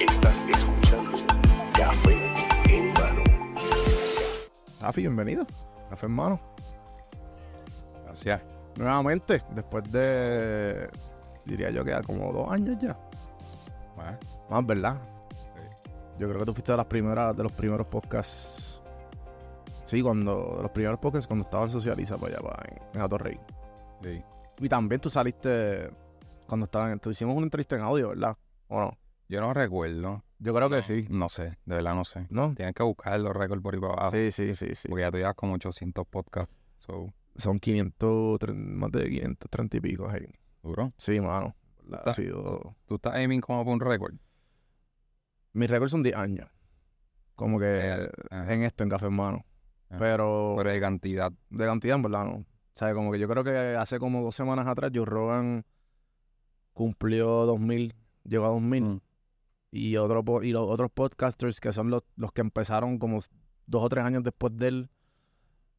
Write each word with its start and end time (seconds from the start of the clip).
Estás 0.00 0.48
escuchando 0.48 1.16
Café 1.74 2.10
en 2.68 2.92
mano. 2.94 3.22
Rafi, 4.80 5.00
bienvenido. 5.02 5.46
Café 5.90 6.06
en 6.06 6.12
mano. 6.12 6.40
Gracias. 8.04 8.42
Nuevamente, 8.76 9.42
después 9.54 9.92
de. 9.92 10.90
Diría 11.44 11.70
yo 11.70 11.84
que 11.84 11.90
ya 11.92 12.02
como 12.02 12.32
dos 12.32 12.50
años 12.50 12.76
ya. 12.80 12.98
Bueno, 13.94 14.18
Más, 14.50 14.66
¿verdad? 14.66 14.98
Yo 16.18 16.28
creo 16.28 16.40
que 16.40 16.46
tú 16.46 16.52
fuiste 16.52 16.72
de 16.72 16.78
las 16.78 16.86
primeras, 16.86 17.36
de 17.36 17.42
los 17.44 17.52
primeros 17.52 17.86
podcasts. 17.86 18.73
Sí, 19.86 20.02
cuando. 20.02 20.58
Los 20.62 20.70
primeros 20.70 20.98
podcasts 20.98 21.26
cuando 21.26 21.44
estaba 21.44 21.64
en 21.64 21.70
Socializa 21.70 22.16
para 22.18 22.34
allá, 22.38 22.42
para, 22.48 22.68
en, 22.72 22.82
en 22.94 23.00
Atorrey. 23.00 23.38
sí. 24.02 24.22
Y 24.60 24.68
también 24.68 25.00
tú 25.00 25.10
saliste. 25.10 25.90
Cuando 26.46 26.64
estaban. 26.66 26.98
Tú 27.00 27.10
hicimos 27.10 27.34
una 27.34 27.44
entrevista 27.46 27.74
en 27.76 27.82
audio, 27.82 28.10
¿verdad? 28.10 28.36
¿O 28.68 28.80
no? 28.80 28.96
Yo 29.28 29.40
no 29.40 29.52
recuerdo. 29.52 30.22
Yo 30.38 30.54
creo 30.54 30.68
que 30.70 30.82
sí. 30.82 31.06
No 31.10 31.28
sé, 31.28 31.58
de 31.64 31.74
verdad 31.76 31.94
no 31.94 32.04
sé. 32.04 32.26
¿No? 32.30 32.54
Tienes 32.54 32.74
que 32.74 32.82
buscar 32.82 33.18
los 33.18 33.34
récords 33.34 33.62
por 33.62 33.74
ahí 33.74 33.80
para 33.80 33.94
abajo. 33.94 34.10
Sí, 34.12 34.30
sí, 34.30 34.54
sí, 34.54 34.74
sí. 34.74 34.88
Porque 34.88 35.02
ya 35.02 35.10
tú 35.10 35.16
llevas 35.16 35.34
como 35.34 35.54
800 35.54 36.06
podcasts. 36.06 36.58
So, 36.78 37.12
Son 37.36 37.58
500, 37.58 38.38
tre- 38.38 38.54
más 38.54 38.92
de 38.92 39.08
530 39.08 39.76
y 39.78 39.80
pico. 39.80 40.08
ahí. 40.08 40.26
duro. 40.62 40.92
Sí, 40.98 41.18
mano. 41.20 41.54
Ha 42.04 42.12
sido. 42.12 42.76
Tú 42.86 42.94
estás 42.96 43.14
aiming 43.14 43.40
como 43.40 43.64
por 43.64 43.72
un 43.74 43.80
récord. 43.80 44.14
Mis 45.52 45.70
récords 45.70 45.90
son 45.92 46.02
10 46.02 46.14
años. 46.16 46.48
Como 47.34 47.58
que 47.58 47.66
Eh, 47.66 48.08
ajá. 48.30 48.52
en 48.52 48.62
esto, 48.62 48.84
en 48.84 48.90
Café 48.90 49.06
en 49.06 49.14
Mano. 49.16 49.38
Ajá. 49.38 49.44
Pero 49.98 50.54
Pero 50.56 50.70
de 50.70 50.80
cantidad. 50.80 51.32
de 51.50 51.64
cantidad, 51.64 51.96
en 51.96 52.02
verdad, 52.02 52.24
no. 52.24 52.32
O 52.36 52.76
sea, 52.76 52.92
como 52.92 53.12
que 53.12 53.18
yo 53.18 53.28
creo 53.28 53.44
que 53.44 53.76
hace 53.76 53.98
como 53.98 54.22
dos 54.22 54.34
semanas 54.34 54.66
atrás 54.66 54.90
Joe 54.92 55.04
Rogan 55.04 55.64
cumplió 56.72 57.46
2000, 57.46 57.94
llegó 58.24 58.44
a 58.46 58.48
2000. 58.48 58.84
Mm. 58.84 59.00
Y, 59.70 59.96
otro, 59.96 60.42
y 60.42 60.52
los 60.52 60.68
otros 60.68 60.90
podcasters 60.92 61.60
que 61.60 61.72
son 61.72 61.90
los, 61.90 62.02
los 62.16 62.32
que 62.32 62.40
empezaron 62.40 62.98
como 62.98 63.18
dos 63.66 63.82
o 63.82 63.88
tres 63.88 64.04
años 64.04 64.22
después 64.22 64.56
de 64.56 64.68
él, 64.68 64.90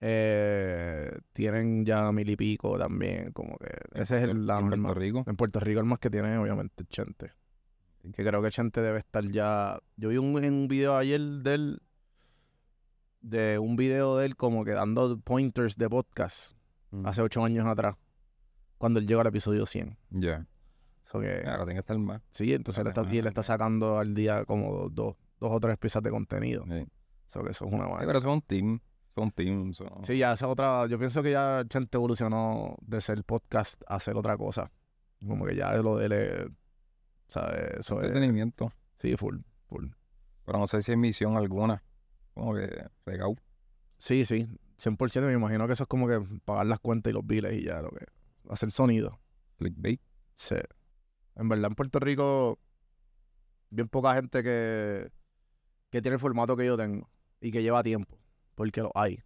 eh, 0.01 1.17
tienen 1.33 1.85
ya 1.85 2.11
mil 2.11 2.29
y 2.29 2.35
pico 2.35 2.77
también. 2.77 3.31
Como 3.31 3.57
que 3.57 3.69
ese 3.93 4.17
es 4.17 4.23
el, 4.23 4.45
la 4.45 4.59
en. 4.59 4.69
Puerto 4.69 4.93
Rico. 4.93 5.23
En 5.27 5.35
Puerto 5.35 5.59
Rico 5.59 5.79
el 5.79 5.85
más 5.85 5.99
que 5.99 6.09
tiene, 6.09 6.37
obviamente, 6.37 6.83
Chente. 6.85 7.31
Que 8.13 8.23
creo 8.23 8.41
que 8.41 8.51
Chente 8.51 8.81
debe 8.81 8.99
estar 8.99 9.23
ya... 9.31 9.79
Yo 9.97 10.09
vi 10.09 10.17
un, 10.17 10.35
un 10.35 10.67
video 10.67 10.95
ayer 10.95 11.19
de 11.19 11.53
él, 11.55 11.81
de 13.27 13.59
un 13.59 13.75
video 13.75 14.17
de 14.17 14.25
él 14.27 14.35
como 14.35 14.63
que 14.63 14.71
dando 14.71 15.19
pointers 15.19 15.77
de 15.77 15.89
podcast 15.89 16.55
Mm. 16.91 17.05
hace 17.07 17.21
ocho 17.21 17.43
años 17.43 17.67
atrás, 17.67 17.95
cuando 18.77 18.99
él 18.99 19.07
llegó 19.07 19.21
al 19.21 19.27
episodio 19.27 19.65
100. 19.65 19.97
Ya. 20.11 20.45
So 21.03 21.19
que, 21.19 21.43
Ahora 21.45 21.65
tiene 21.65 21.73
que 21.73 21.79
estar 21.79 21.97
más. 21.97 22.21
sí, 22.31 22.53
entonces 22.53 22.81
él 22.81 22.87
está, 22.87 23.03
y 23.11 23.17
él 23.17 23.27
está 23.27 23.43
sacando 23.43 23.99
al 23.99 24.13
día 24.13 24.45
como 24.45 24.89
dos, 24.89 25.15
dos, 25.39 25.51
o 25.51 25.59
tres 25.59 25.77
piezas 25.77 26.01
de 26.03 26.09
contenido. 26.09 26.63
Sí. 26.69 26.85
So 27.27 27.43
que 27.43 27.51
eso 27.51 27.65
es 27.65 27.73
una 27.73 27.85
Sí, 27.99 28.05
pero 28.05 28.19
son 28.19 28.31
un 28.33 28.41
team. 28.41 28.79
Son 29.13 29.25
un 29.25 29.31
team. 29.31 29.71
Sí, 30.03 30.17
ya 30.17 30.33
esa 30.33 30.47
otra... 30.47 30.87
Yo 30.87 30.97
pienso 30.97 31.21
que 31.23 31.31
ya 31.31 31.63
Chente 31.67 31.97
evolucionó 31.97 32.75
de 32.81 33.01
ser 33.01 33.23
podcast 33.23 33.81
a 33.87 33.99
ser 33.99 34.15
otra 34.17 34.37
cosa. 34.37 34.71
Como 35.25 35.45
que 35.45 35.55
ya 35.55 35.73
lo 35.77 35.97
de 35.97 36.05
él 36.05 36.11
es... 36.11 36.47
¿Sabes? 37.27 37.79
Eso 37.79 37.99
es... 37.99 38.07
Entretenimiento. 38.07 38.71
Sí, 38.97 39.15
full, 39.17 39.37
full. 39.67 39.87
Pero 40.45 40.59
no 40.59 40.67
sé 40.67 40.81
si 40.81 40.91
hay 40.91 40.97
misión 40.97 41.37
alguna. 41.37 41.83
Como 42.35 42.53
que 42.53 42.85
regao. 43.05 43.35
Sí, 43.97 44.25
sí, 44.25 44.47
100%. 44.77 45.25
Me 45.25 45.33
imagino 45.33 45.65
que 45.65 45.73
eso 45.73 45.83
es 45.83 45.89
como 45.89 46.07
que 46.07 46.21
pagar 46.43 46.67
las 46.67 46.79
cuentas 46.79 47.09
y 47.09 47.13
los 47.13 47.25
biles 47.25 47.53
y 47.53 47.63
ya, 47.63 47.81
lo 47.81 47.89
que 47.89 48.05
hacer 48.49 48.69
sonido. 48.69 49.19
Clickbait. 49.57 50.01
Sí. 50.33 50.55
En 51.35 51.49
verdad, 51.49 51.71
en 51.71 51.75
Puerto 51.75 51.99
Rico, 51.99 52.59
bien 53.69 53.87
poca 53.87 54.13
gente 54.13 54.43
que, 54.43 55.11
que 55.89 56.01
tiene 56.01 56.15
el 56.15 56.19
formato 56.19 56.55
que 56.55 56.65
yo 56.65 56.77
tengo 56.77 57.09
y 57.41 57.51
que 57.51 57.63
lleva 57.63 57.83
tiempo, 57.83 58.17
porque 58.55 58.81
lo 58.81 58.91
hay. 58.95 59.19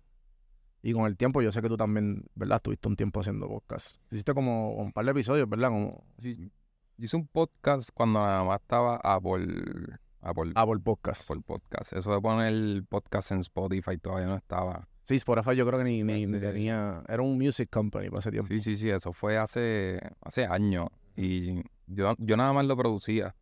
Y 0.82 0.94
con 0.94 1.06
el 1.06 1.18
tiempo, 1.18 1.42
yo 1.42 1.52
sé 1.52 1.62
que 1.62 1.68
tú 1.68 1.76
también, 1.78 2.26
¿verdad? 2.36 2.58
Estuviste 2.58 2.88
un 2.88 2.96
tiempo 2.96 3.20
haciendo 3.20 3.48
podcast. 3.48 3.98
Hiciste 4.12 4.34
como 4.34 4.76
un 4.76 4.94
par 4.94 5.06
de 5.06 5.12
episodios, 5.12 5.50
¿verdad? 5.50 5.70
Como 5.70 6.06
Sí, 6.20 6.52
Yo 6.98 7.06
hice 7.06 7.18
un 7.18 7.28
podcast 7.28 7.90
cuando 7.94 8.20
nada 8.20 8.44
más 8.44 8.62
estaba 8.62 8.96
Apple, 9.04 9.98
Apple, 10.22 10.52
Apple 10.56 10.80
Podcast. 10.80 11.30
Apple 11.30 11.44
Podcast. 11.46 11.94
Eso 11.94 12.14
de 12.14 12.22
poner 12.22 12.48
el 12.48 12.86
podcast 12.88 13.32
en 13.32 13.40
Spotify 13.40 13.98
todavía 13.98 14.28
no 14.28 14.36
estaba. 14.36 14.88
Sí, 15.04 15.16
Spotify 15.16 15.56
yo 15.56 15.66
creo 15.66 15.80
que 15.80 15.86
ni, 15.86 16.04
ni, 16.04 16.40
tenía... 16.40 17.04
Era 17.08 17.24
un 17.24 17.38
music 17.38 17.70
company 17.72 18.10
para 18.10 18.20
ese 18.20 18.32
tiempo. 18.32 18.48
Sí, 18.50 18.60
sí, 18.60 18.76
sí, 18.76 18.90
eso 18.90 19.12
fue 19.14 19.38
hace, 19.38 20.00
hace 20.22 20.46
años. 20.46 20.90
Y 21.16 21.64
yo, 21.88 22.14
yo 22.20 22.38
nada 22.38 22.54
más 22.54 22.66
lo 22.66 22.78
producía. 22.78 23.36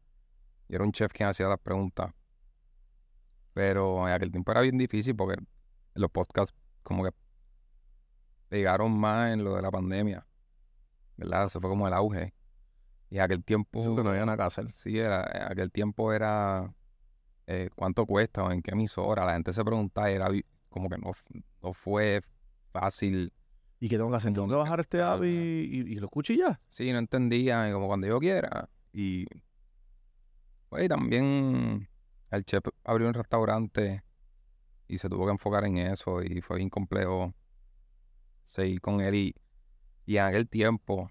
Y 0.69 0.75
era 0.75 0.83
un 0.83 0.91
chef 0.91 1.11
quien 1.11 1.29
hacía 1.29 1.47
las 1.47 1.59
preguntas. 1.59 2.13
Pero 3.53 4.07
en 4.07 4.13
aquel 4.13 4.31
tiempo 4.31 4.51
era 4.51 4.61
bien 4.61 4.77
difícil 4.77 5.16
porque 5.16 5.41
los 5.95 6.11
podcasts 6.11 6.55
como 6.83 7.03
que 7.03 7.11
pegaron 8.49 8.97
más 8.97 9.33
en 9.33 9.43
lo 9.43 9.55
de 9.55 9.61
la 9.61 9.71
pandemia. 9.71 10.25
¿Verdad? 11.17 11.47
Eso 11.47 11.59
fue 11.59 11.69
como 11.69 11.87
el 11.87 11.93
auge. 11.93 12.33
Y 13.09 13.18
en 13.18 13.22
aquel 13.22 13.44
tiempo... 13.44 13.79
Eso 13.79 13.95
que 13.95 14.03
no 14.03 14.09
había 14.09 14.25
nada 14.25 14.38
que 14.38 14.44
hacer. 14.44 14.72
Sí, 14.73 14.97
era, 15.00 15.23
en 15.34 15.51
aquel 15.51 15.72
tiempo 15.72 16.12
era 16.13 16.73
eh, 17.47 17.69
cuánto 17.75 18.06
cuesta 18.06 18.44
o 18.44 18.51
en 18.51 18.62
qué 18.62 18.72
emisora. 18.72 19.25
La 19.25 19.34
gente 19.34 19.53
se 19.53 19.63
preguntaba 19.63 20.12
y 20.12 20.16
era 20.16 20.29
como 20.69 20.90
que 20.90 20.97
no, 20.97 21.12
no 21.63 21.73
fue 21.73 22.22
fácil. 22.72 23.31
¿Y 23.79 23.90
qué 23.90 23.97
tengo 23.97 24.09
que 24.09 24.17
hacer? 24.17 24.34
Tengo 24.34 24.47
que 24.47 24.56
bajar 24.56 24.79
este 24.79 25.01
app 25.01 25.23
y, 25.23 25.28
y- 25.28 25.91
y 25.94 25.96
lo 25.96 26.06
escucho 26.07 26.34
y 26.34 26.38
ya. 26.40 26.59
Sí, 26.67 26.91
no 26.91 27.00
entendía, 27.00 27.72
como 27.72 27.88
cuando 27.88 28.07
yo 28.07 28.19
quiera. 28.19 28.69
Y 28.91 29.25
pues 30.69 30.90
también 30.90 31.88
el 32.31 32.44
chef 32.46 32.63
abrió 32.84 33.07
un 33.07 33.13
restaurante 33.13 34.03
y 34.88 34.97
se 34.97 35.09
tuvo 35.09 35.25
que 35.25 35.31
enfocar 35.31 35.63
en 35.66 35.78
eso 35.78 36.22
y 36.22 36.41
fue 36.41 36.57
bien 36.57 36.69
complejo 36.69 37.34
seguir 38.44 38.81
con 38.81 39.01
él. 39.01 39.16
Y, 39.16 39.35
y 40.06 40.17
en 40.17 40.25
aquel 40.25 40.47
tiempo 40.50 41.09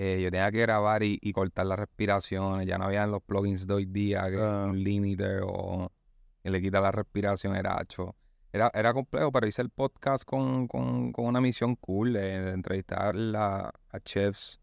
eh, 0.00 0.20
yo 0.22 0.30
tenía 0.30 0.50
que 0.52 0.60
grabar 0.60 1.02
y, 1.02 1.18
y 1.20 1.32
cortar 1.32 1.66
las 1.66 1.76
respiraciones. 1.76 2.68
Ya 2.68 2.78
no 2.78 2.84
habían 2.84 3.10
los 3.10 3.20
plugins 3.20 3.66
de 3.66 3.74
hoy 3.74 3.84
día, 3.84 4.30
que 4.30 4.36
Ah. 4.40 4.66
un 4.70 4.80
límite 4.82 5.40
o 5.42 5.90
que 6.42 6.50
le 6.50 6.62
quita 6.62 6.80
la 6.80 6.92
respiración, 6.92 7.56
era 7.56 7.76
hacho. 7.78 8.14
Era, 8.52 8.70
era 8.74 8.94
complejo, 8.94 9.32
pero 9.32 9.46
hice 9.48 9.60
el 9.60 9.70
podcast 9.70 10.24
con, 10.24 10.68
con, 10.68 11.10
con 11.12 11.26
una 11.26 11.40
misión 11.40 11.74
cool 11.76 12.12
de, 12.12 12.20
de 12.42 12.52
entrevistar 12.52 13.16
la- 13.16 13.72
a 13.90 14.00
chefs, 14.00 14.60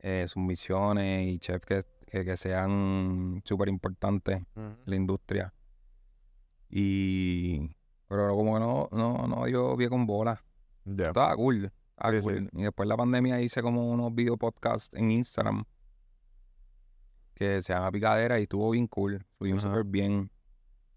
eh, 0.00 0.26
sus 0.26 0.42
misiones 0.42 1.28
y 1.28 1.38
chefs 1.38 1.64
que, 1.64 1.84
que, 2.06 2.24
que 2.24 2.36
sean 2.36 3.40
súper 3.44 3.68
importantes 3.68 4.42
en 4.56 4.76
la 4.86 4.96
industria. 4.96 5.54
Y... 6.68 7.70
Pero 8.08 8.34
como 8.34 8.54
que 8.54 8.60
no, 8.60 8.88
no, 8.92 9.26
no 9.28 9.44
dio 9.44 9.76
pie 9.76 9.88
con 9.90 10.06
bola. 10.06 10.42
Ya. 10.84 11.08
Estaba 11.08 11.36
cool. 11.36 11.70
Estaba 11.98 12.12
Sí, 12.12 12.22
sí. 12.22 12.40
cool. 12.40 12.50
Y 12.52 12.62
después 12.64 12.86
de 12.86 12.90
la 12.90 12.96
pandemia 12.96 13.40
hice 13.40 13.62
como 13.62 13.90
unos 13.90 14.14
video 14.14 14.36
podcasts 14.36 14.94
en 14.96 15.10
Instagram 15.10 15.64
que 17.34 17.62
se 17.62 17.72
llama 17.72 17.92
Picadera 17.92 18.38
y 18.38 18.44
estuvo 18.44 18.70
bien 18.70 18.86
cool. 18.88 19.24
Ajá. 19.58 19.68
súper 19.68 19.84
bien. 19.84 20.30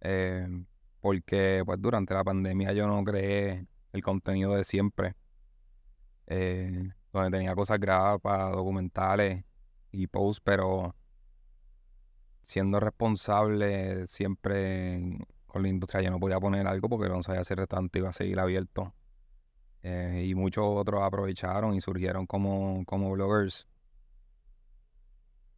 eh, 0.01 0.47
porque 1.01 1.63
pues 1.65 1.81
durante 1.81 2.13
la 2.13 2.23
pandemia 2.23 2.73
yo 2.73 2.87
no 2.87 3.03
creé 3.03 3.67
el 3.93 4.03
contenido 4.03 4.55
de 4.55 4.63
siempre. 4.63 5.15
eh, 6.27 6.91
donde 7.13 7.31
tenía 7.37 7.55
cosas 7.55 7.79
grabadas 7.79 8.21
para 8.21 8.49
documentales 8.51 9.43
y 9.91 10.07
posts, 10.07 10.41
pero 10.43 10.95
siendo 12.41 12.79
responsable 12.79 14.07
siempre 14.07 15.17
con 15.47 15.63
la 15.63 15.69
industria, 15.69 16.01
yo 16.01 16.11
no 16.11 16.19
podía 16.19 16.39
poner 16.39 16.67
algo 16.67 16.87
porque 16.89 17.09
no 17.09 17.21
sabía 17.23 17.43
si 17.43 17.53
el 17.53 17.59
restaurante 17.59 17.99
iba 17.99 18.09
a 18.09 18.13
seguir 18.13 18.39
abierto. 18.39 18.93
Eh, 19.83 20.25
y 20.27 20.35
muchos 20.35 20.63
otros 20.67 21.01
aprovecharon 21.01 21.73
y 21.73 21.81
surgieron 21.81 22.27
como, 22.27 22.83
como 22.85 23.11
bloggers. 23.11 23.67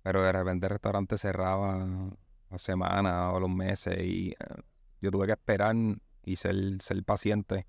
Pero 0.02 0.22
de 0.24 0.32
repente 0.32 0.66
el 0.66 0.72
restaurante 0.72 1.18
cerraba 1.18 1.86
las 2.50 2.62
semanas 2.62 3.34
o 3.34 3.40
los 3.40 3.50
meses 3.50 3.98
y 4.00 4.32
eh, 4.32 4.36
yo 5.02 5.12
tuve 5.12 5.26
que 5.28 5.34
esperar 5.34 5.76
y 6.24 6.36
ser, 6.36 6.56
ser 6.82 7.04
paciente 7.04 7.66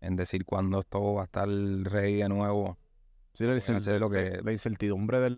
en 0.00 0.16
decir 0.16 0.44
cuándo 0.44 0.80
esto 0.80 1.14
va 1.14 1.22
a 1.22 1.24
estar 1.24 1.48
ready 1.48 2.16
de 2.16 2.28
nuevo. 2.28 2.78
Sí, 3.32 3.44
la, 3.44 3.54
Hacer 3.56 4.00
lo 4.00 4.08
que- 4.10 4.40
la 4.42 4.52
incertidumbre 4.52 5.20
del, 5.20 5.36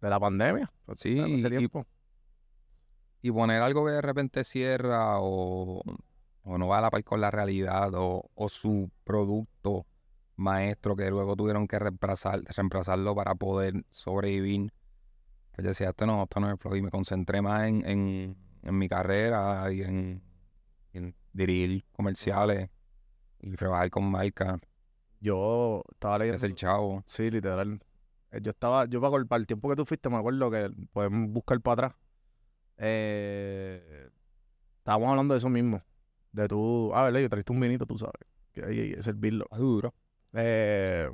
de 0.00 0.10
la 0.10 0.20
pandemia. 0.20 0.70
pues, 0.84 1.00
Sí. 1.00 1.10
Ese 1.18 1.46
y- 1.46 1.50
tiempo. 1.50 1.86
y 3.20 3.30
poner 3.30 3.62
algo 3.62 3.84
que 3.86 3.92
de 3.92 4.02
repente 4.02 4.44
cierra 4.44 5.18
o, 5.20 5.82
o 6.44 6.58
no 6.58 6.68
va 6.68 6.78
a 6.78 6.80
la 6.82 6.90
par 6.90 7.04
con 7.04 7.20
la 7.20 7.30
realidad 7.30 7.92
o, 7.94 8.30
o 8.34 8.48
su 8.48 8.90
producto 9.04 9.86
maestro 10.36 10.96
que 10.96 11.10
luego 11.10 11.36
tuvieron 11.36 11.68
que 11.68 11.78
reemplazar, 11.78 12.40
reemplazarlo 12.44 13.14
para 13.14 13.34
poder 13.34 13.84
sobrevivir. 13.90 14.72
Pues 15.52 15.64
yo 15.64 15.68
decía, 15.70 15.90
esto 15.90 16.06
no, 16.06 16.22
esto 16.24 16.40
no 16.40 16.46
es 16.48 16.52
el 16.52 16.58
flow 16.58 16.76
y 16.76 16.82
me 16.82 16.90
concentré 16.90 17.42
más 17.42 17.66
en, 17.68 17.86
en, 17.88 18.36
en 18.62 18.78
mi 18.78 18.88
carrera 18.88 19.70
y 19.72 19.82
en, 19.82 20.22
dirigir 21.32 21.84
comerciales 21.92 22.68
y 23.40 23.52
trabajar 23.56 23.90
con 23.90 24.04
marcas, 24.10 24.60
Yo 25.20 25.82
estaba 25.92 26.18
leyendo. 26.18 26.36
es 26.36 26.42
el 26.42 26.54
chavo. 26.54 27.02
Sí, 27.06 27.30
literal. 27.30 27.80
Eh, 28.30 28.40
Yo 28.42 28.50
estaba, 28.50 28.86
yo 28.86 29.00
para, 29.00 29.24
para 29.24 29.40
el 29.40 29.46
tiempo 29.46 29.68
que 29.68 29.76
tú 29.76 29.84
fuiste, 29.86 30.08
me 30.10 30.16
acuerdo 30.16 30.50
que 30.50 30.70
podemos 30.92 31.30
buscar 31.30 31.60
para 31.60 31.72
atrás. 31.88 32.00
Eh, 32.78 34.10
estábamos 34.78 35.10
hablando 35.10 35.34
de 35.34 35.38
eso 35.38 35.48
mismo. 35.48 35.82
De 36.32 36.48
tú, 36.48 36.90
ah, 36.94 37.04
¿verdad? 37.04 37.20
Yo 37.20 37.28
trajiste 37.28 37.52
un 37.52 37.60
vinito, 37.60 37.86
tú 37.86 37.98
sabes. 37.98 38.14
Que 38.52 38.64
hay 38.64 38.94
que 38.94 39.02
servirlo. 39.02 39.46
Duro. 39.56 39.94
Eh, 40.34 41.10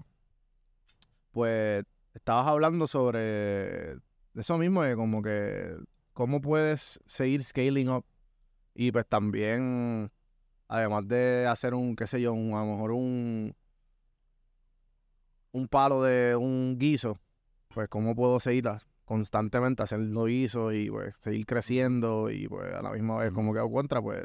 pues 1.32 1.85
estabas 2.15 2.47
hablando 2.47 2.87
sobre 2.87 3.97
eso 4.35 4.59
mismo, 4.59 4.82
de 4.82 4.97
como 4.97 5.23
que 5.23 5.75
cómo 6.12 6.41
puedes 6.41 7.00
seguir 7.06 7.43
scaling 7.44 7.88
up 7.91 8.05
y 8.75 8.93
pues 8.93 9.06
también, 9.09 10.11
además 10.69 11.09
de 11.09 11.47
hacer 11.49 11.75
un, 11.75 11.97
qué 11.97 12.06
sé 12.06 12.21
yo, 12.21 12.32
un, 12.35 12.55
a 12.55 12.61
lo 12.64 12.73
mejor 12.73 12.93
un, 12.93 13.55
un 15.53 15.69
palo 15.69 16.03
de 16.03 16.37
un 16.37 16.76
guiso, 16.79 17.19
pues 17.69 17.88
cómo 17.88 18.14
puedo 18.14 18.41
seguir 18.41 18.69
a- 18.69 18.81
constantemente 19.05 19.82
haciendo 19.82 20.25
guisos 20.26 20.75
y 20.75 20.91
pues 20.91 21.14
seguir 21.21 21.47
creciendo 21.47 22.31
y 22.31 22.47
pues 22.49 22.73
a 22.75 22.82
la 22.82 22.93
misma 22.93 23.19
vez 23.19 23.32
como 23.32 23.53
que 23.53 23.59
hago 23.61 23.73
contra, 23.73 24.03
pues 24.03 24.25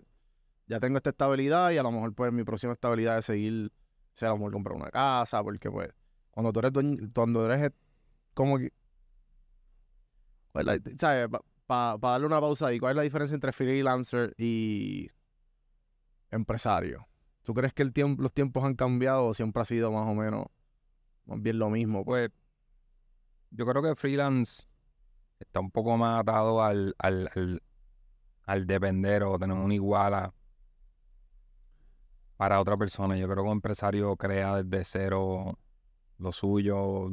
ya 0.68 0.80
tengo 0.80 0.98
esta 0.98 1.10
estabilidad 1.12 1.71
y 1.71 1.77
a 1.77 1.83
lo 1.83 1.92
mejor 1.92 2.13
pues 2.13 2.31
mi 2.31 2.44
próxima 2.44 2.74
estabilidad 2.74 3.18
es 3.18 3.25
seguir 3.25 3.71
sea, 4.13 4.30
a 4.30 4.31
lo 4.31 4.38
mejor 4.38 4.54
comprar 4.54 4.75
una 4.75 4.92
casa, 4.92 5.44
porque 5.44 5.69
pues, 5.69 5.89
cuando 6.31 6.51
tú 6.51 6.60
eres 6.60 6.74
dueño, 6.74 7.10
cuando 7.13 7.45
eres 7.45 7.71
eh, 7.71 7.75
como 8.33 8.57
que, 8.57 8.71
pues, 10.51 10.65
¿sabes? 10.98 11.30
Para 11.65 11.98
darle 11.98 12.27
una 12.27 12.39
pausa 12.39 12.68
ahí, 12.68 12.80
¿cuál 12.80 12.92
es 12.92 12.98
la 12.98 13.04
diferencia 13.04 13.36
entre 13.36 13.51
freelancer 13.51 14.33
y 14.38 15.10
empresario? 16.30 17.07
¿Tú 17.42 17.54
crees 17.54 17.74
que 17.74 17.83
el 17.83 17.94
tiempo, 17.94 18.21
los 18.21 18.33
tiempos 18.33 18.63
han 18.63 18.75
cambiado 18.75 19.25
o 19.27 19.33
siempre 19.33 19.62
ha 19.62 19.65
sido 19.65 19.92
más 19.92 20.07
o 20.07 20.13
menos, 20.13 20.45
más 21.25 21.42
bien 21.42 21.60
lo 21.60 21.69
mismo? 21.69 22.06
Pues, 22.06 22.30
yo 23.51 23.65
creo 23.65 23.81
que 23.81 23.95
freelance 23.95 24.65
está 25.39 25.60
un 25.60 25.71
poco 25.71 25.98
más 25.98 26.21
atado 26.21 26.63
al, 26.63 26.95
al, 27.00 27.30
al, 27.36 27.63
al 28.45 28.68
depender 28.68 29.24
o 29.24 29.38
tener 29.39 29.57
una 29.57 29.74
iguala 29.74 30.33
para 32.44 32.60
otra 32.60 32.75
persona. 32.75 33.16
Yo 33.16 33.25
creo 33.30 33.38
que 33.38 33.50
un 33.50 33.56
empresario 33.56 34.18
crea 34.18 34.62
desde 34.62 34.84
cero 34.84 35.57
lo 36.18 36.31
suyo 36.34 37.10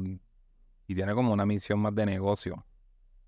y 0.87 0.93
tiene 0.93 1.13
como 1.13 1.31
una 1.31 1.45
misión 1.45 1.79
más 1.79 1.95
de 1.95 2.05
negocio. 2.05 2.65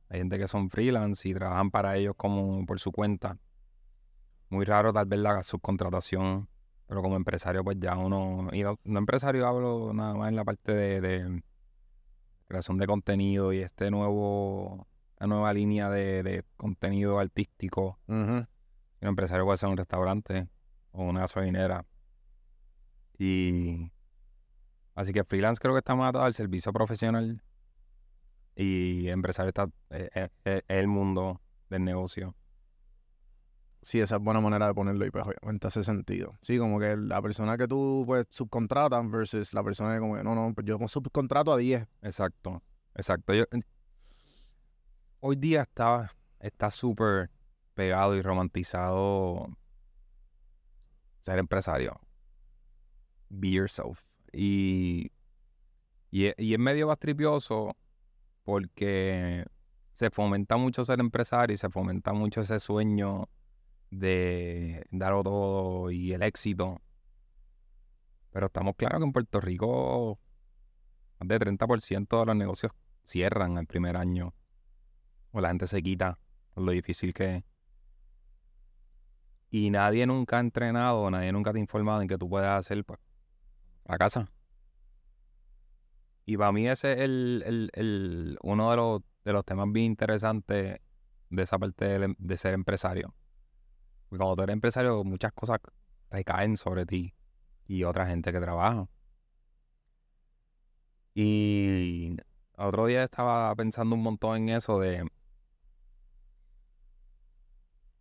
Hay 0.09 0.19
gente 0.19 0.37
que 0.37 0.49
son 0.49 0.69
freelance 0.69 1.29
y 1.29 1.33
trabajan 1.33 1.71
para 1.71 1.95
ellos 1.95 2.13
como 2.17 2.65
por 2.65 2.77
su 2.81 2.91
cuenta. 2.91 3.37
Muy 4.49 4.65
raro 4.65 4.91
tal 4.91 5.05
vez 5.05 5.17
la 5.21 5.43
subcontratación, 5.43 6.49
pero 6.87 7.01
como 7.01 7.15
empresario 7.15 7.63
pues 7.63 7.77
ya 7.79 7.97
uno, 7.97 8.49
y 8.51 8.63
no, 8.63 8.77
no 8.83 8.99
empresario 8.99 9.47
hablo 9.47 9.93
nada 9.93 10.13
más 10.13 10.27
en 10.27 10.35
la 10.35 10.43
parte 10.43 10.73
de, 10.73 10.99
de 10.99 11.41
creación 12.49 12.79
de 12.79 12.85
contenido 12.85 13.53
y 13.53 13.59
este 13.59 13.89
nuevo, 13.91 14.87
la 15.21 15.27
nueva 15.27 15.53
línea 15.53 15.89
de, 15.89 16.21
de 16.21 16.43
contenido 16.57 17.17
artístico. 17.19 17.97
ujú, 18.09 18.45
Un 18.99 19.07
empresario 19.07 19.45
puede 19.45 19.57
ser 19.57 19.69
un 19.69 19.77
restaurante 19.77 20.49
o 20.91 21.03
una 21.03 21.21
gasolinera. 21.21 21.85
Y 23.25 23.89
así 24.95 25.13
que 25.13 25.23
freelance 25.23 25.57
creo 25.61 25.73
que 25.73 25.79
está 25.79 25.95
más 25.95 26.09
atado 26.09 26.25
al 26.25 26.33
servicio 26.33 26.73
profesional 26.73 27.41
y 28.53 29.07
empresario 29.07 29.47
está 29.47 29.69
eh, 29.91 30.09
eh, 30.13 30.29
eh, 30.43 30.61
es 30.67 30.77
el 30.77 30.87
mundo 30.87 31.39
del 31.69 31.85
negocio. 31.85 32.35
sí, 33.81 34.01
esa 34.01 34.17
es 34.17 34.21
buena 34.21 34.41
manera 34.41 34.67
de 34.67 34.73
ponerlo 34.73 35.05
y 35.05 35.09
pues 35.09 35.25
obviamente 35.25 35.67
hace 35.67 35.83
sentido. 35.85 36.37
Sí, 36.41 36.57
como 36.57 36.81
que 36.81 36.97
la 36.97 37.21
persona 37.21 37.57
que 37.57 37.65
tú 37.65 38.03
pues 38.05 38.27
subcontratas 38.29 39.09
versus 39.09 39.53
la 39.53 39.63
persona 39.63 39.93
que 39.93 40.01
como 40.01 40.17
que, 40.17 40.23
no, 40.23 40.35
no, 40.35 40.53
pues 40.53 40.67
yo 40.67 40.77
subcontrato 40.89 41.53
a 41.53 41.57
10. 41.57 41.87
Exacto, 42.01 42.61
exacto. 42.93 43.33
Yo, 43.33 43.45
hoy 45.21 45.37
día 45.37 45.61
está 45.61 46.11
está 46.41 46.69
súper 46.69 47.29
pegado 47.73 48.15
y 48.17 48.21
romantizado 48.21 49.47
ser 51.21 51.39
empresario. 51.39 52.01
Be 53.35 53.49
yourself. 53.51 54.03
Y, 54.31 55.11
y, 56.11 56.27
es- 56.27 56.35
y 56.37 56.53
es 56.53 56.59
medio 56.59 56.87
bastripioso 56.87 57.75
porque 58.43 59.45
se 59.93 60.09
fomenta 60.11 60.57
mucho 60.57 60.85
ser 60.85 60.99
empresario 60.99 61.53
y 61.53 61.57
se 61.57 61.69
fomenta 61.69 62.13
mucho 62.13 62.41
ese 62.41 62.59
sueño 62.59 63.29
de 63.91 64.85
darlo 64.91 65.23
todo 65.23 65.91
y 65.91 66.13
el 66.13 66.23
éxito. 66.23 66.81
Pero 68.31 68.47
estamos 68.47 68.75
claros 68.75 68.99
que 68.99 69.05
en 69.05 69.13
Puerto 69.13 69.39
Rico 69.39 70.19
más 71.19 71.27
de 71.27 71.39
30% 71.39 72.19
de 72.19 72.25
los 72.25 72.35
negocios 72.35 72.71
cierran 73.05 73.57
el 73.57 73.65
primer 73.67 73.97
año. 73.97 74.33
O 75.31 75.41
la 75.41 75.49
gente 75.49 75.67
se 75.67 75.81
quita 75.81 76.19
por 76.53 76.63
lo 76.63 76.71
difícil 76.71 77.13
que 77.13 77.37
es. 77.37 77.43
Y 79.49 79.69
nadie 79.69 80.05
nunca 80.07 80.37
ha 80.37 80.39
entrenado, 80.39 81.09
nadie 81.11 81.31
nunca 81.31 81.51
te 81.51 81.59
ha 81.59 81.61
informado 81.61 82.01
en 82.01 82.07
que 82.07 82.17
tú 82.17 82.27
puedes 82.27 82.49
hacer 82.49 82.83
pues, 82.83 82.99
la 83.85 83.97
casa. 83.97 84.31
Y 86.25 86.37
para 86.37 86.51
mí 86.51 86.67
ese 86.67 86.93
es 86.93 86.99
el, 86.99 87.43
el- 87.45 87.69
el- 87.73 88.37
uno 88.43 88.71
de 88.71 88.77
los, 88.77 89.01
de 89.25 89.33
los 89.33 89.45
temas 89.45 89.71
bien 89.71 89.87
interesantes 89.87 90.79
de 91.29 91.43
esa 91.43 91.57
parte 91.59 91.95
em- 91.95 92.15
de, 92.17 92.37
ser 92.37 92.53
empresario. 92.53 93.13
Porque 94.09 94.19
cuando 94.19 94.37
tú 94.37 94.43
eres 94.43 94.53
empresario, 94.55 95.03
muchas 95.03 95.33
cosas 95.33 95.59
recaen 96.11 96.57
sobre 96.57 96.85
ti 96.85 97.15
y 97.67 97.83
otra 97.85 98.07
gente 98.07 98.31
que 98.33 98.41
trabaja. 98.41 98.87
Y 101.15 102.17
otro 102.57 102.85
día 102.87 103.03
estaba 103.03 103.53
pensando 103.55 103.95
un 103.95 104.03
montón 104.03 104.37
en 104.37 104.49
eso 104.49 104.79
de 104.79 105.05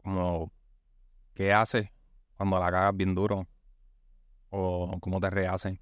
como 0.03 0.53
qué 1.35 1.53
haces 1.55 1.91
cuando 2.37 2.61
la 2.61 2.71
cagas 2.71 2.97
bien 2.97 3.15
duro 3.15 3.49
o 4.53 4.99
cómo 5.01 5.19
te 5.21 5.29
rehaces. 5.31 5.79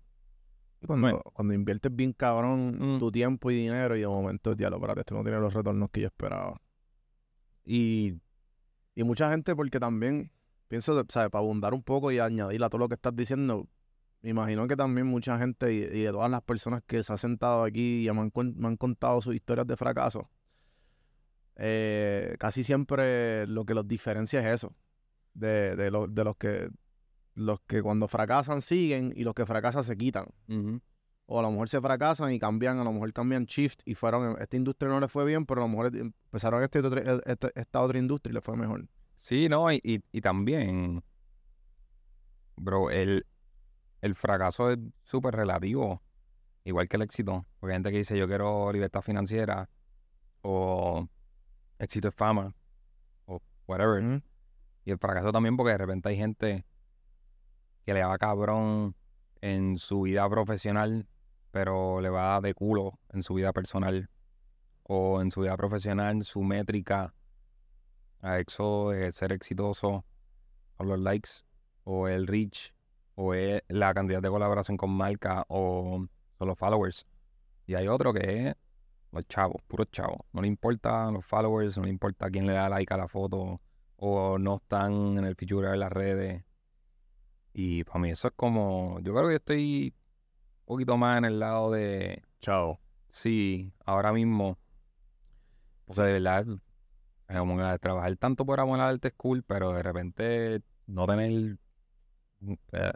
Y 0.81 0.87
Cuando, 0.87 1.09
Bueno. 1.09 1.23
cuando 1.35 1.53
inviertes 1.53 1.95
bien 1.95 2.13
cabrón 2.15 2.97
Mm. 2.97 2.99
tu 2.99 3.13
tiempo 3.13 3.51
y 3.51 3.57
dinero 3.57 3.97
y 3.97 4.01
de 4.01 4.07
momento, 4.09 4.55
diablo, 4.55 4.77
espérate, 4.79 5.01
esto 5.01 5.15
no 5.15 5.23
tiene 5.23 5.39
los 5.39 5.53
retornos 5.53 5.91
que 5.91 6.01
yo 6.01 6.07
esperaba. 6.07 6.61
Y 7.65 8.15
Y 8.97 9.05
mucha 9.05 9.31
gente, 9.31 9.55
porque 9.55 9.79
también, 9.79 10.31
pienso, 10.69 10.95
¿sabes? 11.09 11.31
Para 11.31 11.43
abundar 11.43 11.73
un 11.75 11.83
poco 11.83 12.11
y 12.11 12.19
añadir 12.19 12.63
a 12.65 12.69
todo 12.69 12.81
lo 12.81 12.89
que 12.89 12.95
estás 12.97 13.15
diciendo, 13.15 13.67
me 14.21 14.31
imagino 14.31 14.67
que 14.67 14.77
también 14.77 15.07
mucha 15.07 15.39
gente 15.39 15.73
y, 15.73 15.79
y 15.79 16.03
de 16.03 16.11
todas 16.11 16.31
las 16.31 16.43
personas 16.43 16.83
que 16.87 17.03
se 17.03 17.13
han 17.13 17.19
sentado 17.19 17.63
aquí 17.65 18.07
y 18.07 18.13
me 18.13 18.21
han, 18.21 18.33
me 18.57 18.67
han 18.69 18.77
contado 18.77 19.21
sus 19.21 19.35
historias 19.35 19.67
de 19.67 19.77
fracaso, 19.77 20.29
eh, 21.57 22.37
casi 22.39 22.65
siempre 22.65 23.47
lo 23.47 23.65
que 23.65 23.75
los 23.75 23.87
diferencia 23.87 24.41
es 24.41 24.55
eso, 24.57 24.75
de, 25.35 25.77
de, 25.77 25.91
lo- 25.91 26.07
de 26.09 26.25
los 26.25 26.37
que 26.37 26.69
los 27.35 27.61
que 27.67 27.83
cuando 27.83 28.09
fracasan 28.09 28.61
siguen 28.61 29.13
y 29.17 29.25
los 29.25 29.35
que 29.35 29.47
fracasan 29.47 29.85
se 29.85 29.97
quitan. 29.97 30.27
O 31.27 31.39
a 31.39 31.43
lo 31.43 31.51
mejor 31.51 31.69
se 31.69 31.81
fracasan 31.81 32.33
y 32.33 32.39
cambian, 32.39 32.79
a 32.81 32.85
lo 32.85 32.93
mejor 32.93 33.13
cambian 33.13 33.45
shift 33.45 33.83
y 33.85 33.95
fueron, 33.95 34.37
esta 34.41 34.57
industria 34.57 34.91
no 34.91 34.99
les 35.01 35.11
fue 35.13 35.25
bien, 35.25 35.47
pero 35.47 35.61
a 35.63 35.65
lo 35.65 35.69
mejor 35.69 35.95
empezaron 35.97 36.63
este 36.63 36.81
este- 37.27 37.53
esta 37.55 37.81
otra 37.81 37.99
industria 37.99 38.33
y 38.33 38.35
les 38.35 38.45
fue 38.45 38.57
mejor. 38.57 38.87
sí, 39.15 39.49
no, 39.49 39.71
y, 39.73 39.81
y, 39.85 40.01
y 40.11 40.21
también, 40.21 41.05
bro, 42.57 42.91
el, 42.91 43.27
el 44.01 44.15
fracaso 44.15 44.71
es 44.71 44.79
súper 45.03 45.35
relativo, 45.37 46.03
igual 46.65 46.89
que 46.89 46.97
el 46.97 47.03
éxito. 47.03 47.47
Porque 47.61 47.73
hay 47.73 47.77
gente 47.77 47.91
que 47.93 47.99
dice 47.99 48.19
yo 48.19 48.27
quiero 48.27 48.73
libertad 48.73 49.01
financiera 49.03 49.69
o 50.43 51.07
éxito 51.79 52.09
es 52.09 52.15
fama 52.15 52.55
o 53.27 53.41
whatever. 53.67 54.23
Y 54.85 54.91
el 54.91 54.99
fracaso 54.99 55.31
también 55.33 55.57
porque 55.57 55.73
de 55.73 55.79
repente 55.79 56.09
hay 56.09 56.17
gente 56.17 56.65
que 57.85 57.95
le 57.95 58.05
va 58.05 58.19
cabrón 58.19 58.95
en 59.41 59.79
su 59.79 60.03
vida 60.03 60.29
profesional, 60.29 61.07
pero 61.51 62.01
le 62.01 62.11
va 62.11 62.41
de 62.41 62.55
culo 62.55 62.99
en 63.13 63.23
su 63.23 63.35
vida 63.35 63.53
personal. 63.53 64.09
O 64.83 65.21
en 65.21 65.31
su 65.31 65.43
vida 65.43 65.57
profesional, 65.57 66.23
su 66.25 66.43
métrica 66.43 67.15
a 68.23 68.39
eso 68.39 68.91
de 68.91 69.11
ser 69.13 69.33
exitoso 69.33 70.05
son 70.77 70.89
los 70.89 70.99
likes, 70.99 71.31
o 71.85 72.09
el 72.09 72.27
reach, 72.27 72.73
o 73.15 73.35
es 73.35 73.63
la 73.69 73.93
cantidad 73.95 74.23
de 74.23 74.29
colaboración 74.29 74.77
con 74.77 74.91
marca, 74.91 75.45
o 75.49 76.07
son 76.39 76.49
los 76.49 76.59
followers. 76.59 77.07
Y 77.67 77.75
hay 77.75 77.89
otro 77.89 78.13
que 78.13 78.49
es 78.49 78.55
los 79.13 79.27
chavos, 79.27 79.63
puros 79.67 79.91
chavos. 79.91 80.19
No 80.33 80.43
le 80.43 80.49
importan 80.49 81.15
los 81.15 81.25
followers, 81.25 81.77
no 81.79 81.85
le 81.85 81.91
importa 81.91 82.31
quién 82.31 82.47
le 82.47 82.55
da 82.55 82.69
like 82.69 82.93
a 82.93 82.97
la 82.97 83.09
foto, 83.09 83.61
o 83.97 84.39
no 84.39 84.57
están 84.57 85.19
en 85.19 85.25
el 85.25 85.37
feature 85.37 85.71
de 85.71 85.77
las 85.77 85.93
redes. 85.93 86.45
Y 87.53 87.85
para 87.85 87.99
mí 88.01 88.11
eso 88.11 88.29
es 88.29 88.35
como, 88.37 89.01
yo 89.01 89.13
creo 89.13 89.27
que 89.27 89.33
yo 89.33 89.37
estoy 89.37 89.95
un 90.61 90.67
poquito 90.67 90.97
más 90.97 91.19
en 91.19 91.25
el 91.25 91.41
lado 91.41 91.71
de, 91.71 92.23
Chao. 92.41 92.81
sí, 93.09 93.73
ahora 93.85 94.13
mismo, 94.13 94.59
porque 95.85 96.03
de 96.03 96.13
verdad, 96.13 96.47
es 97.29 97.37
como 97.37 97.57
que 97.57 97.79
trabajar 97.79 98.17
tanto 98.17 98.45
por 98.47 98.61
amor 98.61 98.81
al 98.81 98.95
arte 98.95 99.09
es 99.09 99.15
cool, 99.15 99.43
pero 99.43 99.73
de 99.73 99.83
repente 99.83 100.63
no 100.87 101.07
tener 101.07 101.59
Eh, 102.73 102.93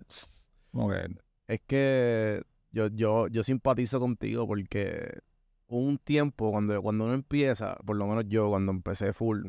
como 0.71 0.91
que, 0.91 1.07
Es 1.47 1.61
que 1.67 2.43
yo, 2.71 2.89
yo, 2.89 3.29
yo 3.29 3.43
simpatizo 3.45 4.01
contigo 4.01 4.47
porque 4.47 5.21
hubo 5.67 5.81
un 5.81 5.99
tiempo 5.99 6.51
cuando, 6.51 6.81
cuando 6.83 7.05
uno 7.05 7.15
empieza, 7.15 7.77
por 7.85 7.97
lo 7.97 8.07
menos 8.07 8.25
yo 8.29 8.49
cuando 8.51 8.73
empecé 8.73 9.13
full 9.13 9.49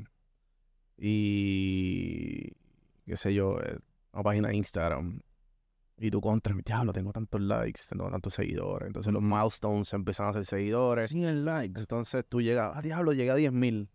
y 0.98 2.52
qué 3.06 3.18
sé 3.18 3.34
yo, 3.34 3.60
eh, 3.62 3.80
una 4.16 4.24
página 4.24 4.48
de 4.50 4.56
Instagram 4.56 5.20
y 5.98 6.12
tú 6.12 6.20
contra, 6.22 6.54
diablo, 6.66 6.92
tengo 6.92 7.12
tantos 7.14 7.40
likes, 7.42 7.82
tengo 7.88 8.10
tantos 8.10 8.34
seguidores. 8.34 8.88
Entonces 8.88 9.14
los 9.14 9.22
milestones 9.22 9.94
empiezan 9.94 10.28
a 10.28 10.34
ser 10.34 10.46
seguidores. 10.46 11.12
el 11.14 11.46
like. 11.46 11.80
Entonces 11.80 12.26
tú 12.28 12.42
llegas, 12.42 12.72
ah, 12.76 12.82
diablo, 12.82 13.14
llegué 13.14 13.32
a 13.32 13.36
10 13.36 13.52
mil. 13.54 13.90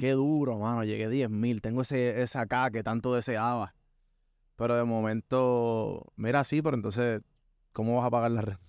Qué 0.00 0.12
duro, 0.12 0.58
mano. 0.58 0.82
Llegué 0.84 1.04
a 1.04 1.08
10 1.08 1.30
mil. 1.30 1.62
Tengo 1.62 1.82
ese, 1.82 2.22
esa 2.22 2.40
acá 2.42 2.70
que 2.70 2.82
tanto 2.82 3.14
deseaba. 3.14 3.74
Pero 4.56 4.76
de 4.76 4.84
momento, 4.84 6.12
mira, 6.16 6.42
sí, 6.44 6.60
pero 6.60 6.76
entonces, 6.76 7.22
¿cómo 7.72 7.96
vas 7.96 8.06
a 8.06 8.10
pagar 8.10 8.30
la 8.32 8.42
renta? 8.42 8.60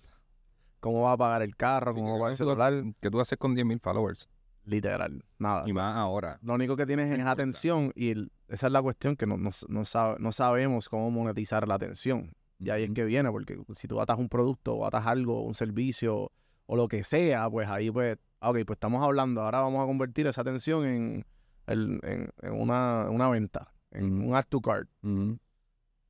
¿Cómo 0.80 1.02
vas 1.02 1.14
a 1.14 1.16
pagar 1.18 1.42
el 1.42 1.56
carro? 1.56 1.92
¿Cómo 1.94 2.06
vas 2.12 2.16
a 2.16 2.18
pagar 2.20 2.30
el 2.30 2.36
¿Qué 2.38 2.44
tú 2.44 2.50
celular? 2.50 2.72
haces- 2.72 2.94
¿Qué 3.00 3.10
tú 3.10 3.20
haces 3.20 3.38
con 3.38 3.54
10.000 3.54 3.80
followers? 3.80 4.28
Literal, 4.64 5.24
nada. 5.38 5.68
Y 5.68 5.72
más 5.72 5.96
ahora. 5.96 6.38
Lo 6.42 6.54
único 6.54 6.76
que 6.76 6.86
tienes 6.86 7.06
es 7.06 7.12
importa. 7.18 7.30
atención 7.32 7.92
y 7.96 8.10
el- 8.10 8.32
esa 8.48 8.66
es 8.68 8.72
la 8.72 8.80
cuestión 8.82 9.16
que 9.16 9.26
no, 9.26 9.36
no, 9.36 9.50
no, 9.68 9.84
sabe- 9.84 10.16
no 10.20 10.30
sabemos 10.32 10.88
cómo 10.88 11.10
monetizar 11.10 11.66
la 11.66 11.74
atención. 11.74 12.32
Y 12.60 12.70
ahí 12.70 12.84
es 12.84 12.90
que 12.92 13.04
viene, 13.04 13.30
porque 13.32 13.58
si 13.74 13.88
tú 13.88 14.00
atas 14.00 14.18
un 14.18 14.28
producto 14.28 14.74
o 14.76 14.86
atas 14.86 15.04
algo, 15.06 15.42
un 15.42 15.54
servicio 15.54 16.30
o 16.66 16.76
lo 16.76 16.86
que 16.86 17.02
sea, 17.02 17.50
pues 17.50 17.68
ahí 17.68 17.90
pues, 17.90 18.18
ah, 18.40 18.50
ok, 18.50 18.58
pues 18.64 18.76
estamos 18.76 19.02
hablando, 19.02 19.42
ahora 19.42 19.60
vamos 19.62 19.82
a 19.82 19.86
convertir 19.86 20.28
esa 20.28 20.42
atención 20.42 20.86
en, 20.86 21.26
en, 21.66 22.00
en- 22.04 22.52
una, 22.52 23.10
una 23.10 23.28
venta, 23.30 23.72
en 23.90 24.22
un 24.28 24.34
add 24.36 24.44
to 24.48 24.60
cart. 24.60 24.88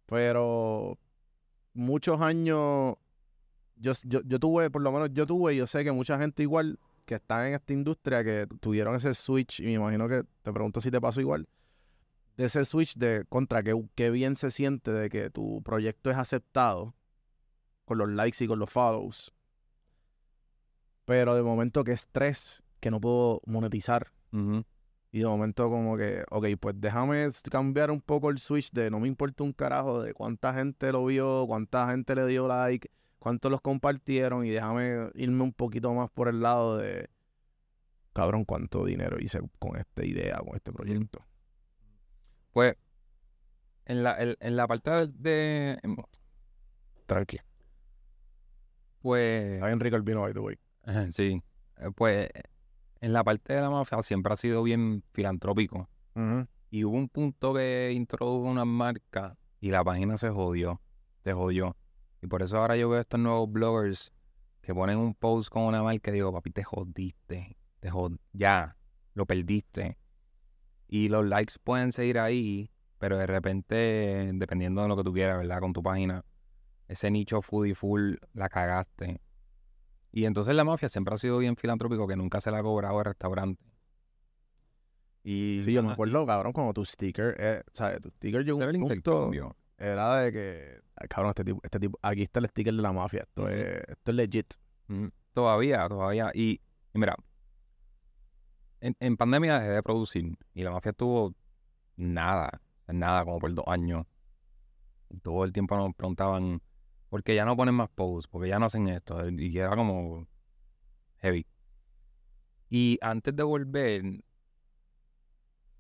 Pero 0.07 0.99
muchos 1.73 2.21
años, 2.21 2.97
yo, 3.77 3.93
yo, 4.05 4.21
yo 4.25 4.39
tuve, 4.39 4.71
por 4.71 4.83
lo 4.83 4.93
menos 4.93 5.11
yo 5.13 5.27
tuve, 5.27 5.55
y 5.55 5.57
yo 5.59 5.67
sé 5.67 5.85
que 5.85 5.93
mucha 5.93 6.19
gente 6.19 6.43
igual 6.43 6.79
que 7.05 7.17
está 7.17 7.47
en 7.49 7.55
esta 7.55 7.73
industria 7.73 8.25
que 8.25 8.47
tuvieron 8.61 8.95
ese 8.95 9.15
switch, 9.15 9.61
y 9.61 9.65
me 9.65 9.73
imagino 9.73 10.09
que 10.09 10.25
te 10.43 10.53
pregunto 10.53 10.81
si 10.81 10.91
te 10.91 11.01
pasó 11.01 11.21
igual, 11.21 11.49
de 12.37 12.45
ese 12.47 12.65
switch 12.65 12.97
de 12.97 13.25
contra, 13.29 13.63
que, 13.63 13.75
qué 13.95 14.11
bien 14.11 14.37
se 14.37 14.51
siente 14.51 14.91
de 14.93 15.11
que 15.11 15.31
tu 15.31 15.63
proyecto 15.63 16.11
es 16.11 16.17
aceptado 16.17 16.95
con 17.85 17.99
los 17.99 18.09
likes 18.09 18.43
y 18.45 18.49
con 18.49 18.59
los 18.59 18.71
follows. 18.71 19.33
Pero 21.05 21.35
de 21.35 21.43
momento 21.43 21.85
que 21.85 21.93
estrés, 21.93 22.63
que 22.81 22.91
no 22.91 23.01
puedo 23.01 23.43
monetizar. 23.47 24.13
Ujú. 24.33 24.65
Y 25.11 25.19
de 25.19 25.27
momento 25.27 25.69
como 25.69 25.97
que, 25.99 26.25
ok, 26.31 26.47
pues 26.59 26.75
déjame 26.79 27.29
cambiar 27.51 27.91
un 27.91 28.01
poco 28.01 28.31
el 28.31 28.39
switch 28.39 28.71
de 28.73 28.91
no 28.91 28.99
me 28.99 29.09
importa 29.09 29.45
un 29.45 29.53
carajo 29.53 30.01
de 30.03 30.15
cuánta 30.15 30.55
gente 30.55 30.91
lo 30.91 31.05
vio, 31.05 31.45
cuánta 31.47 31.91
gente 31.91 32.15
le 32.15 32.27
dio 32.27 32.49
like, 32.49 32.91
cuántos 33.23 33.53
los 33.53 33.61
compartieron 33.61 34.45
y 34.45 34.51
déjame 34.51 35.11
irme 35.15 35.45
un 35.45 35.53
poquito 35.53 35.95
más 35.95 36.11
por 36.11 36.27
el 36.27 36.41
lado 36.41 36.77
de, 36.77 37.09
cabrón, 38.13 38.45
cuánto 38.45 38.85
dinero 38.85 39.17
hice 39.21 39.41
con 39.61 39.79
esta 39.79 40.05
idea, 40.05 40.39
con 40.39 40.57
este 40.57 40.73
proyecto. 40.73 41.25
Pues, 42.53 42.75
en 43.85 44.03
la, 44.03 44.21
en, 44.21 44.37
en 44.41 44.57
la 44.57 44.67
parte 44.67 45.07
de, 45.07 45.79
em, 45.85 45.97
Tranqui. 47.07 47.39
Pues, 49.01 49.55
Está 49.55 49.67
bien 49.69 49.79
rico 49.81 49.97
el 49.97 50.03
vino, 50.03 50.23
by 50.23 50.33
the 50.33 50.41
way. 50.41 50.59
sí. 51.13 51.41
Eh, 51.79 51.91
Pues, 51.95 52.29
en 53.01 53.13
la 53.13 53.23
parte 53.23 53.53
de 53.53 53.61
la 53.61 53.71
mafia 53.71 54.03
siempre 54.03 54.33
ha 54.33 54.37
sido 54.37 54.65
bien 54.65 55.05
filantrópico. 55.13 55.89
Y 56.71 56.85
hubo 56.85 56.97
un 56.97 57.09
punto 57.09 57.55
que 57.55 57.93
introdujo 57.93 58.49
una 58.49 58.65
marca 58.65 59.37
y 59.61 59.71
la 59.71 59.85
página 59.85 60.17
se 60.17 60.31
jodió. 60.31 60.81
Se 61.23 61.33
jodió. 61.33 61.77
Y 62.23 62.29
por 62.29 62.43
eso 62.43 62.59
ahora 62.59 62.77
yo 62.77 62.89
veo 62.89 63.01
estos 63.01 63.19
nuevos 63.19 63.51
bloggers 63.51 64.13
que 64.63 64.73
ponen 64.73 64.97
un 64.97 65.15
post 65.15 65.51
con 65.51 65.65
una 65.65 65.83
marca 65.83 66.11
y 66.11 66.15
digo, 66.15 66.33
papi, 66.33 66.51
te 66.51 66.63
jodiste. 66.63 67.57
Te 67.81 67.91
jod 67.91 68.13
ya, 68.33 68.77
lo 69.15 69.27
perdiste. 69.27 69.99
Y 70.87 71.09
los 71.09 71.27
likes 71.27 71.55
pueden 71.63 71.91
seguir 71.91 72.21
ahí, 72.21 72.71
pero 72.99 73.19
de 73.19 73.27
repente, 73.27 74.31
dependiendo 74.35 74.83
de 74.83 74.89
lo 74.89 74.97
que 74.97 75.03
tú 75.03 75.13
quieras, 75.13 75.39
¿verdad? 75.39 75.59
Con 75.59 75.73
tu 75.73 75.83
página, 75.83 76.25
ese 76.87 77.11
nicho 77.11 77.43
foodie 77.43 77.75
full 77.75 78.15
la 78.35 78.49
cagaste. 78.49 79.21
Y 80.13 80.25
entonces 80.27 80.55
la 80.55 80.63
mafia 80.63 80.89
siempre 80.89 81.15
ha 81.15 81.19
sido 81.19 81.39
bien 81.39 81.57
filantrópico 81.57 82.07
que 82.07 82.15
nunca 82.15 82.41
se 82.41 82.53
la 82.53 82.59
ha 82.59 82.63
cobrado 82.63 82.99
al 83.01 83.07
restaurante. 83.07 83.65
Y 85.25 85.61
Sí, 85.65 85.73
yo 85.73 85.83
me 85.83 85.93
acuerdo, 85.93 86.25
cabrón, 86.25 86.53
como 86.53 86.73
tu 86.73 86.85
sticker, 86.85 87.35
eh, 87.39 87.63
¿sabes? 87.73 88.01
Tu 88.01 88.11
sticker 88.11 88.45
llegó 88.45 88.59
un 88.59 88.81
punto, 88.81 89.31
era 89.79 90.19
de 90.19 90.33
que, 90.33 90.81
cabrón, 91.09 91.31
este 91.31 91.45
tipo, 91.45 91.61
este 91.63 91.81
tipo, 91.81 91.99
aquí 92.03 92.23
está 92.23 92.41
el 92.41 92.49
sticker 92.49 92.75
de 92.75 92.83
la 92.83 92.93
mafia, 92.93 93.23
esto, 93.23 93.49
es, 93.49 93.83
esto 93.89 94.11
es 94.11 94.15
legit. 94.17 94.55
Mm, 94.89 95.09
Todavía, 95.33 95.89
todavía. 95.89 96.31
Y, 96.35 96.61
y 96.93 96.99
mira, 96.99 97.17
en, 98.81 98.95
en 99.01 99.17
pandemia 99.17 99.59
dejé 99.59 99.71
de 99.73 99.83
producir 99.83 100.37
y 100.55 100.63
la 100.63 100.71
mafia 100.71 100.91
estuvo 100.91 101.35
nada, 101.97 102.61
nada, 102.87 103.25
como 103.25 103.39
por 103.39 103.55
dos 103.55 103.65
años. 103.67 104.07
Todo 105.23 105.45
el 105.45 105.53
tiempo 105.53 105.77
nos 105.77 105.95
preguntaban, 105.95 106.61
¿por 107.09 107.23
qué 107.23 107.35
ya 107.35 107.45
no 107.45 107.57
ponen 107.57 107.75
más 107.75 107.89
posts? 107.91 108.29
¿Por 108.29 108.43
qué 108.43 108.49
ya 108.49 108.59
no 108.59 108.67
hacen 108.67 108.89
esto? 108.89 109.29
Y 109.31 109.59
era 109.59 109.75
como 109.75 110.27
heavy. 111.19 111.47
Y 112.69 112.99
antes 113.03 113.35
de 113.37 113.43
volver, 113.43 114.25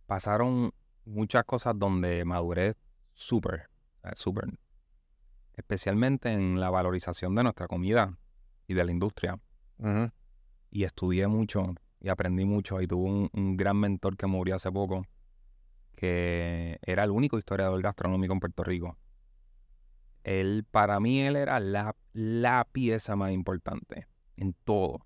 pasaron 0.06 0.72
muchas 1.04 1.44
cosas 1.44 1.78
donde 1.78 2.24
maduré 2.24 2.74
súper, 3.14 3.68
súper. 4.14 4.46
Especialmente 5.54 6.32
en 6.32 6.58
la 6.60 6.70
valorización 6.70 7.34
de 7.34 7.42
nuestra 7.42 7.68
comida 7.68 8.18
y 8.66 8.74
de 8.74 8.84
la 8.84 8.90
industria. 8.90 9.38
Y 10.70 10.84
estudié 10.84 11.26
mucho 11.28 11.74
y 12.00 12.08
aprendí 12.08 12.44
mucho. 12.44 12.80
Y 12.80 12.86
tuve 12.86 13.10
un, 13.10 13.30
un 13.32 13.56
gran 13.56 13.76
mentor 13.76 14.16
que 14.16 14.26
murió 14.26 14.56
hace 14.56 14.72
poco, 14.72 15.06
que 15.94 16.78
era 16.82 17.04
el 17.04 17.10
único 17.10 17.38
historiador 17.38 17.80
gastronómico 17.82 18.32
en 18.32 18.40
Puerto 18.40 18.64
Rico. 18.64 18.96
Él, 20.24 20.64
para 20.70 21.00
mí, 21.00 21.20
él 21.20 21.36
era 21.36 21.58
la, 21.60 21.96
la 22.12 22.66
pieza 22.70 23.16
más 23.16 23.32
importante 23.32 24.06
en 24.36 24.54
todo. 24.64 25.00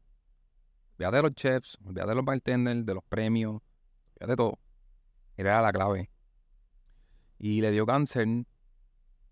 Olvídate 0.99 1.17
de 1.17 1.23
los 1.23 1.35
chefs, 1.35 1.79
olvídate 1.85 2.11
de 2.11 2.15
los 2.15 2.25
bartenders, 2.25 2.87
de 2.87 2.95
los 2.95 3.05
premios, 3.05 3.63
olvídate 4.15 4.33
de 4.33 4.37
todo. 4.37 4.59
Él 5.37 5.47
era 5.47 5.61
la 5.61 5.73
clave. 5.73 6.11
Y 7.39 7.61
le 7.61 7.71
dio 7.71 7.85
cáncer. 7.85 8.27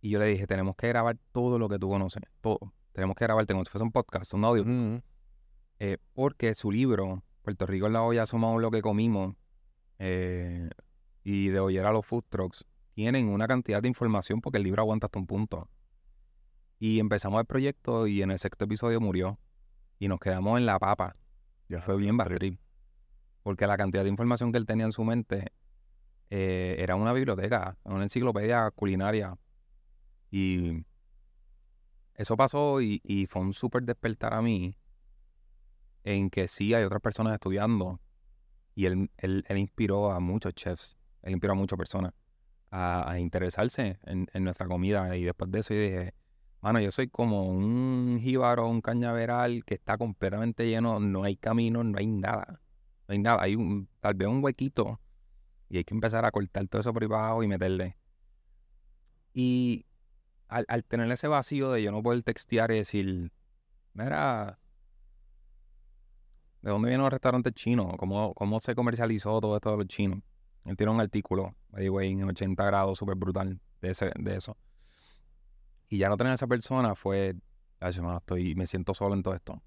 Y 0.05 0.11
yo 0.11 0.19
le 0.19 0.27
dije, 0.27 0.47
tenemos 0.47 0.77
que 0.77 0.87
grabar 0.89 1.17
todo 1.33 1.59
lo 1.59 1.67
que 1.67 1.79
tú 1.79 1.89
conoces, 1.89 2.23
todo. 2.43 2.75
Tenemos 2.93 3.17
que 3.17 3.25
grabarte 3.25 3.55
como 3.55 3.65
si 3.65 3.71
fuese 3.71 3.85
un 3.85 3.91
podcast, 3.91 4.35
un 4.35 4.45
audio. 4.45 5.03
Eh, 5.79 5.97
porque 6.13 6.53
su 6.53 6.71
libro, 6.71 7.23
Puerto 7.41 7.65
Rico 7.65 7.87
en 7.87 7.95
la 7.95 8.03
olla, 8.03 8.27
somos 8.27 8.61
lo 8.61 8.71
que 8.71 8.83
comimos, 8.83 9.35
eh, 9.99 10.69
y 11.23 11.49
de 11.49 11.59
oyer 11.59 11.87
a 11.87 11.91
los 11.91 12.05
food 12.05 12.25
trucks, 12.29 12.67
tienen 12.93 13.31
una 13.31 13.47
cantidad 13.47 13.81
de 13.81 13.89
información 13.89 14.43
porque 14.43 14.59
el 14.59 14.65
libro 14.65 14.83
aguanta 14.83 15.07
hasta 15.07 15.19
un 15.19 15.27
punto. 15.27 15.71
Y 16.79 17.01
empezamos 17.01 17.41
el 17.41 17.47
proyecto 17.47 18.07
y 18.07 18.21
en 18.21 18.31
el 18.31 18.39
sexto 18.39 18.67
episodio 18.67 19.01
murió. 19.01 19.39
Y 19.99 20.09
nos 20.09 20.21
quedamos 20.21 20.59
en 20.59 20.67
la 20.67 20.79
papa. 20.79 21.17
Ya, 21.71 21.81
Fue 21.81 21.97
bien 21.97 22.19
bad 22.19 22.27
trip. 22.27 22.61
Porque 23.43 23.67
la 23.67 23.79
cantidad 23.79 24.03
de 24.03 24.11
información 24.11 24.53
que 24.53 24.59
él 24.59 24.67
tenía 24.67 24.85
en 24.85 24.93
su 24.93 25.03
mente 25.03 25.51
eh, 26.29 26.77
era 26.79 26.95
una 26.95 27.15
biblioteca, 27.15 27.79
una 27.85 28.03
enciclopedia 28.03 28.71
culinaria. 28.71 29.39
Y 30.37 30.85
eso 32.17 32.37
pasó 32.37 32.81
y, 32.81 33.01
y 33.05 33.27
fue 33.27 33.41
un 33.41 33.55
súper 33.55 33.85
despertar 33.85 34.35
a 34.35 34.43
mí 34.43 34.77
en 36.03 36.29
que 36.29 36.49
sí 36.49 36.75
hay 36.75 36.83
otras 36.83 37.01
personas 37.01 37.35
estudiando. 37.35 38.01
Y 38.75 38.87
él, 38.87 39.13
él, 39.19 39.45
él 39.47 39.59
inspiró 39.59 40.11
a 40.11 40.19
muchos 40.19 40.53
chefs, 40.55 40.97
él 41.23 41.35
inspiró 41.35 41.53
a 41.53 41.55
muchas 41.55 41.79
personas 41.79 42.15
a, 42.73 43.09
a 43.13 43.21
interesarse 43.21 44.01
en, 44.07 44.27
en 44.33 44.43
nuestra 44.43 44.67
comida. 44.67 45.17
Y 45.17 45.23
después 45.23 45.53
de 45.53 45.61
eso 45.61 45.73
yo 45.73 45.81
dije, 45.81 46.15
mano, 46.61 46.81
yo 46.81 46.91
soy 46.91 47.07
como 47.07 47.45
un 47.45 48.19
jíbaro, 48.21 48.67
un 48.67 48.81
cañaveral 48.81 49.65
que 49.65 49.75
está 49.75 49.97
completamente 49.97 50.67
lleno, 50.67 50.99
no 50.99 51.23
hay 51.23 51.37
camino, 51.37 51.85
no 51.85 51.97
hay 51.97 52.09
nada. 52.09 52.61
No 53.07 53.13
hay 53.13 53.19
nada, 53.21 53.41
hay 53.41 53.55
un, 53.55 53.89
tal 54.01 54.15
vez 54.15 54.27
un 54.27 54.43
huequito 54.43 54.99
y 55.69 55.77
hay 55.77 55.85
que 55.85 55.95
empezar 55.95 56.25
a 56.25 56.33
cortar 56.33 56.67
todo 56.67 56.81
eso 56.81 56.93
por 56.93 57.05
abajo 57.05 57.45
y 57.45 57.47
meterle. 57.47 57.97
Y 59.33 59.87
al, 60.55 60.85
tener 60.85 61.11
ese 61.11 61.27
vacío 61.27 61.73
de 61.73 61.83
yo 61.83 61.91
no 61.91 62.03
poder 62.03 62.23
textear 62.23 62.71
y 62.71 62.77
decir, 62.77 63.33
mira, 63.93 64.59
¿de 66.63 66.71
dónde 66.71 66.89
vienen 66.89 67.03
los 67.03 67.13
restaurantes 67.13 67.53
chinos? 67.55 67.95
¿Cómo, 67.99 68.35
cómo 68.35 68.61
se 68.61 68.75
comercializó 68.75 69.41
todo 69.41 69.57
esto 69.57 69.73
de 69.73 69.77
los 69.79 69.87
chinos? 69.87 70.21
Él 70.65 70.77
tiene 70.77 70.93
un 70.93 71.01
artículo, 71.01 71.55
by 71.71 71.83
the 71.83 71.91
way, 71.91 72.13
en 72.13 72.25
80 72.25 72.65
grados, 72.65 72.99
súper 72.99 73.17
brutal, 73.17 73.61
de, 73.81 73.91
ese, 73.91 74.13
de 74.17 74.37
eso. 74.37 74.57
Y 75.89 75.99
ya 75.99 76.09
no 76.09 76.17
tener 76.17 76.31
a 76.31 76.35
esa 76.35 76.47
persona 76.47 76.95
fue, 76.95 77.35
ay, 77.81 77.93
hermano, 77.95 78.19
estoy, 78.19 78.55
me 78.55 78.67
siento 78.67 78.95
solo 78.95 79.15
en 79.15 79.23
todo 79.23 79.35
esto. 79.35 79.61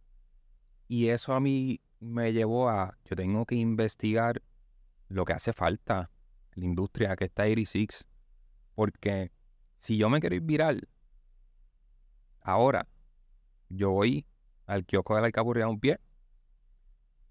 Y 0.87 1.09
eso 1.09 1.33
a 1.33 1.39
mí 1.39 1.81
me 1.99 2.31
llevó 2.31 2.69
a, 2.69 2.97
yo 3.05 3.15
tengo 3.15 3.45
que 3.45 3.55
investigar 3.55 4.41
lo 5.09 5.25
que 5.25 5.33
hace 5.33 5.53
falta 5.53 6.09
la 6.53 6.65
industria, 6.65 7.15
que 7.15 7.25
está 7.25 7.43
86, 7.43 8.07
porque 8.73 9.31
Si 9.77 9.97
yo 9.97 10.09
me 10.09 10.19
quiero 10.19 10.35
ir 10.35 10.41
viral, 10.41 10.87
ahora 12.41 12.87
yo 13.69 13.91
voy 13.91 14.25
al 14.65 14.85
kiosco 14.85 15.15
de 15.15 15.21
la 15.21 15.27
alcapurria 15.27 15.65
a 15.65 15.69
un 15.69 15.79
pie, 15.79 15.99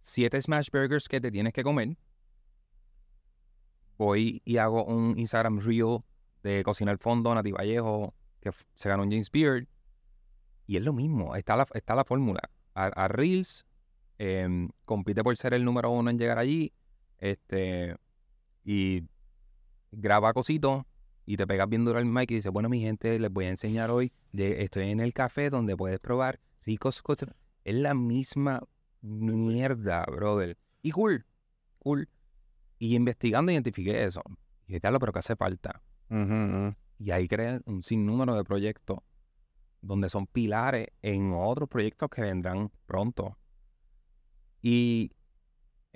siete 0.01 0.41
smash 0.41 0.71
burgers 0.71 1.09
que 1.09 1.21
te 1.21 1.31
tienes 1.31 1.53
que 1.53 1.63
comer, 1.63 1.97
voy 3.99 4.43
y 4.45 4.59
hago 4.59 4.85
un 4.85 5.19
Instagram 5.19 5.61
reel 5.61 5.99
de 6.43 6.63
cocina 6.63 6.93
al 6.93 6.99
fondo, 6.99 7.35
Nati 7.35 7.51
Vallejo, 7.51 8.15
que 8.41 8.53
se 8.75 8.89
ganó 8.89 9.03
un 9.03 9.11
James 9.11 9.31
Beard, 9.31 9.67
y 10.67 10.77
es 10.77 10.83
lo 10.83 10.93
mismo, 10.93 11.35
está 11.35 11.57
la, 11.57 11.67
está 11.75 11.95
la 11.95 12.05
fórmula. 12.05 12.41
A, 12.75 12.87
a 12.87 13.09
Reels, 13.09 13.67
em, 14.19 14.69
compite 14.85 15.23
por 15.23 15.37
ser 15.37 15.55
el 15.55 15.65
número 15.65 15.91
uno 15.91 16.11
en 16.11 16.19
llegar 16.19 16.39
allí, 16.39 16.73
este, 17.19 17.97
y 18.65 19.05
graba 19.91 20.33
cositos, 20.33 20.85
y 21.27 21.37
te 21.37 21.47
pegas 21.47 21.69
bien 21.69 21.85
duro 21.85 21.99
al 21.99 22.07
mic 22.07 22.31
y 22.31 22.37
dices, 22.37 22.53
bueno, 22.53 22.69
mi 22.69 22.81
gente, 22.81 23.19
les 23.19 23.31
voy 23.33 23.47
a 23.47 23.51
enseñar 23.51 23.91
hoy, 23.91 24.13
de, 24.33 24.63
estoy 24.63 24.91
en 24.91 25.01
el 25.01 25.13
café 25.13 25.51
donde 25.51 25.77
puedes 25.77 25.99
probar 25.99 26.39
ricos 26.65 27.03
cosas. 27.03 27.35
Es 27.65 27.75
la 27.75 27.95
misma 27.95 28.63
mierda, 29.03 30.05
brother. 30.07 30.57
Y 30.83 30.93
cool, 30.93 31.27
cool. 31.81 32.09
Y 32.79 32.95
investigando 32.95 33.51
identifiqué 33.51 34.05
eso. 34.05 34.23
Y 34.67 34.73
dije, 34.73 34.81
"Diablo, 34.81 35.01
pero 35.01 35.13
¿qué 35.13 35.19
hace 35.19 35.35
falta? 35.37 35.83
Y 36.99 37.11
ahí 37.11 37.27
creé 37.27 37.61
un 37.67 37.83
sinnúmero 37.83 38.37
de 38.37 38.45
proyectos 38.45 38.99
donde 39.83 40.09
son 40.09 40.27
pilares 40.27 40.89
en 41.03 41.33
otros 41.35 41.69
proyectos 41.69 42.09
que 42.09 42.23
vendrán 42.23 42.71
pronto. 42.87 43.37
Y 44.63 45.13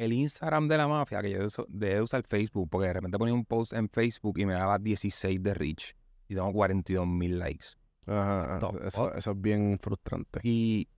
el 0.01 0.15
Instagram 0.15 0.67
de 0.67 0.79
la 0.79 0.89
mafia, 0.89 1.21
que 1.21 1.31
yo 1.31 1.41
dejé 1.41 1.67
de 1.69 2.01
usar 2.01 2.25
Facebook, 2.27 2.71
porque 2.71 2.87
de 2.87 2.95
repente 2.95 3.19
ponía 3.19 3.35
un 3.35 3.45
post 3.45 3.75
en 3.75 3.87
Facebook 3.91 4.39
y 4.39 4.47
me 4.47 4.55
daba 4.55 4.79
16 4.79 5.43
de 5.43 5.53
reach. 5.53 5.95
Y 6.27 6.35
tengo 6.35 6.51
42 6.55 7.07
mil 7.07 7.39
likes. 7.39 7.67
Ajá, 8.07 8.59
eso, 8.83 9.13
es 9.15 9.41
bien 9.43 9.79
frustrante. 9.79 10.41
Y 10.43 10.89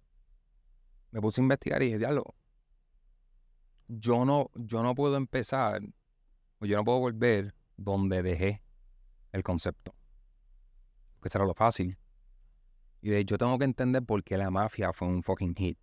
me 1.10 1.20
puse 1.20 1.40
a 1.40 1.42
investigar 1.42 1.82
y 1.82 1.86
dije, 1.86 1.98
diablo, 1.98 2.36
yo 3.88 4.24
no, 4.24 4.50
yo 4.54 4.84
no 4.84 4.94
puedo 4.94 5.16
empezar, 5.16 5.82
o 6.60 6.66
yo 6.66 6.76
no 6.76 6.84
puedo 6.84 7.00
volver 7.00 7.56
donde 7.76 8.22
dejé 8.22 8.62
el 9.32 9.42
concepto. 9.42 9.96
Que 11.20 11.28
será 11.28 11.44
lo 11.44 11.54
fácil. 11.54 11.98
Y 13.00 13.10
de 13.10 13.18
hecho 13.18 13.36
tengo 13.36 13.58
que 13.58 13.64
entender 13.64 14.04
por 14.04 14.22
qué 14.22 14.38
la 14.38 14.50
mafia 14.52 14.92
fue 14.92 15.08
un 15.08 15.24
fucking 15.24 15.56
hit. 15.56 15.78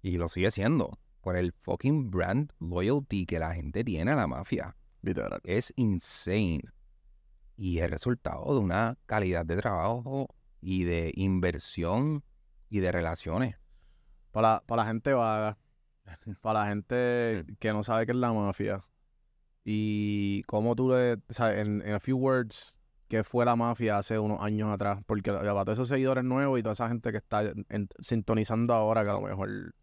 Y 0.00 0.16
lo 0.16 0.30
sigue 0.30 0.50
siendo. 0.50 0.98
Por 1.24 1.36
el 1.38 1.52
fucking 1.52 2.10
brand 2.10 2.52
loyalty 2.60 3.24
que 3.24 3.38
la 3.38 3.54
gente 3.54 3.82
tiene 3.82 4.12
a 4.12 4.16
la 4.16 4.26
mafia. 4.26 4.76
Literal. 5.00 5.40
Es 5.42 5.72
insane. 5.76 6.62
Y 7.56 7.78
es 7.78 7.90
resultado 7.90 8.52
de 8.52 8.60
una 8.60 8.98
calidad 9.06 9.46
de 9.46 9.56
trabajo 9.56 10.28
y 10.60 10.84
de 10.84 11.12
inversión 11.14 12.22
y 12.68 12.80
de 12.80 12.92
relaciones. 12.92 13.56
Para, 14.32 14.60
para 14.66 14.82
la 14.82 14.88
gente 14.88 15.14
vaga, 15.14 15.56
para 16.42 16.60
la 16.60 16.66
gente 16.68 17.46
que 17.58 17.72
no 17.72 17.82
sabe 17.82 18.04
qué 18.04 18.12
es 18.12 18.18
la 18.18 18.32
mafia. 18.32 18.84
Y 19.64 20.42
cómo 20.42 20.76
tú 20.76 20.90
le, 20.90 21.18
sea, 21.30 21.58
en, 21.58 21.80
en 21.80 21.94
a 21.94 22.00
few 22.00 22.18
words, 22.18 22.78
qué 23.08 23.24
fue 23.24 23.46
la 23.46 23.56
mafia 23.56 23.96
hace 23.96 24.18
unos 24.18 24.42
años 24.42 24.68
atrás. 24.68 25.00
Porque 25.06 25.32
para 25.32 25.64
todos 25.64 25.78
esos 25.78 25.88
seguidores 25.88 26.22
nuevos 26.24 26.58
y 26.58 26.62
toda 26.62 26.74
esa 26.74 26.88
gente 26.88 27.12
que 27.12 27.18
está 27.18 27.42
en- 27.44 27.88
sintonizando 28.00 28.74
ahora, 28.74 29.04
que 29.04 29.10
a 29.10 29.14
lo 29.14 29.22
mejor. 29.22 29.74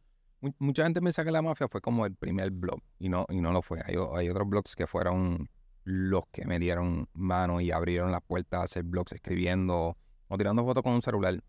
Mu- 0.42 0.54
Mucha 0.60 0.84
gente 0.84 1.00
piensa 1.02 1.24
que 1.24 1.32
la 1.32 1.42
mafia 1.42 1.68
fue 1.68 1.82
como 1.82 2.06
el 2.06 2.16
primer 2.16 2.52
blog 2.52 2.82
y 3.00 3.10
no, 3.10 3.26
y 3.30 3.42
no 3.42 3.52
lo 3.52 3.62
fue. 3.62 3.82
Hay, 3.86 3.96
otros 3.96 4.50
blogs 4.50 4.76
que 4.76 4.88
fueron 4.88 5.50
los 5.84 6.24
que 6.32 6.46
me 6.46 6.60
dieron 6.60 7.08
mano 7.14 7.62
y 7.62 7.72
abrieron 7.72 8.12
las 8.12 8.22
puertas 8.22 8.62
a 8.62 8.64
hacer 8.64 8.84
blogs 8.84 9.14
escribiendo 9.14 9.98
o 10.28 10.38
tirando 10.38 10.64
fotos 10.66 10.84
con 10.84 10.94
un 10.94 11.02
celular. 11.02 11.42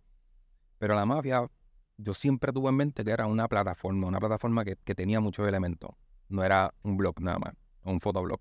Pero 0.78 0.94
la 0.94 1.06
mafia, 1.06 1.48
yo 1.96 2.14
siempre 2.14 2.52
tuve 2.52 2.70
en 2.70 2.76
mente 2.76 3.04
que 3.04 3.10
era 3.10 3.26
una 3.26 3.48
plataforma, 3.48 4.06
una 4.06 4.20
plataforma 4.20 4.64
que, 4.64 4.76
tenía 4.94 5.20
muchos 5.20 5.48
elementos. 5.48 5.90
No 6.28 6.44
era 6.44 6.74
un 6.82 6.96
blog 6.96 7.20
nada 7.20 7.38
más, 7.38 7.54
un 7.84 8.00
fotoblog. 8.00 8.40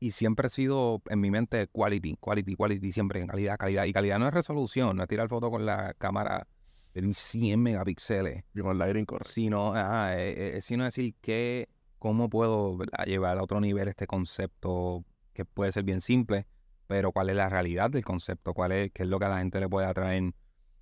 Y 0.00 0.10
siempre 0.10 0.46
ha 0.46 0.50
sido 0.50 1.02
en 1.08 1.20
mi 1.20 1.30
mente 1.30 1.66
quality, 1.68 2.16
quality, 2.20 2.56
quality, 2.56 2.92
siempre 2.92 3.26
calidad, 3.26 3.56
calidad. 3.56 3.84
Y 3.84 3.92
calidad 3.92 4.18
no 4.18 4.28
es 4.28 4.34
resolución, 4.34 4.96
no 4.96 5.02
es 5.02 5.08
tirar 5.08 5.28
foto 5.28 5.50
con 5.50 5.64
la 5.64 5.94
cámara 5.94 6.46
de 6.94 7.12
100 7.12 7.60
megapíxeles 7.60 8.44
Con 8.58 8.76
el 8.76 8.82
aire 8.82 9.00
incorrecto. 9.00 9.28
sino, 9.30 9.74
ajá, 9.74 10.16
eh, 10.18 10.56
eh, 10.56 10.60
sino 10.60 10.84
decir 10.84 11.14
que 11.20 11.68
cómo 11.98 12.28
puedo 12.30 12.76
¿verdad? 12.76 13.04
llevar 13.06 13.38
a 13.38 13.42
otro 13.42 13.60
nivel 13.60 13.88
este 13.88 14.06
concepto 14.06 15.04
que 15.32 15.44
puede 15.44 15.72
ser 15.72 15.82
bien 15.84 16.00
simple, 16.00 16.46
pero 16.86 17.10
cuál 17.12 17.30
es 17.30 17.36
la 17.36 17.48
realidad 17.48 17.90
del 17.90 18.04
concepto, 18.04 18.54
cuál 18.54 18.72
es, 18.72 18.92
qué 18.92 19.02
es 19.02 19.08
lo 19.08 19.18
que 19.18 19.24
a 19.24 19.28
la 19.28 19.38
gente 19.38 19.58
le 19.58 19.68
puede 19.68 19.86
atraer 19.86 20.32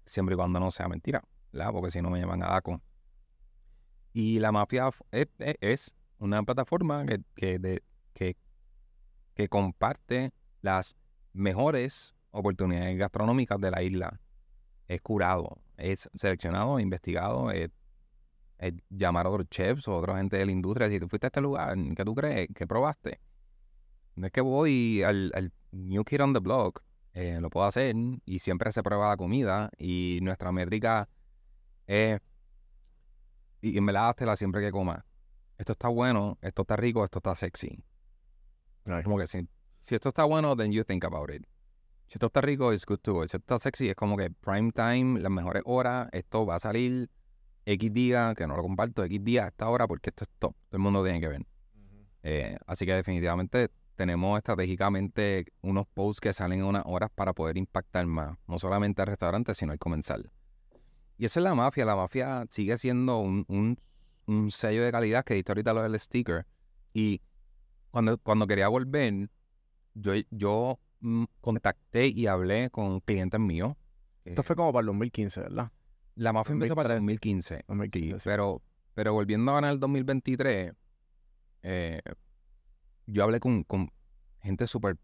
siempre 0.04 0.34
y 0.34 0.36
cuando 0.36 0.60
no 0.60 0.70
sea 0.70 0.88
mentira, 0.88 1.22
¿verdad? 1.52 1.70
Porque 1.72 1.90
si 1.90 2.02
no 2.02 2.10
me 2.10 2.20
llaman 2.20 2.42
a 2.42 2.48
DACO. 2.48 2.82
Y 4.12 4.38
la 4.40 4.52
mafia 4.52 4.88
f- 4.88 5.04
es, 5.10 5.28
es- 5.38 5.56
es 5.60 5.94
una 6.18 6.42
plataforma 6.42 7.06
que, 7.06 7.20
que, 7.34 7.58
de- 7.58 7.82
que, 8.12 8.36
que 9.34 9.48
comparte 9.48 10.32
las 10.60 10.96
mejores 11.32 12.14
oportunidades 12.30 12.98
gastronómicas 12.98 13.58
de 13.60 13.70
la 13.70 13.82
isla. 13.82 14.20
Es 14.88 15.00
curado, 15.00 15.58
es 15.82 16.08
seleccionado, 16.14 16.78
investigado, 16.78 17.50
es, 17.50 17.70
es 18.58 18.74
llamar 18.88 19.26
a 19.26 19.30
otros 19.30 19.48
chefs 19.50 19.88
o 19.88 19.96
otra 19.96 20.16
gente 20.16 20.36
de 20.36 20.46
la 20.46 20.52
industria. 20.52 20.88
Si 20.88 21.00
tú 21.00 21.08
fuiste 21.08 21.26
a 21.26 21.28
este 21.28 21.40
lugar, 21.40 21.76
¿qué 21.96 22.04
tú 22.04 22.14
crees? 22.14 22.48
¿Qué 22.54 22.66
probaste? 22.66 23.20
No 24.14 24.26
es 24.26 24.32
que 24.32 24.40
voy 24.40 25.02
al, 25.02 25.32
al 25.34 25.52
New 25.72 26.04
Kid 26.04 26.22
on 26.22 26.32
the 26.34 26.38
Block, 26.38 26.82
eh, 27.14 27.38
lo 27.40 27.50
puedo 27.50 27.66
hacer 27.66 27.94
y 28.24 28.38
siempre 28.38 28.70
se 28.72 28.82
prueba 28.82 29.08
la 29.08 29.16
comida 29.16 29.70
y 29.76 30.20
nuestra 30.22 30.52
métrica 30.52 31.08
es, 31.86 32.20
y 33.60 33.76
en 33.76 33.84
verdad 33.84 34.14
la 34.20 34.36
siempre 34.36 34.60
que 34.60 34.70
coma. 34.70 35.04
Esto 35.58 35.72
está 35.72 35.88
bueno, 35.88 36.38
esto 36.42 36.62
está 36.62 36.76
rico, 36.76 37.04
esto 37.04 37.18
está 37.18 37.34
sexy. 37.34 37.82
Nice. 38.84 39.02
Como 39.02 39.18
que 39.18 39.26
si, 39.26 39.48
si 39.80 39.94
esto 39.94 40.10
está 40.10 40.24
bueno, 40.24 40.56
then 40.56 40.72
you 40.72 40.84
think 40.84 41.04
about 41.04 41.30
it. 41.30 41.44
Si 42.12 42.16
esto 42.16 42.26
está 42.26 42.42
rico, 42.42 42.74
it's 42.74 42.84
good 42.84 42.98
to 42.98 43.14
go. 43.14 43.20
Si 43.22 43.38
esto 43.38 43.38
está 43.38 43.58
sexy, 43.58 43.88
es 43.88 43.96
como 43.96 44.18
que 44.18 44.28
prime 44.30 44.70
time, 44.72 45.18
las 45.18 45.32
mejores 45.32 45.62
horas, 45.64 46.10
esto 46.12 46.44
va 46.44 46.56
a 46.56 46.58
salir 46.58 47.08
X 47.64 47.90
día, 47.90 48.34
que 48.36 48.46
no 48.46 48.54
lo 48.54 48.60
comparto, 48.62 49.02
X 49.02 49.24
día 49.24 49.46
a 49.46 49.48
esta 49.48 49.66
hora, 49.70 49.86
porque 49.88 50.10
esto 50.10 50.24
es 50.24 50.30
top. 50.38 50.52
Todo 50.68 50.76
el 50.76 50.80
mundo 50.80 51.02
tiene 51.02 51.20
que 51.20 51.28
ver. 51.28 51.46
Eh, 52.22 52.58
así 52.66 52.84
que 52.84 52.92
definitivamente 52.92 53.70
tenemos 53.96 54.36
estratégicamente 54.36 55.46
unos 55.62 55.86
posts 55.86 56.20
que 56.20 56.34
salen 56.34 56.58
en 56.58 56.66
unas 56.66 56.82
horas 56.84 57.08
para 57.14 57.32
poder 57.32 57.56
impactar 57.56 58.04
más, 58.04 58.36
no 58.46 58.58
solamente 58.58 59.00
al 59.00 59.08
restaurante, 59.08 59.54
sino 59.54 59.72
al 59.72 59.78
comensal. 59.78 60.30
Y 61.16 61.24
esa 61.24 61.40
es 61.40 61.44
la 61.44 61.54
mafia. 61.54 61.86
La 61.86 61.96
mafia 61.96 62.44
sigue 62.50 62.76
siendo 62.76 63.20
un, 63.20 63.46
un- 63.48 63.78
un 64.26 64.50
sello 64.50 64.84
de 64.84 64.92
calidad 64.92 65.24
que 65.24 65.32
diste 65.32 65.50
ahorita 65.52 65.72
lo 65.72 65.82
del 65.82 65.98
sticker. 65.98 66.44
Y 66.92 67.22
cuando, 67.90 68.18
cuando 68.18 68.46
quería 68.46 68.68
volver, 68.68 69.30
yo, 69.94 70.12
yo 70.30 70.78
contacté 71.40 72.06
y 72.08 72.26
hablé 72.26 72.70
con 72.70 73.00
clientes 73.00 73.40
míos. 73.40 73.74
Esto 74.24 74.42
fue 74.42 74.54
como 74.56 74.72
para 74.72 74.80
el 74.82 74.86
2015, 74.86 75.40
¿verdad? 75.40 75.70
La 76.14 76.32
mafia 76.32 76.52
empezó 76.52 76.74
para 76.76 76.94
el 76.94 77.00
2015. 77.00 77.64
2015. 77.66 78.14
Sí, 78.14 78.18
sí. 78.20 78.28
pero, 78.28 78.62
pero 78.94 79.12
volviendo 79.12 79.50
ahora 79.52 79.68
al 79.70 79.80
2023, 79.80 80.72
eh, 81.62 82.00
yo 83.06 83.24
hablé 83.24 83.40
con, 83.40 83.64
con 83.64 83.90
gente 84.40 84.66
súper 84.66 84.96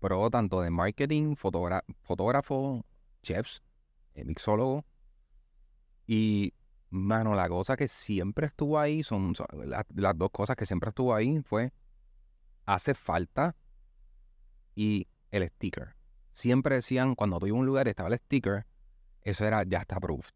pro, 0.00 0.28
tanto 0.30 0.60
de 0.60 0.70
marketing, 0.70 1.36
fotógrafo, 1.36 2.84
chefs, 3.22 3.62
eh, 4.14 4.24
mixólogo. 4.24 4.84
Y, 6.06 6.52
mano, 6.90 7.34
la 7.34 7.48
cosa 7.48 7.76
que 7.76 7.88
siempre 7.88 8.46
estuvo 8.46 8.78
ahí, 8.78 9.02
son, 9.02 9.34
son 9.34 9.46
la- 9.64 9.86
las 9.94 10.16
dos 10.18 10.30
cosas 10.30 10.56
que 10.56 10.66
siempre 10.66 10.90
estuvo 10.90 11.14
ahí 11.14 11.40
fue, 11.42 11.72
hace 12.66 12.94
falta 12.94 13.56
y 14.74 15.06
el 15.30 15.48
sticker. 15.48 15.94
Siempre 16.32 16.76
decían, 16.76 17.14
cuando 17.14 17.38
tú 17.38 17.46
ibas 17.46 17.56
a 17.56 17.60
un 17.60 17.66
lugar 17.66 17.86
y 17.86 17.90
estaba 17.90 18.08
el 18.08 18.18
sticker, 18.18 18.66
eso 19.22 19.44
era, 19.44 19.64
ya 19.64 19.78
está 19.78 19.96
approved. 19.96 20.30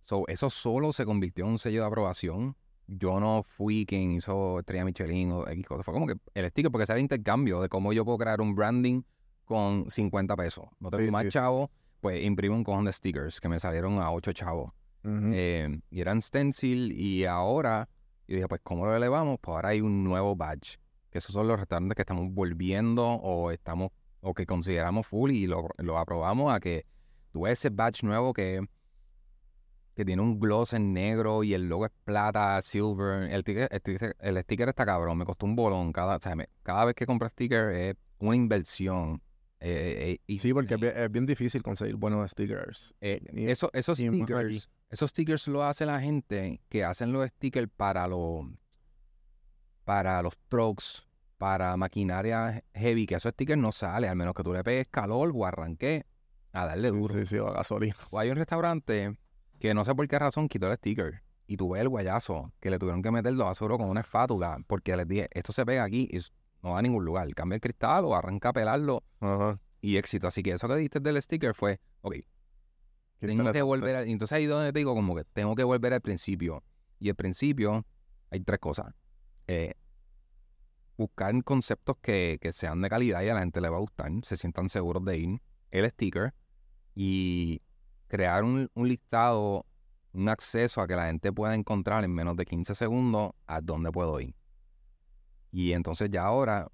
So, 0.00 0.24
eso 0.28 0.50
solo 0.50 0.92
se 0.92 1.04
convirtió 1.04 1.44
en 1.44 1.52
un 1.52 1.58
sello 1.58 1.80
de 1.80 1.86
aprobación. 1.86 2.56
Yo 2.86 3.18
no 3.18 3.42
fui 3.42 3.84
quien 3.86 4.12
hizo 4.12 4.60
Estrella 4.60 4.84
Michelin 4.84 5.32
o 5.32 5.48
X 5.48 5.66
cosa. 5.66 5.82
Fue 5.82 5.92
como 5.92 6.06
que 6.06 6.14
el 6.34 6.48
sticker, 6.50 6.70
porque 6.70 6.84
ese 6.84 6.92
era 6.92 6.98
el 6.98 7.02
intercambio 7.02 7.60
de 7.60 7.68
cómo 7.68 7.92
yo 7.92 8.04
puedo 8.04 8.18
crear 8.18 8.40
un 8.40 8.54
branding 8.54 9.02
con 9.44 9.90
50 9.90 10.36
pesos. 10.36 10.66
No 10.78 10.90
tengo 10.90 11.04
Sí, 11.04 11.10
más 11.10 11.22
sí, 11.22 11.28
sí, 11.28 11.32
chavo, 11.32 11.70
pues 12.00 12.22
imprimo 12.22 12.54
un 12.54 12.62
cojón 12.62 12.84
de 12.84 12.92
stickers 12.92 13.40
que 13.40 13.48
me 13.48 13.58
salieron 13.58 13.98
a 13.98 14.12
8 14.12 14.32
chavos. 14.32 14.72
Eh, 15.08 15.80
y 15.90 16.00
eran 16.00 16.20
stencil 16.20 16.90
y 16.92 17.24
ahora, 17.26 17.88
y 18.26 18.34
dije, 18.34 18.48
pues, 18.48 18.60
¿cómo 18.64 18.86
lo 18.86 18.96
elevamos? 18.96 19.38
Pues 19.40 19.54
ahora 19.54 19.68
hay 19.70 19.80
un 19.80 20.02
nuevo 20.02 20.34
badge. 20.34 20.78
Que 21.10 21.18
esos 21.18 21.32
son 21.32 21.46
los 21.46 21.58
restaurantes 21.58 21.94
que 21.94 22.02
estamos 22.02 22.32
volviendo 22.32 23.06
o 23.06 23.52
estamos, 23.52 23.90
o 24.28 24.34
que 24.34 24.44
consideramos 24.46 25.06
full 25.06 25.30
y 25.30 25.46
lo, 25.46 25.68
lo 25.78 25.98
aprobamos 25.98 26.52
a 26.54 26.58
que 26.60 26.84
tú 27.32 27.42
ves 27.42 27.58
ese 27.60 27.70
badge 27.70 28.02
nuevo 28.02 28.32
que, 28.32 28.66
que 29.94 30.04
tiene 30.04 30.20
un 30.22 30.38
gloss 30.38 30.72
en 30.72 30.92
negro 30.92 31.42
y 31.44 31.54
el 31.54 31.68
logo 31.68 31.86
es 31.86 31.92
plata, 32.04 32.60
silver. 32.60 33.30
El, 33.32 33.44
ticket- 33.44 33.68
el, 33.70 33.82
ticket- 33.82 34.16
el 34.20 34.42
sticker 34.42 34.68
está 34.68 34.84
cabrón, 34.84 35.16
me 35.18 35.24
costó 35.24 35.46
un 35.46 35.56
bolón. 35.56 35.92
Cada, 35.92 36.16
o 36.16 36.20
sea, 36.20 36.34
me- 36.36 36.48
cada 36.62 36.84
vez 36.84 36.94
que 36.94 37.06
compro 37.06 37.28
sticker 37.28 37.70
es 37.70 37.96
una 38.18 38.36
inversión 38.36 39.20
Eh, 39.58 40.18
eh, 40.18 40.20
eh, 40.34 40.38
Sí, 40.38 40.52
porque 40.52 40.74
es 40.74 41.10
bien, 41.10 41.24
difícil 41.24 41.62
conseguir 41.62 41.96
buenos 41.96 42.30
stickers. 42.30 42.94
Eh, 43.00 43.22
eso- 43.48 43.70
esos 43.72 43.98
stickers, 44.26 44.68
esos 44.90 45.10
stickers 45.10 45.48
lo 45.48 45.62
hace 45.64 45.86
la 45.86 45.98
gente 46.00 46.60
que 46.68 46.84
hacen 46.84 47.10
los 47.12 47.26
stickers 47.30 47.68
para 47.74 48.06
los 48.06 48.44
para 49.84 50.20
los 50.22 50.36
trucks, 50.48 51.06
para 51.38 51.76
maquinaria 51.76 52.62
heavy, 52.74 53.06
que 53.06 53.16
esos 53.16 53.32
stickers 53.32 53.60
no 53.60 53.72
salen, 53.72 54.10
al 54.10 54.16
menos 54.16 54.34
que 54.34 54.42
tú 54.42 54.52
le 54.52 54.64
pegues 54.64 54.88
calor 54.88 55.32
o 55.34 55.44
arranque 55.44 56.06
a 56.52 56.66
darle 56.66 56.90
duro. 56.90 57.14
Sí, 57.14 57.26
sí, 57.26 57.38
o 57.38 57.52
gasolina. 57.52 57.96
O 58.10 58.18
hay 58.18 58.30
un 58.30 58.36
restaurante 58.36 59.16
que 59.58 59.74
no 59.74 59.84
sé 59.84 59.94
por 59.94 60.06
qué 60.08 60.18
razón 60.18 60.48
quitó 60.48 60.70
el 60.70 60.76
sticker. 60.76 61.22
Y 61.46 61.56
tú 61.56 61.70
ves 61.70 61.82
el 61.82 61.88
guayazo 61.88 62.52
que 62.58 62.70
le 62.70 62.78
tuvieron 62.78 63.02
que 63.02 63.10
meterlo 63.10 63.48
a 63.48 63.54
seguro 63.54 63.78
con 63.78 63.88
una 63.88 64.00
espátula. 64.00 64.58
Porque 64.66 64.96
les 64.96 65.06
dije, 65.06 65.28
esto 65.32 65.52
se 65.52 65.64
pega 65.64 65.84
aquí 65.84 66.08
y 66.10 66.18
no 66.62 66.72
va 66.72 66.80
a 66.80 66.82
ningún 66.82 67.04
lugar. 67.04 67.32
Cambia 67.34 67.56
el 67.56 67.60
cristal 67.60 68.04
o 68.04 68.16
arranca 68.16 68.48
a 68.48 68.52
pelarlo 68.52 69.04
y 69.80 69.96
éxito. 69.96 70.26
Así 70.26 70.42
que 70.42 70.52
eso 70.52 70.66
que 70.66 70.74
diste 70.76 70.98
del 70.98 71.22
sticker 71.22 71.54
fue, 71.54 71.78
ok, 72.00 72.16
tengo 73.20 73.50
que 73.52 73.62
volver 73.62 73.96
al... 73.96 74.08
Entonces 74.08 74.36
ahí 74.36 74.44
es 74.44 74.50
donde 74.50 74.72
te 74.72 74.78
digo 74.78 74.94
como 74.94 75.14
que 75.14 75.24
tengo 75.24 75.54
que 75.54 75.64
volver 75.64 75.92
al 75.92 76.00
principio. 76.00 76.64
Y 76.98 77.08
el 77.08 77.14
principio 77.14 77.84
hay 78.30 78.40
tres 78.40 78.58
cosas. 78.58 78.92
Eh, 79.46 79.74
buscar 80.96 81.42
conceptos 81.44 81.96
que, 82.00 82.38
que 82.40 82.52
sean 82.52 82.80
de 82.82 82.88
calidad 82.88 83.22
y 83.22 83.28
a 83.28 83.34
la 83.34 83.40
gente 83.40 83.60
le 83.60 83.68
va 83.68 83.76
a 83.76 83.80
gustar, 83.80 84.10
se 84.22 84.36
sientan 84.36 84.68
seguros 84.68 85.04
de 85.04 85.18
ir. 85.18 85.40
El 85.70 85.88
sticker 85.90 86.32
y 86.94 87.60
crear 88.08 88.44
un, 88.44 88.70
un 88.74 88.88
listado, 88.88 89.66
un 90.12 90.28
acceso 90.28 90.80
a 90.80 90.86
que 90.86 90.94
la 90.96 91.06
gente 91.06 91.32
pueda 91.32 91.54
encontrar 91.54 92.04
en 92.04 92.12
menos 92.14 92.36
de 92.36 92.46
15 92.46 92.74
segundos 92.74 93.32
a 93.46 93.60
dónde 93.60 93.90
puedo 93.92 94.18
ir. 94.20 94.34
Y 95.52 95.72
entonces 95.72 96.10
ya 96.10 96.24
ahora 96.24 96.68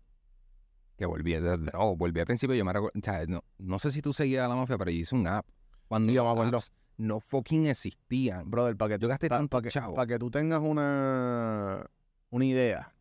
que 0.97 1.07
volví, 1.07 1.33
de 1.33 1.41
de 1.41 1.59
nuevo, 1.59 1.97
volví 1.97 2.21
al 2.21 2.27
principio, 2.27 2.55
yo 2.55 2.65
me 2.65 2.73
recuerdo, 2.73 3.01
sea, 3.03 3.25
no, 3.27 3.43
no 3.59 3.79
sé 3.79 3.91
si 3.91 4.03
tú 4.03 4.13
seguías 4.13 4.45
a 4.45 4.49
la 4.49 4.55
mafia, 4.55 4.79
pero 4.79 4.91
yo 4.91 4.99
hice 4.99 5.15
un 5.15 5.27
app. 5.27 5.47
Cuando 5.89 6.13
yo 6.13 6.35
me 6.35 6.51
no 6.99 7.19
fucking 7.21 7.67
existían. 7.67 8.49
Brother, 8.51 8.77
para 8.77 8.95
que, 8.97 9.03
Yo 9.03 9.09
gasté 9.09 9.29
pa- 9.29 9.39
tanto 9.39 9.57
pa 9.57 9.63
que, 9.63 9.71
chavo. 9.71 9.95
pa' 9.95 10.07
que 10.07 10.19
tú 10.19 10.31
tengas 10.31 10.61
una, 10.61 11.85
una 12.31 12.45
idea 12.45 12.92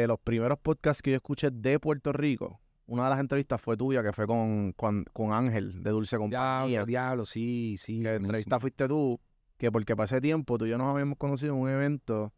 de 0.00 0.06
los 0.08 0.18
primeros 0.18 0.58
podcasts 0.58 1.02
que 1.02 1.10
yo 1.10 1.16
escuché 1.16 1.50
de 1.50 1.78
Puerto 1.78 2.12
Rico, 2.12 2.60
una 2.86 3.04
de 3.04 3.10
las 3.10 3.20
entrevistas 3.20 3.60
fue 3.60 3.76
tuya, 3.76 4.02
que 4.02 4.12
fue 4.12 4.26
con, 4.26 4.72
con, 4.72 5.04
con 5.12 5.32
Ángel 5.32 5.82
de 5.82 5.90
Dulce 5.90 6.16
Compañía. 6.18 6.66
Diablo, 6.66 6.86
diablo, 6.86 7.26
sí, 7.26 7.76
sí. 7.78 8.02
que 8.02 8.14
entrevista 8.14 8.60
fuiste 8.60 8.88
tú, 8.88 9.20
que 9.56 9.70
porque 9.72 9.94
ese 9.98 10.20
tiempo 10.20 10.58
tú 10.58 10.66
y 10.66 10.70
yo 10.70 10.78
nos 10.78 10.92
habíamos 10.92 11.16
conocido 11.16 11.54
en 11.54 11.60
un 11.60 11.68
evento. 11.68 12.32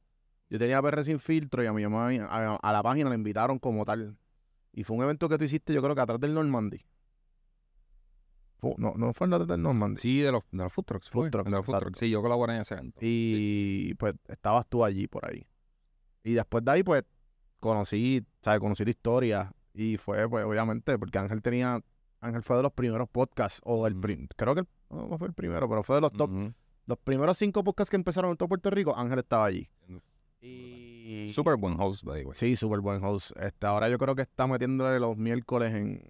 Yo 0.48 0.58
tenía 0.58 0.80
PR 0.80 1.02
sin 1.02 1.18
filtro 1.18 1.64
y 1.64 1.66
a 1.66 1.72
mi 1.72 1.82
mamá 1.82 2.10
a, 2.28 2.56
a 2.56 2.72
la 2.72 2.82
página 2.82 3.08
la 3.08 3.16
invitaron 3.16 3.58
como 3.58 3.84
tal. 3.84 4.16
Y 4.72 4.84
fue 4.84 4.96
un 4.96 5.02
evento 5.02 5.28
que 5.28 5.38
tú 5.38 5.44
hiciste, 5.44 5.72
yo 5.72 5.82
creo 5.82 5.94
que 5.94 6.02
atrás 6.02 6.20
del 6.20 6.34
Normandy. 6.34 6.84
Fue- 8.58 8.74
no, 8.78 8.94
no 8.96 9.12
fue 9.12 9.26
atrás 9.26 9.48
del 9.48 9.62
Normandy. 9.62 10.00
Sí, 10.00 10.20
de 10.20 10.30
los, 10.30 10.44
de 10.52 10.62
los 10.62 10.72
food 10.72 10.84
trucks. 10.84 11.10
Food 11.10 11.30
trucks, 11.30 11.50
de 11.50 11.56
los 11.56 11.66
food 11.66 11.78
trucks. 11.78 11.98
Sí, 11.98 12.10
yo 12.10 12.22
colaboré 12.22 12.54
en 12.54 12.60
ese 12.60 12.74
evento. 12.74 12.98
Y 13.00 13.94
pues 13.94 14.14
estabas 14.28 14.66
tú 14.68 14.84
allí 14.84 15.08
por 15.08 15.28
ahí. 15.28 15.46
Y 16.22 16.34
después 16.34 16.64
de 16.64 16.70
ahí, 16.70 16.82
pues, 16.82 17.04
conocí, 17.60 18.24
¿sabes? 18.42 18.60
Conocí 18.60 18.84
tu 18.84 18.90
historia. 18.90 19.52
Y 19.74 19.96
fue, 19.98 20.28
pues, 20.28 20.44
obviamente, 20.44 20.98
porque 20.98 21.18
Ángel 21.18 21.42
tenía, 21.42 21.80
Ángel 22.20 22.42
fue 22.42 22.56
de 22.56 22.62
los 22.62 22.72
primeros 22.72 23.08
podcasts, 23.10 23.60
o 23.64 23.86
el, 23.86 23.94
prim- 23.94 24.26
creo 24.36 24.54
que, 24.54 24.60
el- 24.60 24.68
no, 24.90 25.18
fue 25.18 25.28
el 25.28 25.34
primero, 25.34 25.68
pero 25.68 25.82
fue 25.82 25.96
de 25.96 26.00
los 26.02 26.12
top, 26.12 26.30
los 26.86 26.98
primeros 26.98 27.36
cinco 27.36 27.62
podcasts 27.62 27.90
que 27.90 27.96
empezaron 27.96 28.30
en 28.30 28.36
todo 28.36 28.48
Puerto 28.48 28.70
Rico, 28.70 28.96
Ángel 28.96 29.18
estaba 29.18 29.44
allí. 29.46 29.68
Y... 30.40 31.32
Súper 31.34 31.56
buen 31.56 31.78
host, 31.80 32.04
by 32.04 32.20
the 32.20 32.26
way. 32.26 32.34
Sí, 32.36 32.56
súper 32.56 32.80
buen 32.80 33.02
host. 33.04 33.32
Este, 33.38 33.66
ahora 33.66 33.88
yo 33.88 33.98
creo 33.98 34.14
que 34.14 34.22
está 34.22 34.46
metiéndole 34.46 34.98
los 35.00 35.16
miércoles 35.16 35.74
en... 35.74 36.02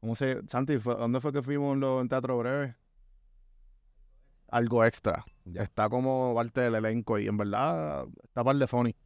¿Cómo 0.00 0.14
se...? 0.14 0.40
Santi, 0.46 0.78
fue- 0.78 0.94
¿dónde 0.96 1.20
fue 1.20 1.32
que 1.32 1.42
fuimos 1.42 1.76
en 1.76 2.08
Teatro 2.08 2.38
Breve? 2.38 2.76
Algo 4.48 4.84
extra. 4.84 5.24
Ya. 5.44 5.62
Está 5.62 5.88
como 5.88 6.34
parte 6.34 6.60
del 6.60 6.74
elenco 6.76 7.18
y 7.18 7.26
en 7.28 7.36
verdad 7.36 8.06
está 8.24 8.42
par 8.42 8.56
de 8.56 8.66
funny. 8.66 8.96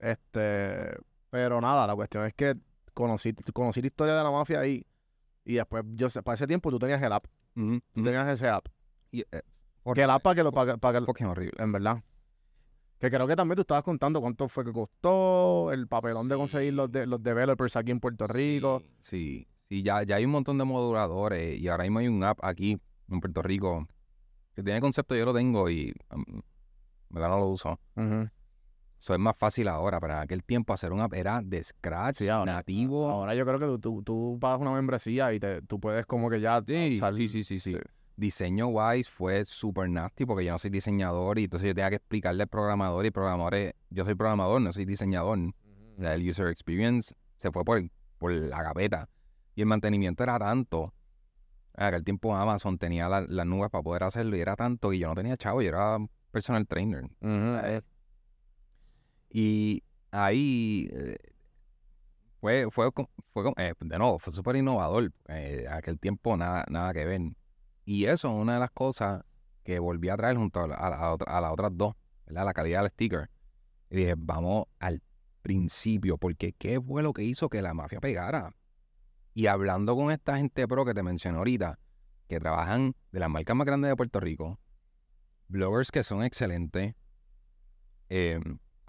Este, 0.00 0.96
pero 1.30 1.60
nada, 1.60 1.86
la 1.86 1.94
cuestión 1.94 2.24
es 2.26 2.34
que 2.34 2.56
conocí, 2.94 3.32
conocí 3.52 3.80
la 3.80 3.86
historia 3.88 4.14
de 4.14 4.24
la 4.24 4.30
mafia 4.30 4.60
ahí 4.60 4.84
y 5.44 5.54
después, 5.54 5.84
yo 5.94 6.10
sé, 6.10 6.22
para 6.22 6.34
ese 6.34 6.46
tiempo 6.46 6.70
tú 6.70 6.78
tenías 6.78 7.00
el 7.02 7.12
app, 7.12 7.26
tú 7.54 8.02
tenías 8.02 8.26
ese 8.28 8.48
app. 8.48 8.66
Y, 9.12 9.20
eh, 9.20 9.42
Que 9.94 10.02
el 10.02 10.10
app 10.10 10.22
para 10.22 10.34
que 10.34 10.42
lo, 10.42 10.52
para, 10.52 10.72
que- 10.72 10.78
para 10.78 10.98
que- 11.00 11.04
fucking 11.06 11.26
horrible. 11.26 11.62
en 11.62 11.72
verdad. 11.72 12.02
Que 12.98 13.10
creo 13.10 13.26
que 13.26 13.34
también 13.36 13.56
tú 13.56 13.62
estabas 13.62 13.82
contando 13.84 14.20
cuánto 14.20 14.48
fue 14.48 14.64
que 14.64 14.72
costó, 14.72 15.72
el 15.72 15.86
papelón 15.88 16.28
de 16.28 16.36
conseguir 16.36 16.74
los, 16.74 16.90
de, 16.92 17.06
los 17.06 17.22
developers 17.22 17.76
aquí 17.76 17.90
en 17.90 18.00
Puerto 18.00 18.26
Rico. 18.26 18.82
Sí, 19.00 19.46
sí, 19.68 19.82
ya, 19.82 20.02
ya 20.02 20.16
hay 20.16 20.24
un 20.26 20.32
montón 20.32 20.58
de 20.58 20.64
moduladores 20.64 21.58
y 21.58 21.68
ahora 21.68 21.84
mismo 21.84 22.00
hay 22.00 22.08
un 22.08 22.22
app 22.24 22.38
aquí 22.42 22.78
en 23.10 23.20
Puerto 23.20 23.40
Rico 23.42 23.86
que 24.54 24.62
tiene 24.62 24.80
concepto, 24.80 25.14
yo 25.14 25.24
lo 25.24 25.32
tengo 25.34 25.70
y 25.70 25.94
um, 26.14 26.24
en 26.28 26.42
verdad 27.08 27.30
no 27.30 27.38
lo 27.38 27.46
uso. 27.46 27.80
Eso 29.00 29.14
es 29.14 29.18
más 29.18 29.34
fácil 29.38 29.66
ahora, 29.68 29.98
pero 29.98 30.12
en 30.12 30.18
aquel 30.20 30.44
tiempo 30.44 30.74
hacer 30.74 30.92
un 30.92 31.00
app 31.00 31.14
era 31.14 31.40
de 31.42 31.64
scratch, 31.64 32.16
Sí, 32.16 32.28
ahora- 32.28 32.52
nativo. 32.52 33.08
Ahora 33.08 33.34
yo 33.34 33.46
creo 33.46 33.58
que 33.58 33.64
tú, 33.66 33.78
tú, 33.78 34.02
tú 34.02 34.38
pagas 34.40 34.60
una 34.60 34.72
membresía 34.72 35.32
y 35.32 35.40
te, 35.40 35.62
tú 35.62 35.80
puedes 35.80 36.04
como 36.06 36.28
que 36.28 36.40
ya... 36.40 36.62
Sí, 36.66 36.98
usar- 37.00 37.14
sí, 37.14 37.26
sí, 37.28 37.42
sí, 37.42 37.58
sí. 37.60 37.76
Diseño 38.16 38.68
wise 38.68 39.08
fue 39.10 39.44
super 39.46 39.88
nasty 39.88 40.26
porque 40.26 40.44
yo 40.44 40.52
no 40.52 40.58
soy 40.58 40.68
diseñador 40.68 41.38
y 41.38 41.44
entonces 41.44 41.68
yo 41.68 41.74
tenía 41.74 41.88
que 41.88 41.96
explicarle 41.96 42.42
al 42.42 42.48
programador 42.50 43.06
y 43.06 43.10
programadores, 43.10 43.72
yo 43.88 44.04
soy 44.04 44.14
programador, 44.14 44.60
no 44.60 44.70
soy 44.72 44.84
diseñador. 44.84 45.38
O 45.38 46.00
sea, 46.00 46.14
el 46.14 46.28
user 46.28 46.48
experience 46.48 47.14
se 47.36 47.50
fue 47.50 47.64
por, 47.64 47.82
por 48.18 48.32
la 48.32 48.62
gaveta. 48.62 49.08
Y 49.54 49.62
el 49.62 49.66
mantenimiento 49.66 50.22
era 50.22 50.38
tanto. 50.38 50.92
En 51.74 51.84
aquel 51.86 52.04
tiempo 52.04 52.36
Amazon 52.36 52.76
tenía 52.76 53.08
la- 53.08 53.22
las 53.26 53.46
nubes 53.46 53.70
para 53.70 53.82
poder 53.82 54.02
hacerlo 54.04 54.36
y 54.36 54.40
era 54.40 54.56
tanto 54.56 54.90
que 54.90 54.98
yo 54.98 55.08
no 55.08 55.14
tenía 55.14 55.38
chavo, 55.38 55.62
yo 55.62 55.68
era 55.70 55.96
personal 56.30 56.66
trainer. 56.66 57.04
Ujú, 57.04 57.56
eh, 57.64 57.80
Y 59.30 59.82
ahí 60.10 60.88
eh, 60.92 61.16
fue, 62.40 62.68
fue, 62.70 62.90
fue, 63.32 63.52
eh, 63.58 63.74
de 63.78 63.98
nuevo, 63.98 64.18
fue 64.18 64.32
súper 64.32 64.56
innovador. 64.56 65.12
Eh, 65.28 65.66
aquel 65.70 65.98
tiempo 65.98 66.36
nada, 66.36 66.64
nada 66.68 66.92
que 66.92 67.04
ver. 67.04 67.20
Y 67.84 68.06
eso 68.06 68.28
es 68.28 68.34
una 68.42 68.54
de 68.54 68.60
las 68.60 68.70
cosas 68.70 69.22
que 69.62 69.78
volví 69.78 70.08
a 70.08 70.16
traer 70.16 70.36
junto 70.36 70.60
a, 70.60 70.66
la- 70.68 70.74
a 70.76 70.90
la 70.90 71.12
otra- 71.12 71.36
a 71.36 71.40
las 71.40 71.52
otras 71.52 71.70
dos, 71.74 71.94
¿verdad? 72.26 72.44
La 72.46 72.54
calidad 72.54 72.82
del 72.82 72.90
sticker. 72.90 73.30
Y 73.90 73.96
dije, 73.96 74.14
vamos 74.16 74.66
al 74.78 75.02
principio, 75.42 76.16
porque 76.18 76.52
¿qué 76.52 76.80
fue 76.80 77.02
lo 77.02 77.12
que 77.12 77.22
hizo 77.24 77.48
que 77.48 77.62
la 77.62 77.74
mafia 77.74 78.00
pegara? 78.00 78.54
Y 79.34 79.46
hablando 79.46 79.94
con 79.96 80.10
esta 80.10 80.36
gente 80.36 80.66
pro 80.66 80.84
que 80.84 80.94
te 80.94 81.02
mencioné 81.02 81.38
ahorita, 81.38 81.78
que 82.28 82.40
trabajan 82.40 82.94
de 83.12 83.20
las 83.20 83.28
marcas 83.30 83.56
más 83.56 83.66
grandes 83.66 83.90
de 83.90 83.96
Puerto 83.96 84.20
Rico, 84.20 84.58
bloggers 85.48 85.90
que 85.90 86.02
son 86.02 86.22
excelentes, 86.22 86.94
eh, 88.08 88.40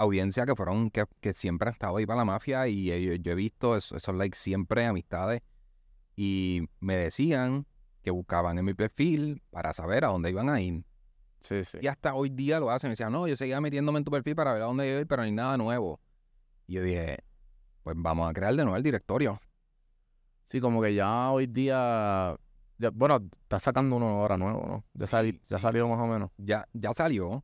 audiencia 0.01 0.45
que 0.45 0.55
fueron, 0.55 0.89
que, 0.89 1.05
que 1.19 1.33
siempre 1.33 1.69
han 1.69 1.73
estado 1.73 1.97
ahí 1.97 2.05
para 2.05 2.19
la 2.19 2.25
mafia 2.25 2.67
y 2.67 2.91
ellos- 2.91 3.19
yo 3.21 3.31
he 3.31 3.35
visto 3.35 3.75
eso- 3.75 3.95
esos 3.95 4.15
likes 4.15 4.37
siempre, 4.37 4.85
amistades, 4.85 5.41
y 6.15 6.67
me 6.79 6.95
decían 6.97 7.65
que 8.03 8.11
buscaban 8.11 8.57
en 8.57 8.65
mi 8.65 8.73
perfil 8.73 9.41
para 9.51 9.73
saber 9.73 10.05
a 10.05 10.09
dónde 10.09 10.29
iban 10.29 10.49
a 10.49 10.59
ir. 10.61 10.83
sí, 11.39 11.63
sí. 11.63 11.79
Y 11.81 11.87
hasta 11.87 12.13
hoy 12.13 12.29
día 12.29 12.59
lo 12.59 12.69
hacen. 12.69 12.89
Me 12.89 12.91
decían, 12.91 13.11
no, 13.11 13.27
yo 13.27 13.35
seguía 13.35 13.59
metiéndome 13.61 13.97
en 13.97 14.05
tu 14.05 14.11
perfil 14.11 14.35
para 14.35 14.53
ver 14.53 14.61
a 14.61 14.65
dónde 14.65 14.87
iba 14.87 14.97
a 14.97 15.01
ir, 15.01 15.07
pero 15.07 15.21
no 15.23 15.25
hay 15.25 15.31
nada 15.31 15.57
nuevo. 15.57 15.99
Y 16.67 16.73
yo 16.73 16.83
dije, 16.83 17.17
pues 17.83 17.95
vamos 17.99 18.29
a 18.29 18.33
crear 18.33 18.51
de 18.55 18.63
nuevo 18.63 18.77
el 18.77 18.83
directorio. 18.83 19.39
Sí, 20.45 20.59
como 20.59 20.81
que 20.81 20.93
ya 20.93 21.31
hoy 21.31 21.47
día... 21.47 22.35
ya- 22.77 22.89
bueno, 22.91 23.17
está 23.43 23.59
sacando 23.59 23.95
uno 23.95 24.07
ahora 24.07 24.37
nuevo, 24.37 24.65
¿no? 24.67 24.83
Ya, 24.93 25.07
Sí, 25.07 25.11
sali- 25.11 25.41
ya 25.47 25.57
salió 25.59 25.87
más 25.87 25.99
o 25.99 26.05
menos. 26.07 26.29
Ya, 26.37 26.67
ya 26.73 26.93
salió. 26.93 27.43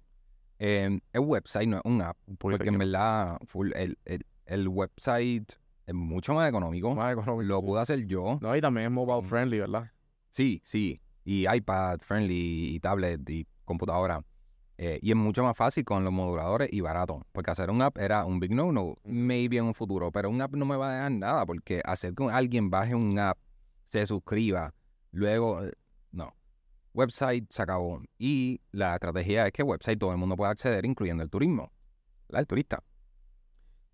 Eh, 0.59 0.99
es 1.13 1.21
website, 1.21 1.67
no 1.67 1.77
es 1.77 1.83
un 1.85 2.01
app. 2.01 2.17
Porque 2.37 2.69
en 2.69 2.77
verdad, 2.77 3.37
full, 3.45 3.71
el, 3.75 3.97
el, 4.05 4.25
el 4.45 4.67
website 4.67 5.51
es 5.85 5.93
mucho 5.93 6.33
más 6.33 6.49
económico. 6.49 6.93
más 6.95 7.13
económico. 7.13 7.43
Lo 7.43 7.59
sí. 7.61 7.65
pude 7.65 7.81
hacer 7.81 8.05
yo. 8.05 8.39
No, 8.41 8.55
y 8.55 8.61
también 8.61 8.87
es 8.87 8.91
mobile 8.91 9.27
friendly, 9.27 9.59
¿verdad? 9.59 9.91
Sí, 10.29 10.61
sí. 10.63 11.01
Y 11.23 11.47
iPad 11.47 11.99
friendly, 12.01 12.75
y 12.75 12.79
tablet, 12.79 13.29
y 13.29 13.47
computadora. 13.65 14.23
Eh, 14.79 14.99
y 15.01 15.09
es 15.09 15.15
mucho 15.15 15.43
más 15.43 15.57
fácil 15.57 15.83
con 15.83 16.03
los 16.03 16.13
moduladores 16.13 16.69
y 16.71 16.81
barato. 16.81 17.25
Porque 17.31 17.51
hacer 17.51 17.69
un 17.69 17.81
app 17.81 17.97
era 17.97 18.25
un 18.25 18.39
big 18.39 18.53
no-no, 18.53 18.95
maybe 19.03 19.57
en 19.57 19.65
un 19.65 19.73
futuro. 19.73 20.11
Pero 20.11 20.29
un 20.29 20.41
app 20.41 20.53
no 20.55 20.65
me 20.65 20.75
va 20.75 20.89
a 20.89 20.95
dejar 20.95 21.11
nada. 21.11 21.45
Porque 21.45 21.81
hacer 21.83 22.13
que 22.13 22.25
alguien 22.25 22.69
baje 22.69 22.93
un 22.93 23.17
app, 23.17 23.37
se 23.85 24.05
suscriba, 24.05 24.73
luego. 25.11 25.61
Website 26.97 27.45
se 27.51 27.61
acabó. 27.61 28.01
Y 28.17 28.59
la 28.71 28.95
estrategia 28.95 29.45
es 29.45 29.53
que 29.53 29.61
website 29.61 29.99
todo 29.99 30.11
el 30.11 30.17
mundo 30.17 30.35
puede 30.35 30.51
acceder, 30.51 30.83
incluyendo 30.83 31.23
el 31.23 31.29
turismo. 31.29 31.71
¿verdad? 32.27 32.41
El 32.41 32.47
turista. 32.47 32.83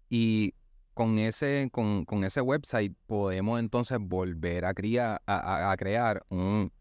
Y 0.10 0.54
con 0.94 1.20
ese, 1.20 1.70
con, 1.72 2.06
con 2.06 2.24
ese 2.24 2.40
website 2.40 2.96
podemos 3.06 3.60
entonces 3.60 3.98
volver 4.00 4.64
a, 4.64 4.74
cría- 4.74 5.22
a, 5.28 5.76
crear 5.78 6.24
un 6.30 6.72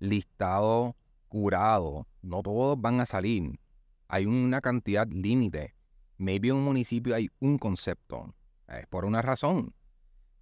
listado 0.00 0.96
curado. 1.28 2.08
No 2.22 2.42
todos 2.42 2.80
van 2.80 3.00
a 3.00 3.06
salir. 3.06 3.60
Hay 4.08 4.26
una 4.26 4.60
cantidad 4.60 5.06
límite. 5.06 5.74
Maybe 6.16 6.48
en 6.48 6.56
un 6.56 6.64
municipio 6.64 7.14
hay 7.14 7.30
un 7.38 7.56
concepto. 7.58 8.34
Es 8.66 8.86
por 8.88 9.04
una 9.04 9.22
razón. 9.22 9.74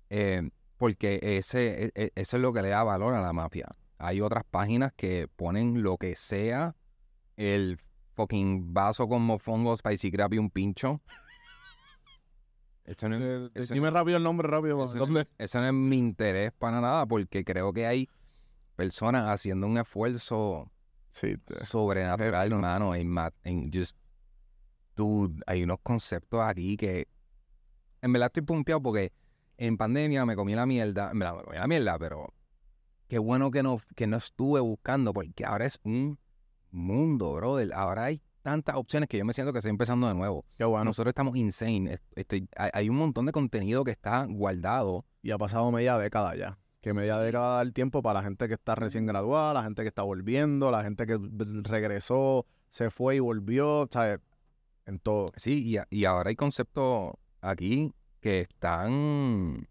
Eh, 0.08 0.48
Porque 0.78 1.18
ese, 1.22 1.86
e- 1.86 1.92
e- 1.94 2.12
eso 2.14 2.36
es 2.36 2.42
lo 2.42 2.52
que 2.52 2.62
le 2.62 2.68
da 2.68 2.84
valor 2.84 3.14
a 3.14 3.20
la 3.20 3.32
mafia. 3.32 3.66
Hay 3.98 4.20
otras 4.20 4.44
páginas 4.50 4.92
que 4.94 5.28
ponen 5.36 5.82
lo 5.82 5.96
que 5.96 6.14
sea, 6.16 6.76
el 7.36 7.78
fucking 8.14 8.72
vaso 8.74 9.08
con 9.08 9.22
mofongos, 9.22 9.80
spicy 9.80 10.10
crab 10.10 10.34
y 10.34 10.38
un 10.38 10.50
pincho. 10.50 11.00
Eso 12.84 13.08
no, 13.08 13.16
es- 13.16 13.50
eso- 13.54 13.74
Dime 13.74 13.90
rápido 13.90 14.16
el 14.16 14.22
nombre, 14.22 14.46
rápido. 14.46 14.84
eso, 14.84 14.96
¿Dónde? 14.98 15.24
no, 15.24 15.30
eso 15.44 15.60
no 15.60 15.66
es 15.66 15.72
mi 15.72 15.98
interés 15.98 16.52
para 16.52 16.80
nada, 16.80 17.04
porque 17.04 17.44
creo 17.44 17.72
que 17.72 17.84
hay 17.86 18.08
personas 18.76 19.28
haciendo 19.28 19.66
un 19.66 19.76
esfuerzo 19.78 20.70
Sí, 21.08 21.36
te- 21.38 21.64
sobrenatural, 21.66 22.52
hermano, 22.52 22.94
en, 22.94 23.08
ma- 23.08 23.32
en 23.42 23.72
just, 23.72 23.96
dude, 24.94 25.42
hay 25.46 25.62
unos 25.64 25.78
conceptos 25.82 26.40
aquí 26.42 26.76
que, 26.76 27.08
en 28.02 28.12
verdad 28.12 28.26
estoy 28.26 28.42
pumpeado 28.44 28.80
porque 28.82 29.12
en 29.56 29.76
pandemia 29.76 30.24
me 30.24 30.36
comí 30.36 30.54
la 30.54 30.66
mierda, 30.66 31.10
en 31.10 31.18
verdad 31.18 31.36
me 31.38 31.42
comí 31.42 31.56
la 31.56 31.66
mierda, 31.66 31.98
pero 31.98 32.32
qué 33.08 33.18
bueno 33.18 33.50
que 33.50 33.62
no, 33.62 33.78
que 33.94 34.06
no 34.06 34.16
estuve 34.16 34.60
buscando, 34.60 35.12
porque 35.12 35.44
ahora 35.44 35.66
es 35.66 35.78
un 35.84 36.18
mundo, 36.70 37.32
brother, 37.34 37.72
ahora 37.74 38.04
hay 38.04 38.20
tantas 38.42 38.76
opciones 38.76 39.08
que 39.08 39.18
yo 39.18 39.24
me 39.24 39.32
siento 39.32 39.52
que 39.52 39.58
estoy 39.58 39.70
empezando 39.70 40.06
de 40.06 40.14
nuevo. 40.14 40.44
qué 40.56 40.64
bueno. 40.64 40.84
Nosotros 40.84 41.10
estamos 41.10 41.36
insane, 41.36 41.98
estoy, 42.14 42.48
hay, 42.56 42.70
hay 42.72 42.88
un 42.88 42.96
montón 42.96 43.26
de 43.26 43.32
contenido 43.32 43.82
que 43.84 43.90
está 43.90 44.24
guardado, 44.28 45.04
Y 45.22 45.30
ha 45.32 45.38
pasado 45.38 45.70
media 45.72 45.98
década 45.98 46.36
ya. 46.36 46.58
Que 46.80 46.94
media 46.94 47.18
década 47.18 47.56
da 47.56 47.62
el 47.62 47.72
tiempo 47.72 48.00
para 48.02 48.20
la 48.20 48.24
gente 48.24 48.46
que 48.46 48.54
está 48.54 48.76
recién 48.76 49.06
graduada, 49.06 49.54
la 49.54 49.64
gente 49.64 49.82
que 49.82 49.88
está 49.88 50.02
volviendo, 50.02 50.70
la 50.70 50.84
gente 50.84 51.04
que 51.06 51.18
regresó, 51.64 52.46
se 52.68 52.90
fue 52.90 53.16
y 53.16 53.18
volvió, 53.18 53.88
¿sabes? 53.90 54.20
En 54.84 55.00
todo. 55.00 55.32
Sí, 55.34 55.64
y, 55.66 55.78
a- 55.78 55.88
y 55.90 56.04
ahora 56.04 56.28
hay 56.30 56.36
conceptos 56.36 57.14
aquí 57.40 57.92
que 58.20 58.40
están 58.42 59.66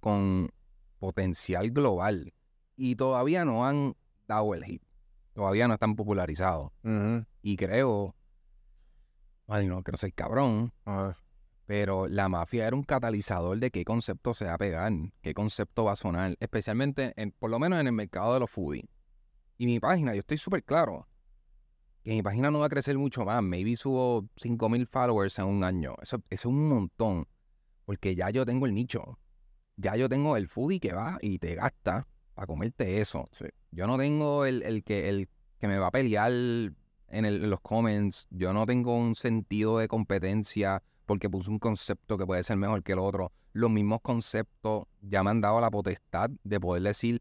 con 0.00 0.50
potencial 0.98 1.70
global 1.70 2.32
y 2.76 2.96
todavía 2.96 3.44
no 3.44 3.66
han 3.66 3.96
dado 4.26 4.54
el 4.54 4.64
hit. 4.64 4.82
Todavía 5.32 5.68
no 5.68 5.74
están 5.74 5.96
popularizados. 5.96 6.72
Y 7.42 7.56
creo, 7.56 8.14
ay, 9.46 9.66
no 9.66 9.82
quiero 9.82 9.96
ser 9.96 10.12
cabrón, 10.12 10.72
pero 11.66 12.08
la 12.08 12.28
mafia 12.28 12.66
era 12.66 12.74
un 12.74 12.82
catalizador 12.82 13.58
de 13.58 13.70
qué 13.70 13.84
concepto 13.84 14.34
se 14.34 14.46
va 14.46 14.54
a 14.54 14.58
pegar, 14.58 14.92
qué 15.22 15.34
concepto 15.34 15.84
va 15.84 15.92
a 15.92 15.96
sonar, 15.96 16.36
especialmente, 16.40 17.12
en, 17.16 17.32
por 17.32 17.50
lo 17.50 17.58
menos 17.58 17.80
en 17.80 17.86
el 17.86 17.92
mercado 17.92 18.34
de 18.34 18.40
los 18.40 18.50
foodies. 18.50 18.86
Y 19.58 19.66
mi 19.66 19.80
página, 19.80 20.14
yo 20.14 20.20
estoy 20.20 20.38
súper 20.38 20.64
claro 20.64 21.06
que 22.02 22.12
mi 22.12 22.22
página 22.22 22.50
no 22.50 22.60
va 22.60 22.66
a 22.66 22.70
crecer 22.70 22.96
mucho 22.96 23.24
más. 23.24 23.42
Maybe 23.42 23.76
subo 23.76 24.22
5.000 24.36 24.86
followers 24.86 25.38
en 25.38 25.44
un 25.46 25.64
año. 25.64 25.94
Eso, 26.00 26.16
eso 26.16 26.24
es 26.30 26.44
un 26.46 26.68
montón, 26.68 27.26
porque 27.84 28.14
ya 28.14 28.30
yo 28.30 28.46
tengo 28.46 28.66
el 28.66 28.74
nicho. 28.74 29.18
Ya 29.80 29.94
yo 29.94 30.08
tengo 30.08 30.36
el 30.36 30.48
foodie 30.48 30.80
que 30.80 30.92
va 30.92 31.18
y 31.22 31.38
te 31.38 31.54
gasta 31.54 32.06
para 32.34 32.46
comerte 32.48 33.00
eso. 33.00 33.26
Sí. 33.30 33.46
Yo 33.70 33.86
no 33.86 33.96
tengo 33.96 34.44
el, 34.44 34.62
el 34.64 34.82
que, 34.82 35.08
el 35.08 35.28
que 35.60 35.68
me 35.68 35.78
va 35.78 35.86
a 35.86 35.90
pelear 35.92 36.32
en, 36.32 36.74
el- 37.24 37.44
en 37.44 37.50
los 37.50 37.60
comments. 37.60 38.26
Yo 38.30 38.52
no 38.52 38.66
tengo 38.66 38.96
un 38.98 39.14
sentido 39.14 39.78
de 39.78 39.86
competencia 39.86 40.82
porque 41.06 41.30
puse 41.30 41.48
un 41.50 41.60
concepto 41.60 42.18
que 42.18 42.26
puede 42.26 42.42
ser 42.42 42.56
mejor 42.56 42.82
que 42.82 42.92
el 42.92 42.98
otro. 42.98 43.30
Los 43.52 43.70
mismos 43.70 44.00
conceptos 44.02 44.84
ya 45.00 45.22
me 45.22 45.30
han 45.30 45.40
dado 45.40 45.60
la 45.60 45.70
potestad 45.70 46.28
de 46.42 46.58
poder 46.60 46.82
decir, 46.82 47.20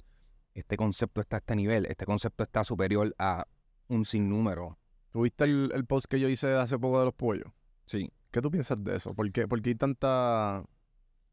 este 0.56 0.78
concepto 0.78 1.22
está 1.22 1.38
a 1.38 1.40
este 1.40 1.56
nivel, 1.56 1.86
este 1.86 2.06
concepto 2.06 2.44
está 2.44 2.64
superior 2.64 3.14
a 3.20 3.46
un 3.88 4.04
sinnúmero. 4.04 4.80
¿Tuviste 5.12 5.44
el, 5.44 5.72
el 5.76 5.86
post 5.86 6.08
que 6.08 6.20
yo 6.20 6.28
hice 6.28 6.54
hace 6.56 6.78
poco 6.80 7.00
de 7.00 7.06
los 7.06 7.14
pollos? 7.14 7.52
Sí. 7.86 8.12
¿Qué 8.32 8.42
tú 8.42 8.50
piensas 8.52 8.84
de 8.84 8.96
eso? 8.98 9.14
¿Por 9.14 9.32
qué, 9.32 9.48
por 9.48 9.62
qué 9.62 9.70
hay 9.70 9.76
tanta...? 9.76 10.66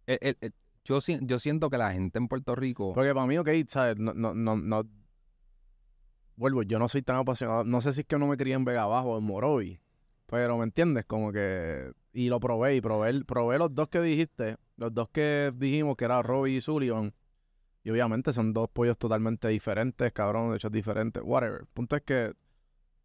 El- 0.07 0.19
el- 0.21 0.37
el- 0.43 0.55
yo, 0.85 1.01
si- 1.01 1.19
yo 1.23 1.39
siento 1.39 1.71
que 1.71 1.79
la 1.79 1.93
gente 1.93 2.19
en 2.19 2.29
Puerto 2.29 2.55
Rico... 2.55 2.93
Porque 2.95 3.15
para 3.15 3.27
mí, 3.27 3.39
ok, 3.39 3.49
¿sabes? 3.69 3.97
No, 3.99 4.15
no, 4.15 4.35
no, 4.35 4.57
no... 4.57 4.83
Vuelvo, 6.37 6.63
yo 6.63 6.79
no 6.79 6.89
soy 6.89 7.03
tan 7.03 7.17
apasionado. 7.17 7.65
No 7.65 7.81
sé 7.81 7.93
si 7.93 8.01
es 8.03 8.07
que 8.07 8.19
no 8.19 8.27
me 8.27 8.37
crié 8.37 8.55
en 8.55 8.65
Vega 8.65 8.87
Bajo 8.87 9.13
o 9.13 9.19
en 9.19 9.25
Morovi. 9.25 9.81
Pero, 10.27 10.59
¿me 10.59 10.65
entiendes? 10.65 11.05
Como 11.05 11.33
que... 11.33 11.93
Y 12.13 12.29
lo 12.29 12.41
probé, 12.41 12.77
y 12.77 12.81
probé, 12.81 13.25
probé 13.25 13.59
los 13.59 13.75
dos 13.75 13.89
que 13.89 14.01
dijiste. 14.01 14.57
Los 14.77 14.93
dos 14.93 15.09
que 15.11 15.53
dijimos, 15.55 15.97
que 15.97 16.05
era 16.05 16.23
Robbie 16.23 16.57
y 16.57 16.61
Sullivan. 16.61 17.15
Y 17.83 17.91
obviamente 17.91 18.33
son 18.33 18.53
dos 18.53 18.69
pollos 18.71 18.97
totalmente 18.97 19.47
diferentes, 19.49 20.11
cabrón, 20.13 20.55
hechos 20.55 20.73
diferentes, 20.73 21.23
whatever. 21.23 21.61
El 21.61 21.67
punto 21.67 21.97
es 21.97 22.03
que 22.03 22.33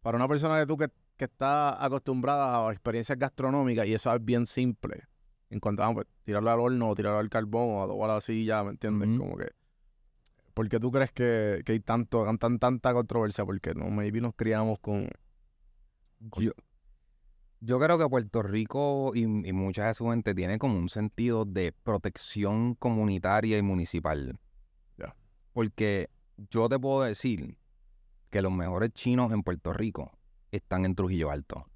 para 0.00 0.16
una 0.16 0.26
persona 0.26 0.56
de 0.56 0.66
tú 0.66 0.78
que, 0.78 0.88
que 1.18 1.26
está 1.26 1.84
acostumbrada 1.84 2.66
a 2.66 2.72
experiencias 2.72 3.18
gastronómicas, 3.18 3.86
y 3.86 3.92
eso 3.92 4.14
es 4.14 4.24
bien 4.24 4.46
simple, 4.46 5.04
en 5.50 5.60
cuanto 5.60 5.82
a 5.82 5.92
pues, 5.92 6.06
tirarlo 6.24 6.50
al 6.50 6.60
horno 6.60 6.88
o 6.88 6.94
tirarlo 6.94 7.18
al 7.18 7.28
carbón 7.28 7.70
o, 7.70 7.84
o 7.84 8.04
algo 8.04 8.16
así, 8.16 8.44
ya, 8.44 8.64
¿me 8.64 8.70
entiendes? 8.70 9.08
Como 9.18 9.36
que... 9.36 9.48
¿Por 10.54 10.68
qué 10.68 10.80
tú 10.80 10.90
crees 10.90 11.12
que, 11.12 11.62
que 11.64 11.72
hay 11.72 11.80
tanto, 11.80 12.24
tan, 12.38 12.58
tanta 12.58 12.92
controversia? 12.92 13.44
Porque 13.44 13.74
no, 13.74 13.90
maybe 13.90 14.20
nos 14.20 14.34
criamos 14.34 14.78
con... 14.78 15.08
Yo, 16.38 16.52
yo 17.60 17.78
creo 17.78 17.98
que 17.98 18.08
Puerto 18.08 18.42
Rico 18.42 19.12
y, 19.14 19.22
y 19.22 19.52
mucha 19.52 19.86
de 19.86 19.94
su 19.94 20.08
gente 20.08 20.34
tiene 20.34 20.58
como 20.58 20.78
un 20.78 20.88
sentido 20.88 21.44
de 21.44 21.72
protección 21.72 22.74
comunitaria 22.74 23.58
y 23.58 23.62
municipal. 23.62 24.38
Porque 25.52 26.10
yo 26.50 26.68
te 26.68 26.78
puedo 26.78 27.02
decir 27.02 27.56
que 28.30 28.42
los 28.42 28.52
mejores 28.52 28.92
chinos 28.92 29.32
en 29.32 29.42
Puerto 29.42 29.72
Rico 29.72 30.12
están 30.52 30.84
en 30.84 30.94
Trujillo 30.94 31.30
Alto. 31.30 31.66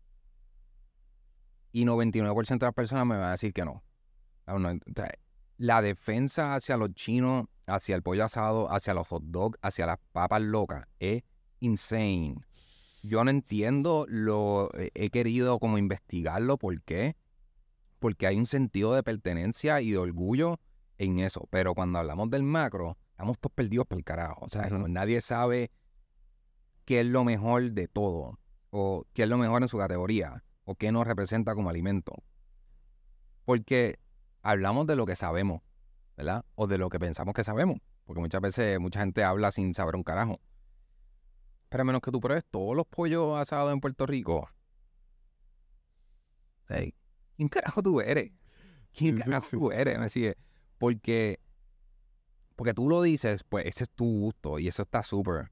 Y 1.75 1.85
99% 1.85 2.61
de 2.61 2.67
las 2.67 2.73
personas 2.73 3.05
me 3.05 3.17
van 3.17 3.27
a 3.27 3.31
decir 3.33 3.53
que 3.53 3.65
no. 3.65 3.83
Ah, 4.47 4.57
La 5.57 5.83
defensa 5.83 6.55
hacia 6.55 6.77
los 6.77 6.95
chinos, 6.95 7.47
hacia 7.67 7.97
el 7.97 8.03
pollo 8.03 8.25
asado, 8.25 8.73
hacia 8.73 8.95
los 8.95 9.09
hot 9.09 9.25
dogs, 9.25 9.59
hacia 9.61 9.85
las 9.85 9.99
papas 10.13 10.41
locas 10.41 10.87
es 11.01 11.25
insane. 11.59 12.37
Yo 13.03 13.25
no 13.25 13.31
entiendo 13.33 14.07
lo 14.09 14.73
eh, 14.79 14.93
he 14.95 15.11
querido 15.11 15.59
como 15.59 15.77
investigarlo, 15.77 16.59
¿por 16.59 16.81
qué? 16.83 17.17
Porque 17.99 18.29
hay 18.29 18.37
un 18.37 18.47
sentido 18.47 18.95
de 18.95 19.03
pertenencia 19.03 19.81
y 19.81 19.91
de 19.91 19.99
orgullo 19.99 20.61
en 20.97 21.19
eso, 21.19 21.49
pero 21.51 21.75
cuando 21.75 21.99
hablamos 21.99 22.31
del 22.31 22.45
macro, 22.45 22.97
estamos 23.11 23.37
todos 23.41 23.53
perdidos 23.53 23.89
por 23.89 23.99
el 23.99 24.05
carajo, 24.05 24.45
o 24.45 24.49
sea, 24.49 24.69
nadie 24.71 25.21
sabe 25.21 25.73
qué 26.85 27.01
es 27.01 27.07
lo 27.07 27.25
mejor 27.25 27.73
de 27.73 27.89
todo 27.89 28.39
o 28.71 29.05
qué 29.13 29.25
es 29.25 29.29
lo 29.29 29.39
mejor 29.39 29.63
en 29.63 29.69
su 29.69 29.77
categoría 29.77 30.45
o 30.65 30.75
qué 30.75 30.93
nos 30.93 31.07
representa 31.07 31.55
como 31.55 31.71
alimento. 31.71 32.15
Porque 33.45 33.99
hablamos 34.43 34.87
de 34.87 34.97
lo 34.97 35.07
que 35.07 35.17
sabemos, 35.17 35.63
¿verdad? 36.17 36.45
O 36.55 36.67
de 36.67 36.79
lo 36.79 36.89
que 36.89 36.99
pensamos 36.99 37.35
que 37.35 37.45
sabemos, 37.45 37.79
porque 38.05 38.21
muchas 38.21 38.41
veces 38.41 38.79
mucha 38.81 39.01
gente 39.01 39.25
habla 39.25 39.51
sin 39.51 39.75
saber 39.75 39.97
un 39.97 40.03
carajo. 40.03 40.41
Pero 41.69 41.83
a 41.83 41.85
menos 41.85 42.03
que 42.03 42.11
tú 42.11 42.21
pruebes 42.21 42.45
todos 42.51 42.77
los 42.77 42.87
pollos 42.87 43.39
asados 43.39 43.73
en 43.73 43.81
Puerto 43.81 44.07
Rico. 44.07 44.49
Ey, 46.69 46.95
¿Quién 47.37 47.49
carajo 47.49 47.83
tú 47.83 48.01
eres? 48.01 48.33
¿Quién 48.93 49.17
carajo 49.19 49.49
tú 49.51 49.73
eres? 49.73 49.99
Me 49.99 50.09
sigue. 50.09 50.37
Porque, 50.79 51.41
porque 52.57 52.75
tú 52.75 52.89
lo 52.89 53.03
dices, 53.03 53.43
pues 53.45 53.67
ese 53.67 53.85
es 53.85 53.91
tu 53.91 54.05
gusto 54.05 54.59
y 54.59 54.69
eso 54.69 54.83
está 54.83 55.03
súper. 55.03 55.51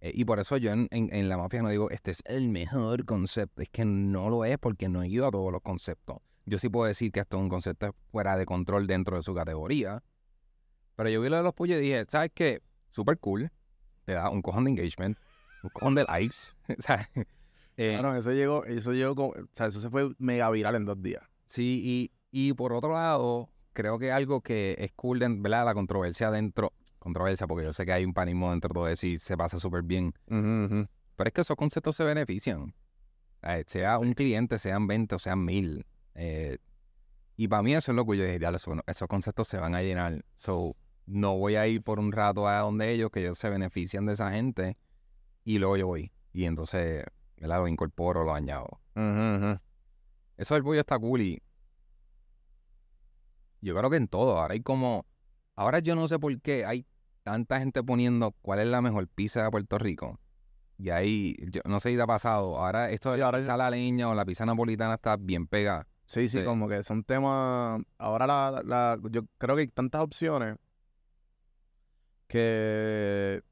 Eh, 0.00 0.12
y 0.14 0.24
por 0.24 0.38
eso 0.38 0.56
yo 0.56 0.70
en, 0.72 0.88
en- 0.90 1.12
en 1.12 1.28
la 1.28 1.36
mafia 1.36 1.62
no 1.62 1.68
digo, 1.70 1.90
este 1.90 2.10
es 2.12 2.22
el 2.26 2.48
mejor 2.48 3.04
concepto. 3.04 3.62
Es 3.62 3.68
que 3.68 3.84
no 3.84 4.28
lo 4.30 4.44
es 4.44 4.58
porque 4.58 4.88
no 4.88 5.02
he 5.02 5.08
ido 5.08 5.26
a 5.26 5.30
todos 5.30 5.50
los 5.52 5.62
conceptos. 5.62 6.18
Yo 6.46 6.58
sí 6.58 6.68
puedo 6.68 6.86
decir 6.86 7.12
que 7.12 7.20
esto 7.20 7.36
es 7.36 7.42
un 7.42 7.48
concepto 7.48 7.94
fuera 8.10 8.36
de 8.36 8.46
control 8.46 8.86
dentro 8.86 9.16
de 9.16 9.22
su 9.22 9.34
categoría. 9.34 10.02
Pero 10.96 11.10
yo 11.10 11.20
vi 11.20 11.28
lo 11.28 11.36
de 11.36 11.42
los 11.42 11.54
pollos 11.54 11.78
y 11.78 11.82
dije, 11.82 12.04
¿sabes 12.08 12.30
qué? 12.34 12.60
Súper 12.90 13.18
cool. 13.18 13.50
Te 14.04 14.12
da 14.14 14.30
un 14.30 14.40
cojón 14.42 14.64
de 14.64 14.70
engagement, 14.70 15.18
un 15.62 15.70
cojón 15.70 15.94
de 15.94 16.04
likes. 16.04 16.36
¿sabes? 16.78 17.06
Eh, 17.76 17.96
Claro, 17.98 18.16
eso 18.16 18.32
llegó, 18.32 18.64
eso 18.64 18.92
llegó, 18.92 19.14
con- 19.14 19.44
o 19.44 19.48
sea, 19.52 19.66
eso 19.66 19.80
se 19.80 19.90
fue 19.90 20.10
mega 20.18 20.50
viral 20.50 20.74
en 20.76 20.84
dos 20.86 21.00
días. 21.02 21.22
Sí, 21.46 21.80
y, 22.32 22.48
y 22.48 22.52
por 22.54 22.72
otro 22.72 22.92
lado, 22.92 23.50
creo 23.72 23.98
que 23.98 24.10
algo 24.10 24.40
que 24.40 24.74
es 24.78 24.92
cool, 24.92 25.18
de- 25.20 25.28
¿verdad? 25.28 25.64
La 25.66 25.74
controversia 25.74 26.30
dentro, 26.30 26.72
controversia, 26.98 27.46
porque 27.46 27.64
yo 27.64 27.72
sé 27.72 27.84
que 27.86 27.92
hay 27.92 28.04
un 28.04 28.14
panismo 28.14 28.50
dentro 28.50 28.68
de 28.68 28.74
todo 28.74 28.88
eso 28.88 29.06
y 29.06 29.18
se 29.18 29.36
pasa 29.36 29.58
súper 29.58 29.82
bien, 29.82 30.12
pero 30.26 31.28
es 31.28 31.32
que 31.32 31.40
esos 31.40 31.56
conceptos 31.56 31.96
se 31.96 32.04
benefician. 32.04 32.74
Eh, 33.42 33.64
sea 33.66 33.98
un 33.98 34.14
cliente, 34.14 34.58
sean 34.58 34.86
20 34.86 35.14
o 35.14 35.18
sean 35.18 35.44
1000. 35.44 35.86
eh, 36.14 36.58
y 37.36 37.46
para 37.46 37.62
mí 37.62 37.72
eso 37.74 37.92
es 37.92 37.96
lo 37.96 38.04
que 38.04 38.16
yo 38.16 38.24
dije, 38.24 38.40
"Diablo, 38.40 38.56
eso- 38.56 38.74
esos 38.88 39.06
conceptos 39.06 39.46
se 39.46 39.58
van 39.58 39.76
a 39.76 39.82
llenar. 39.82 40.24
So, 40.34 40.74
no 41.06 41.36
voy 41.38 41.54
a 41.54 41.68
ir 41.68 41.82
por 41.82 42.00
un 42.00 42.10
rato 42.10 42.48
a 42.48 42.58
donde 42.58 42.90
ellos, 42.92 43.10
que 43.12 43.20
ellos 43.20 43.38
se 43.38 43.48
benefician 43.48 44.04
de 44.06 44.14
esa 44.14 44.32
gente, 44.32 44.76
y 45.44 45.58
luego 45.58 45.76
yo 45.76 45.86
voy. 45.86 46.10
Y 46.32 46.44
entonces, 46.46 47.04
¿verdad? 47.36 47.58
Lo 47.60 47.68
incorporo, 47.68 48.24
lo 48.24 48.34
añado. 48.34 48.80
Ujú, 48.96 49.36
ujú. 49.46 49.60
Eso 50.36 50.54
del 50.54 50.64
pollo 50.64 50.80
está 50.80 50.98
cool 50.98 51.20
y 51.22 51.42
yo 53.60 53.76
creo 53.76 53.90
que 53.90 53.96
en 53.96 54.08
todo. 54.08 54.38
Ahora 54.38 54.54
hay 54.54 54.60
como, 54.60 55.06
ahora 55.58 55.80
yo 55.80 55.94
no 55.96 56.06
sé 56.06 56.18
por 56.18 56.40
qué 56.40 56.64
hay 56.64 56.86
tanta 57.24 57.58
gente 57.58 57.82
poniendo 57.82 58.32
cuál 58.42 58.60
es 58.60 58.66
la 58.68 58.80
mejor 58.80 59.08
pizza 59.08 59.42
de 59.42 59.50
Puerto 59.50 59.76
Rico. 59.78 60.18
Y 60.78 60.90
ahí, 60.90 61.36
yo 61.50 61.60
no 61.64 61.80
sé 61.80 61.90
si 61.90 61.96
te 61.96 62.02
ha 62.02 62.06
pasado, 62.06 62.56
ahora 62.58 62.90
esto 62.90 63.10
de 63.10 63.16
Sí, 63.16 63.20
la 63.20 63.32
pizza 63.32 63.56
la 63.56 63.68
leña 63.68 64.08
o 64.08 64.14
la 64.14 64.24
pizza 64.24 64.46
napolitana 64.46 64.94
está 64.94 65.16
bien 65.16 65.48
pegada. 65.48 65.86
Sí, 66.06 66.28
sí, 66.28 66.38
Sí. 66.38 66.44
como 66.44 66.68
que 66.68 66.82
son 66.84 67.02
temas. 67.02 67.82
Ahora 67.98 68.26
la, 68.26 68.62
la- 68.64 68.98
yo 69.10 69.22
creo 69.38 69.56
que 69.56 69.62
hay 69.62 69.68
tantas 69.68 70.00
opciones 70.02 70.56
que, 72.28 73.42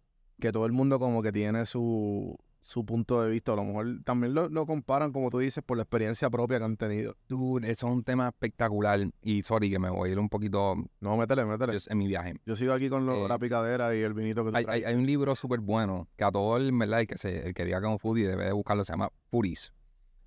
que 0.41 0.53
todo 0.53 0.67
el 0.67 0.73
mundo 0.73 0.99
como 0.99 1.23
que 1.23 1.33
tiene 1.33 1.67
su, 1.67 2.37
su 2.67 2.85
punto 2.85 3.23
de 3.23 3.31
vista. 3.31 3.53
A 3.53 3.57
lo 3.57 3.63
mejor 3.65 3.87
también 4.05 4.35
lo, 4.35 4.49
lo 4.49 4.67
comparan, 4.67 5.13
como 5.13 5.31
tú 5.31 5.39
dices, 5.39 5.63
por 5.65 5.77
la 5.77 5.85
experiencia 5.85 6.29
propia 6.31 6.59
que 6.59 6.65
han 6.65 6.77
tenido. 6.77 7.15
Dude, 7.29 7.71
eso 7.71 7.87
es 7.87 7.93
un 7.93 8.03
tema 8.03 8.27
espectacular. 8.29 8.99
Y 9.23 9.43
sorry 9.45 9.71
que 9.71 9.79
me 9.79 9.89
voy 9.89 10.09
a 10.09 10.13
ir 10.13 10.19
un 10.19 10.29
poquito 10.29 10.75
No, 11.01 11.17
métele, 11.17 11.45
métele. 11.45 11.79
en 11.89 11.99
mi 11.99 12.09
viaje. 12.09 12.35
Yo 12.45 12.57
sigo 12.57 12.73
aquí 12.73 12.89
con 12.89 13.07
lo- 13.07 13.27
Eh, 13.27 13.29
la 13.29 13.39
picadera 13.39 13.95
y 13.95 14.01
el 14.03 14.15
vinito 14.15 14.45
que 14.45 14.51
tú 14.51 14.57
Hay, 14.57 14.65
traes. 14.65 14.85
hay- 14.85 14.93
hay 14.93 14.99
un 14.99 15.07
libro 15.07 15.35
súper 15.37 15.61
bueno 15.61 16.09
que 16.17 16.25
a 16.25 16.33
todo 16.33 16.57
el, 16.57 16.73
¿verdad? 16.73 17.01
el 17.01 17.07
que, 17.07 17.17
se, 17.19 17.47
el 17.47 17.55
que 17.55 17.65
diga 17.65 17.81
que 17.81 17.87
es 17.87 17.93
un 17.93 17.99
foodie 18.01 18.27
debe 18.27 18.47
de 18.47 18.53
buscarlo, 18.53 18.83
se 18.85 18.93
llama 18.93 19.11
Foodies. 19.31 19.73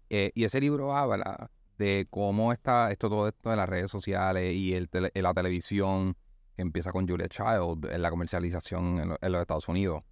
Eh, 0.10 0.32
y 0.34 0.46
ese 0.46 0.62
libro 0.62 0.96
habla 0.96 1.52
de 1.78 2.08
cómo 2.10 2.52
está 2.54 2.90
esto, 2.92 3.10
todo 3.10 3.28
esto 3.28 3.50
de 3.50 3.56
las 3.58 3.68
redes 3.68 3.92
sociales 3.92 4.54
y 4.56 4.74
el 4.74 4.90
tele- 4.90 5.12
la 5.14 5.34
televisión 5.34 6.16
que 6.56 6.62
empieza 6.62 6.92
con 6.94 7.08
Julia 7.08 7.28
Child 7.28 7.86
en 7.92 8.02
la 8.02 8.10
comercialización 8.10 9.00
en, 9.00 9.10
lo- 9.10 9.18
en 9.22 9.32
los 9.32 9.42
Estados 9.42 9.68
Unidos. 9.68 10.04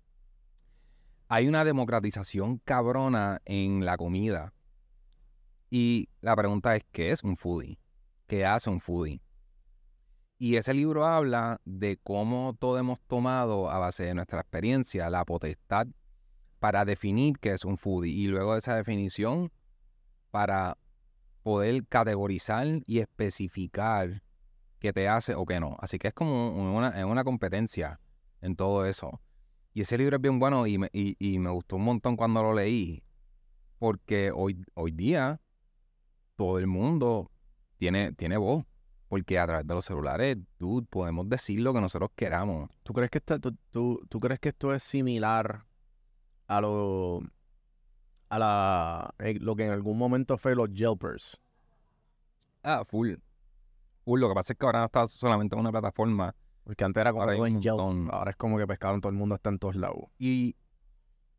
Hay 1.30 1.50
una 1.50 1.66
democratización 1.66 2.60
cabrona 2.60 3.42
en 3.44 3.84
la 3.84 3.98
comida. 3.98 4.54
Y 5.70 6.08
la 6.22 6.34
pregunta 6.38 6.76
es, 6.78 6.86
¿qué 6.94 7.12
es 7.12 7.22
un 7.22 7.36
foodie? 7.36 7.80
¿Qué 8.28 8.46
hace 8.46 8.70
un 8.70 8.80
foodie? 8.80 9.22
Y 10.38 10.56
ese 10.56 10.74
libro 10.74 11.06
habla 11.06 11.60
de 11.66 11.98
cómo 11.98 12.56
todo 12.58 12.78
hemos 12.78 13.02
tomado 13.02 13.70
a 13.70 13.78
base 13.78 14.04
de 14.04 14.14
nuestra 14.14 14.40
experiencia 14.40 15.10
la 15.10 15.26
potestad 15.26 15.88
para 16.60 16.86
definir 16.86 17.38
qué 17.40 17.52
es 17.52 17.66
un 17.66 17.78
foodie 17.78 18.14
y 18.14 18.28
luego 18.28 18.54
de 18.54 18.60
esa 18.60 18.76
definición 18.76 19.52
para 20.32 20.78
poder 21.44 21.86
categorizar 21.88 22.68
y 22.86 23.00
especificar 23.00 24.22
qué 24.80 24.94
te 24.94 25.10
hace 25.10 25.36
o 25.36 25.46
qué 25.46 25.60
no. 25.60 25.76
Así 25.80 26.00
que 26.00 26.10
es 26.10 26.14
como 26.14 26.52
una, 26.52 27.06
una 27.06 27.24
competencia 27.26 28.00
en 28.40 28.56
todo 28.56 28.86
eso. 28.86 29.20
Y 29.78 29.82
ese 29.82 29.96
libro 29.96 30.16
es 30.16 30.22
bien 30.24 30.40
bueno 30.40 30.66
y 30.66 30.80
me, 30.80 30.90
y- 30.92 31.16
y 31.20 31.38
me 31.38 31.52
gustó 31.52 31.76
un 31.76 31.84
montón 31.84 32.16
cuando 32.18 32.42
lo 32.42 32.52
leí 32.52 33.04
porque 33.78 34.32
hoy, 34.34 34.66
hoy 34.74 34.90
día 34.90 35.40
todo 36.36 36.58
el 36.58 36.66
mundo 36.66 37.30
tiene, 37.78 38.12
tiene 38.14 38.38
voz. 38.38 38.66
Porque 39.08 39.38
a 39.38 39.46
través 39.46 39.68
de 39.68 39.76
los 39.76 39.86
celulares, 39.86 40.38
dude, 40.58 40.88
podemos 40.90 41.30
decir 41.30 41.60
lo 41.60 41.76
que 41.76 41.82
nosotros 41.82 42.10
queramos. 42.16 42.72
¿Tú 42.82 42.92
crees 42.92 43.12
que 43.12 43.20
esta- 43.20 43.38
tú, 43.38 43.56
tú- 43.70 44.02
tú 44.10 44.20
crees 44.20 44.40
que 44.40 44.50
esto 44.50 44.74
es 44.74 44.82
similar 44.82 45.64
a 46.48 46.60
lo 46.60 47.22
a 48.30 48.40
la 48.40 49.14
eh, 49.20 49.38
lo 49.40 49.56
que 49.56 49.66
en 49.68 49.74
algún 49.74 50.00
momento 50.00 50.40
fue 50.40 50.56
los 50.56 50.72
Yelpers? 50.74 51.40
Ah, 52.64 52.84
full. 52.84 53.14
Full. 54.06 54.20
Lo 54.22 54.28
que 54.30 54.34
pasa 54.34 54.54
es 54.54 54.58
que 54.60 54.66
ahora 54.66 54.80
no 54.80 54.86
está 54.88 55.08
solamente 55.08 55.56
en 55.56 55.60
una 55.60 55.70
plataforma. 55.72 56.34
Porque 56.68 56.84
antes 56.84 57.00
era 57.00 57.14
como 57.14 57.24
Ahora 57.24 57.38
un 57.42 57.54
montón. 57.54 58.10
Ahora 58.12 58.32
es 58.32 58.36
como 58.36 58.58
que 58.58 58.68
pescaron 58.68 59.00
todo 59.00 59.10
el 59.10 59.18
mundo 59.18 59.36
está 59.36 59.50
en 59.50 59.58
todos 59.58 59.78
lados. 59.78 60.04
Y 60.20 60.58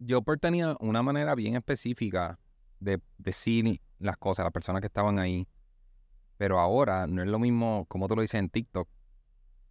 Jopper 0.00 0.38
tenía 0.38 0.74
una 0.80 1.02
manera 1.02 1.34
bien 1.34 1.54
específica 1.54 2.38
de 2.80 2.98
decir 3.18 3.82
las 3.98 4.16
cosas 4.16 4.44
las 4.44 4.52
personas 4.52 4.80
que 4.80 4.86
estaban 4.86 5.18
ahí. 5.18 5.46
Pero 6.38 6.58
ahora 6.58 7.06
no 7.06 7.22
es 7.22 7.28
lo 7.28 7.38
mismo 7.38 7.84
como 7.88 8.08
tú 8.08 8.16
lo 8.16 8.22
dices 8.22 8.40
en 8.40 8.48
TikTok 8.48 8.88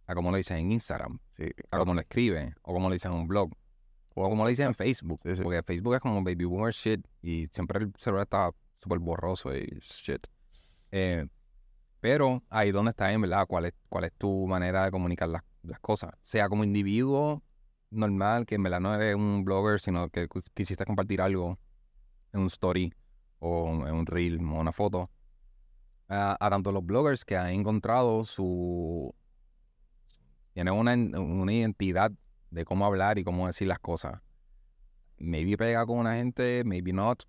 a 0.06 0.14
como 0.14 0.30
lo 0.30 0.36
dices 0.36 0.56
en 0.56 0.70
Instagram, 0.70 1.18
Sí, 1.36 1.50
a 1.72 1.78
como 1.78 1.92
lo 1.92 2.00
escribes, 2.00 2.54
o 2.62 2.72
como 2.72 2.88
lo 2.88 2.92
dices 2.92 3.10
en 3.10 3.16
un 3.16 3.26
blog, 3.26 3.50
o 4.14 4.28
como 4.30 4.44
lo 4.44 4.48
dices 4.48 4.64
en 4.64 4.74
Facebook. 4.74 5.20
Sí, 5.24 5.34
sí. 5.34 5.42
Porque 5.42 5.64
Facebook 5.64 5.96
es 5.96 6.00
como 6.00 6.22
baby 6.22 6.44
boomer 6.44 6.72
shit 6.72 7.04
y 7.20 7.48
siempre 7.48 7.80
el 7.80 7.92
celular 7.96 8.22
está 8.22 8.52
súper 8.80 9.00
borroso 9.00 9.52
y 9.56 9.66
shit. 9.82 10.24
Eh, 10.92 11.26
pero 12.00 12.42
ahí 12.48 12.70
donde 12.70 12.90
está 12.90 13.12
en 13.12 13.20
verdad 13.20 13.46
cuál 13.46 13.66
es, 13.66 13.74
cuál 13.88 14.04
es 14.04 14.12
tu 14.12 14.46
manera 14.46 14.84
de 14.84 14.90
comunicar 14.90 15.28
las, 15.28 15.42
las 15.62 15.80
cosas. 15.80 16.12
Sea 16.22 16.48
como 16.48 16.64
individuo 16.64 17.42
normal, 17.90 18.46
que 18.46 18.54
en 18.54 18.62
verdad 18.62 18.80
no 18.80 18.94
eres 18.94 19.16
un 19.16 19.44
blogger, 19.44 19.80
sino 19.80 20.08
que 20.10 20.28
quisiste 20.54 20.84
compartir 20.84 21.20
algo 21.20 21.58
en 22.32 22.40
un 22.40 22.46
story 22.46 22.92
o 23.38 23.86
en 23.86 23.94
un 23.94 24.06
reel 24.06 24.40
o 24.40 24.60
una 24.60 24.72
foto. 24.72 25.10
A, 26.08 26.36
a 26.40 26.50
tanto 26.50 26.72
los 26.72 26.84
bloggers 26.84 27.24
que 27.24 27.36
han 27.36 27.48
encontrado 27.48 28.24
su... 28.24 29.14
Tienen 30.54 30.74
una, 30.74 30.94
una 30.94 31.52
identidad 31.52 32.10
de 32.50 32.64
cómo 32.64 32.86
hablar 32.86 33.18
y 33.18 33.24
cómo 33.24 33.46
decir 33.46 33.68
las 33.68 33.78
cosas. 33.78 34.20
Maybe 35.18 35.56
pega 35.56 35.84
con 35.84 35.98
una 35.98 36.14
gente, 36.14 36.62
maybe 36.64 36.92
not. 36.92 37.22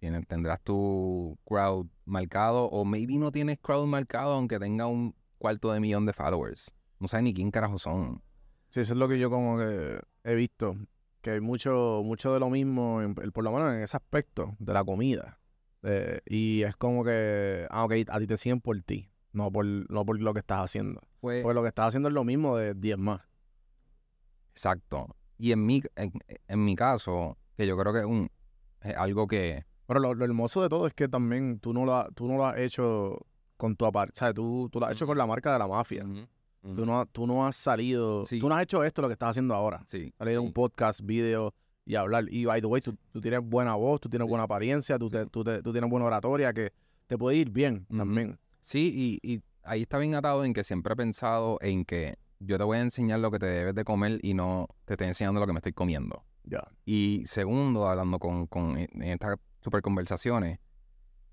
Tienes- 0.00 0.26
tendrás 0.26 0.60
tu 0.62 1.38
crowd 1.46 1.86
marcado 2.06 2.64
o 2.64 2.84
maybe 2.84 3.18
no 3.18 3.30
tienes 3.30 3.58
crowd 3.60 3.86
marcado 3.86 4.32
aunque 4.32 4.58
tenga 4.58 4.86
un 4.86 5.14
cuarto 5.38 5.72
de 5.72 5.80
millón 5.80 6.06
de 6.06 6.12
followers. 6.12 6.74
No 6.98 7.06
sabes 7.08 7.24
ni 7.24 7.34
quién 7.34 7.50
carajo 7.50 7.78
son. 7.78 8.22
Sí, 8.70 8.80
eso 8.80 8.94
es 8.94 8.98
lo 8.98 9.08
que 9.08 9.18
yo 9.18 9.30
como 9.30 9.58
que 9.58 10.00
he 10.24 10.34
visto. 10.34 10.74
Que 11.20 11.32
hay 11.32 11.40
mucho, 11.40 12.00
mucho 12.04 12.32
de 12.32 12.40
lo 12.40 12.48
mismo, 12.48 13.02
en- 13.02 13.14
por 13.14 13.44
lo 13.44 13.52
menos 13.52 13.72
en 13.74 13.80
ese 13.82 13.96
aspecto 13.96 14.56
de 14.58 14.72
la 14.72 14.82
comida. 14.84 15.38
Eh, 15.82 16.20
y 16.26 16.62
es 16.62 16.76
como 16.76 17.04
que, 17.04 17.66
ah, 17.70 17.84
ok, 17.84 17.92
a 18.08 18.18
ti 18.18 18.26
te 18.26 18.36
siguen 18.38 18.60
por 18.60 18.80
ti, 18.82 19.10
no 19.32 19.50
por, 19.52 19.64
no 19.66 20.04
por 20.06 20.18
lo 20.20 20.32
que 20.32 20.40
estás 20.40 20.64
haciendo. 20.64 21.02
Pues, 21.20 21.42
Porque 21.42 21.54
lo 21.54 21.62
que 21.62 21.68
estás 21.68 21.88
haciendo 21.88 22.08
es 22.08 22.14
lo 22.14 22.24
mismo 22.24 22.56
de 22.56 22.72
10 22.74 22.96
más. 22.98 23.20
exacto. 24.54 25.16
Y 25.38 25.52
en 25.52 25.64
mi, 25.64 25.82
en, 25.96 26.12
en 26.48 26.64
mi 26.64 26.76
caso, 26.76 27.38
que 27.56 27.66
yo 27.66 27.76
creo 27.78 27.92
que 27.92 28.00
es, 28.00 28.04
un, 28.06 28.30
es 28.82 28.96
algo 28.96 29.26
que... 29.26 29.64
Pero 29.90 29.98
lo, 29.98 30.14
lo 30.14 30.24
hermoso 30.24 30.62
de 30.62 30.68
todo 30.68 30.86
es 30.86 30.94
que 30.94 31.08
también 31.08 31.58
tú 31.58 31.72
no 31.74 31.84
lo, 31.84 31.96
has- 31.96 32.14
tú 32.14 32.28
no 32.28 32.36
lo 32.36 32.46
has 32.46 32.56
hecho 32.60 33.18
con 33.56 33.74
tu 33.74 33.84
aparte, 33.86 34.12
¿sabes? 34.14 34.36
Tú, 34.36 34.68
tú 34.70 34.78
lo 34.78 34.86
has 34.86 34.92
hecho 34.92 35.04
con 35.04 35.18
la 35.18 35.26
marca 35.26 35.52
de 35.52 35.58
la 35.58 35.66
mafia. 35.66 36.06
Tú, 36.62 36.86
no, 36.86 37.06
tú 37.06 37.26
no 37.26 37.44
has 37.44 37.56
salido, 37.56 38.24
Sí. 38.24 38.38
tú 38.38 38.48
no 38.48 38.54
has 38.54 38.62
hecho 38.62 38.84
esto 38.84 39.02
lo 39.02 39.08
que 39.08 39.14
estás 39.14 39.30
haciendo 39.30 39.52
ahora. 39.52 39.82
Sí. 39.86 40.14
Salir 40.16 40.34
sí. 40.34 40.38
un 40.38 40.52
podcast, 40.52 41.00
video 41.02 41.52
y 41.84 41.96
hablar. 41.96 42.26
Y 42.30 42.44
by 42.44 42.60
the 42.60 42.68
way, 42.68 42.80
tú, 42.80 42.96
tú 43.10 43.20
tienes 43.20 43.40
buena 43.42 43.74
voz, 43.74 44.00
tú 44.00 44.08
tienes 44.08 44.28
buena 44.28 44.44
apariencia, 44.44 44.96
tú, 44.96 45.10
te- 45.10 45.26
tú, 45.26 45.42
te- 45.42 45.60
tú 45.60 45.72
tienes 45.72 45.90
buena 45.90 46.06
oratoria, 46.06 46.52
que 46.52 46.72
te 47.08 47.18
puede 47.18 47.38
ir 47.38 47.50
bien 47.50 47.84
también. 47.86 48.38
Sí, 48.60 49.18
y, 49.24 49.28
y 49.34 49.42
ahí 49.64 49.82
está 49.82 49.98
bien 49.98 50.14
atado 50.14 50.44
en 50.44 50.52
que 50.54 50.62
siempre 50.62 50.92
he 50.92 50.96
pensado 50.96 51.58
en 51.62 51.84
que 51.84 52.14
yo 52.38 52.58
te 52.58 52.62
voy 52.62 52.78
a 52.78 52.82
enseñar 52.82 53.18
lo 53.18 53.32
que 53.32 53.40
te 53.40 53.46
debes 53.46 53.74
de 53.74 53.82
comer 53.82 54.20
y 54.22 54.34
no 54.34 54.68
te 54.84 54.94
estoy 54.94 55.08
enseñando 55.08 55.40
lo 55.40 55.46
que 55.48 55.52
me 55.52 55.58
estoy 55.58 55.72
comiendo. 55.72 56.22
Ya. 56.44 56.62
Y 56.86 57.22
segundo, 57.26 57.88
hablando 57.88 58.18
con, 58.20 58.46
con 58.46 58.78
en 58.78 59.02
estas 59.02 59.36
super 59.62 59.82
conversaciones, 59.82 60.58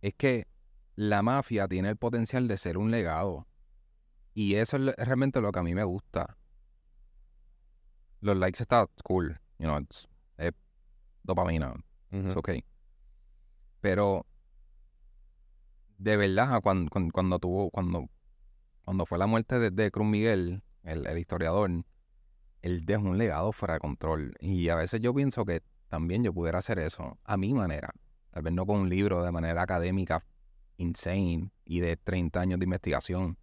es 0.01 0.13
que 0.15 0.47
la 0.95 1.21
mafia 1.21 1.67
tiene 1.67 1.89
el 1.89 1.97
potencial 1.97 2.47
de 2.47 2.57
ser 2.57 2.77
un 2.77 2.91
legado. 2.91 3.47
Y 4.33 4.55
eso 4.55 4.77
es 4.77 4.95
realmente 4.97 5.41
lo 5.41 5.51
que 5.51 5.59
a 5.59 5.63
mí 5.63 5.73
me 5.73 5.83
gusta. 5.83 6.37
Los 8.21 8.37
likes 8.37 8.61
está 8.61 8.87
cool, 9.03 9.39
you 9.59 9.65
know, 9.67 9.79
it's- 9.79 10.07
es 10.37 10.51
dopamina, 11.23 11.71
Ujú. 12.11 12.27
it's 12.27 12.35
okay. 12.35 12.63
Pero 13.81 14.25
de 15.97 16.17
verdad, 16.17 16.61
cuando, 16.61 16.89
cuando, 16.89 17.11
cuando 17.11 17.39
tuvo, 17.39 17.69
cuando, 17.71 18.09
cuando 18.83 19.05
fue 19.05 19.17
la 19.17 19.27
muerte 19.27 19.59
de, 19.59 19.71
de 19.71 19.91
Cruz 19.91 20.07
Miguel, 20.07 20.63
el, 20.83 21.05
el 21.07 21.17
historiador, 21.17 21.69
él 22.61 22.85
dejó 22.85 23.03
un 23.03 23.17
legado 23.17 23.51
fuera 23.51 23.75
de 23.75 23.79
control. 23.79 24.35
Y 24.39 24.69
a 24.69 24.75
veces 24.75 24.99
yo 25.01 25.13
pienso 25.13 25.45
que 25.45 25.61
también 25.89 26.23
yo 26.23 26.33
pudiera 26.33 26.59
hacer 26.59 26.79
eso 26.79 27.17
a 27.23 27.37
mi 27.37 27.53
manera. 27.53 27.93
Tal 28.37 28.43
vez 28.43 28.53
no 28.53 28.67
con 28.67 28.81
un 28.81 28.87
libro 28.89 29.23
de 29.23 29.31
manera 29.31 29.63
académica 29.63 30.23
insane 30.77 31.49
y 31.65 31.79
de 31.79 31.97
30 31.97 32.39
años 32.39 32.59
de 32.59 32.65
investigación. 32.65 33.35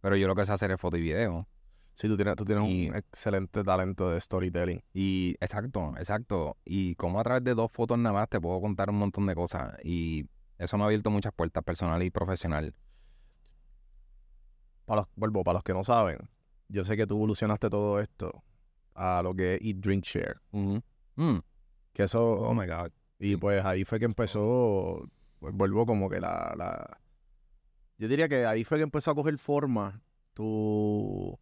Pero 0.00 0.16
yo 0.16 0.26
lo 0.26 0.34
que 0.34 0.46
sé 0.46 0.52
hacer 0.54 0.70
es 0.70 0.80
foto 0.80 0.96
y 0.96 1.02
video. 1.02 1.46
Sí, 1.92 2.08
tú 2.08 2.16
tienes, 2.16 2.36
tú 2.36 2.46
tienes 2.46 2.66
Y- 2.70 2.88
un 2.88 2.96
excelente 2.96 3.62
talento 3.62 4.08
de 4.10 4.18
storytelling. 4.18 4.82
Y 4.94 5.36
exacto, 5.40 5.92
exacto. 5.98 6.56
Y 6.64 6.94
como 6.94 7.20
a 7.20 7.22
través 7.22 7.44
de 7.44 7.54
dos 7.54 7.70
fotos 7.70 7.98
nada 7.98 8.14
más 8.14 8.30
te 8.30 8.40
puedo 8.40 8.62
contar 8.62 8.88
un 8.88 8.96
montón 8.96 9.26
de 9.26 9.34
cosas. 9.34 9.74
Y 9.84 10.24
eso 10.56 10.78
me 10.78 10.84
ha 10.84 10.86
abierto 10.86 11.10
muchas 11.10 11.34
puertas 11.34 11.62
personal 11.62 12.02
y 12.02 12.08
profesional. 12.08 12.72
Para 14.86 15.02
los, 15.02 15.08
vuelvo, 15.16 15.44
para 15.44 15.56
los 15.56 15.64
que 15.64 15.74
no 15.74 15.84
saben, 15.84 16.16
yo 16.68 16.82
sé 16.82 16.96
que 16.96 17.06
tú 17.06 17.16
evolucionaste 17.16 17.68
todo 17.68 18.00
esto 18.00 18.42
a 18.94 19.20
lo 19.22 19.34
que 19.34 19.56
es 19.56 19.60
Eat, 19.60 19.76
Drink, 19.80 20.02
Share. 20.02 20.36
Mm. 20.52 20.78
Que 21.92 22.04
eso, 22.04 22.22
Oh 22.40 22.54
my 22.54 22.66
God. 22.66 22.90
Y 23.18 23.36
pues 23.36 23.64
ahí 23.64 23.84
fue 23.84 23.98
que 23.98 24.04
empezó, 24.04 25.08
pues, 25.40 25.54
vuelvo 25.54 25.86
como 25.86 26.08
que 26.10 26.20
la, 26.20 26.54
la... 26.56 26.98
Yo 27.98 28.08
diría 28.08 28.28
que 28.28 28.44
ahí 28.46 28.64
fue 28.64 28.78
que 28.78 28.84
empezó 28.84 29.10
a 29.10 29.14
coger 29.14 29.38
forma 29.38 30.02
tu... 30.34 31.38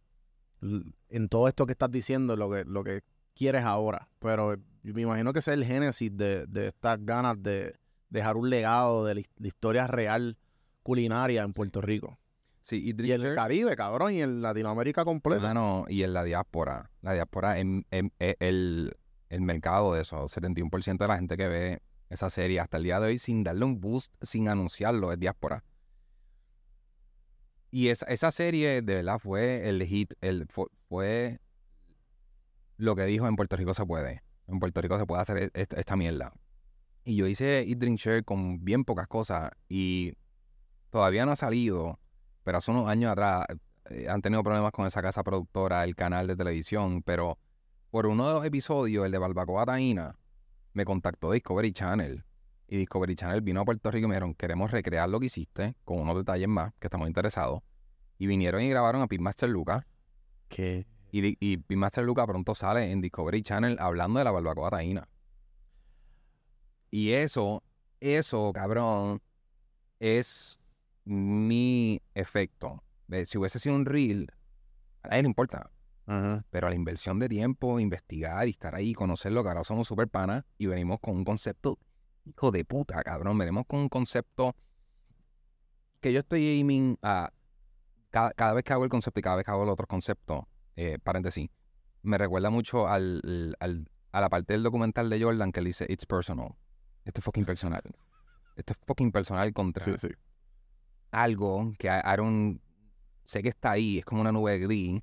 l- 0.61 0.85
En 1.09 1.27
todo 1.27 1.47
esto 1.47 1.65
que 1.65 1.73
estás 1.73 1.91
diciendo, 1.91 2.35
lo 2.35 2.49
que, 2.49 2.63
lo 2.65 2.83
que 2.83 3.01
quieres 3.35 3.63
ahora. 3.63 4.07
Pero 4.19 4.55
yo 4.83 4.93
me 4.93 5.01
imagino 5.01 5.33
que 5.33 5.39
ese 5.39 5.51
es 5.51 5.57
el 5.57 5.65
génesis 5.65 6.15
de, 6.15 6.45
de 6.47 6.67
estas 6.67 7.03
ganas 7.05 7.41
de 7.41 7.75
dejar 8.09 8.37
un 8.37 8.49
legado 8.49 9.03
de 9.05 9.15
la, 9.15 9.19
his- 9.21 9.29
la 9.37 9.47
historia 9.47 9.87
real 9.87 10.37
culinaria 10.83 11.43
en 11.43 11.51
Puerto 11.53 11.81
Rico. 11.81 12.17
Sí, 12.61 12.81
y 12.83 13.11
en 13.11 13.21
el 13.25 13.35
Caribe, 13.35 13.75
cabrón, 13.75 14.13
y 14.13 14.21
en 14.21 14.41
Latinoamérica 14.41 15.05
completa. 15.05 15.53
Y 15.87 16.01
en 16.03 16.13
la 16.13 16.23
diáspora. 16.23 16.89
La 17.01 17.13
diáspora 17.13 17.59
es- 17.59 17.83
es 17.91 18.35
el, 18.39 18.95
el 19.35 19.41
mercado 19.41 19.93
de 19.93 20.01
eso. 20.01 20.27
71% 20.27 20.97
de 20.97 21.07
la 21.07 21.17
gente 21.17 21.37
que 21.37 21.47
ve 21.47 21.81
esa 22.09 22.29
serie 22.29 22.59
hasta 22.59 22.77
el 22.77 22.83
día 22.83 22.99
de 22.99 23.07
hoy 23.07 23.17
sin 23.17 23.43
darle 23.43 23.65
un 23.65 23.79
boost, 23.79 24.13
sin 24.21 24.47
anunciarlo, 24.47 25.11
es 25.11 25.19
diáspora. 25.19 25.63
Y 27.71 27.89
esa, 27.89 28.05
esa 28.05 28.31
serie, 28.31 28.81
de 28.81 28.95
verdad, 28.95 29.19
fue 29.19 29.67
el 29.67 29.83
hit, 29.83 30.13
el, 30.21 30.47
fue, 30.47 31.39
lo 32.77 32.95
que 32.95 33.05
dijo 33.05 33.27
en 33.27 33.35
Puerto 33.35 33.57
Rico 33.57 33.73
se 33.73 33.85
puede. 33.85 34.23
En 34.47 34.59
Puerto 34.59 34.81
Rico 34.81 34.97
se 34.97 35.05
puede 35.05 35.21
hacer 35.21 35.37
e- 35.37 35.51
esta, 35.53 35.75
esta 35.77 35.95
mierda. 35.95 36.31
Y 37.03 37.17
yo 37.17 37.27
hice 37.27 37.67
Eat, 37.67 37.77
Drink, 37.77 37.99
Share 37.99 38.23
con 38.23 38.63
bien 38.63 38.85
pocas 38.85 39.07
cosas 39.07 39.51
y 39.67 40.13
todavía 40.89 41.25
no 41.25 41.33
ha 41.33 41.35
salido, 41.35 41.99
pero 42.43 42.59
hace 42.59 42.71
unos 42.71 42.87
años 42.87 43.11
atrás 43.11 43.45
eh, 43.89 44.07
han 44.09 44.21
tenido 44.21 44.41
problemas 44.41 44.71
con 44.71 44.87
esa 44.87 45.01
casa 45.01 45.23
productora, 45.23 45.83
el 45.83 45.95
canal 45.95 46.27
de 46.27 46.35
televisión, 46.35 47.03
pero 47.03 47.37
por 47.95 48.07
uno 48.07 48.27
de 48.27 48.33
los 48.33 48.43
episodios, 48.43 49.05
el 49.05 49.11
de 49.13 49.17
Barbacoa 49.17 49.65
Taína, 49.65 50.17
me 50.73 50.83
contactó 50.83 51.31
Discovery 51.31 51.71
Channel. 51.71 52.25
Y 52.67 52.75
Discovery 52.75 53.15
Channel 53.15 53.39
vino 53.39 53.61
a 53.61 53.63
Puerto 53.63 53.89
Rico 53.89 54.03
y 54.03 54.09
me 54.09 54.15
dijeron, 54.15 54.33
queremos 54.33 54.69
recrear 54.71 55.07
lo 55.07 55.17
que 55.17 55.27
hiciste 55.27 55.75
con 55.85 55.99
unos 55.99 56.17
detalles 56.17 56.49
más, 56.49 56.73
que 56.77 56.87
estamos 56.87 57.07
interesados. 57.07 57.61
Y 58.17 58.27
vinieron 58.27 58.61
y 58.63 58.69
grabaron 58.69 59.01
a 59.01 59.07
Pitmaster 59.07 59.49
Lucas. 59.49 59.85
Que 60.49 60.85
Y, 61.13 61.37
y 61.39 61.55
Pitmaster 61.55 62.03
Lucas 62.03 62.25
pronto 62.25 62.53
sale 62.53 62.91
en 62.91 62.99
Discovery 62.99 63.41
Channel 63.43 63.77
hablando 63.79 64.19
de 64.19 64.25
la 64.25 64.31
barbacoa 64.31 64.71
taína. 64.71 65.07
Y 66.91 67.13
eso, 67.13 67.63
eso, 68.01 68.51
cabrón, 68.51 69.21
es 70.01 70.59
mi 71.05 72.01
efecto. 72.13 72.83
De, 73.07 73.25
si 73.25 73.37
hubiese 73.37 73.57
sido 73.57 73.73
un 73.73 73.85
reel, 73.85 74.33
a 75.01 75.07
nadie 75.07 75.21
le 75.21 75.29
importa. 75.29 75.71
Pero 76.05 76.69
la 76.69 76.75
inversión 76.75 77.17
de 77.19 77.27
tiempo, 77.29 77.79
investigar 77.79 78.47
y 78.47 78.51
estar 78.51 78.75
ahí, 78.75 78.93
conocerlo, 78.93 79.41
que 79.43 79.49
ahora 79.49 79.63
somos 79.63 79.87
super 79.87 80.07
panas 80.07 80.45
y 80.57 80.67
venimos 80.67 80.99
con 80.99 81.15
un 81.15 81.25
concepto, 81.25 81.79
hijo 82.25 82.51
de 82.51 82.63
puta, 82.63 83.01
cabrón. 83.03 83.37
Venimos 83.37 83.65
con 83.67 83.79
un 83.79 83.89
concepto 83.89 84.55
que 86.01 86.13
yo 86.13 86.19
estoy 86.19 86.45
aiming 86.45 86.97
a. 87.01 87.31
Cada, 88.11 88.31
cada 88.31 88.53
vez 88.53 88.63
que 88.63 88.71
hago 88.71 88.83
el 88.85 88.89
concepto 88.89 89.19
y 89.19 89.23
cada 89.23 89.35
vez 89.35 89.45
que 89.45 89.51
hago 89.51 89.63
el 89.63 89.69
otro 89.69 89.87
concepto, 89.87 90.47
eh, 90.77 90.99
paréntesis, 91.03 91.49
me 92.01 92.17
recuerda 92.17 92.49
mucho 92.49 92.87
al, 92.87 93.55
al- 93.59 93.89
a 94.11 94.21
la 94.21 94.29
parte 94.29 94.53
del 94.53 94.63
documental 94.63 95.09
de 95.09 95.21
Jordan 95.21 95.51
que 95.51 95.59
él 95.59 95.65
dice, 95.65 95.85
It's 95.89 96.05
personal. 96.05 96.55
Esto 97.03 97.19
es 97.19 97.25
fucking 97.25 97.43
personal. 97.45 97.81
Esto 98.55 98.71
es 98.73 98.79
fucking 98.87 99.11
personal 99.11 99.51
contra 99.51 99.83
Sí, 99.83 99.91
sí. 99.97 100.07
algo 101.11 101.73
que 101.77 101.89
don't- 101.89 102.61
sé 103.25 103.41
que 103.43 103.49
está 103.49 103.71
ahí, 103.71 103.97
es 103.99 104.05
como 104.05 104.21
una 104.21 104.31
nube 104.31 104.59
gris, 104.59 105.01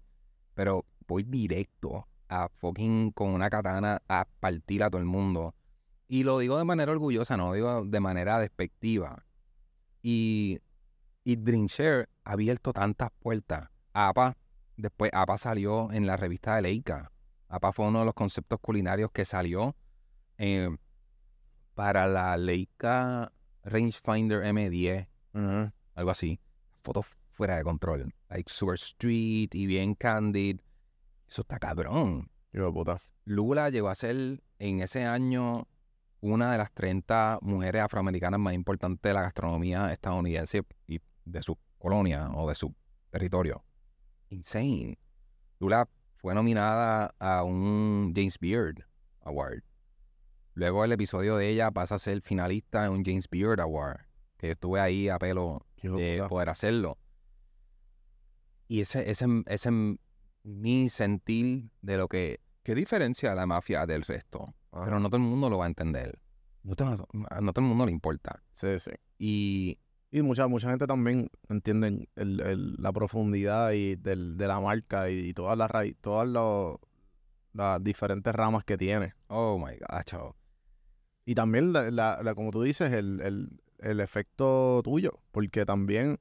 pero 0.54 0.86
voy 1.06 1.22
directo 1.24 2.06
a 2.28 2.48
fucking 2.48 3.12
con 3.12 3.30
una 3.30 3.50
katana 3.50 4.02
a 4.08 4.26
partir 4.40 4.82
a 4.82 4.90
todo 4.90 5.00
el 5.00 5.06
mundo. 5.06 5.54
Y 6.08 6.24
lo 6.24 6.38
digo 6.38 6.58
de 6.58 6.64
manera 6.64 6.92
orgullosa, 6.92 7.36
no 7.36 7.48
lo 7.48 7.54
digo 7.54 7.84
de 7.84 8.00
manera 8.00 8.38
despectiva. 8.38 9.24
Y, 10.02 10.58
y 11.24 11.36
Dreamshare 11.36 12.08
ha 12.24 12.32
abierto 12.32 12.72
tantas 12.72 13.10
puertas. 13.18 13.68
APA, 13.92 14.36
después 14.76 15.10
APA 15.14 15.38
salió 15.38 15.92
en 15.92 16.06
la 16.06 16.16
revista 16.16 16.56
de 16.56 16.62
Leica. 16.62 17.10
APA 17.48 17.72
fue 17.72 17.86
uno 17.86 18.00
de 18.00 18.04
los 18.06 18.14
conceptos 18.14 18.58
culinarios 18.60 19.10
que 19.12 19.24
salió 19.24 19.76
eh, 20.38 20.70
para 21.74 22.06
la 22.06 22.36
Leica 22.36 23.32
Rangefinder 23.64 24.42
M10 24.42 25.06
Ujú. 25.34 25.72
algo 25.94 26.10
así. 26.10 26.40
Fotos 26.82 27.06
fuera 27.30 27.56
de 27.56 27.62
control. 27.64 28.12
Like 28.28 28.50
super 28.50 28.74
street 28.74 29.50
y 29.54 29.66
bien 29.66 29.94
candid. 29.94 30.60
Eso 31.32 31.40
está 31.40 31.58
cabrón. 31.58 32.28
Puta. 32.74 33.00
Lula 33.24 33.70
llegó 33.70 33.88
a 33.88 33.94
ser 33.94 34.42
en 34.58 34.80
ese 34.80 35.06
año 35.06 35.66
una 36.20 36.52
de 36.52 36.58
las 36.58 36.70
30 36.72 37.38
mujeres 37.40 37.80
afroamericanas 37.80 38.38
más 38.38 38.52
importantes 38.52 39.00
de 39.00 39.14
la 39.14 39.22
gastronomía 39.22 39.90
estadounidense 39.94 40.62
y 40.86 41.00
de 41.24 41.42
su 41.42 41.56
colonia 41.78 42.28
o 42.34 42.46
de 42.50 42.54
su 42.54 42.74
territorio. 43.08 43.64
Insane. 44.28 44.98
Lula 45.58 45.88
fue 46.16 46.34
nominada 46.34 47.14
a 47.18 47.44
un 47.44 48.12
James 48.14 48.38
Beard 48.38 48.84
Award. 49.22 49.62
Luego 50.52 50.84
el 50.84 50.92
episodio 50.92 51.38
de 51.38 51.48
ella 51.48 51.70
pasa 51.70 51.94
a 51.94 51.98
ser 51.98 52.20
finalista 52.20 52.84
en 52.84 52.92
un 52.92 53.04
James 53.06 53.26
Beard 53.30 53.58
Award. 53.58 54.00
Que 54.36 54.48
yo 54.48 54.52
estuve 54.52 54.80
ahí 54.80 55.08
a 55.08 55.18
pelo 55.18 55.64
de 55.82 56.22
poder 56.28 56.50
hacerlo. 56.50 56.98
Y 58.68 58.82
ese, 58.82 59.10
ese, 59.10 59.26
ese 59.46 59.68
es 59.70 59.98
mi 60.44 60.88
sentir 60.88 61.70
de 61.82 61.96
lo 61.96 62.08
que, 62.08 62.40
que 62.62 62.74
diferencia 62.74 63.32
a 63.32 63.34
la 63.34 63.46
mafia 63.46 63.86
del 63.86 64.02
resto. 64.02 64.54
Ajá. 64.72 64.84
Pero 64.84 65.00
no 65.00 65.08
todo 65.08 65.18
el 65.18 65.22
mundo 65.26 65.50
lo 65.50 65.58
va 65.58 65.64
a 65.64 65.68
entender. 65.68 66.18
No 66.62 66.74
todo, 66.76 66.90
no 67.12 67.52
todo 67.52 67.62
el 67.64 67.68
mundo 67.68 67.86
le 67.86 67.92
importa. 67.92 68.42
Sí, 68.52 68.78
sí. 68.78 68.90
Y 69.18 69.78
Y 70.14 70.20
mucha, 70.20 70.46
mucha 70.46 70.68
gente 70.68 70.86
también 70.86 71.30
entienden 71.48 72.06
el- 72.16 72.40
el- 72.40 72.74
la 72.74 72.92
profundidad 72.92 73.72
y 73.72 73.96
del, 73.96 74.36
de 74.36 74.46
la 74.46 74.60
marca 74.60 75.08
y, 75.08 75.32
todas 75.32 75.56
las 75.56 75.70
todas 76.02 76.28
los- 76.28 76.76
las 77.54 77.82
diferentes 77.82 78.34
ramas 78.34 78.62
que 78.62 78.76
tiene. 78.76 79.14
Oh 79.28 79.56
my 79.58 79.72
God, 79.78 80.02
chavo. 80.04 80.36
Y 81.24 81.34
también, 81.34 81.72
la, 81.72 81.90
la- 81.90 82.22
la- 82.22 82.34
como 82.34 82.50
tú 82.50 82.60
dices, 82.62 82.92
el, 82.92 83.22
el- 83.22 83.62
el 83.78 84.00
efecto 84.00 84.82
tuyo, 84.84 85.12
porque 85.30 85.64
también, 85.64 86.18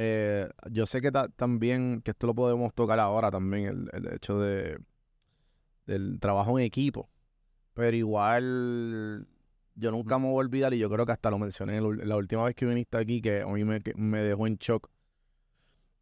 eh, 0.00 0.48
yo 0.70 0.86
sé 0.86 1.00
que 1.02 1.10
ta- 1.10 1.28
también, 1.28 2.02
que 2.04 2.12
esto 2.12 2.28
lo 2.28 2.34
podemos 2.34 2.72
tocar 2.72 3.00
ahora 3.00 3.32
también, 3.32 3.66
el, 3.66 3.90
el 3.92 4.14
hecho 4.14 4.38
de 4.38 4.78
del 5.86 6.20
trabajo 6.20 6.56
en 6.58 6.66
equipo, 6.66 7.08
pero 7.74 7.96
igual 7.96 9.26
yo 9.74 9.90
nunca 9.90 10.18
me 10.18 10.26
voy 10.26 10.34
a 10.34 10.46
olvidar 10.46 10.72
y 10.72 10.78
yo 10.78 10.88
creo 10.88 11.04
que 11.04 11.12
hasta 11.12 11.30
lo 11.30 11.38
mencioné 11.38 11.80
la, 11.80 12.16
última 12.16 12.44
vez 12.44 12.54
que 12.54 12.66
viniste 12.66 12.96
aquí, 12.96 13.20
que 13.20 13.40
a 13.40 13.46
mí 13.46 13.64
me, 13.64 13.80
me 13.96 14.18
dejó 14.18 14.46
en 14.46 14.56
shock. 14.56 14.88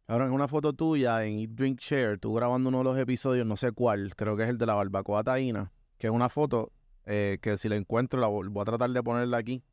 Ahora, 0.05 0.25
en 0.25 0.31
una 0.31 0.47
foto 0.47 0.73
tuya 0.73 1.25
en 1.25 1.39
Eat, 1.39 1.49
Drink, 1.51 1.79
Share, 1.79 2.19
tú 2.19 2.33
grabando 2.33 2.69
uno 2.69 2.79
de 2.79 2.83
los 2.83 2.97
episodios, 2.99 3.47
no 3.47 3.57
sé 3.57 3.71
cuál, 3.71 4.15
creo 4.15 4.37
que 4.37 4.43
es 4.43 4.49
el 4.49 4.57
de 4.57 4.65
la 4.65 4.75
barbacoa 4.75 5.23
taína, 5.23 5.71
que 5.97 6.07
es 6.07 6.13
una 6.13 6.29
foto 6.29 6.71
eh, 7.05 7.39
que 7.41 7.57
si 7.57 7.67
la 7.67 7.77
encuentro, 7.77 8.19
la 8.19 8.27
voy 8.27 8.61
a 8.61 8.65
tratar 8.65 8.89
de 8.91 9.01
ponerla 9.01 9.37
aquí. 9.37 9.63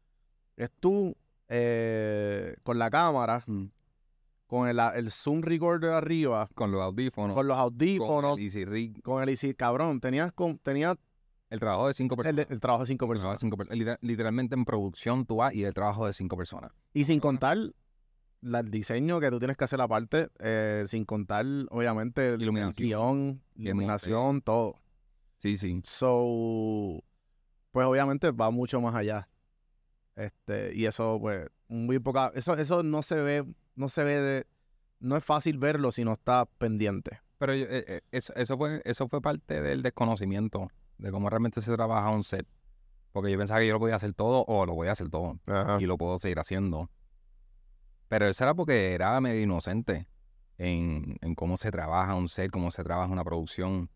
Es 0.56 0.70
tú 0.80 1.16
eh, 1.48 2.56
con 2.62 2.78
la 2.78 2.88
cámara. 2.88 3.44
Con 4.54 4.68
el, 4.68 4.78
el 4.78 5.10
zoom 5.10 5.42
recorder 5.42 5.90
arriba, 5.90 6.48
Con 6.54 6.70
los 6.70 6.80
audífonos. 6.80 7.34
con 7.34 7.48
los 7.48 7.56
con 7.56 7.64
audífonos, 7.64 8.38
el 8.38 8.44
Easy 8.44 8.64
Rig, 8.64 9.02
con 9.02 9.20
el 9.20 9.30
IC, 9.30 9.56
cabrón, 9.56 9.98
tenías, 10.00 10.32
con, 10.32 10.56
tenías 10.58 10.96
el 11.50 11.58
trabajo 11.58 11.88
de 11.88 11.94
cinco 11.94 12.16
personas. 12.16 12.46
el 12.48 12.60
trabajo 12.60 12.82
de 12.84 12.86
cinco 12.86 13.08
personas. 13.08 13.40
cinco 13.40 13.56
literalmente 14.00 14.54
en 14.54 14.64
producción 14.64 15.26
tú 15.26 15.36
vas 15.36 15.52
y 15.54 15.64
el 15.64 15.74
trabajo 15.74 16.06
de 16.06 16.12
cinco 16.12 16.36
personas. 16.36 16.70
Y 16.92 17.04
sin 17.04 17.18
contar 17.18 17.58
la- 18.42 18.60
el 18.60 18.70
diseño 18.70 19.18
que 19.18 19.28
tú 19.30 19.40
tienes 19.40 19.56
que 19.56 19.64
hacer 19.64 19.80
aparte, 19.80 20.28
eh, 20.38 20.84
sin 20.86 21.04
contar, 21.04 21.44
obviamente, 21.70 22.28
el, 22.28 22.34
el 22.34 22.42
Iluminación. 22.42 22.86
guion, 22.86 23.42
iluminación, 23.56 24.40
todo. 24.40 24.76
Sí, 25.38 25.56
sí. 25.56 25.80
So, 25.84 27.02
pues 27.72 27.86
obviamente 27.86 28.30
va 28.30 28.50
mucho 28.50 28.80
más 28.80 28.94
allá. 28.94 29.28
Este, 30.14 30.74
y 30.76 30.86
eso, 30.86 31.18
pues, 31.20 31.48
muy 31.66 31.98
poca, 31.98 32.30
eso, 32.36 32.54
eso 32.56 32.84
no 32.84 33.02
se 33.02 33.16
ve, 33.16 33.44
no 33.74 33.88
se 33.88 34.04
ve 34.04 34.20
de, 34.20 34.46
no 35.00 35.16
es 35.16 35.24
fácil 35.24 35.58
verlo 35.58 35.92
si 35.92 36.04
no 36.04 36.12
está 36.12 36.46
pendiente. 36.46 37.20
Pero 37.38 37.52
eh, 37.52 37.66
eh, 37.70 38.00
eso, 38.10 38.34
eso 38.34 38.56
fue, 38.56 38.80
eso 38.84 39.08
fue 39.08 39.20
parte 39.20 39.60
del 39.60 39.82
desconocimiento 39.82 40.68
de 40.98 41.10
cómo 41.10 41.28
realmente 41.28 41.60
se 41.60 41.74
trabaja 41.74 42.08
un 42.10 42.24
set. 42.24 42.46
Porque 43.12 43.30
yo 43.30 43.38
pensaba 43.38 43.60
que 43.60 43.68
yo 43.68 43.74
lo 43.74 43.80
podía 43.80 43.96
hacer 43.96 44.12
todo 44.14 44.44
o 44.46 44.66
lo 44.66 44.74
voy 44.74 44.88
a 44.88 44.92
hacer 44.92 45.08
todo. 45.08 45.38
y 45.78 45.86
lo 45.86 45.96
puedo 45.96 46.18
seguir 46.18 46.38
haciendo. 46.38 46.90
Pero 48.08 48.26
eso 48.28 48.44
era 48.44 48.54
porque 48.54 48.92
era 48.92 49.20
medio 49.20 49.40
inocente 49.40 50.06
en, 50.58 51.16
en 51.20 51.34
cómo 51.34 51.56
se 51.56 51.70
trabaja 51.70 52.14
un 52.14 52.28
set, 52.28 52.50
cómo 52.50 52.70
se 52.70 52.82
trabaja 52.82 53.12
una 53.12 53.24
producción. 53.24 53.88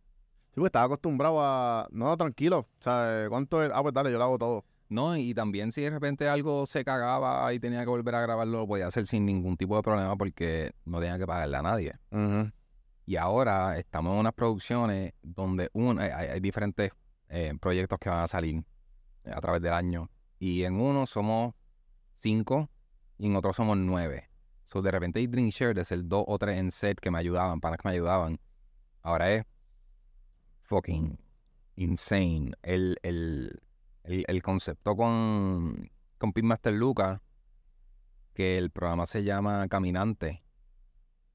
Sí, 0.51 0.61
pues 0.61 0.69
estaba 0.69 0.87
acostumbrado 0.87 1.41
a, 1.43 1.89
no, 1.91 2.17
tranquilo, 2.17 2.61
o 2.61 2.83
sea, 2.83 3.27
¿cuánto 3.29 3.63
es? 3.63 3.71
Ah, 3.75 3.83
pues 3.83 3.95
dale, 3.95 4.11
yo 4.11 4.19
lo 4.19 4.25
hago 4.25 4.39
todo. 4.39 4.65
No, 4.89 5.17
y 5.17 5.35
también 5.35 5.71
si 5.71 5.83
de 5.83 5.91
repente 5.91 6.29
algo 6.29 6.65
se 6.65 6.85
cagaba 6.85 7.53
y 7.53 7.61
tenía 7.61 7.81
que 7.81 7.91
volver 7.91 8.15
a 8.15 8.23
grabarlo, 8.23 8.61
lo 8.61 8.67
podía 8.67 8.87
hacer 8.87 9.07
sin 9.07 9.27
ningún 9.27 9.57
tipo 9.57 9.77
de 9.77 9.83
problema 9.83 10.17
porque 10.17 10.73
no 10.85 10.99
tenía 10.99 11.19
que 11.19 11.27
pagarle 11.27 11.57
a 11.57 11.63
nadie. 11.63 11.95
Y 13.05 13.17
ahora 13.17 13.79
estamos 13.79 14.13
en 14.15 14.21
unas 14.21 14.33
producciones 14.33 15.13
donde 15.23 15.71
un, 15.73 15.99
hay, 16.01 16.11
hay 16.11 16.41
diferentes 16.41 16.93
eh, 17.29 17.55
proyectos 17.61 17.99
que 17.99 18.09
van 18.09 18.21
a 18.21 18.29
salir 18.29 18.65
a 19.25 19.41
través 19.41 19.61
del 19.61 19.73
año. 19.73 20.11
Y 20.39 20.63
en 20.65 20.81
uno 20.81 21.05
somos 21.07 21.55
cinco 22.17 22.71
y 23.19 23.27
en 23.27 23.37
otro 23.37 23.53
somos 23.53 23.77
nueve. 23.77 24.29
So, 24.65 24.83
de 24.83 24.91
repente 24.91 25.19
hay 25.19 25.27
Drink 25.27 25.51
Share 25.51 25.75
de 25.75 25.85
ser 25.85 26.05
dos 26.05 26.25
o 26.27 26.39
tres 26.39 26.59
en 26.59 26.71
set 26.71 27.01
que 27.01 27.11
me 27.11 27.19
ayudaban, 27.19 27.61
para 27.61 27.77
que 27.77 27.89
me 27.89 27.95
ayudaban. 27.95 28.39
Ahora 29.03 29.33
es 29.33 29.45
fucking 30.63 31.19
insane. 31.77 32.53
El, 32.63 32.99
el, 33.03 33.63
el, 34.09 34.25
el 34.27 34.43
concepto 34.43 34.97
con, 34.97 35.91
con 36.17 36.33
Pitmaster 36.33 36.73
Lucas, 36.73 37.21
que 38.35 38.57
el 38.57 38.71
programa 38.71 39.07
se 39.07 39.23
llama 39.23 39.69
Caminante, 39.69 40.43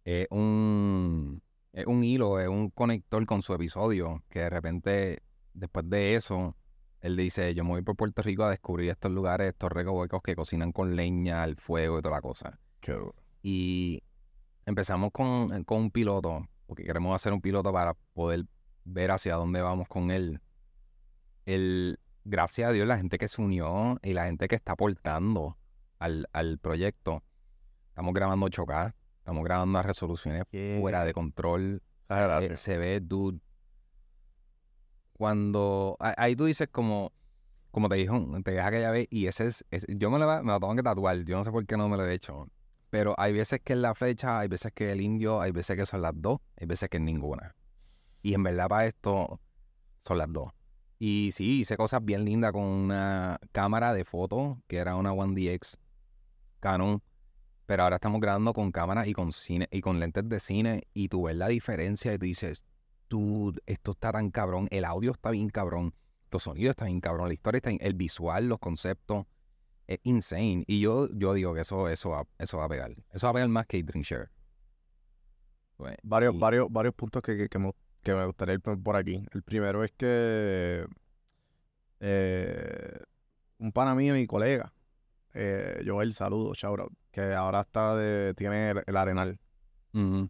es 0.06 0.28
un, 0.32 1.42
es 1.72 1.86
un 1.86 2.04
hilo, 2.04 2.40
es 2.40 2.48
un 2.48 2.70
conector 2.70 3.26
con 3.26 3.42
su 3.42 3.54
episodio, 3.54 4.24
que 4.30 4.40
de 4.40 4.50
repente, 4.50 5.24
después 5.54 5.90
de 5.90 6.16
eso, 6.16 6.56
él 7.02 7.16
dice, 7.16 7.54
yo 7.54 7.64
me 7.64 7.72
voy 7.72 7.82
por 7.84 7.96
Puerto 7.96 8.22
Rico 8.22 8.44
a 8.44 8.50
descubrir 8.50 8.90
estos 8.90 9.12
lugares, 9.12 9.50
estos 9.50 9.72
recovecos 9.72 10.22
que 10.22 10.36
cocinan 10.36 10.72
con 10.72 10.96
leña, 10.96 11.44
el 11.44 11.58
fuego 11.58 12.00
y 12.00 12.02
toda 12.02 12.16
la 12.16 12.22
cosa. 12.22 12.60
Qué. 12.80 12.98
Y 13.42 14.02
empezamos 14.66 15.12
con, 15.12 15.64
con 15.66 15.78
un 15.80 15.92
piloto, 15.92 16.48
porque 16.66 16.84
queremos 16.84 17.14
hacer 17.14 17.34
un 17.34 17.42
piloto 17.42 17.72
para 17.72 17.94
poder 18.14 18.46
ver 18.86 19.12
hacia 19.12 19.36
dónde 19.36 19.62
vamos 19.62 19.88
con 19.88 20.10
él. 20.10 20.40
El, 21.46 22.00
gracias 22.24 22.70
a 22.70 22.72
Dios, 22.72 22.88
la 22.88 22.98
gente 22.98 23.18
que 23.18 23.28
se 23.28 23.42
unió 23.42 23.98
y 24.02 24.14
la 24.14 24.26
gente 24.26 24.48
que 24.48 24.56
está 24.56 24.74
aportando 24.74 25.58
al, 26.00 26.28
al 26.34 26.58
proyecto. 26.60 27.24
Estamos 27.90 28.14
grabando 28.14 28.46
8K, 28.48 28.94
estamos 29.20 29.44
grabando 29.44 29.80
a 29.80 29.84
resoluciones 29.84 30.44
Yeah. 30.52 30.80
fuera 30.80 31.06
de 31.06 31.14
control. 31.14 31.82
Ah, 32.10 32.16
Se 32.16 32.22
ve- 32.22 32.28
gracias. 32.28 32.60
se 32.60 32.78
ve, 32.78 33.00
dude. 33.02 33.40
Cuando. 35.14 35.96
Ahí 36.00 36.36
tú 36.36 36.46
dices 36.46 36.68
como. 36.72 37.12
Como 37.72 37.90
te 37.90 37.96
dijo, 37.96 38.20
te 38.44 38.52
dije 38.52 38.62
aquella 38.64 38.92
vez, 38.92 39.08
y 39.10 39.26
ese 39.28 39.46
es. 39.48 39.66
es- 39.72 39.86
yo 39.88 40.10
me 40.12 40.20
lo, 40.20 40.28
me 40.44 40.52
lo 40.52 40.60
tengo 40.60 40.76
que 40.76 40.84
tatuar. 40.84 41.18
Yo 41.24 41.38
no 41.38 41.44
sé 41.44 41.52
por 41.52 41.66
qué 41.66 41.76
no 41.78 41.90
me 41.90 41.98
lo 41.98 42.06
he 42.06 42.14
hecho. 42.14 42.48
Pero 42.90 43.16
hay 43.18 43.34
veces 43.34 43.62
que 43.64 43.74
es 43.74 43.80
la 43.80 43.96
flecha, 43.96 44.40
hay 44.40 44.48
veces 44.48 44.72
que 44.74 44.92
el 44.92 45.02
indio, 45.02 45.42
hay 45.42 45.52
veces 45.52 45.76
que 45.76 45.86
son 45.88 46.04
las 46.04 46.14
dos, 46.16 46.40
hay 46.60 46.68
veces 46.68 46.90
que 46.90 46.98
es 46.98 47.04
ninguna. 47.04 47.56
Y 48.22 48.36
en 48.36 48.44
verdad 48.44 48.68
para 48.68 48.86
esto 48.86 49.40
son 50.06 50.18
las 50.20 50.32
dos. 50.32 50.52
Y 51.06 51.34
sí, 51.34 51.60
hice 51.60 51.76
cosas 51.76 52.06
bien 52.06 52.24
lindas 52.24 52.54
con 52.54 52.64
una 52.64 53.38
cámara 53.52 53.92
de 53.94 54.06
foto, 54.06 54.62
que 54.68 54.78
era 54.78 54.96
una 54.96 55.12
1DX 55.12 55.76
Canon. 56.62 57.04
Pero 57.66 57.84
ahora 57.84 57.98
estamos 57.98 58.22
grabando 58.22 58.54
con 58.54 58.72
cámara 58.72 59.06
y 59.06 59.12
con 59.12 59.34
cine 59.34 59.68
y 59.70 59.82
con 59.82 60.00
lentes 60.00 60.30
de 60.30 60.40
cine. 60.40 60.88
Y 60.94 61.10
tú 61.10 61.24
ves 61.24 61.36
la 61.36 61.50
diferencia 61.50 62.14
y 62.14 62.18
tú 62.18 62.24
dices, 62.26 62.64
dude, 63.10 63.60
esto 63.66 63.92
está 63.92 64.14
tan 64.14 64.32
cabrón, 64.32 64.70
el 64.72 64.86
audio 64.86 65.12
está 65.12 65.32
bien 65.32 65.50
cabrón, 65.50 65.94
los 66.32 66.44
sonidos 66.44 66.70
están 66.70 66.88
bien 66.88 67.02
cabrón, 67.02 67.28
la 67.28 67.34
historia 67.34 67.58
está 67.58 67.72
bien, 67.72 67.82
el 67.84 67.96
visual, 67.96 68.48
los 68.48 68.60
conceptos, 68.60 69.26
es 69.88 70.00
insane. 70.04 70.64
Y 70.68 70.80
yo, 70.80 71.10
yo 71.12 71.34
digo 71.34 71.54
que 71.54 71.62
eso, 71.64 71.90
eso, 71.90 72.12
va, 72.12 72.26
eso 72.40 72.60
va 72.60 72.64
a 72.64 72.70
pegar. 72.70 72.96
Eso 73.12 73.28
va 73.28 73.32
a 73.32 73.34
pegar 73.34 73.50
más 73.50 73.66
que 73.68 73.84
Drink 73.84 74.06
Share. 74.06 74.30
Pues, 75.76 75.98
varios, 76.02 76.34
y- 76.34 76.40
varios, 76.40 76.68
varios 76.72 76.96
puntos 76.96 77.22
que, 77.22 77.36
que, 77.36 77.50
que 77.50 77.60
me, 77.60 77.74
que 78.04 78.14
me 78.14 78.26
gustaría 78.26 78.56
ir 78.56 78.62
por 78.62 78.96
aquí. 78.96 79.26
El 79.32 79.44
primero 79.44 79.84
es 79.84 79.92
que 79.92 80.86
eh, 82.00 83.00
un 83.60 83.72
pana 83.72 83.96
mío 83.96 84.16
y 84.18 84.28
colega, 84.28 84.74
eh, 85.34 85.82
Joel, 85.86 86.14
saludo, 86.14 86.54
shout 86.54 86.80
out, 86.80 86.94
que 87.12 87.22
ahora 87.34 87.62
está 87.62 87.96
de, 87.96 88.34
tiene 88.36 88.72
el, 88.72 88.84
el 88.86 88.98
Arenal. 88.98 89.40
Ujú. 89.94 90.04
No 90.04 90.30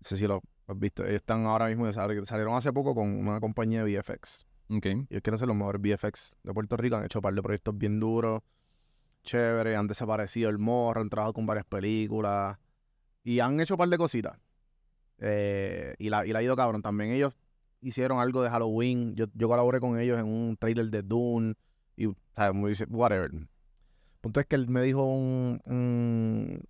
sé 0.00 0.16
si 0.16 0.26
lo 0.26 0.42
has 0.66 0.78
visto. 0.78 1.02
Ellos 1.04 1.16
están 1.16 1.46
ahora 1.46 1.66
mismo, 1.68 1.90
sal- 1.92 2.26
salieron 2.26 2.54
hace 2.56 2.72
poco 2.72 2.94
con 2.94 3.08
una 3.08 3.40
compañía 3.40 3.84
de 3.84 3.98
VFX. 3.98 4.46
Ok. 4.70 4.86
Y 4.86 4.90
ellos 5.10 5.22
quieren 5.22 5.38
ser 5.38 5.48
los 5.48 5.56
mejores 5.56 5.80
VFX 5.80 6.36
de 6.42 6.52
Puerto 6.52 6.76
Rico. 6.76 6.96
Han 6.96 7.04
hecho 7.04 7.18
un 7.18 7.22
par 7.22 7.34
de 7.34 7.42
proyectos 7.42 7.76
bien 7.76 8.00
duros, 8.00 8.42
chéveres. 9.22 9.76
Han 9.78 9.86
desaparecido 9.86 10.50
el 10.50 10.58
morro, 10.58 11.00
han 11.00 11.10
trabajado 11.10 11.34
con 11.34 11.46
varias 11.46 11.66
películas. 11.66 12.58
Y 13.22 13.40
han 13.40 13.60
hecho 13.60 13.74
un 13.74 13.78
par 13.78 13.88
de 13.88 13.98
cositas. 13.98 14.38
Eh, 15.18 15.94
y, 15.98 16.08
la, 16.10 16.26
y 16.26 16.32
la 16.32 16.40
ha 16.40 16.42
ido 16.42 16.56
cabrón. 16.56 16.82
También 16.82 17.10
ellos 17.12 17.34
hicieron 17.80 18.18
algo 18.20 18.42
de 18.42 18.50
Halloween. 18.50 19.14
Yo, 19.14 19.26
yo 19.34 19.48
colaboré 19.48 19.80
con 19.80 19.98
ellos 19.98 20.18
en 20.18 20.26
un 20.26 20.56
trailer 20.56 20.86
de 20.90 21.02
Dune. 21.02 21.54
Y, 21.96 22.08
¿sabes? 22.34 22.54
Muy, 22.54 22.72
whatever. 22.90 23.30
El 23.32 23.48
punto 24.20 24.40
es 24.40 24.46
que 24.46 24.56
él 24.56 24.68
me 24.68 24.82
dijo 24.82 25.04
un, 25.04 25.60
un- 25.66 26.62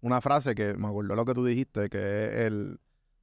una 0.00 0.20
frase 0.20 0.54
que 0.54 0.74
me 0.74 0.86
acordó 0.86 1.14
lo 1.16 1.24
que 1.24 1.34
tú 1.34 1.44
dijiste, 1.44 1.88
que 1.88 1.98
es 2.26 2.34
el, 2.46 2.78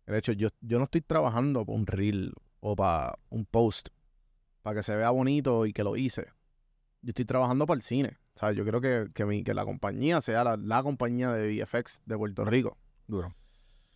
el 0.07 0.15
hecho, 0.15 0.34
yo, 0.34 0.49
yo 0.61 0.78
no 0.80 0.86
estoy 0.86 1.01
trabajando 1.01 1.65
para 1.65 1.78
un 1.78 1.88
reel 1.88 2.34
o 2.59 2.76
para 2.76 3.17
un 3.30 3.45
post, 3.45 3.89
para 4.63 4.78
que 4.78 4.84
se 4.84 4.95
vea 4.95 5.11
bonito 5.11 5.65
y 5.65 5.71
que 5.73 5.84
lo 5.84 5.95
hice. 5.95 6.26
Yo 7.01 7.09
estoy 7.09 7.26
trabajando 7.26 7.65
para 7.67 7.76
el 7.78 7.82
cine. 7.84 8.17
Sea, 8.36 8.51
yo 8.51 8.63
quiero 8.63 8.82
que, 8.82 9.07
que, 9.13 9.23
mi- 9.26 9.43
que 9.43 9.53
la 9.53 9.63
compañía 9.63 10.19
sea 10.19 10.43
la, 10.43 10.57
la 10.57 10.84
compañía 10.84 11.32
de 11.32 11.63
VFX 11.63 12.01
de 12.05 12.17
Puerto 12.17 12.43
Rico. 12.43 12.78
Duro. 13.07 13.34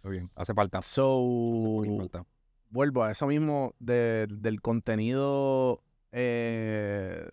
Muy 0.04 0.12
bien. 0.14 0.30
Hace 0.36 0.54
falta. 0.54 0.82
So, 0.82 1.84
falta. 1.98 2.26
vuelvo 2.70 3.04
a 3.04 3.12
eso 3.12 3.28
mismo 3.28 3.74
de- 3.80 4.28
del 4.30 4.62
contenido. 4.62 5.82
eh, 6.12 7.28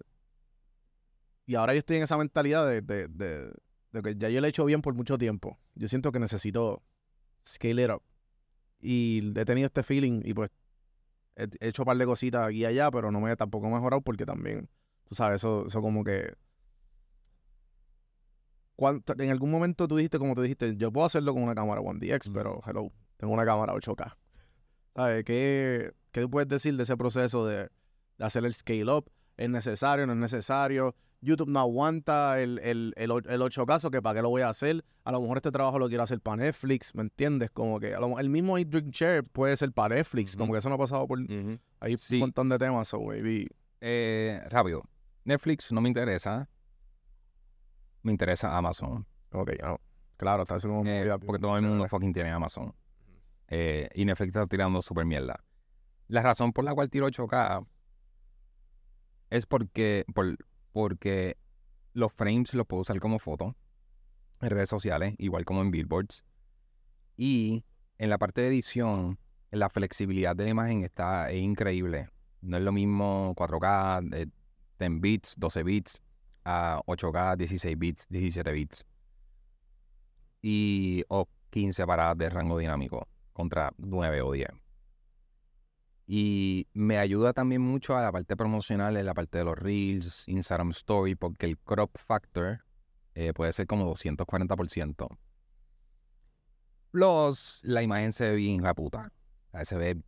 y 1.46 1.54
ahora 1.54 1.72
yo 1.74 1.78
estoy 1.78 1.96
en 1.98 2.02
esa 2.02 2.16
mentalidad 2.18 2.66
de, 2.66 2.82
de- 2.82 3.08
de- 3.08 3.52
de 3.92 4.02
que 4.02 4.16
ya 4.16 4.28
yo 4.28 4.40
lo 4.40 4.46
he 4.46 4.50
hecho 4.50 4.64
bien 4.64 4.82
por 4.82 4.94
mucho 4.94 5.16
tiempo. 5.16 5.58
Yo 5.74 5.88
siento 5.88 6.10
que 6.12 6.18
necesito 6.18 6.82
scale 7.46 7.84
it 7.84 7.90
up. 7.90 8.02
Y 8.80 9.32
he 9.38 9.44
tenido 9.44 9.66
este 9.66 9.82
feeling 9.82 10.20
y 10.24 10.34
pues 10.34 10.50
he, 11.36 11.44
he 11.60 11.68
hecho 11.68 11.82
un 11.82 11.86
par 11.86 11.96
de 11.96 12.04
cositas 12.04 12.48
aquí 12.48 12.58
y 12.58 12.64
allá, 12.64 12.90
pero 12.90 13.10
no 13.10 13.20
me 13.20 13.30
he 13.32 13.36
tampoco 13.36 13.68
mejorado 13.70 14.00
porque 14.02 14.26
también, 14.26 14.68
tú 15.08 15.14
sabes, 15.14 15.36
eso, 15.40 15.66
eso 15.68 15.80
como 15.80 16.02
que... 16.04 16.34
en 18.78 19.30
algún 19.30 19.50
momento 19.50 19.88
tú 19.88 19.96
dijiste, 19.96 20.18
como 20.18 20.34
tú 20.34 20.42
dijiste, 20.42 20.76
yo 20.76 20.92
puedo 20.92 21.06
hacerlo 21.06 21.32
con 21.34 21.42
una 21.42 21.54
cámara 21.54 21.80
1DX, 21.80 22.26
Ujú. 22.28 22.34
pero 22.34 22.60
hello, 22.66 22.92
tengo 23.16 23.32
una 23.32 23.44
cámara 23.44 23.72
8K. 23.74 24.14
¿Sabes? 24.94 25.24
¿Qué, 25.24 25.92
qué 26.12 26.20
tú 26.22 26.30
puedes 26.30 26.48
decir 26.48 26.76
de 26.76 26.82
ese 26.82 26.96
proceso 26.96 27.46
de, 27.46 27.68
de 28.18 28.24
hacer 28.24 28.44
el 28.44 28.54
scale 28.54 28.84
up? 28.90 29.10
¿Es 29.36 29.48
necesario? 29.50 30.06
¿No 30.06 30.12
es 30.14 30.18
necesario? 30.18 30.94
YouTube 31.20 31.48
no 31.48 31.60
aguanta 31.60 32.40
el, 32.40 32.58
el, 32.60 32.92
el, 32.96 33.10
el 33.10 33.40
8K, 33.40 33.90
que 33.90 34.00
para 34.02 34.16
qué 34.16 34.22
lo 34.22 34.28
voy 34.30 34.42
a 34.42 34.48
hacer. 34.50 34.84
A 35.04 35.12
lo 35.12 35.20
mejor 35.20 35.38
este 35.38 35.50
trabajo 35.50 35.78
lo 35.78 35.88
quiero 35.88 36.02
hacer 36.02 36.20
para 36.20 36.36
Netflix, 36.44 36.94
¿me 36.94 37.02
entiendes? 37.02 37.50
Como 37.50 37.80
que 37.80 37.94
a 37.94 38.00
lo- 38.00 38.18
el 38.18 38.28
mismo 38.30 38.58
Eat 38.58 38.68
Drink 38.68 38.90
Share 38.92 39.24
puede 39.24 39.56
ser 39.56 39.72
para 39.72 39.96
Netflix, 39.96 40.36
como 40.36 40.52
que 40.52 40.58
eso 40.58 40.68
no 40.68 40.74
ha 40.76 40.78
pasado 40.78 41.06
por 41.06 41.18
Sí. 41.18 42.14
un 42.16 42.20
montón 42.20 42.48
de 42.48 42.58
temas, 42.58 42.88
so 42.88 43.00
maybe. 43.00 43.48
Eh, 43.80 44.40
rápido. 44.50 44.82
Netflix 45.24 45.72
no 45.72 45.80
me 45.80 45.88
interesa. 45.88 46.48
Me 48.06 48.12
interesa 48.12 48.56
Amazon. 48.56 49.04
Ok. 49.32 49.50
Claro, 50.16 50.42
está 50.44 50.54
haciendo 50.54 50.88
Eh, 50.88 51.10
porque 51.26 51.40
todo 51.40 51.56
el 51.56 51.62
mundo 51.64 51.88
fucking 51.88 52.12
tiene 52.12 52.30
Amazon. 52.30 52.72
Eh, 53.48 53.88
y 53.96 54.04
Netflix 54.04 54.28
está 54.28 54.46
tirando 54.46 54.80
super 54.80 55.04
mierda. 55.04 55.42
La 56.06 56.22
razón 56.22 56.52
por 56.52 56.64
la 56.64 56.72
cual 56.72 56.88
tiro 56.88 57.06
8K 57.08 57.66
es 59.30 59.44
porque, 59.46 60.04
por- 60.14 60.36
porque 60.72 61.36
los 61.94 62.12
frames 62.12 62.54
los 62.54 62.64
puedo 62.64 62.82
usar 62.82 63.00
como 63.00 63.18
foto 63.18 63.56
en 64.40 64.50
redes 64.50 64.68
sociales, 64.68 65.16
igual 65.18 65.44
como 65.44 65.62
en 65.62 65.72
billboards. 65.72 66.24
Y 67.16 67.64
en 67.98 68.08
la 68.08 68.18
parte 68.18 68.40
de 68.42 68.48
edición, 68.48 69.18
la 69.50 69.68
flexibilidad 69.68 70.36
de 70.36 70.44
la 70.44 70.50
imagen 70.50 70.84
está 70.84 71.28
es 71.32 71.42
increíble. 71.42 72.08
No 72.40 72.56
es 72.56 72.62
lo 72.62 72.70
mismo 72.70 73.34
4K, 73.36 74.00
de 74.10 74.28
10 74.78 75.00
bits, 75.00 75.34
12 75.38 75.62
bits, 75.64 76.00
a 76.48 76.80
8K, 76.86 77.36
16 77.36 77.76
bits, 77.76 78.06
17 78.08 78.52
bits 78.52 78.86
y 80.40 81.02
o 81.08 81.28
15 81.50 81.84
paradas 81.86 82.16
de 82.18 82.30
rango 82.30 82.56
dinámico 82.56 83.08
contra 83.32 83.72
9 83.78 84.22
o 84.22 84.30
10. 84.30 84.48
Y 86.06 86.68
me 86.72 86.98
ayuda 86.98 87.32
también 87.32 87.62
mucho 87.62 87.96
a 87.96 88.02
la 88.02 88.12
parte 88.12 88.36
promocional, 88.36 88.96
en 88.96 89.06
la 89.06 89.12
parte 89.12 89.38
de 89.38 89.44
los 89.44 89.58
Reels, 89.58 90.28
Instagram 90.28 90.70
Story, 90.70 91.16
porque 91.16 91.46
el 91.46 91.58
crop 91.58 91.98
factor 91.98 92.60
eh, 93.16 93.32
puede 93.34 93.52
ser 93.52 93.66
como 93.66 93.92
240%. 93.92 95.08
Plus, 96.92 97.60
la 97.64 97.82
imagen 97.82 98.12
se 98.12 98.28
ve 98.28 98.36
bien 98.36 98.62
la 98.62 98.72
puta. 98.72 99.10
Se 99.64 99.76
ve 99.76 100.00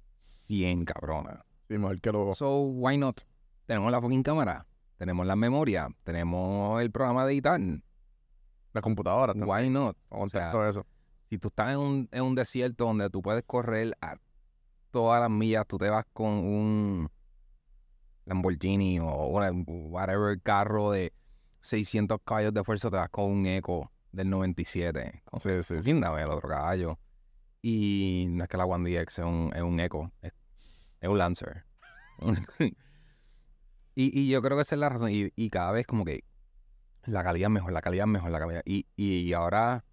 bien 0.47 0.85
cabrona. 0.85 1.45
Sí, 1.67 1.77
mejor 1.77 2.01
que 2.01 2.13
lo... 2.13 2.33
So, 2.33 2.61
why 2.61 2.97
not? 2.97 3.23
Tenemos 3.67 3.91
la 3.91 4.01
fucking 4.01 4.23
cámara, 4.23 4.68
tenemos 4.99 5.27
la 5.27 5.37
memoria, 5.37 5.89
tenemos 6.05 6.81
el 6.83 6.91
programa 6.91 7.25
de 7.25 7.33
editar. 7.33 7.61
Las 8.73 8.83
computadoras 8.83 9.35
también. 9.35 9.49
Why 9.49 9.71
not? 9.71 9.97
Con 10.09 10.29
sea, 10.29 10.51
todo 10.51 10.69
eso. 10.69 10.87
si 11.31 11.39
tú 11.39 11.49
estás 11.49 11.73
en 11.73 11.79
un, 11.79 12.09
en 12.13 12.23
un 12.23 12.35
desierto 12.35 12.85
donde 12.85 13.09
tú 13.09 13.23
puedes 13.23 13.45
correr 13.45 13.97
a 14.01 14.17
todas 14.91 15.21
las 15.21 15.31
millas, 15.31 15.67
tú 15.67 15.79
te 15.79 15.89
vas 15.89 16.05
con 16.13 16.31
un 16.31 17.11
Lamborghini 18.27 18.99
o 19.01 19.29
whatever 19.29 20.41
carro 20.43 20.91
de 20.91 21.13
600 21.63 22.19
caballos 22.25 22.53
de 22.53 22.65
fuerza, 22.65 22.91
te 22.91 22.97
vas 22.97 23.09
con 23.09 23.31
un 23.31 23.47
Eco 23.47 23.91
del 24.13 24.29
97. 24.29 25.23
Con 25.25 25.41
Sí, 25.41 25.51
sí, 25.63 25.77
sí. 25.77 25.83
sin 25.83 26.01
dame 26.01 26.23
el 26.23 26.31
otro 26.31 26.49
caballo. 26.49 26.99
Y 27.63 28.27
no 28.31 28.45
es 28.45 28.51
que 28.51 28.57
la 28.57 28.67
One 28.67 28.91
DX 28.91 29.19
es 29.19 29.25
un, 29.25 29.53
es 29.55 29.63
un 29.63 29.81
Eco, 29.81 30.13
es, 30.23 30.33
es 31.01 31.09
un 31.09 31.19
Lancer. 31.19 31.65
y, 34.03 34.29
yo 34.29 34.43
creo 34.43 34.57
que 34.57 34.63
esa 34.63 34.75
es 34.75 34.81
la 34.81 34.89
razón. 34.89 35.11
Y, 35.13 35.51
cada 35.51 35.73
vez 35.73 35.87
como 35.87 36.05
que 36.05 36.25
la 37.05 37.23
calidad 37.23 37.49
mejor, 37.49 37.73
la 37.73 37.83
calidad 37.83 38.07
mejor, 38.07 38.31
la 38.31 38.39
calidad. 38.39 38.63
Y, 38.65 39.33
ahora 39.33 39.85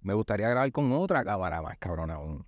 me 0.00 0.14
gustaría 0.14 0.48
grabar 0.48 0.70
con 0.72 0.92
otra 0.92 1.24
cámara 1.24 1.62
más 1.62 1.78
cabrona 1.78 2.14
aún. 2.14 2.46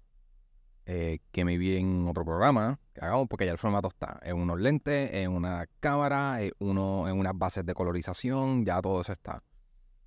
Eh, 0.86 1.20
que 1.30 1.44
me 1.44 1.56
vi 1.56 1.76
en 1.76 2.08
otro 2.08 2.24
programa 2.24 2.80
que 2.92 3.04
hagamos 3.04 3.28
porque 3.28 3.46
ya 3.46 3.52
el 3.52 3.58
formato 3.58 3.88
está. 3.88 4.18
En 4.22 4.36
unos 4.36 4.58
lentes, 4.58 5.10
en 5.12 5.30
una 5.30 5.66
cámara, 5.78 6.42
en, 6.42 6.52
uno, 6.58 7.08
en 7.08 7.18
unas 7.18 7.36
bases 7.36 7.64
de 7.64 7.74
colorización, 7.74 8.64
ya 8.64 8.80
todo 8.80 9.00
eso 9.00 9.12
está. 9.12 9.42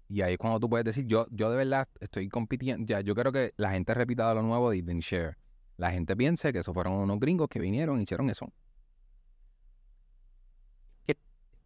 Y 0.10 0.22
ahí 0.22 0.34
es 0.34 0.38
cuando 0.38 0.60
tú 0.60 0.70
puedes 0.70 0.86
decir, 0.86 1.06
yo, 1.06 1.26
yo 1.32 1.50
de 1.50 1.58
verdad 1.58 1.88
estoy 2.00 2.30
compitiendo. 2.30 2.86
Ya, 2.86 3.02
yo 3.02 3.16
creo 3.16 3.32
que 3.32 3.54
la 3.58 3.72
gente 3.72 3.94
repita 3.94 4.34
lo 4.34 4.42
nuevo 4.42 4.70
de 4.70 4.82
Share. 5.00 5.38
La 5.78 5.92
gente 5.92 6.16
piense 6.16 6.54
que 6.54 6.60
esos 6.60 6.74
fueron 6.74 6.94
unos 6.94 7.20
gringos 7.20 7.48
que 7.50 7.60
vinieron 7.60 8.00
y 8.00 8.04
hicieron 8.04 8.30
eso. 8.30 8.52
Que 11.08 11.18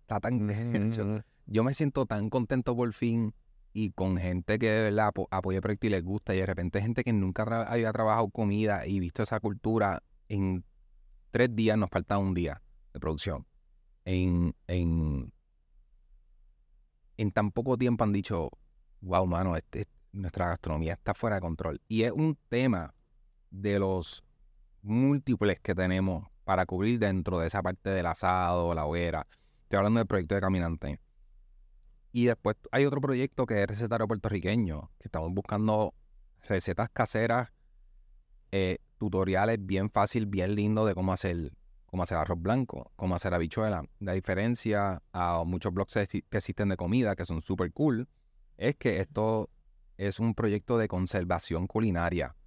está 0.07 0.19
tan. 0.21 0.49
Ujú. 0.49 1.21
yo 1.47 1.63
me 1.63 1.73
siento 1.73 2.05
tan 2.05 2.29
contento 2.29 2.75
por 2.75 2.91
fin 2.93 3.33
y 3.73 3.91
con 3.91 4.17
gente 4.17 4.57
que 4.57 4.69
de 4.69 4.81
verdad 4.83 5.09
apo- 5.13 5.27
apoya 5.31 5.57
el 5.57 5.61
proyecto 5.61 5.87
y 5.87 5.89
les 5.91 6.03
gusta, 6.03 6.33
y 6.33 6.39
de 6.39 6.45
repente 6.45 6.81
gente 6.81 7.03
que 7.03 7.13
nunca 7.13 7.45
tra- 7.45 7.65
había 7.69 7.91
trabajado 7.91 8.29
comida 8.29 8.87
y 8.87 8.99
visto 8.99 9.21
esa 9.23 9.39
cultura, 9.39 10.01
en 10.29 10.63
tres 11.31 11.55
días 11.55 11.77
nos 11.77 11.89
falta 11.89 12.17
un 12.17 12.33
día 12.33 12.61
de 12.93 12.99
producción. 12.99 13.45
En, 14.05 14.55
en, 14.67 15.31
en 17.17 17.31
tan 17.31 17.51
poco 17.51 17.77
tiempo 17.77 18.03
han 18.03 18.13
dicho, 18.13 18.49
wow, 19.01 19.25
mano, 19.27 19.55
este- 19.55 19.87
nuestra 20.13 20.47
gastronomía 20.47 20.93
está 20.93 21.13
fuera 21.13 21.35
de 21.35 21.41
control. 21.41 21.81
Y 21.87 22.03
es 22.03 22.11
un 22.11 22.37
tema 22.49 22.93
de 23.51 23.77
los 23.79 24.23
múltiples 24.81 25.59
que 25.59 25.75
tenemos 25.75 26.25
para 26.43 26.65
cubrir 26.65 26.97
dentro 26.99 27.39
de 27.39 27.47
esa 27.47 27.61
parte 27.61 27.89
del 27.89 28.05
asado, 28.05 28.73
la 28.73 28.85
hoguera. 28.85 29.27
Estoy 29.67 29.79
hablando 29.79 29.99
del 29.99 30.07
proyecto 30.07 30.33
de 30.33 30.39
Caminante. 30.39 30.99
Y 32.13 32.27
después 32.27 32.55
hay 32.71 32.85
otro 32.85 33.01
proyecto 33.01 33.45
que 33.45 33.63
es 33.63 33.67
recetario 33.67 34.07
puertorriqueño, 34.07 34.91
que 34.97 35.09
estamos 35.09 35.29
buscando 35.33 35.93
recetas 36.47 36.89
caseras, 36.89 37.51
eh, 38.53 38.77
tutoriales 38.97 39.57
bien 39.59 39.89
fácil, 39.89 40.25
bien 40.25 40.55
lindo 40.55 40.85
de 40.85 40.95
cómo 40.95 41.11
hacer, 41.11 41.51
cómo 41.85 42.03
hacer 42.03 42.17
arroz 42.17 42.41
blanco, 42.41 42.93
cómo 42.95 43.15
hacer 43.15 43.33
habichuela. 43.33 43.83
La 43.99 44.13
diferencia 44.13 45.01
a 45.11 45.43
muchos 45.45 45.73
blogs 45.73 45.95
que 45.95 46.23
existen 46.31 46.69
de 46.69 46.77
comida, 46.77 47.17
que 47.17 47.25
son 47.25 47.41
súper 47.41 47.73
cool, 47.73 48.07
es 48.55 48.77
que 48.77 49.01
esto 49.01 49.49
es 49.97 50.21
un 50.21 50.33
proyecto 50.33 50.77
de 50.77 50.87
conservación 50.87 51.67
culinaria. 51.67 52.37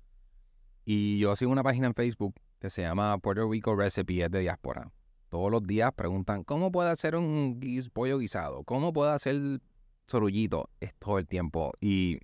Y 0.87 1.19
yo 1.19 1.37
sigo 1.37 1.53
una 1.53 1.63
página 1.63 1.87
en 1.87 1.95
Facebook 1.95 2.35
que 2.59 2.71
se 2.71 2.81
llama 2.81 3.19
Puerto 3.19 3.47
Rico 3.47 3.77
Recipe, 3.77 4.25
es 4.25 4.31
de 4.31 4.41
diáspora. 4.41 4.91
Todos 5.31 5.49
los 5.49 5.65
días 5.65 5.93
preguntan, 5.93 6.43
¿cómo 6.43 6.73
puedo 6.73 6.89
hacer 6.91 7.15
un 7.15 7.61
pollo 7.93 8.19
guisado? 8.19 8.65
¿Cómo 8.65 8.93
puedo 8.93 9.13
hacer 9.13 9.61
sorullito? 10.09 10.69
Es 10.81 10.93
todo 10.97 11.19
el 11.19 11.29
tiempo. 11.29 11.73
Y 11.81 12.19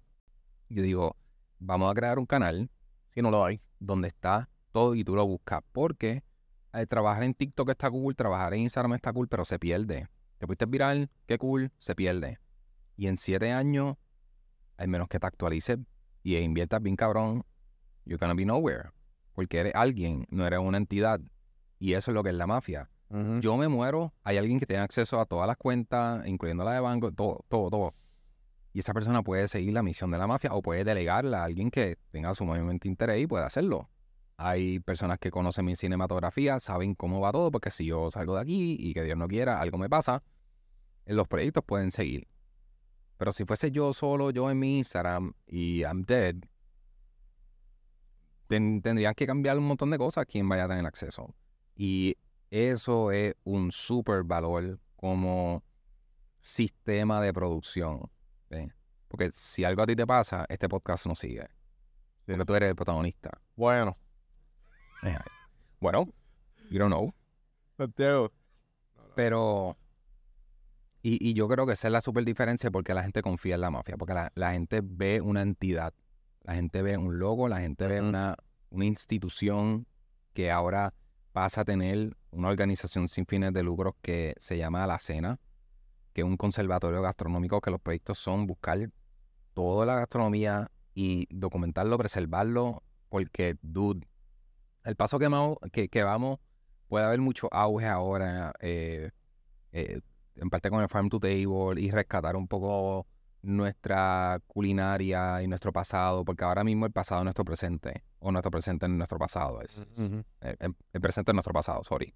yo 0.68 0.82
digo, 0.82 1.16
vamos 1.60 1.88
a 1.88 1.94
crear 1.94 2.18
un 2.18 2.26
canal 2.26 2.68
Si 3.14 3.22
no 3.22 3.30
lo 3.30 3.44
hay. 3.44 3.60
donde 3.78 4.08
está 4.08 4.50
todo 4.72 4.96
y 4.96 5.04
tú 5.04 5.14
lo 5.14 5.24
buscas. 5.24 5.62
Porque 5.70 6.24
eh, 6.72 6.86
trabajar 6.86 7.22
en 7.22 7.34
TikTok 7.34 7.70
está 7.70 7.88
cool, 7.88 8.16
trabajar 8.16 8.54
en 8.54 8.62
Instagram 8.62 8.94
está 8.94 9.12
cool, 9.12 9.28
pero 9.28 9.44
se 9.44 9.60
pierde. 9.60 10.08
Te 10.38 10.46
fuiste 10.46 10.66
viral, 10.66 11.08
qué 11.26 11.38
cool, 11.38 11.70
se 11.78 11.94
pierde. 11.94 12.40
Y 12.96 13.06
en 13.06 13.16
siete 13.18 13.52
años, 13.52 13.96
al 14.78 14.88
menos 14.88 15.06
que 15.06 15.20
te 15.20 15.26
actualices 15.28 15.78
y 16.24 16.36
inviertas 16.38 16.82
bien 16.82 16.96
cabrón, 16.96 17.44
you're 18.04 18.18
gonna 18.18 18.34
be 18.34 18.44
nowhere. 18.44 18.90
Porque 19.32 19.58
eres 19.58 19.76
alguien, 19.76 20.26
no 20.28 20.44
eres 20.44 20.58
una 20.58 20.78
entidad. 20.78 21.20
Y 21.78 21.92
eso 21.92 22.10
es 22.10 22.14
lo 22.16 22.24
que 22.24 22.30
es 22.30 22.34
la 22.34 22.48
mafia. 22.48 22.90
Yo 23.40 23.56
me 23.56 23.68
muero, 23.68 24.12
hay 24.24 24.36
alguien 24.36 24.58
que 24.58 24.66
tiene 24.66 24.82
acceso 24.82 25.20
a 25.20 25.26
todas 25.26 25.46
las 25.46 25.56
cuentas, 25.56 26.26
incluyendo 26.26 26.64
la 26.64 26.72
de 26.72 26.80
banco, 26.80 27.12
todo, 27.12 27.44
todo, 27.48 27.70
todo. 27.70 27.94
Y 28.72 28.80
esa 28.80 28.92
persona 28.92 29.22
puede 29.22 29.46
seguir 29.48 29.72
la 29.72 29.82
misión 29.82 30.10
de 30.10 30.18
la 30.18 30.26
mafia 30.26 30.52
o 30.52 30.60
puede 30.60 30.84
delegarla 30.84 31.40
a 31.40 31.44
alguien 31.44 31.70
que 31.70 31.96
tenga 32.10 32.34
sumamente 32.34 32.88
interés 32.88 33.22
y 33.22 33.26
pueda 33.26 33.46
hacerlo. 33.46 33.88
Hay 34.36 34.80
personas 34.80 35.18
que 35.18 35.30
conocen 35.30 35.64
mi 35.64 35.76
cinematografía, 35.76 36.60
saben 36.60 36.94
cómo 36.94 37.20
va 37.20 37.32
todo, 37.32 37.50
porque 37.50 37.70
si 37.70 37.86
yo 37.86 38.10
salgo 38.10 38.34
de 38.34 38.42
aquí 38.42 38.76
y 38.78 38.92
que 38.92 39.02
Dios 39.02 39.16
no 39.16 39.28
quiera, 39.28 39.60
algo 39.60 39.78
me 39.78 39.88
pasa, 39.88 40.22
eh, 41.06 41.14
los 41.14 41.26
proyectos 41.28 41.64
pueden 41.64 41.90
seguir. 41.90 42.26
Pero 43.16 43.32
si 43.32 43.44
fuese 43.46 43.70
yo 43.70 43.92
solo, 43.94 44.30
yo 44.30 44.50
en 44.50 44.58
mi 44.58 44.78
Instagram 44.78 45.32
y 45.46 45.80
I'm 45.82 46.02
dead, 46.04 46.34
ten- 48.48 48.82
tendrían 48.82 49.14
que 49.14 49.26
cambiar 49.26 49.56
un 49.58 49.64
montón 49.64 49.90
de 49.90 49.98
cosas 49.98 50.26
quien 50.26 50.48
vaya 50.48 50.64
a 50.64 50.68
tener 50.68 50.84
acceso. 50.84 51.34
Y 51.74 52.16
eso 52.50 53.10
es 53.10 53.34
un 53.44 53.72
super 53.72 54.22
valor 54.22 54.78
como 54.96 55.62
sistema 56.42 57.20
de 57.20 57.32
producción. 57.32 58.10
Porque 59.08 59.30
si 59.32 59.64
algo 59.64 59.82
a 59.82 59.86
ti 59.86 59.96
te 59.96 60.06
pasa, 60.06 60.46
este 60.48 60.68
podcast 60.68 61.06
no 61.06 61.14
sigue. 61.14 61.48
Porque 62.26 62.44
tú 62.44 62.54
eres 62.54 62.70
el 62.70 62.76
protagonista. 62.76 63.30
Bueno, 63.54 63.96
Bueno, 65.80 66.08
you 66.70 66.78
don't 66.78 66.92
know. 66.92 67.12
Santiago. 67.76 68.32
Pero. 69.14 69.76
Y, 71.02 71.30
y 71.30 71.34
yo 71.34 71.46
creo 71.46 71.66
que 71.66 71.74
esa 71.74 71.88
es 71.88 71.92
la 71.92 72.00
super 72.00 72.24
diferencia 72.24 72.70
porque 72.70 72.94
la 72.94 73.02
gente 73.02 73.22
confía 73.22 73.54
en 73.54 73.60
la 73.60 73.70
mafia. 73.70 73.96
Porque 73.96 74.14
la, 74.14 74.32
la 74.34 74.52
gente 74.52 74.80
ve 74.82 75.20
una 75.20 75.42
entidad. 75.42 75.94
La 76.42 76.54
gente 76.54 76.82
ve 76.82 76.96
un 76.96 77.18
logo, 77.18 77.48
la 77.48 77.60
gente 77.60 77.86
ve 77.86 78.00
una, 78.00 78.36
una 78.70 78.84
institución 78.84 79.86
que 80.32 80.50
ahora 80.50 80.94
pasa 81.32 81.62
a 81.62 81.64
tener 81.64 82.16
una 82.36 82.48
organización 82.48 83.08
sin 83.08 83.26
fines 83.26 83.52
de 83.52 83.62
lucro 83.62 83.96
que 84.02 84.34
se 84.38 84.56
llama 84.58 84.86
La 84.86 84.98
Cena, 84.98 85.38
que 86.12 86.20
es 86.22 86.26
un 86.26 86.36
conservatorio 86.36 87.02
gastronómico 87.02 87.60
que 87.60 87.70
los 87.70 87.80
proyectos 87.80 88.18
son 88.18 88.46
buscar 88.46 88.90
toda 89.54 89.86
la 89.86 89.94
gastronomía 89.96 90.70
y 90.94 91.26
documentarlo, 91.30 91.96
preservarlo, 91.98 92.82
porque, 93.08 93.56
dude, 93.62 94.06
el 94.84 94.96
paso 94.96 95.18
que, 95.18 95.28
vamos- 95.28 95.58
que, 95.72 95.88
que 95.88 96.02
vamos, 96.02 96.38
puede 96.88 97.04
haber 97.06 97.20
mucho 97.20 97.48
auge 97.52 97.86
ahora, 97.86 98.52
eh, 98.60 99.10
eh, 99.72 100.00
en 100.36 100.50
parte 100.50 100.70
con 100.70 100.82
el 100.82 100.88
Farm 100.88 101.08
to 101.08 101.18
Table 101.18 101.80
y 101.80 101.90
rescatar 101.90 102.36
un 102.36 102.46
poco 102.48 103.06
nuestra 103.42 104.40
culinaria 104.46 105.40
y 105.42 105.46
nuestro 105.48 105.72
pasado, 105.72 106.24
porque 106.24 106.44
ahora 106.44 106.64
mismo 106.64 106.84
el 106.86 106.92
pasado 106.92 107.20
es 107.20 107.24
nuestro 107.24 107.44
presente, 107.44 108.04
o 108.18 108.30
nuestro 108.32 108.50
presente 108.50 108.86
es 108.86 108.92
nuestro 108.92 109.18
pasado, 109.18 109.60
es 109.62 109.78
el, 110.40 110.56
el- 110.60 110.76
el 110.92 111.00
presente 111.00 111.30
es 111.30 111.34
nuestro 111.34 111.52
pasado, 111.54 111.82
sorry. 111.84 112.12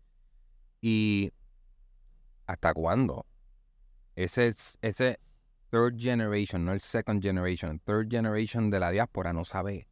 Y 0.81 1.33
¿hasta 2.47 2.73
cuándo? 2.75 3.27
Ese, 4.17 4.49
es- 4.49 4.79
ese 4.83 5.19
third 5.71 5.97
generation, 5.99 6.65
no 6.65 6.73
el 6.73 6.81
second 6.81 7.23
generation, 7.23 7.79
third 7.81 8.09
generation 8.11 8.71
de 8.71 8.81
la 8.81 8.91
diáspora 8.91 9.33
no 9.33 9.45
sabe 9.45 9.87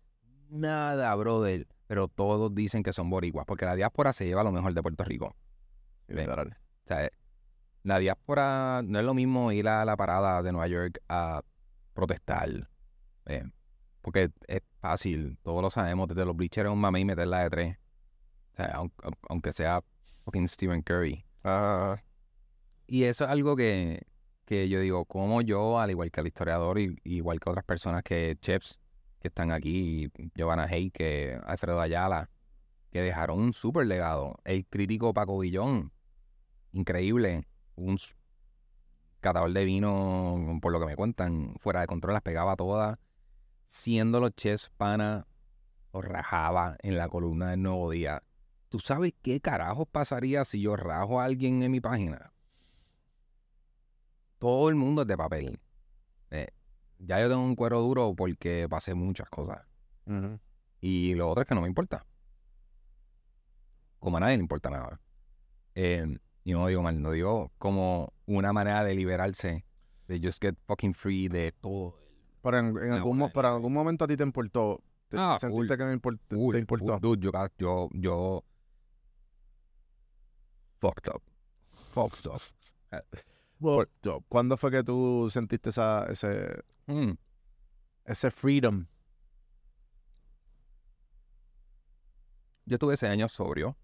nada, 0.50 1.14
brother. 1.14 1.66
Pero 1.86 2.08
todos 2.08 2.54
dicen 2.54 2.82
que 2.82 2.92
son 2.92 3.08
boricuas, 3.08 3.46
porque 3.46 3.64
la 3.64 3.74
diáspora 3.74 4.12
se 4.12 4.26
lleva 4.26 4.42
lo 4.42 4.52
mejor 4.52 4.74
de 4.74 4.82
Puerto 4.82 5.04
Rico. 5.04 5.34
Sí. 6.08 6.14
O 6.18 6.44
sea, 6.84 7.08
la 7.82 7.98
diáspora 7.98 8.82
no 8.84 8.98
es 8.98 9.04
lo 9.04 9.14
mismo 9.14 9.52
ir 9.52 9.68
a 9.68 9.84
la 9.84 9.96
parada 9.96 10.42
de 10.42 10.52
Nueva 10.52 10.66
York 10.68 10.98
a 11.08 11.42
protestar. 11.94 12.68
eh, 13.26 13.44
porque 14.00 14.30
es 14.46 14.62
fácil, 14.80 15.38
todos 15.42 15.60
lo 15.60 15.68
sabemos, 15.70 16.08
desde 16.08 16.24
los 16.24 16.34
bleachers 16.34 16.68
a 16.68 16.70
un 16.70 16.78
mame 16.80 17.00
y 17.00 17.04
meterla 17.04 17.42
de 17.42 17.50
tres. 17.50 17.76
O 18.52 18.56
sea, 18.56 18.66
aun- 18.76 18.92
aun- 19.02 19.18
aunque 19.28 19.52
sea 19.52 19.82
fucking 20.28 20.46
Stephen 20.48 20.82
Curry. 20.82 21.24
Ah, 21.42 21.96
Y 22.86 23.04
eso 23.04 23.24
es 23.24 23.30
algo 23.30 23.56
que, 23.56 24.02
que 24.44 24.68
yo 24.68 24.80
digo, 24.80 25.06
como 25.06 25.40
yo, 25.42 25.78
al 25.80 25.90
igual 25.90 26.10
que 26.10 26.20
el 26.20 26.26
historiador, 26.26 26.78
y 26.78 26.98
igual 27.04 27.40
que 27.40 27.50
otras 27.50 27.64
personas 27.64 28.02
que, 28.02 28.36
chefs 28.40 28.78
que 29.20 29.28
están 29.28 29.52
aquí, 29.52 30.10
Giovanna 30.34 30.64
Hay, 30.64 30.90
que 30.90 31.38
Alfredo 31.46 31.80
Ayala, 31.80 32.30
que 32.90 33.00
dejaron 33.00 33.40
un 33.40 33.52
súper 33.54 33.86
legado. 33.86 34.36
El 34.44 34.66
crítico 34.66 35.14
Paco 35.14 35.38
Villón, 35.38 35.92
increíble, 36.72 37.46
un 37.74 37.98
catador 39.20 39.52
de 39.52 39.64
vino, 39.64 40.58
por 40.60 40.72
lo 40.72 40.80
que 40.80 40.86
me 40.86 40.96
cuentan, 40.96 41.54
fuera 41.58 41.80
de 41.80 41.86
control, 41.86 42.14
las 42.14 42.22
pegaba 42.22 42.54
todas. 42.56 42.98
Siendo 43.64 44.20
los 44.20 44.34
chefs 44.34 44.70
pana, 44.76 45.26
los 45.92 46.04
rajaba 46.04 46.76
en 46.82 46.96
la 46.98 47.08
columna 47.08 47.50
del 47.50 47.62
Nuevo 47.62 47.90
Día. 47.90 48.22
¿Tú 48.68 48.78
sabes 48.78 49.14
qué 49.22 49.40
carajos 49.40 49.88
pasaría 49.90 50.44
si 50.44 50.60
yo 50.60 50.76
rajo 50.76 51.20
a 51.20 51.24
alguien 51.24 51.62
en 51.62 51.70
mi 51.72 51.80
página? 51.80 52.32
Todo 54.38 54.68
el 54.68 54.74
mundo 54.76 55.02
es 55.02 55.08
de 55.08 55.16
papel. 55.16 55.58
Eh, 56.30 56.48
ya 56.98 57.20
yo 57.20 57.28
tengo 57.28 57.42
un 57.42 57.56
cuero 57.56 57.80
duro 57.80 58.14
porque 58.14 58.66
pasé 58.68 58.94
muchas 58.94 59.28
cosas. 59.30 59.62
Y 60.80 61.14
lo 61.14 61.28
otro 61.30 61.42
es 61.42 61.48
que 61.48 61.54
no 61.54 61.62
me 61.62 61.68
importa. 61.68 62.04
Como 63.98 64.16
a 64.16 64.20
nadie 64.20 64.36
le 64.36 64.42
importa 64.42 64.70
nada. 64.70 65.00
Eh, 65.74 66.18
y 66.44 66.52
no 66.52 66.66
digo 66.66 66.82
mal, 66.82 67.00
no 67.02 67.10
digo 67.10 67.50
como 67.58 68.12
una 68.26 68.52
manera 68.52 68.84
de 68.84 68.94
liberarse, 68.94 69.64
de 70.06 70.20
just 70.22 70.40
get 70.42 70.56
fucking 70.66 70.94
free 70.94 71.28
de 71.28 71.52
todo. 71.60 71.96
Pero 72.42 72.58
en, 72.58 72.92
algún, 72.92 73.18
mo- 73.18 73.24
buena 73.26 73.32
pero 73.32 73.48
en 73.48 73.54
algún 73.54 73.72
momento 73.72 74.04
a 74.04 74.08
ti 74.08 74.16
te 74.16 74.22
importó. 74.22 74.80
Te, 75.08 75.16
Ah, 75.18 75.36
¿Sentiste 75.40 75.74
full, 75.74 75.78
que 75.78 75.84
me 75.84 75.94
import- 76.00 76.20
te- 76.28 76.36
Full, 76.36 76.52
te 76.52 76.58
importó? 76.60 76.92
full, 76.98 77.00
dude, 77.00 77.20
yo, 77.24 77.32
yo, 77.58 77.88
yo, 77.92 78.44
fucked 80.80 81.08
up. 81.14 81.22
Fucked 81.92 82.26
up. 82.26 82.40
Por- 83.60 83.90
¿Cuándo 84.28 84.56
fue 84.56 84.70
que 84.70 84.84
tú 84.84 85.28
sentiste 85.30 85.70
esa, 85.70 86.06
ese, 86.06 86.62
Mm. 86.86 87.12
ese 88.04 88.30
freedom? 88.30 88.86
Yo 92.66 92.78
tuve 92.78 92.94
ese 92.94 93.08
año 93.08 93.28
sobrio. 93.28 93.76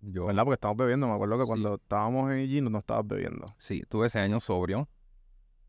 Yo, 0.00 0.26
¿Verdad? 0.26 0.44
Porque 0.44 0.54
estábamos 0.54 0.78
bebiendo. 0.78 1.06
Me 1.08 1.14
acuerdo 1.14 1.36
que 1.38 1.44
Sí. 1.44 1.48
cuando 1.48 1.74
estábamos 1.74 2.32
en 2.32 2.46
Gino 2.48 2.70
no 2.70 2.78
estabas 2.78 3.06
bebiendo. 3.06 3.46
sí, 3.58 3.82
tuve 3.88 4.06
ese 4.08 4.18
año 4.18 4.40
sobrio. 4.40 4.88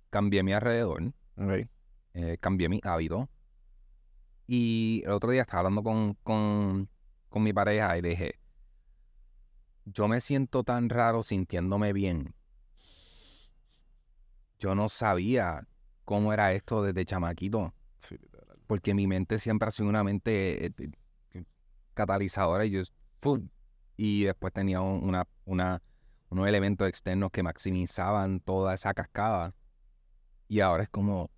Cambié 0.09 0.43
mi 0.43 0.53
alrededor. 0.53 1.13
Ok. 1.37 1.67
eh, 2.13 2.37
cambié 2.41 2.67
mi 2.67 2.81
hábito. 2.83 3.29
Y 4.47 5.01
el 5.05 5.11
otro 5.11 5.31
día 5.31 5.43
estaba 5.43 5.59
hablando 5.59 5.81
con, 5.81 6.15
con, 6.23 6.89
con 7.29 7.41
mi 7.43 7.53
pareja 7.53 7.97
y 7.97 8.01
le 8.01 8.09
dije, 8.09 8.39
yo 9.85 10.07
me 10.07 10.21
siento 10.21 10.63
tan 10.63 10.89
raro 10.89 11.23
sintiéndome 11.23 11.93
bien. 11.93 12.33
Yo 14.59 14.75
no 14.75 14.89
sabía 14.89 15.67
cómo 16.05 16.33
era 16.33 16.53
esto 16.53 16.83
desde 16.83 17.05
chamaquito. 17.05 17.73
Sí. 17.99 18.15
Porque 18.67 18.93
mi 18.93 19.07
mente 19.07 19.39
siempre 19.39 19.67
ha 19.67 19.71
sido 19.71 19.89
una 19.89 20.03
mente 20.03 20.67
eh, 20.67 20.73
eh, 21.33 21.43
catalizadora 21.93 22.65
y 22.65 22.71
yo, 22.71 22.81
y 23.97 24.23
después 24.23 24.53
tenía 24.53 24.81
un- 24.81 25.03
una, 25.03 25.27
una, 25.45 25.81
unos 26.29 26.47
elementos 26.47 26.87
externos 26.87 27.31
que 27.31 27.43
maximizaban 27.43 28.39
toda 28.39 28.73
esa 28.73 28.93
cascada. 28.93 29.53
Y 30.47 30.59
ahora 30.61 30.83
es 30.83 30.89
como, 30.89 31.29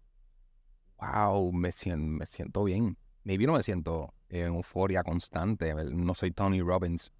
wow, 0.99 1.51
me 1.51 1.71
siento, 1.71 2.05
me 2.19 2.25
siento 2.25 2.63
bien. 2.63 2.97
Maybe 3.23 3.45
no 3.45 3.53
me 3.53 3.63
siento 3.63 4.13
en 4.29 4.47
euforia 4.55 5.03
constante, 5.03 5.73
no 5.73 6.13
soy 6.13 6.31
Tony 6.31 6.61
Robbins. 6.61 7.11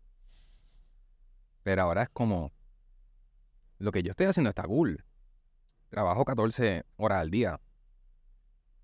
Pero 1.64 1.82
ahora 1.84 2.04
es 2.04 2.10
como, 2.10 2.52
lo 3.80 3.92
que 3.92 4.04
yo 4.04 4.12
estoy 4.12 4.28
haciendo 4.28 4.50
está 4.50 4.64
cool. 4.64 5.04
Trabajo 5.90 6.26
14 6.26 6.84
horas 6.98 7.20
al 7.22 7.32
día. 7.32 7.60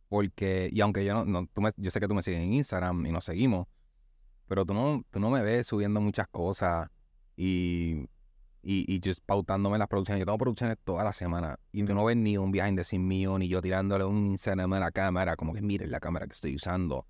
Porque, 0.08 0.70
y 0.72 0.82
aunque 0.82 1.06
yo 1.06 1.14
no, 1.14 1.26
no- 1.26 1.48
tú 1.48 1.62
me- 1.62 1.72
yo 1.78 1.92
sé 1.92 2.00
que 2.00 2.08
tú 2.08 2.16
me 2.16 2.22
sigues 2.24 2.40
en 2.42 2.54
Instagram 2.54 3.06
y 3.06 3.12
nos 3.12 3.26
seguimos, 3.26 3.68
pero 4.48 4.66
tú 4.66 4.74
no, 4.74 5.04
tú 5.12 5.20
no 5.20 5.30
me 5.30 5.44
ves 5.44 5.68
subiendo 5.68 6.02
muchas 6.02 6.28
cosas 6.28 6.90
y, 7.38 8.08
y, 8.64 8.92
y 8.96 9.02
just 9.04 9.22
pautándome 9.26 9.78
las 9.78 9.88
producciones. 9.88 10.20
Yo 10.22 10.26
tengo 10.26 10.38
producciones 10.40 10.78
toda 10.84 11.04
la 11.04 11.14
semana 11.14 11.60
y 11.72 11.84
tú 11.84 11.94
no 11.94 12.06
ves 12.06 12.18
ni 12.18 12.38
un 12.38 12.52
behind 12.52 12.78
the 12.78 12.84
scenes 12.84 13.08
mío, 13.08 13.38
ni 13.38 13.48
yo 13.48 13.62
tirándole 13.62 14.04
un 14.06 14.28
Instagram 14.28 14.74
a 14.74 14.80
la 14.80 14.92
cámara, 14.92 15.36
como 15.36 15.54
que 15.54 15.62
miren 15.62 15.92
la 15.92 16.00
cámara 16.00 16.26
que 16.26 16.34
estoy 16.34 16.56
usando. 16.56 17.06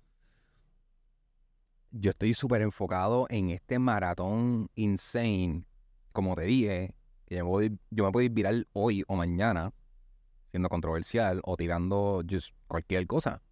Yo 1.92 2.10
estoy 2.10 2.34
súper 2.34 2.62
enfocado 2.62 3.26
en 3.30 3.50
este 3.50 3.78
maratón 3.78 4.70
insane, 4.76 5.64
como 6.12 6.36
te 6.36 6.42
dije, 6.42 6.94
que 7.26 7.36
yo 7.36 7.44
me, 7.44 7.50
puedo 7.50 7.66
ir- 7.66 7.78
yo 7.90 8.10
me 8.12 8.64
hoy 8.72 9.04
o 9.08 9.16
mañana, 9.16 9.72
siendo 10.50 10.68
controversial 10.68 11.40
o 11.44 11.56
tirando 11.56 12.22
just 12.28 12.54
cualquier 12.68 13.06
cosa. 13.06 13.42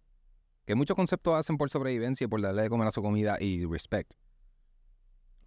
Que 0.65 0.75
muchos 0.75 0.95
conceptos 0.95 1.35
hacen 1.35 1.57
por 1.57 1.69
sobrevivencia 1.69 2.25
y 2.25 2.27
por 2.27 2.41
darle 2.41 2.63
de 2.63 2.69
comer 2.69 2.87
a 2.87 2.91
su 2.91 3.01
comida 3.01 3.37
y 3.41 3.65
respect. 3.65 4.13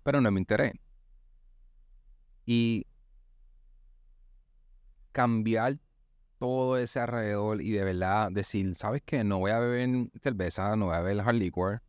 Pero 0.03 0.21
no 0.21 0.29
es 0.29 0.33
mi 0.33 0.41
interés. 0.41 0.75
Y 2.45 2.87
cambiar 5.13 5.79
todo 6.39 6.77
ese 6.79 7.01
alrededor 7.01 7.63
y 7.63 7.73
de 7.73 7.85
verdad 7.85 8.31
decir, 8.33 8.75
¿sabes 8.75 9.03
qué? 9.05 9.25
No 9.25 9.39
voy 9.39 9.53
a 9.53 9.59
beber 9.61 10.09
cerveza, 10.21 10.77
no 10.77 10.87
voy 10.87 10.97
a 10.97 11.01
beber 11.01 11.21
hard 11.27 11.37
liquor, 11.37 11.83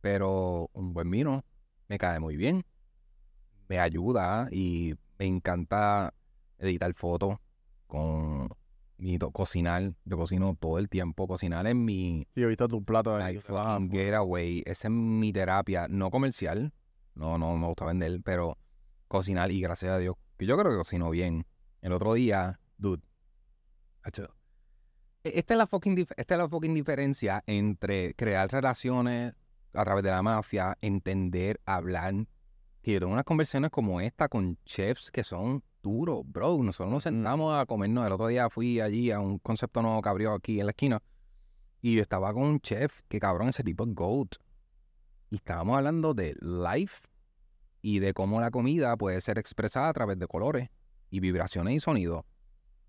pero 0.00 0.68
un 0.72 0.92
buen 0.92 1.10
vino 1.10 1.44
me 1.88 1.98
cae 1.98 2.20
muy 2.20 2.36
bien. 2.36 2.64
Me 3.68 3.78
ayuda 3.78 4.48
y 4.50 4.94
me 5.18 5.26
encanta 5.26 6.14
editar 6.58 6.92
fotos 6.94 7.36
con 7.86 8.48
mi 8.98 9.18
cocinar. 9.18 9.94
Yo 10.04 10.16
cocino 10.16 10.56
todo 10.58 10.78
el 10.78 10.88
tiempo. 10.88 11.26
Cocinar 11.26 11.66
es 11.66 11.74
mi, 11.74 12.26
Sí, 12.34 12.42
he 12.42 12.46
visto 12.46 12.68
tu 12.68 12.84
plato 12.84 13.16
ahí. 13.16 13.34
My 13.36 13.40
fucking 13.40 13.90
getaway. 13.90 14.62
Esa 14.66 14.88
es 14.88 14.92
mi 14.92 15.32
terapia, 15.32 15.86
no 15.88 16.10
comercial. 16.10 16.72
No, 17.14 17.38
no 17.38 17.56
me 17.56 17.66
gusta 17.66 17.86
vender, 17.86 18.20
pero 18.24 18.56
cocinar 19.08 19.50
y 19.50 19.60
gracias 19.60 19.92
a 19.92 19.98
Dios, 19.98 20.16
que 20.38 20.46
yo 20.46 20.56
creo 20.56 20.70
que 20.70 20.78
cocino 20.78 21.10
bien. 21.10 21.46
El 21.82 21.92
otro 21.92 22.14
día, 22.14 22.60
dude. 22.78 23.02
e- 25.24 25.32
Esta 25.38 25.54
es 25.54 25.58
la 25.58 25.66
fucking, 25.66 26.06
esta 26.16 26.34
es 26.34 26.38
la 26.38 26.48
fucking 26.48 26.74
diferencia 26.74 27.42
entre 27.46 28.14
crear 28.14 28.50
relaciones 28.50 29.34
a 29.72 29.84
través 29.84 30.04
de 30.04 30.10
la 30.10 30.22
mafia, 30.22 30.76
entender, 30.80 31.60
hablar. 31.64 32.14
Que 32.82 32.92
yo 32.92 33.00
tengo 33.00 33.12
unas 33.12 33.24
conversaciones 33.24 33.70
como 33.70 34.00
esta 34.00 34.28
con 34.28 34.56
chefs 34.64 35.10
que 35.10 35.22
son 35.22 35.62
duros, 35.82 36.22
bro. 36.24 36.58
Nosotros 36.62 36.92
nos 36.92 37.02
sentamos 37.02 37.54
a 37.54 37.66
comernos. 37.66 38.06
El 38.06 38.12
otro 38.12 38.28
día 38.28 38.48
fui 38.48 38.80
allí 38.80 39.10
a 39.10 39.20
un 39.20 39.38
concepto 39.38 39.82
nuevo 39.82 40.00
que 40.02 40.08
abrió 40.08 40.32
aquí 40.32 40.60
en 40.60 40.66
la 40.66 40.70
esquina. 40.70 41.02
Y 41.82 41.94
yo 41.94 42.02
estaba 42.02 42.32
con 42.32 42.42
un 42.44 42.60
chef 42.60 43.00
que 43.08 43.18
cabrón, 43.18 43.48
ese 43.48 43.62
tipo 43.62 43.84
es 43.84 43.94
GOAT. 43.94 44.36
Y 45.30 45.36
estábamos 45.36 45.76
hablando 45.76 46.14
de 46.14 46.34
life 46.40 47.08
y 47.82 47.98
de 48.00 48.12
cómo 48.12 48.40
la 48.40 48.50
comida 48.50 48.96
puede 48.96 49.20
ser 49.20 49.38
expresada 49.38 49.88
a 49.88 49.92
través 49.92 50.18
de 50.18 50.26
colores 50.26 50.68
y 51.10 51.20
vibraciones 51.20 51.74
y 51.74 51.80
sonidos. 51.80 52.24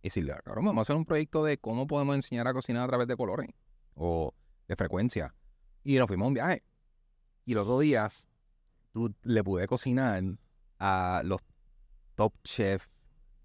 Y 0.02 0.08
decirle, 0.08 0.34
cabrón, 0.44 0.66
vamos 0.66 0.80
a 0.80 0.84
hacer 0.84 0.96
un 0.96 1.06
proyecto 1.06 1.44
de 1.44 1.58
cómo 1.58 1.88
podemos 1.88 2.16
enseñar 2.16 2.48
a 2.48 2.54
cocinar 2.54 2.84
a 2.84 2.88
través 2.88 3.08
de 3.08 3.16
colores 3.16 3.50
o 3.94 4.34
de 4.68 4.76
frecuencia. 4.76 5.34
Y 5.84 5.96
nos 5.96 6.08
fuimos 6.08 6.26
a 6.26 6.28
un 6.28 6.34
viaje. 6.34 6.64
Y 7.52 7.54
los 7.54 7.68
dos 7.68 7.82
días, 7.82 8.30
tú 8.94 9.14
le 9.24 9.44
pude 9.44 9.68
cocinar 9.68 10.24
a 10.80 11.22
los 11.26 11.42
top 12.16 12.32
chefs 12.46 12.90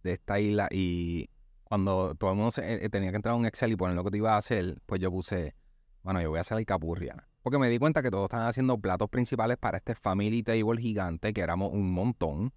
de 0.04 0.12
esta 0.12 0.38
isla 0.38 0.68
y 0.70 1.28
cuando 1.64 2.14
todo 2.14 2.30
el 2.30 2.36
mundo 2.36 2.52
se- 2.52 2.84
eh, 2.84 2.88
tenía 2.88 3.10
que 3.10 3.16
entrar 3.16 3.32
a 3.32 3.36
un 3.36 3.46
Excel 3.46 3.72
y 3.72 3.76
poner 3.76 3.96
lo 3.96 4.04
que 4.04 4.12
te 4.12 4.18
iba 4.18 4.34
a 4.34 4.36
hacer, 4.36 4.80
pues 4.86 5.00
yo 5.00 5.10
puse, 5.10 5.56
bueno, 6.04 6.22
yo 6.22 6.30
voy 6.30 6.38
a 6.38 6.42
hacer 6.42 6.56
alcapurria. 6.56 7.16
Porque 7.42 7.58
me 7.58 7.68
di 7.68 7.80
cuenta 7.80 8.00
que 8.00 8.12
todos 8.12 8.26
estaban 8.26 8.46
haciendo 8.46 8.78
platos 8.78 9.10
principales 9.10 9.56
para 9.56 9.78
este 9.78 9.96
family 9.96 10.44
table 10.44 10.80
gigante, 10.80 11.32
que 11.32 11.40
éramos 11.40 11.72
un 11.74 11.92
montón. 11.92 12.52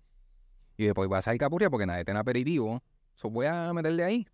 Y 0.78 0.86
después 0.86 1.10
voy 1.10 1.16
a 1.16 1.20
hacer 1.20 1.32
alcapurria 1.32 1.72
porque 1.72 1.88
nadie 1.88 2.06
tiene 2.06 2.20
aperitivo. 2.20 2.84
So 3.16 3.32
voy 3.32 3.48
a 3.48 3.74
meterle 3.74 4.04
ahí. 4.04 4.28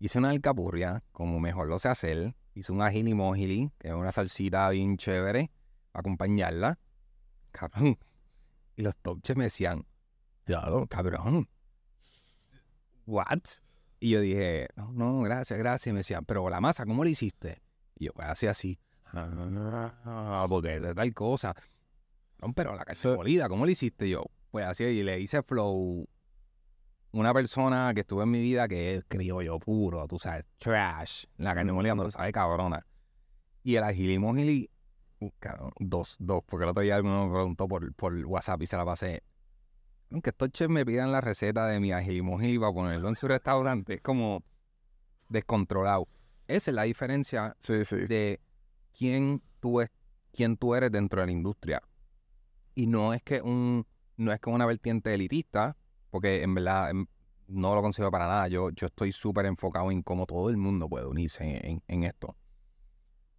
Hice 0.00 0.18
una 0.18 0.28
alcapurria, 0.28 1.02
como 1.12 1.40
mejor 1.40 1.68
lo 1.68 1.78
sé 1.78 1.88
hacer. 1.88 2.34
Hice 2.54 2.72
un 2.72 2.82
ajili 2.82 3.14
mojili, 3.14 3.70
que 3.78 3.88
es 3.88 3.94
una 3.94 4.12
salsita 4.12 4.68
bien 4.68 4.98
chévere, 4.98 5.50
acompañarla. 5.92 6.78
Cabrón. 7.50 7.98
Y 8.76 8.82
los 8.82 8.96
top 8.96 9.20
chefs 9.22 9.36
me 9.36 9.44
decían, 9.44 9.86
Claro. 10.44 10.86
cabrón, 10.88 11.48
¿what? 13.06 13.40
Y 14.00 14.10
yo 14.10 14.20
dije, 14.20 14.68
no, 14.74 14.92
no, 14.92 15.20
gracias, 15.20 15.58
gracias. 15.58 15.86
Y 15.88 15.92
me 15.92 15.98
decían, 16.00 16.24
pero 16.24 16.48
la 16.50 16.60
masa, 16.60 16.84
¿cómo 16.84 17.04
la 17.04 17.10
hiciste? 17.10 17.62
Y 17.96 18.06
yo, 18.06 18.12
pues 18.12 18.26
así, 18.28 18.46
así. 18.46 18.80
"Ah, 19.12 20.46
porque 20.48 20.80
de 20.80 20.94
tal 20.94 21.12
cosa. 21.14 21.54
No, 22.40 22.52
pero 22.52 22.74
la 22.74 22.84
carne 22.84 23.14
molida, 23.16 23.48
¿cómo 23.48 23.64
la 23.66 23.72
hiciste? 23.72 24.06
Y 24.06 24.10
yo, 24.10 24.24
pues 24.50 24.66
así, 24.66 24.84
y 24.84 25.02
le 25.02 25.20
hice 25.20 25.42
flow. 25.42 26.08
Una 27.12 27.34
persona 27.34 27.92
que 27.94 28.00
estuvo 28.00 28.22
en 28.22 28.30
mi 28.30 28.40
vida 28.40 28.66
que 28.66 28.96
es 28.96 29.04
criollo 29.06 29.58
puro, 29.58 30.08
tú 30.08 30.18
sabes, 30.18 30.46
trash. 30.58 31.26
La 31.36 31.54
carne 31.54 31.72
molida 31.72 31.94
no 31.94 32.04
lo 32.04 32.10
sabe 32.10 32.32
cabrona. 32.32 32.84
Y 33.62 33.76
el 33.76 33.84
agili 33.84 34.18
mojili, 34.18 34.68
uh, 34.68 34.71
cabrón, 35.38 35.72
dos, 35.78 36.16
dos, 36.18 36.42
porque 36.46 36.64
el 36.64 36.70
otro 36.70 36.82
día 36.82 37.00
uno 37.00 37.26
me 37.26 37.32
preguntó 37.32 37.68
por, 37.68 37.92
por 37.94 38.14
WhatsApp 38.24 38.62
y 38.62 38.66
se 38.66 38.76
la 38.76 38.84
pasé. 38.84 39.22
Aunque 40.10 40.30
estos 40.30 40.50
chefs 40.50 40.70
me 40.70 40.84
pidan 40.84 41.10
la 41.12 41.20
receta 41.20 41.66
de 41.66 41.80
mi 41.80 41.92
agili 41.92 42.22
mojili 42.22 42.58
para 42.58 42.72
ponerlo 42.72 43.08
en 43.08 43.14
su 43.14 43.28
restaurante, 43.28 43.94
es 43.94 44.02
como 44.02 44.42
descontrolado. 45.28 46.06
Esa 46.48 46.70
es 46.70 46.74
la 46.74 46.82
diferencia 46.82 47.56
Sí, 47.60 47.84
sí. 47.84 47.96
de 47.96 48.40
quién 48.96 49.42
tú, 49.60 49.80
es, 49.80 49.90
quién 50.32 50.56
tú 50.56 50.74
eres 50.74 50.90
dentro 50.92 51.20
de 51.20 51.26
la 51.26 51.32
industria. 51.32 51.82
Y 52.74 52.86
no 52.86 53.14
es 53.14 53.22
que 53.22 53.40
un 53.42 53.86
no 54.16 54.32
es 54.32 54.40
que 54.40 54.50
una 54.50 54.66
vertiente 54.66 55.12
elitista, 55.14 55.76
porque 56.10 56.42
en 56.42 56.54
verdad 56.54 56.90
em, 56.90 57.06
no 57.48 57.74
lo 57.74 57.82
considero 57.82 58.10
para 58.10 58.26
nada. 58.26 58.48
Yo, 58.48 58.70
yo 58.70 58.86
estoy 58.86 59.12
súper 59.12 59.46
enfocado 59.46 59.90
en 59.90 60.02
cómo 60.02 60.26
todo 60.26 60.50
el 60.50 60.56
mundo 60.58 60.88
puede 60.88 61.06
unirse 61.06 61.44
en, 61.44 61.66
en- 61.66 61.82
en 61.88 62.04
esto. 62.04 62.36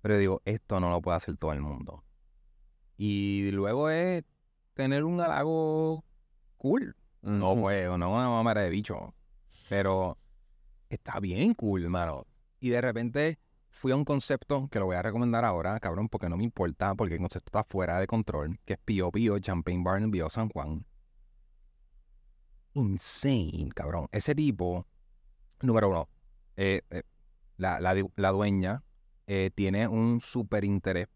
Pero 0.04 0.18
digo, 0.18 0.42
esto 0.44 0.82
no 0.82 0.90
lo 0.90 1.02
puede 1.02 1.16
hacer 1.16 1.38
todo 1.38 1.54
el 1.54 1.62
mundo. 1.62 2.04
Y 2.98 3.50
luego 3.52 3.90
es 3.90 4.26
tener 4.74 5.06
un 5.06 5.22
halago 5.22 6.04
cool. 6.58 6.94
No 7.22 7.56
fue, 7.56 7.86
no 7.86 8.14
una 8.14 8.28
mamera 8.28 8.64
de 8.64 8.70
bicho. 8.70 9.14
Pero 9.70 10.18
está 10.90 11.22
bien 11.22 11.54
cool, 11.54 11.88
mano. 11.88 12.28
Y 12.60 12.70
de 12.72 12.82
repente 12.82 13.40
fui 13.70 13.94
a 13.94 13.96
un 13.96 14.04
concepto 14.04 14.68
que 14.68 14.78
lo 14.78 14.88
voy 14.88 14.98
a 14.98 15.02
recomendar 15.02 15.46
ahora, 15.46 15.80
cabrón, 15.80 16.10
porque 16.10 16.28
no 16.28 16.36
me 16.36 16.44
importa, 16.44 16.96
porque 16.96 17.14
el 17.14 17.22
concepto 17.22 17.48
está 17.48 17.64
fuera 17.64 17.98
de 17.98 18.06
control, 18.06 18.60
que 18.66 18.74
es 18.74 18.80
Pío 18.80 19.10
Pío 19.10 19.40
Champagne 19.40 19.84
Bar 19.86 20.02
en 20.02 20.12
Bio 20.12 20.30
San 20.30 20.50
Juan. 20.50 20.86
Insane, 22.74 23.70
cabrón. 23.74 24.10
Ese 24.12 24.36
tipo, 24.36 24.86
número 25.62 25.90
uno, 25.92 26.10
eh, 26.58 26.82
eh, 26.90 27.04
la, 27.56 27.80
la 27.80 27.96
la 28.18 28.32
dueña 28.32 28.84
eh, 29.28 29.52
tiene 29.56 29.88
un 29.88 30.22
súper 30.22 30.64
interés 30.64 31.08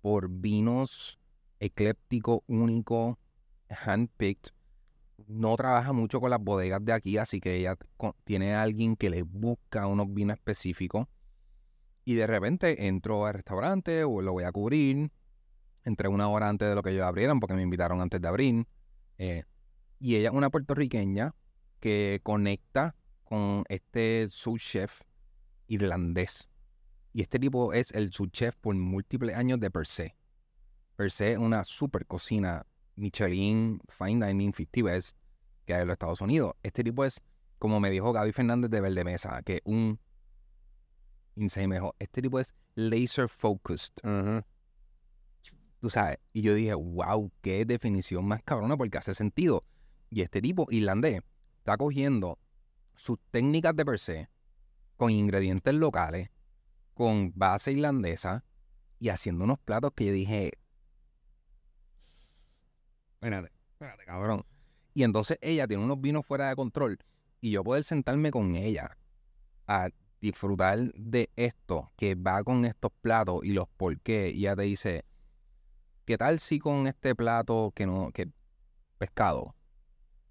por 0.00 0.28
vinos 0.28 1.18
eclépticos, 1.58 2.40
únicos, 2.46 3.16
handpicked. 3.68 4.52
No 5.26 5.56
trabaja 5.56 5.92
mucho 5.92 6.20
con 6.20 6.30
las 6.30 6.40
bodegas 6.40 6.84
de 6.84 6.92
aquí, 6.92 7.18
así 7.18 7.40
que 7.40 7.56
ella 7.56 7.76
tiene 8.24 8.54
a 8.54 8.62
alguien 8.62 8.96
que 8.96 9.10
le 9.10 9.22
busca 9.22 9.86
unos 9.86 10.12
vinos 10.12 10.36
específicos. 10.36 11.08
Y 12.04 12.14
de 12.14 12.26
repente 12.26 12.86
entro 12.86 13.26
al 13.26 13.34
restaurante 13.34 14.04
o 14.04 14.20
lo 14.20 14.32
voy 14.32 14.44
a 14.44 14.52
cubrir. 14.52 15.10
Entré 15.84 16.08
una 16.08 16.28
hora 16.28 16.48
antes 16.48 16.68
de 16.68 16.74
lo 16.74 16.82
que 16.82 16.90
ellos 16.90 17.04
abrieran 17.04 17.40
porque 17.40 17.54
me 17.54 17.62
invitaron 17.62 18.00
antes 18.00 18.20
de 18.20 18.28
abrir. 18.28 18.66
eh, 19.18 19.44
y 19.98 20.16
ella 20.16 20.28
es 20.28 20.34
una 20.34 20.50
puertorriqueña 20.50 21.34
que 21.80 22.20
conecta 22.22 22.94
con 23.24 23.64
este 23.68 24.26
sous 24.28 24.62
chef 24.62 25.00
irlandés. 25.68 26.50
Y 27.16 27.22
este 27.22 27.38
tipo 27.38 27.72
es 27.72 27.92
el 27.92 28.12
sous 28.12 28.30
chef 28.30 28.56
por 28.56 28.74
múltiples 28.74 29.34
años 29.34 29.58
de 29.58 29.70
Per 29.70 29.86
se. 29.86 30.14
Per 30.96 31.10
se 31.10 31.32
es 31.32 31.38
una 31.38 31.64
super 31.64 32.04
cocina 32.04 32.66
Michelin 32.96 33.80
Fine 33.88 34.26
Dining 34.26 34.52
50 34.52 34.82
Best 34.82 35.16
que 35.64 35.72
hay 35.72 35.80
en 35.80 35.88
los 35.88 35.94
Estados 35.94 36.20
Unidos. 36.20 36.52
Este 36.62 36.84
tipo 36.84 37.06
es, 37.06 37.24
como 37.58 37.80
me 37.80 37.88
dijo 37.88 38.12
Gaby 38.12 38.32
Fernández 38.32 38.70
de 38.70 38.82
Verde 38.82 39.02
Mesa, 39.02 39.40
que 39.42 39.62
un 39.64 39.98
insane. 41.36 41.68
Me 41.68 41.76
dijo, 41.76 41.94
este 41.98 42.20
tipo 42.20 42.38
es 42.38 42.54
laser 42.74 43.30
focused. 43.30 43.94
Tú 45.80 45.88
sabes. 45.88 46.18
Y 46.34 46.42
yo 46.42 46.52
dije, 46.52 46.74
wow, 46.74 47.32
qué 47.40 47.64
definición 47.64 48.26
más 48.26 48.42
cabrona 48.42 48.76
porque 48.76 48.98
hace 48.98 49.14
sentido. 49.14 49.64
Y 50.10 50.20
este 50.20 50.42
tipo 50.42 50.66
irlandés 50.68 51.22
está 51.60 51.78
cogiendo 51.78 52.38
sus 52.94 53.18
técnicas 53.30 53.74
de 53.74 53.86
per 53.86 53.98
se 53.98 54.28
con 54.98 55.10
ingredientes 55.10 55.72
locales, 55.72 56.28
con 56.96 57.30
base 57.34 57.72
irlandesa 57.72 58.42
y 58.98 59.10
haciendo 59.10 59.44
unos 59.44 59.58
platos 59.58 59.92
que 59.94 60.06
yo 60.06 60.12
dije, 60.12 60.52
espérate, 63.14 63.52
espérate, 63.72 64.04
cabrón. 64.06 64.46
Y 64.94 65.02
entonces 65.02 65.38
ella 65.42 65.68
tiene 65.68 65.84
unos 65.84 66.00
vinos 66.00 66.24
fuera 66.24 66.48
de 66.48 66.56
control 66.56 66.98
y 67.42 67.50
yo 67.50 67.62
poder 67.62 67.84
sentarme 67.84 68.30
con 68.30 68.56
ella 68.56 68.96
a 69.66 69.90
disfrutar 70.22 70.90
de 70.94 71.28
esto 71.36 71.92
que 71.96 72.14
va 72.14 72.42
con 72.42 72.64
estos 72.64 72.92
platos 73.02 73.44
y 73.44 73.52
los 73.52 73.68
por 73.68 74.00
qué. 74.00 74.30
Y 74.30 74.46
ella 74.46 74.56
te 74.56 74.62
dice, 74.62 75.04
¿qué 76.06 76.16
tal 76.16 76.38
si 76.38 76.58
con 76.58 76.86
este 76.86 77.14
plato 77.14 77.72
que 77.74 77.84
no, 77.84 78.10
que 78.10 78.30
pescado, 78.96 79.54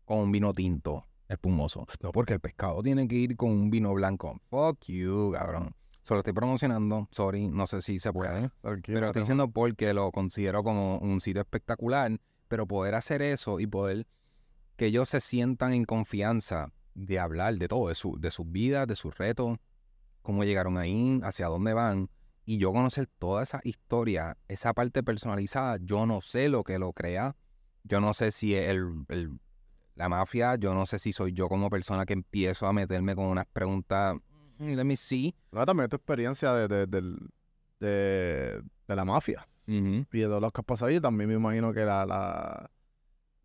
con 0.03 0.17
un 0.17 0.31
vino 0.31 0.51
tinto 0.51 1.05
espumoso? 1.29 1.85
No, 2.01 2.11
porque 2.11 2.33
el 2.33 2.39
pescado 2.39 2.81
tiene 2.81 3.07
que 3.07 3.17
ir 3.17 3.37
con 3.37 3.51
un 3.51 3.69
vino 3.69 3.93
blanco. 3.93 4.41
Fuck 4.49 4.85
you, 4.85 5.31
cabrón. 5.31 5.75
Solo 6.05 6.19
estoy 6.19 6.33
promocionando, 6.33 7.07
sorry, 7.09 7.47
no 7.47 7.65
sé 7.65 7.81
si 7.81 7.97
se 7.97 8.13
puede. 8.13 8.51
Pero 8.93 9.07
estoy 9.07 9.21
diciendo 9.23 9.49
porque 9.49 9.91
lo 9.91 10.11
considero 10.11 10.63
como 10.63 10.99
un 10.99 11.19
sitio 11.19 11.41
espectacular, 11.41 12.19
pero 12.47 12.67
poder 12.67 12.93
hacer 12.93 13.23
eso 13.23 13.59
y 13.59 13.65
poder 13.65 14.05
que 14.77 14.85
ellos 14.85 15.09
se 15.09 15.19
sientan 15.19 15.73
en 15.73 15.83
confianza 15.83 16.71
de 16.93 17.17
hablar 17.17 17.55
de 17.55 17.67
todo, 17.67 17.87
de, 17.87 17.95
su, 17.95 18.19
de 18.19 18.29
sus 18.29 18.49
vidas, 18.51 18.87
de 18.87 18.93
sus 18.93 19.17
retos, 19.17 19.57
cómo 20.21 20.43
llegaron 20.43 20.77
ahí, 20.77 21.19
hacia 21.23 21.47
dónde 21.47 21.73
van, 21.73 22.07
y 22.45 22.59
yo 22.59 22.71
conocer 22.71 23.07
toda 23.17 23.41
esa 23.41 23.59
historia, 23.63 24.37
esa 24.47 24.73
parte 24.75 25.01
personalizada, 25.01 25.77
yo 25.81 26.05
no 26.05 26.21
sé 26.21 26.49
lo 26.49 26.63
que 26.63 26.77
lo 26.77 26.93
crea, 26.93 27.35
yo 27.83 27.99
no 27.99 28.13
sé 28.13 28.29
si 28.29 28.53
es 28.53 28.69
el, 28.69 29.05
el- 29.09 29.39
la 29.95 30.07
mafia, 30.07 30.55
yo 30.55 30.75
no 30.75 30.85
sé 30.85 30.99
si 30.99 31.11
soy 31.13 31.33
yo 31.33 31.47
como 31.49 31.69
persona 31.71 32.05
que 32.05 32.13
empiezo 32.13 32.67
a 32.67 32.73
meterme 32.73 33.15
con 33.15 33.25
unas 33.25 33.45
preguntas, 33.47 34.15
"Mm, 34.15 34.19
let 34.59 34.83
me 34.83 34.95
see. 34.95 35.35
No, 35.51 35.65
también 35.65 35.89
tu 35.89 35.95
experiencia 35.95 36.53
de, 36.53 36.67
de, 36.87 36.87
de, 37.79 38.61
de 38.87 38.95
la 38.95 39.05
mafia 39.05 39.47
y 39.67 40.03
de 40.19 40.25
todos 40.25 40.41
los 40.41 40.51
que 40.51 40.61
has 40.61 40.65
pasado 40.65 40.89
ahí. 40.89 40.99
También 40.99 41.27
me 41.29 41.35
imagino 41.35 41.73
que 41.73 41.83
la, 41.85 42.05
la 42.05 42.69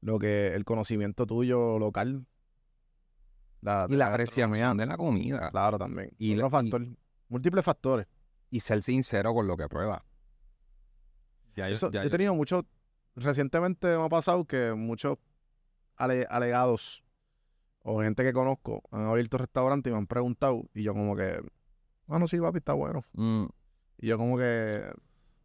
lo 0.03 0.19
que 0.19 0.55
el 0.55 0.65
conocimiento 0.65 1.27
tuyo 1.27 1.79
local. 1.79 2.27
La, 3.63 3.87
Y 3.91 3.95
la 3.97 4.07
apreciación 4.13 4.77
de 4.79 4.87
la 4.87 4.97
comida. 4.97 5.51
Claro, 5.51 5.79
también. 5.79 6.11
Y 6.19 6.33
Y 6.33 6.35
la- 6.37 6.47
otro 6.47 6.61
y- 6.61 6.71
factor. 6.71 6.87
Múltiples 7.29 7.65
factores. 7.65 8.07
y 8.53 8.59
ser 8.61 8.83
sincero 8.83 9.33
con 9.33 9.47
lo 9.47 9.57
que 9.57 9.69
prueba. 9.69 10.05
Ya 11.57 11.69
yo- 11.69 11.75
Eso, 11.75 11.91
ya 11.93 12.03
yo 12.03 12.09
he 12.09 12.11
tenido 12.11 12.35
muchos. 12.35 12.65
Recientemente 13.15 13.87
me 13.97 14.05
ha 14.05 14.09
pasado 14.09 14.45
que 14.45 14.73
muchos 14.75 15.19
ale- 15.97 16.27
alegados 16.29 17.05
o 17.83 18.01
gente 18.03 18.23
que 18.23 18.33
conozco 18.33 18.83
han 18.91 19.07
abierto 19.07 19.39
restaurantes 19.39 19.91
y 19.91 19.93
me 19.93 19.99
han 19.99 20.07
preguntado. 20.07 20.63
Y 20.75 20.83
yo, 20.83 20.95
como 20.95 21.17
que. 21.17 21.41
Ah, 22.09 22.19
no, 22.19 22.27
sí, 22.27 22.39
papi, 22.39 22.59
está 22.59 22.73
bueno. 22.75 23.03
Mm. 23.13 23.47
Y 23.99 24.07
yo, 24.09 24.19
como 24.19 24.37
que. 24.37 24.83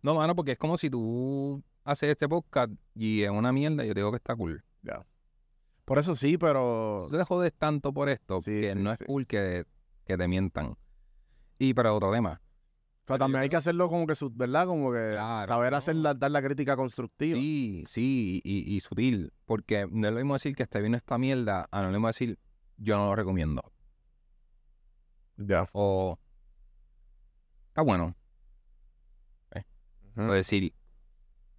No, 0.02 0.16
mano, 0.16 0.36
porque 0.36 0.54
es 0.54 0.58
como 0.58 0.78
si 0.78 0.90
tú 0.90 1.64
haces 1.84 2.10
este 2.10 2.28
podcast 2.28 2.72
y 2.94 3.24
es 3.24 3.30
una 3.30 3.52
mierda 3.52 3.84
y 3.84 3.88
yo 3.88 3.94
te 3.94 4.00
digo 4.00 4.12
que 4.12 4.18
está 4.18 4.36
cool. 4.36 4.64
Por 5.86 6.00
eso 6.00 6.16
sí, 6.16 6.38
pero. 6.38 7.08
Tú 7.12 7.18
te 7.18 7.24
jodes 7.24 7.54
tanto 7.54 7.94
por 7.94 8.10
esto 8.10 8.42
Sí, 8.42 8.62
que 8.62 8.74
sí, 8.74 8.80
no 8.80 8.92
es 8.92 8.98
sí. 9.00 9.06
cool 9.06 9.28
que, 9.28 9.66
que 10.06 10.18
te 10.18 10.28
mientan. 10.28 10.76
Y 11.60 11.74
para 11.74 11.94
otro 11.94 12.12
tema. 12.12 12.42
Pero 13.06 13.20
también 13.20 13.44
hay 13.44 13.50
que 13.50 13.56
hacerlo 13.56 13.88
como 13.88 14.08
que, 14.08 14.16
su- 14.16 14.32
¿verdad? 14.34 14.66
Como 14.66 14.92
que 14.92 15.12
Claro, 15.12 15.48
saber 15.48 15.72
no. 15.72 15.78
hacer 15.78 15.96
la- 15.96 16.14
dar 16.16 16.32
la 16.32 16.42
crítica 16.42 16.76
constructiva. 16.76 17.38
Sí, 17.40 17.84
sí, 17.88 18.42
y, 18.44 18.76
y 18.76 18.80
sutil. 18.80 19.32
Porque 19.46 19.88
no 19.92 20.08
es 20.08 20.14
lo 20.14 20.20
mismo 20.20 20.34
decir 20.34 20.56
que 20.56 20.64
este 20.64 20.82
vino 20.82 20.98
esta 20.98 21.18
mierda, 21.18 21.68
a 21.72 21.82
no 21.82 21.88
es 21.88 21.92
lo 21.94 21.98
mismo 22.00 22.08
decir 22.08 22.40
yo 22.78 22.98
no 22.98 23.06
lo 23.06 23.16
recomiendo. 23.16 23.62
Ya. 25.38 25.68
O 25.74 26.18
está 27.70 27.82
bueno. 27.82 28.16
Ujú. 30.18 30.22
O 30.30 30.34
decir 30.34 30.74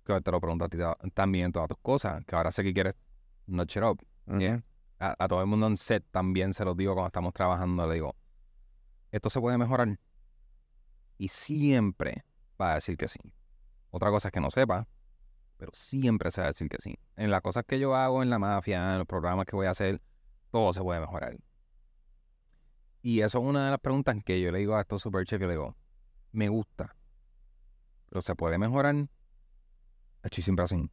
que 0.05 0.21
te 0.21 0.31
lo 0.31 0.41
pregunto 0.41 0.65
a 0.65 0.69
ti 0.69 0.79
ta- 0.79 0.97
también 1.15 1.53
todas 1.53 1.69
tus 1.69 1.79
cosas, 1.83 2.25
que 2.25 2.35
ahora 2.35 2.51
sé 2.51 2.63
que 2.63 2.73
quieres 2.73 2.95
notch 3.47 3.77
it 3.77 3.83
up. 3.83 4.01
Yeah. 4.39 4.63
A, 4.99 5.15
a 5.25 5.29
todo 5.29 5.41
el 5.43 5.47
mundo 5.47 5.67
en 5.67 5.77
set 5.77 6.05
también 6.11 6.55
se 6.55 6.65
los 6.65 6.77
digo 6.77 6.95
cuando 6.95 7.09
estamos 7.09 7.35
trabajando, 7.35 7.87
le 7.87 7.95
digo, 7.95 8.17
esto 9.13 9.29
se 9.31 9.41
puede 9.41 9.59
mejorar. 9.59 9.99
Y 11.19 11.29
siempre 11.29 12.25
va 12.61 12.73
a 12.73 12.75
decir 12.77 12.97
que 12.97 13.09
sí. 13.09 13.19
Otra 13.91 14.11
cosa 14.11 14.29
es 14.29 14.33
que 14.33 14.41
no 14.41 14.51
sepa, 14.51 14.87
pero 15.57 15.73
siempre 15.75 16.31
se 16.31 16.41
va 16.41 16.47
a 16.49 16.51
decir 16.51 16.69
que 16.69 16.79
sí. 16.81 16.99
En 17.17 17.31
las 17.31 17.41
cosas 17.43 17.65
que 17.67 17.79
yo 17.79 17.95
hago 17.97 18.23
en 18.23 18.31
la 18.31 18.39
mafia, 18.39 18.93
en 18.93 18.99
los 18.99 19.07
programas 19.07 19.47
que 19.47 19.57
voy 19.57 19.67
a 19.67 19.71
hacer, 19.71 20.03
todo 20.51 20.73
se 20.73 20.83
puede 20.83 21.01
mejorar. 21.01 21.37
Y 23.03 23.21
eso 23.21 23.39
es 23.39 23.45
una 23.45 23.65
de 23.67 23.71
las 23.71 23.81
preguntas 23.81 24.17
que 24.25 24.41
yo 24.41 24.51
le 24.51 24.59
digo 24.59 24.75
a 24.77 24.81
estos 24.81 25.03
superchefs, 25.03 25.41
yo 25.41 25.47
le 25.47 25.53
digo, 25.55 25.77
me 26.33 26.49
gusta, 26.49 26.97
pero 28.09 28.21
se 28.21 28.35
puede 28.35 28.59
mejorar. 28.59 29.09
Estoy 30.23 30.43
siempre 30.43 30.65
así. 30.65 30.91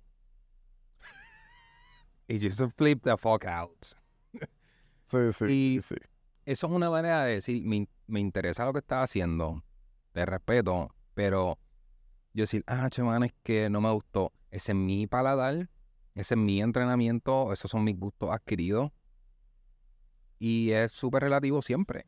Y 2.27 2.39
just 2.39 2.61
flip 2.77 3.03
the 3.03 3.17
fuck 3.17 3.45
out. 3.45 3.85
Sí, 5.09 5.17
sí, 5.37 5.45
Y- 5.77 5.81
sí. 5.81 5.95
Eso 6.45 6.67
es 6.67 6.73
una 6.73 6.89
manera 6.89 7.23
de 7.23 7.35
decir, 7.35 7.63
me, 7.65 7.87
me 8.07 8.19
interesa 8.19 8.65
lo 8.65 8.73
que 8.73 8.79
estás 8.79 9.09
haciendo, 9.09 9.63
te 10.13 10.25
respeto, 10.25 10.95
pero 11.13 11.59
yo 12.33 12.43
decir, 12.43 12.63
ah, 12.67 12.89
che, 12.89 13.03
man, 13.03 13.23
es 13.23 13.33
que 13.43 13.69
no 13.69 13.81
me 13.81 13.91
gustó. 13.91 14.31
Ese 14.49 14.71
es 14.71 14.77
mi 14.77 15.07
paladar, 15.07 15.69
ese 16.15 16.33
es 16.35 16.37
mi 16.37 16.61
entrenamiento, 16.61 17.51
esos 17.51 17.69
son 17.69 17.83
mis 17.83 17.99
gustos 17.99 18.29
adquiridos. 18.31 18.91
Y 20.39 20.71
es 20.71 20.91
súper 20.91 21.23
relativo 21.23 21.61
siempre. 21.61 22.05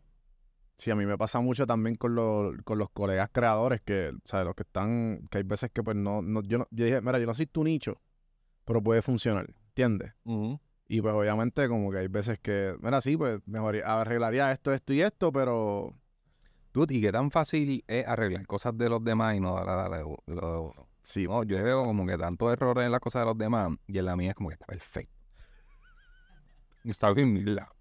Sí, 0.78 0.92
a 0.92 0.96
mí 0.96 1.06
me 1.06 1.18
pasa 1.18 1.40
mucho 1.40 1.66
también 1.66 1.96
con 1.96 2.16
los, 2.16 2.56
con 2.64 2.78
los 2.78 2.90
colegas 2.90 3.30
creadores 3.32 3.82
que, 3.82 4.12
¿sabes? 4.26 4.46
Los 4.46 4.56
que 4.56 4.64
están, 4.64 5.28
que 5.32 5.38
hay 5.38 5.44
veces 5.44 5.72
que 5.72 5.82
pues 5.82 5.96
no, 5.96 6.22
no, 6.22 6.42
yo 6.44 6.58
no, 6.58 6.68
yo 6.70 6.86
dije, 6.86 7.02
mira, 7.02 7.18
yo 7.18 7.26
no 7.26 7.34
soy 7.34 7.46
tu 7.46 7.64
nicho, 7.64 8.02
pero 8.66 8.84
puede 8.84 9.02
funcionar, 9.02 9.48
¿entiendes? 9.70 10.14
Y 10.88 11.02
pues 11.02 11.14
obviamente 11.14 11.68
como 11.70 11.92
que 11.92 12.00
hay 12.00 12.08
veces 12.10 12.40
que, 12.40 12.76
mira, 12.82 13.00
sí, 13.00 13.16
pues 13.16 13.40
mejoría, 13.46 13.86
arreglaría 13.86 14.52
esto, 14.52 14.74
esto 14.74 14.94
y 14.94 15.02
esto, 15.02 15.32
pero 15.32 15.96
Dude, 16.76 16.94
¿y 16.94 17.00
qué 17.00 17.10
tan 17.10 17.32
fácil 17.32 17.86
es 17.88 18.06
arreglar 18.06 18.46
cosas 18.46 18.78
de 18.78 18.90
los 18.90 19.02
demás 19.02 19.34
y 19.38 19.40
no 19.40 19.56
darle 19.56 19.72
darle 19.76 19.98
de 20.00 20.36
lo 20.36 20.52
de 20.52 20.58
uno? 20.60 20.74
sí, 21.02 21.24
No, 21.26 21.44
yo 21.44 21.64
veo 21.64 21.86
como 21.86 22.06
que 22.06 22.18
tantos 22.18 22.52
errores 22.52 22.86
en 22.86 22.92
las 22.92 23.00
cosas 23.00 23.22
de 23.22 23.28
los 23.28 23.38
demás 23.38 23.70
y 23.88 23.98
en 23.98 24.04
la 24.06 24.18
mía 24.18 24.32
es 24.32 24.36
como 24.36 24.50
que 24.50 24.56
está 24.56 24.66
perfecto. 24.66 25.14
Y 26.84 26.90
está 26.92 27.14
bien, 27.14 27.32
mira. 27.32 27.72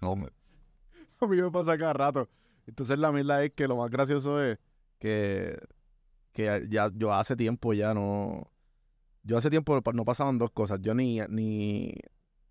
No, 0.00 0.16
me- 0.16 0.26
a 1.20 1.26
mí 1.28 1.36
me 1.40 1.50
pasa 1.52 1.78
cada 1.78 1.92
rato. 1.92 2.28
Entonces 2.66 2.98
la 2.98 3.12
mierda 3.12 3.44
es 3.44 3.52
que 3.52 3.68
lo 3.68 3.76
más 3.76 3.90
gracioso 3.90 4.42
es 4.42 4.58
que, 4.98 5.56
que 6.32 6.66
ya 6.68 6.90
yo 6.92 7.12
hace 7.14 7.36
tiempo 7.36 7.74
ya 7.74 7.94
no, 7.94 8.50
yo 9.22 9.38
hace 9.38 9.50
tiempo 9.50 9.80
no 9.92 10.04
pasaban 10.04 10.36
dos 10.38 10.50
cosas. 10.50 10.80
Yo 10.82 10.94
ni, 10.94 11.20
ni, 11.28 11.94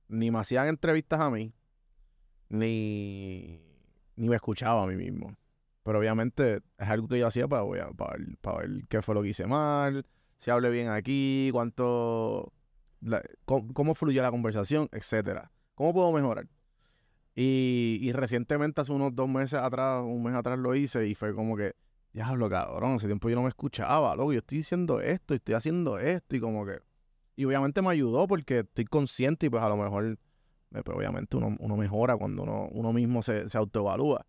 ni 0.08 0.32
me 0.32 0.40
hacían 0.40 0.70
entrevistas 0.70 1.20
a 1.20 1.30
mí, 1.30 1.54
ni, 2.48 3.62
ni 4.16 4.30
me 4.30 4.36
escuchaba 4.36 4.84
a 4.84 4.88
mí 4.88 4.96
mismo. 4.96 5.36
Pero 5.84 6.00
obviamente 6.00 6.62
es 6.78 6.88
algo 6.88 7.08
que 7.08 7.20
yo 7.20 7.28
hacía 7.28 7.48
para, 7.48 7.64
para, 7.98 8.18
ver, 8.18 8.38
para 8.42 8.58
ver 8.60 8.70
qué 8.88 9.02
fue 9.02 9.16
lo 9.16 9.22
que 9.22 9.30
hice 9.30 9.46
mal, 9.46 10.06
si 10.38 10.50
hablé 10.52 10.70
bien 10.70 10.90
aquí, 10.90 11.50
cuánto, 11.52 12.54
la- 13.02 13.22
cómo, 13.46 13.74
cómo 13.74 13.96
fluyó 13.96 14.22
la 14.22 14.32
conversación, 14.32 14.90
etcétera. 14.92 15.52
¿Cómo 15.76 15.94
puedo 15.94 16.12
mejorar? 16.12 16.48
Y, 17.36 17.98
y 18.02 18.12
recientemente, 18.12 18.82
hace 18.82 18.92
unos 18.92 19.16
dos 19.16 19.28
meses 19.28 19.60
atrás, 19.60 20.04
un 20.04 20.24
mes 20.24 20.36
atrás 20.36 20.60
lo 20.60 20.76
hice 20.76 21.08
y 21.08 21.16
fue 21.16 21.34
como 21.34 21.58
que, 21.58 21.74
diablo, 22.14 22.50
cabrón, 22.50 22.96
hace 22.96 23.08
tiempo 23.08 23.28
yo 23.30 23.36
no 23.36 23.44
me 23.44 23.50
escuchaba, 23.50 24.16
loco, 24.16 24.34
yo 24.34 24.40
estoy 24.40 24.60
diciendo 24.60 25.02
esto, 25.02 25.34
estoy 25.34 25.56
haciendo 25.56 25.98
esto 26.00 26.36
y 26.36 26.40
como 26.40 26.66
que... 26.66 26.80
Y 27.36 27.46
obviamente 27.46 27.82
me 27.82 27.90
ayudó 27.90 28.28
porque 28.28 28.60
estoy 28.60 28.86
consciente 28.86 29.48
y 29.48 29.50
pues 29.50 29.64
a 29.64 29.70
lo 29.70 29.78
mejor, 29.78 30.20
eh, 30.74 30.82
pues 30.84 30.98
obviamente 30.98 31.38
uno, 31.38 31.56
uno 31.60 31.78
mejora 31.78 32.18
cuando 32.18 32.44
uno, 32.44 32.68
uno 32.72 32.94
mismo 32.94 33.22
se, 33.22 33.48
se 33.50 33.58
autoevalúa. 33.58 34.26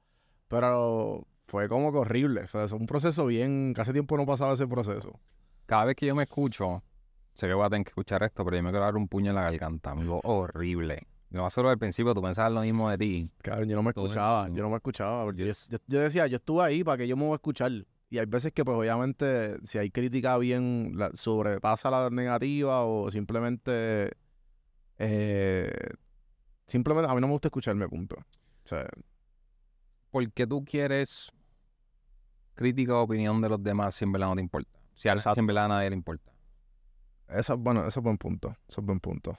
Pero 0.48 1.26
fue 1.46 1.68
como 1.68 1.92
que 1.92 1.98
horrible, 1.98 2.46
fue 2.46 2.66
un 2.72 2.86
proceso 2.86 3.26
bien, 3.26 3.74
hace 3.76 3.92
tiempo 3.92 4.16
no 4.16 4.26
pasaba 4.26 4.54
ese 4.54 4.66
proceso. 4.66 5.18
Cada 5.66 5.86
vez 5.86 5.96
que 5.96 6.06
yo 6.06 6.14
me 6.14 6.24
escucho, 6.24 6.82
sé 7.32 7.46
que 7.46 7.54
voy 7.54 7.64
a 7.64 7.70
tener 7.70 7.84
que 7.84 7.90
escuchar 7.90 8.22
esto, 8.22 8.44
pero 8.44 8.56
yo 8.56 8.62
me 8.62 8.70
quiero 8.70 8.84
dar 8.84 8.96
un 8.96 9.08
puño 9.08 9.30
en 9.30 9.36
la 9.36 9.42
garganta, 9.42 9.90
amigo. 9.92 10.20
Horrible. 10.24 11.06
Lo 11.30 11.42
más 11.42 11.52
seguro 11.52 11.70
al 11.70 11.78
principio 11.78 12.14
tú 12.14 12.22
pensabas 12.22 12.52
lo 12.52 12.60
mismo 12.60 12.88
de 12.90 12.98
ti. 12.98 13.30
Claro, 13.42 13.64
yo 13.64 13.74
no 13.74 13.82
me 13.82 13.90
escuchaba, 13.90 14.48
yo 14.50 14.62
no 14.62 14.70
me 14.70 14.76
escuchaba. 14.76 15.24
yo, 15.34 15.46
yo- 15.46 15.78
yo 15.88 16.00
decía, 16.00 16.26
yo 16.28 16.36
estuve 16.36 16.62
ahí 16.62 16.84
para 16.84 16.98
que 16.98 17.08
yo 17.08 17.16
me 17.16 17.24
voy 17.24 17.32
a 17.32 17.36
escuchar. 17.36 17.72
Y 18.10 18.18
hay 18.18 18.26
veces 18.26 18.52
que, 18.52 18.64
pues, 18.64 18.76
obviamente, 18.76 19.56
si 19.64 19.78
hay 19.78 19.90
crítica 19.90 20.38
bien, 20.38 20.92
la- 20.94 21.10
sobrepasa 21.14 21.90
la 21.90 22.10
negativa 22.10 22.84
o 22.84 23.10
simplemente. 23.10 24.12
eh, 24.98 25.72
simplemente, 26.66 27.10
a 27.10 27.14
mí 27.14 27.20
no 27.20 27.26
me 27.26 27.32
gusta 27.32 27.48
escucharme, 27.48 27.88
punto. 27.88 28.16
O 28.16 28.68
sea, 28.68 28.88
¿Por 30.10 30.30
qué 30.32 30.46
tú 30.46 30.64
quieres 30.64 31.32
crítica 32.54 32.96
o 32.96 33.02
opinión 33.02 33.40
de 33.40 33.48
los 33.48 33.62
demás 33.62 33.94
si 33.94 34.04
en 34.04 34.12
verdad 34.12 34.28
no 34.28 34.36
te 34.36 34.40
importa. 34.40 34.80
Si, 34.94 35.08
a, 35.08 35.18
si 35.18 35.40
en 35.40 35.46
verdad 35.46 35.66
a 35.66 35.68
nadie 35.68 35.90
le 35.90 35.96
importa. 35.96 36.32
Eso, 37.28 37.58
bueno, 37.58 37.86
eso 37.86 38.00
es 38.00 38.04
buen 38.04 38.18
punto. 38.18 38.56
Eso 38.68 38.80
es 38.80 38.86
buen 38.86 39.00
punto. 39.00 39.36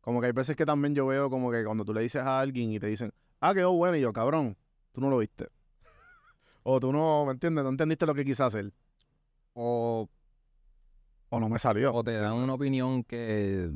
Como 0.00 0.20
que 0.20 0.26
hay 0.26 0.32
veces 0.32 0.56
que 0.56 0.64
también 0.64 0.94
yo 0.94 1.06
veo 1.06 1.28
como 1.28 1.50
que 1.50 1.64
cuando 1.64 1.84
tú 1.84 1.92
le 1.92 2.02
dices 2.02 2.22
a 2.22 2.38
alguien 2.38 2.70
y 2.70 2.78
te 2.78 2.86
dicen, 2.86 3.12
ah, 3.40 3.52
quedó 3.52 3.72
bueno, 3.72 3.96
y 3.96 4.00
yo, 4.00 4.12
cabrón, 4.12 4.56
tú 4.92 5.00
no 5.00 5.10
lo 5.10 5.18
viste. 5.18 5.48
o 6.62 6.78
tú 6.78 6.92
no, 6.92 7.24
¿me 7.24 7.32
entiendes? 7.32 7.64
No 7.64 7.70
entendiste 7.70 8.06
lo 8.06 8.14
que 8.14 8.24
quise 8.24 8.42
hacer. 8.44 8.72
O, 9.54 10.08
O 11.30 11.40
no 11.40 11.48
me 11.48 11.58
salió. 11.58 11.92
o 11.92 12.04
te 12.04 12.12
dan 12.12 12.34
una 12.34 12.54
opinión 12.54 13.02
que... 13.02 13.70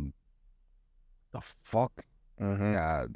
The 1.33 1.41
fuck. 1.41 1.93
O 2.41 2.57
sea, 2.57 3.07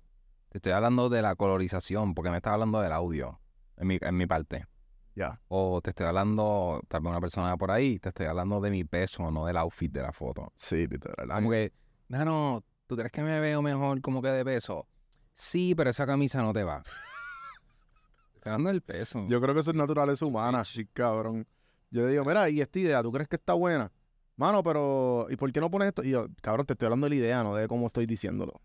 te 0.50 0.58
estoy 0.58 0.72
hablando 0.72 1.08
de 1.08 1.22
la 1.22 1.34
colorización, 1.34 2.14
porque 2.14 2.30
me 2.30 2.36
estás 2.36 2.52
hablando 2.52 2.80
del 2.80 2.92
audio, 2.92 3.40
en 3.76 3.86
mi, 3.86 3.98
en 4.00 4.16
mi 4.16 4.26
parte. 4.26 4.66
Ya. 5.14 5.40
O 5.48 5.80
te 5.80 5.90
estoy 5.90 6.06
hablando, 6.06 6.82
tal 6.88 7.00
vez 7.00 7.10
una 7.10 7.20
persona 7.20 7.56
por 7.56 7.70
ahí, 7.70 7.98
te 7.98 8.10
estoy 8.10 8.26
hablando 8.26 8.60
de 8.60 8.70
mi 8.70 8.84
peso, 8.84 9.30
no 9.30 9.46
del 9.46 9.56
outfit 9.56 9.90
de 9.90 10.02
la 10.02 10.12
foto. 10.12 10.52
Sí, 10.54 10.86
literal. 10.86 11.28
Como 11.28 11.50
que, 11.50 11.72
no, 12.08 12.62
¿tú 12.86 12.96
crees 12.96 13.12
que 13.12 13.22
me 13.22 13.40
veo 13.40 13.62
mejor 13.62 14.00
como 14.00 14.20
que 14.20 14.28
de 14.28 14.44
peso? 14.44 14.86
Sí, 15.32 15.74
pero 15.74 15.90
esa 15.90 16.06
camisa 16.06 16.42
no 16.42 16.52
te 16.52 16.64
va. 16.64 16.82
Estoy 18.34 18.52
hablando 18.52 18.70
del 18.70 18.82
peso. 18.82 19.26
Yo 19.28 19.40
creo 19.40 19.54
que 19.54 19.60
eso 19.60 19.70
es 19.70 19.76
naturaleza 19.76 20.26
humana, 20.26 20.64
sí, 20.64 20.86
cabrón. 20.86 21.46
Yo 21.90 22.02
le 22.02 22.08
digo, 22.08 22.24
mira, 22.24 22.50
y 22.50 22.60
esta 22.60 22.78
idea, 22.78 23.02
¿tú 23.02 23.10
crees 23.10 23.28
que 23.28 23.36
está 23.36 23.54
buena? 23.54 23.90
Mano, 24.36 24.62
pero, 24.62 25.28
¿y 25.30 25.36
por 25.36 25.50
qué 25.52 25.60
no 25.60 25.70
pones 25.70 25.88
esto? 25.88 26.02
Y 26.02 26.10
yo, 26.10 26.26
cabrón, 26.42 26.66
te 26.66 26.74
estoy 26.74 26.86
hablando 26.86 27.06
de 27.06 27.10
la 27.10 27.16
idea, 27.16 27.42
no 27.44 27.54
de 27.54 27.68
cómo 27.68 27.86
estoy 27.86 28.06
diciéndolo. 28.06 28.60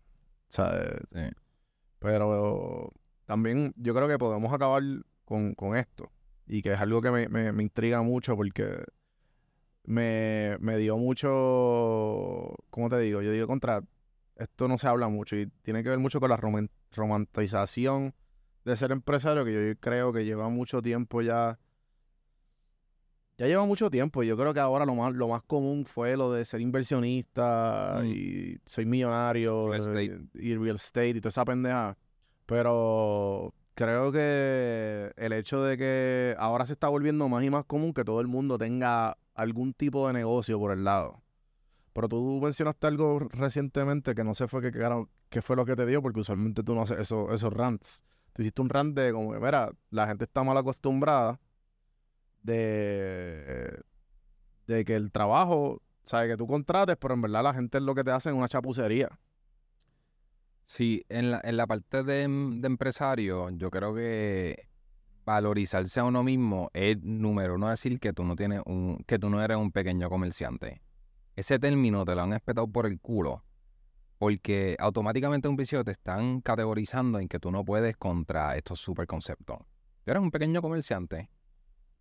Pero 1.98 2.92
también 3.26 3.72
yo 3.76 3.94
creo 3.94 4.08
que 4.08 4.18
podemos 4.18 4.52
acabar 4.52 4.82
con, 5.24 5.54
con 5.54 5.76
esto. 5.76 6.10
Y 6.46 6.62
que 6.62 6.72
es 6.72 6.80
algo 6.80 7.00
que 7.02 7.10
me, 7.10 7.28
me- 7.28 7.52
me 7.52 7.62
intriga 7.62 8.02
mucho 8.02 8.36
porque 8.36 8.84
me, 9.84 10.56
me 10.60 10.76
dio 10.78 10.96
mucho, 10.96 12.54
¿cómo 12.70 12.88
te 12.88 12.98
digo? 12.98 13.22
Yo 13.22 13.32
digo, 13.32 13.46
contra, 13.46 13.82
esto 14.36 14.68
no 14.68 14.78
se 14.78 14.88
habla 14.88 15.08
mucho 15.08 15.36
y 15.36 15.46
tiene 15.62 15.82
que 15.82 15.90
ver 15.90 15.98
mucho 15.98 16.20
con 16.20 16.30
la 16.30 16.36
roman- 16.36 16.70
romantización 16.92 18.14
de 18.64 18.76
ser 18.76 18.92
empresario, 18.92 19.44
que 19.44 19.52
yo 19.74 19.80
creo 19.80 20.12
que 20.12 20.24
lleva 20.24 20.48
mucho 20.48 20.82
tiempo 20.82 21.22
ya. 21.22 21.58
Ya 23.40 23.46
lleva 23.46 23.64
mucho 23.64 23.90
tiempo. 23.90 24.22
y 24.22 24.26
Yo 24.26 24.36
creo 24.36 24.52
que 24.52 24.60
ahora 24.60 24.84
lo 24.84 24.94
más, 24.94 25.14
lo 25.14 25.26
más 25.26 25.42
común 25.42 25.86
fue 25.86 26.14
lo 26.14 26.30
de 26.30 26.44
ser 26.44 26.60
inversionista 26.60 28.00
Mm. 28.02 28.06
y 28.06 28.58
soy 28.66 28.84
millonario 28.84 29.70
Real 29.72 29.96
eh, 29.98 30.20
y 30.34 30.54
real 30.56 30.76
estate 30.76 31.08
y 31.08 31.20
toda 31.22 31.30
esa 31.30 31.46
pendeja. 31.46 31.96
Pero 32.44 33.54
creo 33.74 34.12
que 34.12 35.10
el 35.16 35.32
hecho 35.32 35.62
de 35.62 35.78
que 35.78 36.34
ahora 36.38 36.66
se 36.66 36.74
está 36.74 36.88
volviendo 36.88 37.28
más 37.30 37.42
y 37.42 37.48
más 37.48 37.64
común 37.64 37.94
que 37.94 38.04
todo 38.04 38.20
el 38.20 38.26
mundo 38.26 38.58
tenga 38.58 39.16
algún 39.34 39.72
tipo 39.72 40.06
de 40.06 40.12
negocio 40.12 40.58
por 40.58 40.72
el 40.72 40.84
lado. 40.84 41.22
Pero 41.94 42.08
tú 42.08 42.40
mencionaste 42.42 42.86
algo 42.88 43.20
recientemente 43.30 44.14
que 44.14 44.22
no 44.22 44.34
sé 44.34 44.48
fue 44.48 44.60
qué, 44.60 44.70
carajo- 44.70 45.08
qué 45.30 45.40
fue 45.40 45.56
lo 45.56 45.64
que 45.64 45.76
te 45.76 45.86
dio, 45.86 46.02
porque 46.02 46.20
usualmente 46.20 46.62
tú 46.62 46.74
no 46.74 46.82
haces 46.82 46.98
eso- 46.98 47.32
esos 47.32 47.52
rants. 47.52 48.04
Tú 48.34 48.42
hiciste 48.42 48.60
un 48.60 48.68
rant 48.68 48.94
de 48.96 49.12
como 49.12 49.32
que, 49.32 49.40
mira, 49.40 49.72
la 49.90 50.06
gente 50.06 50.24
está 50.24 50.44
mal 50.44 50.56
acostumbrada 50.58 51.40
de, 52.42 53.80
de 54.66 54.84
que 54.84 54.96
el 54.96 55.10
trabajo, 55.12 55.82
sabes, 56.04 56.30
que 56.30 56.36
tú 56.36 56.46
contrates, 56.46 56.96
pero 56.98 57.14
en 57.14 57.22
verdad 57.22 57.42
la 57.42 57.54
gente 57.54 57.78
es 57.78 57.84
lo 57.84 57.94
que 57.94 58.04
te 58.04 58.10
hace 58.10 58.30
en 58.30 58.36
una 58.36 58.48
chapucería. 58.48 59.18
Sí, 60.64 61.04
en 61.08 61.32
la, 61.32 61.40
en 61.42 61.56
la 61.56 61.66
parte 61.66 62.04
de, 62.04 62.22
em- 62.22 62.60
de 62.60 62.66
empresario, 62.68 63.50
yo 63.50 63.70
creo 63.70 63.94
que 63.94 64.68
valorizarse 65.24 66.00
a 66.00 66.04
uno 66.04 66.22
mismo 66.22 66.70
es 66.72 67.00
número 67.02 67.54
uno 67.56 67.68
decir 67.68 67.98
que 68.00 68.12
tú 68.12 68.24
no 68.24 68.36
tienes 68.36 68.62
un, 68.66 69.02
que 69.06 69.18
tú 69.18 69.30
no 69.30 69.42
eres 69.42 69.56
un 69.56 69.72
pequeño 69.72 70.08
comerciante. 70.08 70.80
Ese 71.36 71.58
término 71.58 72.04
te 72.04 72.14
lo 72.14 72.22
han 72.22 72.32
espetado 72.32 72.68
por 72.68 72.86
el 72.86 73.00
culo. 73.00 73.44
Porque 74.18 74.76
automáticamente 74.78 75.48
en 75.48 75.52
un 75.52 75.56
principio 75.56 75.82
te 75.82 75.92
están 75.92 76.42
categorizando 76.42 77.18
en 77.18 77.26
que 77.26 77.38
tú 77.40 77.50
no 77.50 77.64
puedes 77.64 77.96
contra 77.96 78.54
estos 78.54 78.78
super 78.78 79.06
conceptos. 79.06 79.58
Tú 80.04 80.10
eres 80.10 80.22
un 80.22 80.30
pequeño 80.30 80.60
comerciante. 80.60 81.30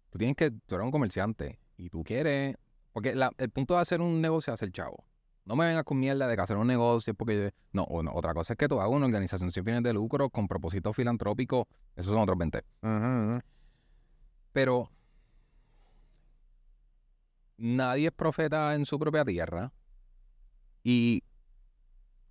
Tú 0.10 0.18
tienes 0.18 0.36
que, 0.36 0.51
tú 0.51 0.76
eres 0.76 0.86
un 0.86 0.91
comerciante. 0.91 1.60
Y 1.78 1.89
tú 1.89 2.03
quieres. 2.03 2.55
Porque 2.91 3.16
la- 3.16 3.32
el 3.38 3.49
punto 3.49 3.76
de 3.76 3.82
hacer 3.82 4.01
un 4.01 4.22
negocio 4.22 4.51
es 4.53 4.55
hacer 4.60 4.72
chavo. 4.72 5.05
No 5.45 5.55
me 5.55 5.66
vengas 5.66 5.84
con 5.84 5.97
mierda 5.99 6.28
de 6.28 6.36
que 6.36 6.41
hacer 6.41 6.57
un 6.57 6.68
negocio 6.68 7.12
es 7.12 7.18
porque... 7.18 7.53
No, 7.72 7.84
o 7.84 8.03
no, 8.03 8.12
otra 8.14 8.34
cosa 8.34 8.53
es 8.53 8.57
que 8.57 8.68
tú 8.68 8.80
hagas 8.80 8.91
una 8.93 9.05
organización 9.05 9.51
sin 9.51 9.64
fines 9.64 9.82
de 9.84 9.93
lucro 9.93 10.30
con 10.30 10.47
propósito 10.47 10.93
filantrópico. 10.93 11.68
Esos 11.95 12.14
son 12.14 12.22
otros 12.22 12.38
20. 12.38 12.64
Pero 14.51 14.91
nadie 17.57 18.07
es 18.07 18.14
profeta 18.14 18.76
en 18.76 18.86
su 18.86 18.99
propia 18.99 19.26
tierra. 19.26 19.72
Y 20.84 21.24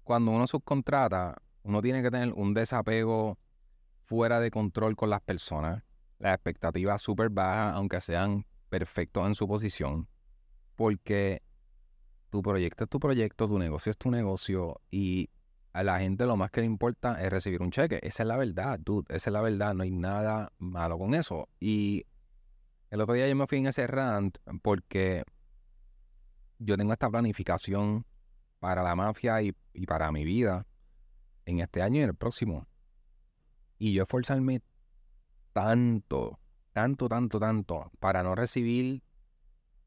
cuando 0.04 0.30
uno 0.30 0.46
subcontrata, 0.46 1.36
uno 1.62 1.82
tiene 1.82 2.02
que 2.02 2.10
tener 2.10 2.32
un 2.32 2.54
desapego 2.54 3.38
fuera 4.04 4.40
de 4.40 4.50
control 4.50 4.96
con 4.96 5.10
las 5.10 5.20
personas. 5.20 5.82
Las 6.18 6.34
expectativas 6.34 7.00
súper 7.00 7.30
bajas, 7.30 7.74
aunque 7.74 8.00
sean 8.00 8.46
perfectos 8.68 9.26
en 9.26 9.34
su 9.34 9.46
posición. 9.46 10.08
Porque 10.76 11.42
tu 12.30 12.42
proyecto 12.42 12.84
es 12.84 12.90
tu 12.90 12.98
proyecto, 12.98 13.46
tu 13.46 13.58
negocio 13.58 13.90
es 13.90 13.96
tu 13.96 14.10
negocio. 14.10 14.80
Y 14.90 15.30
a 15.72 15.82
la 15.82 16.00
gente 16.00 16.26
lo 16.26 16.36
más 16.36 16.50
que 16.50 16.60
le 16.60 16.66
importa 16.66 17.22
es 17.22 17.30
recibir 17.30 17.62
un 17.62 17.70
cheque. 17.70 18.00
Esa 18.02 18.22
es 18.22 18.26
la 18.26 18.36
verdad, 18.36 18.78
dude. 18.80 19.14
Esa 19.14 19.30
es 19.30 19.32
la 19.32 19.40
verdad. 19.40 19.74
No 19.74 19.82
hay 19.84 19.90
nada 19.90 20.52
malo 20.58 20.98
con 20.98 21.14
eso. 21.14 21.48
Y 21.60 22.04
el 22.90 23.00
otro 23.00 23.14
día 23.14 23.28
yo 23.28 23.36
me 23.36 23.46
fui 23.46 23.58
en 23.58 23.66
ese 23.66 23.86
rant 23.86 24.38
porque 24.62 25.24
yo 26.58 26.76
tengo 26.76 26.92
esta 26.92 27.08
planificación 27.08 28.04
para 28.58 28.82
la 28.82 28.96
mafia 28.96 29.40
y, 29.42 29.54
y 29.72 29.86
para 29.86 30.10
mi 30.10 30.24
vida 30.24 30.66
en 31.46 31.60
este 31.60 31.82
año 31.82 32.00
y 32.00 32.02
en 32.02 32.08
el 32.10 32.14
próximo. 32.14 32.66
Y 33.78 33.92
yo 33.92 34.02
esforzarme 34.02 34.62
tanto, 35.59 36.38
tanto, 36.72 37.09
tanto, 37.09 37.40
tanto 37.40 37.90
para 37.98 38.22
no 38.22 38.36
recibir 38.36 39.02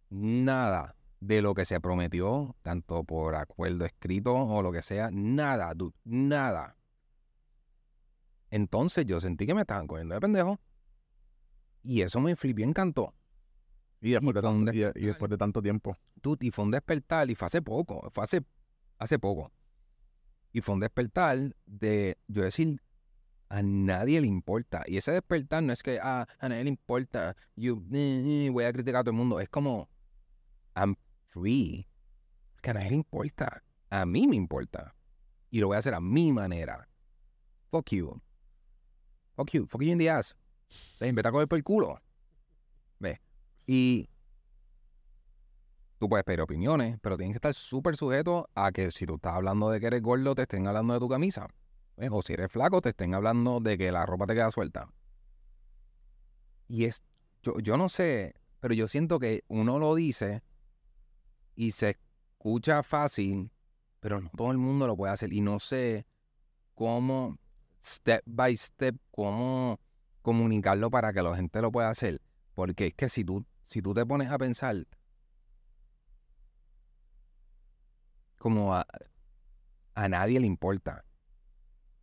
nada 0.09 0.97
de 1.21 1.41
lo 1.41 1.53
que 1.53 1.63
se 1.63 1.79
prometió, 1.79 2.57
tanto 2.61 3.05
por 3.05 3.35
acuerdo 3.35 3.85
escrito 3.85 4.35
o 4.35 4.61
lo 4.61 4.73
que 4.73 4.81
sea, 4.81 5.09
nada, 5.13 5.73
dude, 5.73 5.95
nada. 6.03 6.75
Entonces 8.49 9.05
yo 9.05 9.21
sentí 9.21 9.45
que 9.45 9.53
me 9.53 9.61
estaban 9.61 9.87
cogiendo 9.87 10.13
de 10.13 10.19
pendejo. 10.19 10.59
Y 11.83 12.01
eso 12.01 12.19
me 12.19 12.35
flipió, 12.35 12.65
encantó. 12.65 13.13
Y 14.01 14.11
después, 14.11 14.31
Y 14.31 14.33
de 14.33 14.41
tanto, 14.41 14.73
y, 14.73 15.05
después 15.05 15.29
de 15.31 15.37
tanto 15.37 15.61
tiempo. 15.61 15.97
Dude, 16.21 16.47
y 16.47 16.51
fue 16.51 16.65
un 16.65 16.71
despertar, 16.71 17.31
y 17.31 17.35
fue 17.35 17.45
hace 17.45 17.61
poco, 17.61 18.09
fue 18.11 18.25
hace, 18.25 18.41
hace 18.97 19.17
poco. 19.17 19.53
Y 20.51 20.59
fue 20.59 20.75
un 20.75 20.81
despertar 20.81 21.55
de 21.65 22.17
yo 22.27 22.43
decir, 22.43 22.81
a 23.51 23.61
nadie 23.61 24.21
le 24.21 24.27
importa. 24.27 24.83
Y 24.87 24.95
ese 24.95 25.11
despertar 25.11 25.61
no 25.61 25.73
es 25.73 25.83
que, 25.83 25.99
ah, 26.01 26.25
a 26.39 26.49
nadie 26.49 26.63
le 26.63 26.69
importa, 26.69 27.35
yo 27.57 27.83
eh, 27.91 28.45
eh, 28.45 28.49
voy 28.49 28.63
a 28.63 28.71
criticar 28.71 29.01
a 29.01 29.03
todo 29.03 29.11
el 29.11 29.17
mundo. 29.17 29.41
Es 29.41 29.49
como, 29.49 29.89
I'm 30.73 30.95
free. 31.27 31.85
Que 32.61 32.69
a 32.69 32.73
nadie 32.75 32.91
le 32.91 32.95
importa. 32.95 33.61
A 33.89 34.05
mí 34.05 34.25
me 34.25 34.37
importa. 34.37 34.95
Y 35.49 35.59
lo 35.59 35.67
voy 35.67 35.75
a 35.75 35.79
hacer 35.79 35.93
a 35.93 35.99
mi 35.99 36.31
manera. 36.31 36.87
Fuck 37.71 37.89
you. 37.89 38.21
Fuck 39.35 39.51
you. 39.51 39.67
Fuck 39.67 39.81
you 39.81 39.91
in 39.91 39.97
the 39.97 40.09
ass. 40.09 40.33
Vete 41.01 41.27
a 41.27 41.31
coger 41.31 41.49
por 41.49 41.57
el 41.57 41.63
culo. 41.65 42.01
Ve. 42.99 43.19
Y 43.67 44.07
tú 45.99 46.07
puedes 46.07 46.23
pedir 46.23 46.39
opiniones, 46.39 46.97
pero 47.01 47.17
tienes 47.17 47.33
que 47.33 47.39
estar 47.39 47.53
súper 47.53 47.97
sujeto 47.97 48.49
a 48.55 48.71
que 48.71 48.91
si 48.91 49.05
tú 49.05 49.15
estás 49.15 49.33
hablando 49.33 49.69
de 49.69 49.81
que 49.81 49.87
eres 49.87 50.01
gordo, 50.01 50.35
te 50.35 50.43
estén 50.43 50.67
hablando 50.67 50.93
de 50.93 50.99
tu 51.01 51.09
camisa. 51.09 51.49
¿Ves? 52.01 52.09
O 52.11 52.21
si 52.21 52.33
eres 52.33 52.51
flaco, 52.51 52.81
te 52.81 52.89
estén 52.89 53.13
hablando 53.13 53.59
de 53.59 53.77
que 53.77 53.91
la 53.91 54.05
ropa 54.05 54.25
te 54.25 54.33
queda 54.33 54.49
suelta. 54.49 54.89
Y 56.67 56.85
es, 56.85 57.03
yo, 57.43 57.59
yo 57.59 57.77
no 57.77 57.89
sé, 57.89 58.33
pero 58.59 58.73
yo 58.73 58.87
siento 58.87 59.19
que 59.19 59.43
uno 59.47 59.77
lo 59.77 59.93
dice 59.93 60.41
y 61.55 61.71
se 61.71 61.91
escucha 61.91 62.81
fácil, 62.81 63.51
pero 63.99 64.19
no 64.19 64.31
todo 64.35 64.51
el 64.51 64.57
mundo 64.57 64.87
lo 64.87 64.97
puede 64.97 65.13
hacer. 65.13 65.31
Y 65.31 65.41
no 65.41 65.59
sé 65.59 66.07
cómo, 66.73 67.37
step 67.85 68.23
by 68.25 68.57
step, 68.57 68.95
cómo 69.11 69.79
comunicarlo 70.23 70.89
para 70.89 71.13
que 71.13 71.21
la 71.21 71.35
gente 71.35 71.61
lo 71.61 71.71
pueda 71.71 71.91
hacer. 71.91 72.19
Porque 72.55 72.87
es 72.87 72.93
que 72.95 73.09
si 73.09 73.23
tú, 73.23 73.45
si 73.67 73.81
tú 73.81 73.93
te 73.93 74.05
pones 74.07 74.31
a 74.31 74.39
pensar 74.39 74.87
como 78.39 78.73
a, 78.73 78.87
a 79.93 80.09
nadie 80.09 80.39
le 80.39 80.47
importa. 80.47 81.05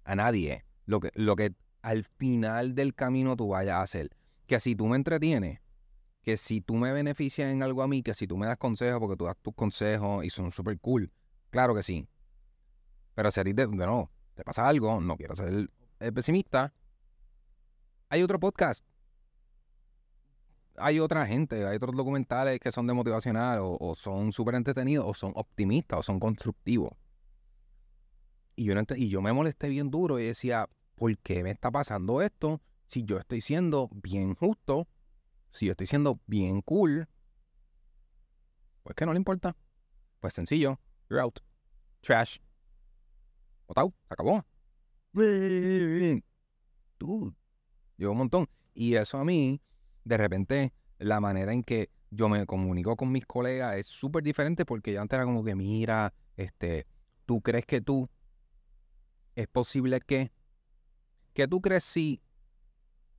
A 0.08 0.16
nadie. 0.16 0.64
Lo 0.86 1.00
que, 1.00 1.10
lo 1.14 1.36
que 1.36 1.54
al 1.82 2.02
final 2.02 2.74
del 2.74 2.94
camino 2.94 3.36
tú 3.36 3.48
vayas 3.48 3.74
a 3.76 3.82
hacer. 3.82 4.08
Que 4.46 4.58
si 4.58 4.74
tú 4.74 4.86
me 4.86 4.96
entretienes, 4.96 5.60
que 6.22 6.38
si 6.38 6.62
tú 6.62 6.76
me 6.76 6.92
beneficias 6.92 7.52
en 7.52 7.62
algo 7.62 7.82
a 7.82 7.88
mí, 7.88 8.02
que 8.02 8.14
si 8.14 8.26
tú 8.26 8.38
me 8.38 8.46
das 8.46 8.56
consejos, 8.56 9.00
porque 9.00 9.16
tú 9.16 9.26
das 9.26 9.36
tus 9.42 9.54
consejos 9.54 10.24
y 10.24 10.30
son 10.30 10.50
súper 10.50 10.80
cool. 10.80 11.12
Claro 11.50 11.74
que 11.74 11.82
sí. 11.82 12.08
Pero 13.14 13.30
si 13.30 13.38
a 13.38 13.44
ti 13.44 13.52
te, 13.52 13.66
nuevo, 13.66 14.10
te 14.34 14.44
pasa 14.44 14.66
algo, 14.66 14.98
no 14.98 15.14
quiero 15.18 15.36
ser 15.36 15.68
eh, 16.00 16.10
pesimista, 16.10 16.72
hay 18.08 18.22
otro 18.22 18.40
podcast. 18.40 18.86
hay 20.78 21.00
otra 21.00 21.26
gente, 21.26 21.66
hay 21.66 21.76
otros 21.76 21.94
documentales 21.94 22.60
que 22.60 22.72
son 22.72 22.86
de 22.86 22.94
motivacional 22.94 23.58
o, 23.58 23.76
o 23.78 23.94
son 23.94 24.32
súper 24.32 24.54
entretenidos 24.54 25.04
o 25.06 25.12
son 25.12 25.32
optimistas 25.34 25.98
o 25.98 26.02
son 26.02 26.18
constructivos. 26.18 26.94
Y 28.58 29.08
yo, 29.08 29.22
me 29.22 29.32
molesté 29.32 29.68
bien 29.68 29.88
duro 29.88 30.18
y 30.18 30.26
decía, 30.26 30.68
¿por 30.96 31.16
qué 31.18 31.44
me 31.44 31.52
está 31.52 31.70
pasando 31.70 32.22
esto? 32.22 32.60
Si 32.88 33.04
yo 33.04 33.18
estoy 33.18 33.40
siendo 33.40 33.88
bien 33.92 34.34
justo, 34.34 34.88
si 35.50 35.66
yo 35.66 35.72
estoy 35.72 35.86
siendo 35.86 36.20
bien 36.26 36.60
cool, 36.62 37.06
pues 38.82 38.96
que 38.96 39.06
no 39.06 39.12
le 39.12 39.18
importa. 39.18 39.56
Pues 40.18 40.34
sencillo, 40.34 40.80
you're 41.08 41.22
out. 41.22 41.38
Trash. 42.00 42.38
Botao, 43.68 43.94
se 44.08 44.14
acabó. 44.14 44.44
Dude, 45.12 46.22
llegó 47.96 48.12
un 48.12 48.18
montón. 48.18 48.48
Y 48.74 48.96
eso 48.96 49.18
a 49.18 49.24
mí, 49.24 49.62
de 50.02 50.16
repente, 50.16 50.72
la 50.98 51.20
manera 51.20 51.52
en 51.52 51.62
que 51.62 51.90
yo 52.10 52.28
me 52.28 52.44
comunico 52.44 52.96
con 52.96 53.12
mis 53.12 53.24
colegas 53.24 53.76
es 53.76 53.86
súper 53.86 54.24
diferente 54.24 54.64
porque 54.64 54.94
yo 54.94 55.00
antes 55.00 55.16
era 55.16 55.26
como 55.26 55.44
que, 55.44 55.54
mira, 55.54 56.12
este, 56.36 56.88
¿tú 57.24 57.40
crees 57.40 57.64
que 57.64 57.80
tú 57.80 58.10
es 59.38 59.46
posible 59.46 60.00
que, 60.00 60.32
que 61.32 61.46
tú 61.46 61.60
crees 61.60 61.84
si, 61.84 62.20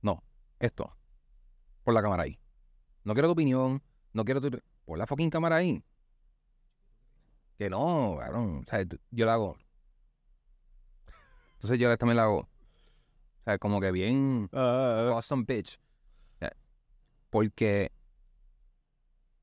no, 0.02 0.22
esto, 0.58 0.94
por 1.82 1.94
la 1.94 2.02
cámara 2.02 2.24
ahí. 2.24 2.38
No 3.04 3.14
quiero 3.14 3.28
tu 3.28 3.32
opinión, 3.32 3.82
no 4.12 4.24
quiero 4.26 4.42
tu, 4.42 4.50
por 4.84 4.98
la 4.98 5.06
fucking 5.06 5.30
cámara 5.30 5.56
ahí. 5.56 5.82
Que 7.56 7.70
no, 7.70 8.18
cabrón, 8.20 8.62
o 8.66 8.68
sea, 8.68 8.84
yo 9.10 9.24
lo 9.24 9.30
hago. 9.30 9.58
Entonces 11.54 11.78
yo 11.78 11.96
también 11.96 12.18
lo 12.18 12.22
hago. 12.22 12.38
O 12.40 13.42
sea, 13.44 13.58
como 13.58 13.80
que 13.80 13.90
bien 13.90 14.50
Ah, 14.52 15.12
awesome 15.14 15.44
bitch. 15.48 15.80
Porque 17.30 17.92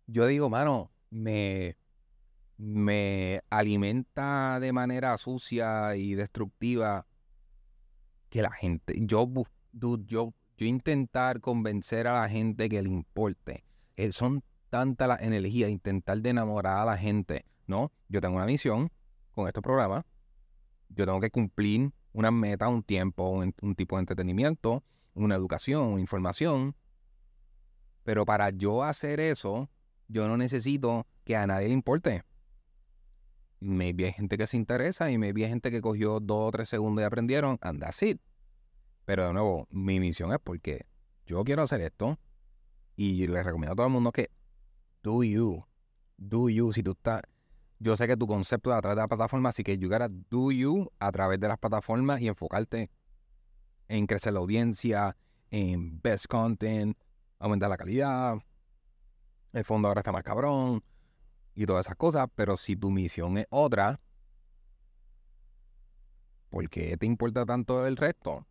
yo 0.06 0.28
digo, 0.28 0.48
mano, 0.48 0.92
me, 1.10 1.76
me 2.58 3.42
alimenta 3.50 4.60
de 4.60 4.74
manera 4.74 5.18
sucia 5.18 5.96
y 5.96 6.16
destructiva 6.16 7.06
que 8.30 8.42
la 8.42 8.52
gente, 8.52 8.96
yo, 9.02 9.30
dude, 9.72 10.06
yo, 10.06 10.34
yo 10.58 10.66
intentar 10.66 11.40
convencer 11.40 12.08
a 12.08 12.22
la 12.22 12.30
gente 12.30 12.68
que 12.70 12.82
le 12.82 12.90
importe. 12.90 13.64
eh, 13.96 14.12
son 14.12 14.44
tantas 14.70 15.08
las 15.08 15.22
energías, 15.22 15.70
intentar 15.70 16.20
de 16.22 16.30
enamorar 16.32 16.80
a 16.80 16.86
la 16.86 16.98
gente, 16.98 17.46
¿no? 17.68 17.92
Yo 18.10 18.20
tengo 18.22 18.36
una 18.36 18.46
misión 18.46 18.92
con 19.32 19.48
estos 19.48 19.64
programas. 19.64 20.04
Yo 20.90 21.06
tengo 21.06 21.20
que 21.20 21.32
cumplir 21.32 21.92
una 22.14 22.32
meta, 22.32 22.68
un 22.68 22.84
tiempo, 22.84 23.30
un, 23.30 23.54
un 23.62 23.76
tipo 23.76 23.96
de 23.96 24.02
entretenimiento, 24.02 24.84
una 25.14 25.36
educación, 25.36 25.84
una 25.84 26.02
información. 26.02 26.76
Pero 28.04 28.26
para 28.26 28.50
yo 28.50 28.84
hacer 28.84 29.20
eso, 29.20 29.70
yo 30.08 30.28
no 30.28 30.38
necesito 30.38 31.06
que 31.24 31.36
a 31.36 31.48
nadie 31.48 31.68
le 31.68 31.74
importe. 31.74 32.24
Maybe 33.60 34.06
hay 34.06 34.14
gente 34.14 34.38
que 34.38 34.46
se 34.46 34.58
interesa 34.58 35.10
y 35.10 35.18
maybe 35.18 35.44
hay 35.44 35.50
gente 35.50 35.72
que 35.72 35.82
cogió 35.82 36.20
dos 36.20 36.50
o 36.50 36.52
tres 36.52 36.70
segundos 36.70 37.02
y 37.02 37.06
aprendieron, 37.06 37.58
and 37.62 37.80
that's 37.82 38.04
it. 38.04 38.22
Pero 39.06 39.28
de 39.28 39.34
nuevo, 39.34 39.68
mi 39.72 40.00
misión 40.00 40.32
es 40.32 40.40
porque 40.44 40.86
yo 41.26 41.44
quiero 41.44 41.64
hacer 41.64 41.82
esto 41.82 42.20
y 42.96 43.26
les 43.28 43.46
recomiendo 43.46 43.74
a 43.74 43.76
todo 43.76 43.88
el 43.88 43.94
mundo 43.94 44.12
que 44.12 44.30
do 45.02 45.24
you, 45.24 45.64
do 46.18 46.50
you, 46.50 46.72
si 46.72 46.84
tú 46.84 46.92
estás, 46.92 47.22
yo 47.80 47.96
sé 47.96 48.08
que 48.08 48.18
tu 48.18 48.28
concepto 48.28 48.72
es 48.72 48.78
a 48.78 48.82
través 48.82 48.98
de 48.98 49.02
la 49.04 49.08
plataforma, 49.08 49.50
así 49.50 49.64
que 49.64 49.78
you 49.78 49.90
gotta 49.90 50.10
do 50.10 50.52
you 50.52 50.92
a 51.00 51.12
través 51.12 51.40
de 51.40 51.48
las 51.48 51.58
plataformas 51.58 52.22
y 52.22 52.28
enfocarte 52.28 52.90
en 53.88 54.06
crecer 54.08 54.34
la 54.34 54.40
audiencia, 54.40 55.16
en 55.50 56.02
best 56.02 56.28
content, 56.28 56.98
aumentar 57.40 57.70
la 57.70 57.78
calidad. 57.78 58.38
El 59.54 59.64
fondo 59.64 59.88
ahora 59.88 60.02
está 60.02 60.12
más 60.12 60.24
cabrón 60.24 60.84
y 61.58 61.66
todas 61.66 61.88
esas 61.88 61.98
cosas, 61.98 62.28
pero 62.36 62.56
si 62.56 62.76
tu 62.76 62.92
misión 62.92 63.40
es 63.40 63.48
otra, 63.50 64.00
¿por 66.52 66.70
qué 66.70 66.96
te 66.98 67.08
importa 67.08 67.48
tanto 67.48 67.88
el 67.88 67.98
resto? 67.98 68.46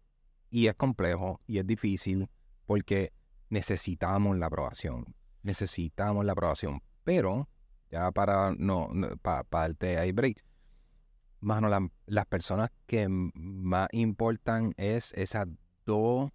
Y 0.51 0.67
es 0.67 0.75
complejo 0.75 1.41
y 1.47 1.59
es 1.59 1.67
difícil 1.67 2.29
porque 2.67 3.13
necesitamos 3.49 4.37
la 4.37 4.47
aprobación. 4.47 5.15
Necesitamos 5.45 6.25
la 6.25 6.33
aprobación. 6.33 6.83
Pero, 7.05 7.49
ya 7.93 8.11
para 8.11 8.53
no, 8.59 8.89
para 9.23 9.47
darte 9.49 9.99
ahí 9.99 10.11
break, 10.11 10.43
mano, 11.39 11.69
la- 11.69 11.89
las 12.07 12.27
personas 12.27 12.73
que 12.87 13.07
más 13.09 13.89
importan 13.93 14.75
es 14.77 15.13
esas 15.13 15.47
dos 15.85 16.33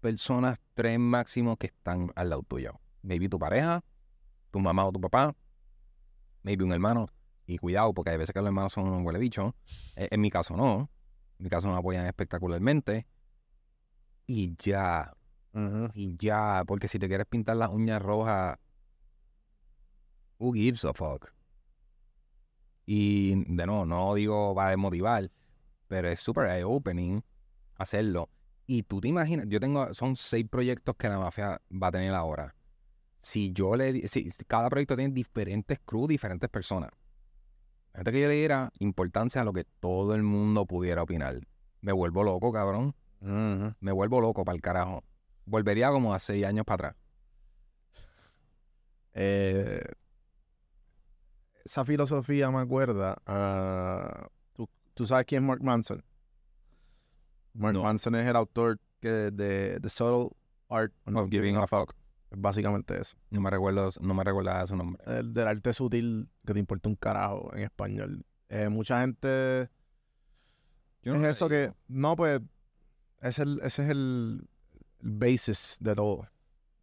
personas, 0.00 0.60
tres 0.74 0.98
máximo 0.98 1.56
que 1.56 1.68
están 1.68 2.10
al 2.16 2.30
lado 2.30 2.42
tuyo. 2.42 2.80
Maybe 3.02 3.28
tu 3.28 3.38
pareja, 3.38 3.84
tu 4.50 4.58
mamá 4.58 4.84
o 4.84 4.90
tu 4.90 5.00
papá, 5.00 5.36
maybe 6.42 6.64
un 6.64 6.72
hermano. 6.72 7.08
Y 7.46 7.58
cuidado, 7.58 7.92
porque 7.92 8.10
hay 8.10 8.16
veces 8.18 8.32
que 8.32 8.40
los 8.40 8.46
hermanos 8.46 8.72
son 8.72 8.88
un 8.88 9.04
huele 9.04 9.18
bicho. 9.18 9.54
Eh, 9.96 10.08
En 10.10 10.20
mi 10.20 10.30
caso 10.30 10.56
no. 10.56 10.90
En 11.38 11.44
mi 11.44 11.50
caso 11.50 11.68
me 11.68 11.76
apoyan 11.76 12.06
espectacularmente. 12.06 13.06
Y 14.26 14.54
ya, 14.56 15.12
y 15.94 16.16
ya, 16.16 16.62
porque 16.66 16.88
si 16.88 16.98
te 16.98 17.08
quieres 17.08 17.26
pintar 17.26 17.56
las 17.56 17.70
uñas 17.70 18.00
rojas, 18.00 18.58
who 20.38 20.52
gives 20.52 20.84
a 20.84 20.94
fuck? 20.94 21.32
Y 22.86 23.34
de 23.54 23.66
nuevo, 23.66 23.84
no 23.84 24.14
digo 24.14 24.54
va 24.54 24.66
a 24.68 24.70
desmotivar, 24.70 25.30
pero 25.88 26.08
es 26.08 26.20
súper 26.20 26.48
eye-opening 26.48 27.22
hacerlo. 27.76 28.30
Y 28.66 28.84
tú 28.84 29.00
te 29.00 29.08
imaginas, 29.08 29.46
yo 29.48 29.60
tengo, 29.60 29.92
son 29.92 30.16
seis 30.16 30.46
proyectos 30.48 30.96
que 30.96 31.08
la 31.08 31.18
mafia 31.18 31.60
va 31.70 31.88
a 31.88 31.92
tener 31.92 32.14
ahora. 32.14 32.54
Si 33.22 33.52
yo 33.52 33.76
le, 33.76 34.08
si, 34.08 34.28
cada 34.46 34.68
proyecto 34.68 34.96
tiene 34.96 35.14
diferentes 35.14 35.78
crews, 35.84 36.08
diferentes 36.08 36.50
personas. 36.50 36.90
Fíjate 37.92 38.12
que 38.12 38.20
yo 38.20 38.28
le 38.28 38.34
diera 38.34 38.72
importancia 38.80 39.42
a 39.42 39.44
lo 39.44 39.52
que 39.52 39.64
todo 39.64 40.14
el 40.14 40.22
mundo 40.22 40.66
pudiera 40.66 41.02
opinar. 41.02 41.38
Me 41.80 41.92
vuelvo 41.92 42.24
loco, 42.24 42.52
cabrón. 42.52 42.94
Me 43.20 43.92
vuelvo 43.92 44.20
loco 44.20 44.44
para 44.44 44.56
el 44.56 44.62
carajo. 44.62 45.04
Volvería 45.44 45.90
como 45.90 46.12
a 46.12 46.18
seis 46.18 46.44
años 46.44 46.64
para 46.64 46.88
atrás. 46.88 47.02
Eh, 49.14 49.84
esa 51.64 51.84
filosofía 51.84 52.50
me 52.50 52.58
acuerda 52.58 53.16
a... 53.26 54.28
¿tú, 54.54 54.68
tú 54.94 55.06
sabes 55.06 55.26
quién 55.26 55.44
es 55.44 55.48
Mark 55.48 55.62
Manson? 55.62 56.02
Mark 57.54 57.74
No. 57.74 57.82
Manson 57.82 58.14
es 58.16 58.26
el 58.26 58.34
autor 58.34 58.80
que 59.00 59.08
de 59.08 59.78
The 59.80 59.88
Subtle 59.88 60.30
Art 60.68 60.92
Of 61.06 61.28
giving 61.30 61.56
a 61.56 61.66
fuck. 61.66 61.94
Es 62.32 62.40
básicamente 62.40 62.98
eso. 62.98 63.16
No 63.30 63.40
me 63.42 63.50
recuerdo, 63.50 63.88
no 64.00 64.14
me 64.14 64.24
recuerda 64.24 64.66
su 64.66 64.74
nombre. 64.76 65.02
El 65.06 65.34
del 65.34 65.46
arte 65.48 65.72
sutil 65.72 66.28
que 66.46 66.54
te 66.54 66.58
importa 66.58 66.88
un 66.88 66.96
carajo 66.96 67.54
en 67.54 67.62
español. 67.64 68.24
Eh, 68.48 68.68
mucha 68.68 69.00
gente... 69.02 69.68
Yo 71.02 71.14
es 71.14 71.20
lo 71.20 71.28
eso 71.28 71.48
que... 71.48 71.72
No, 71.88 72.16
pues... 72.16 72.40
Es 73.20 73.38
el, 73.38 73.60
ese 73.62 73.84
es 73.84 73.90
el, 73.90 74.48
el 75.00 75.10
basis 75.12 75.76
de 75.80 75.94
todo. 75.94 76.26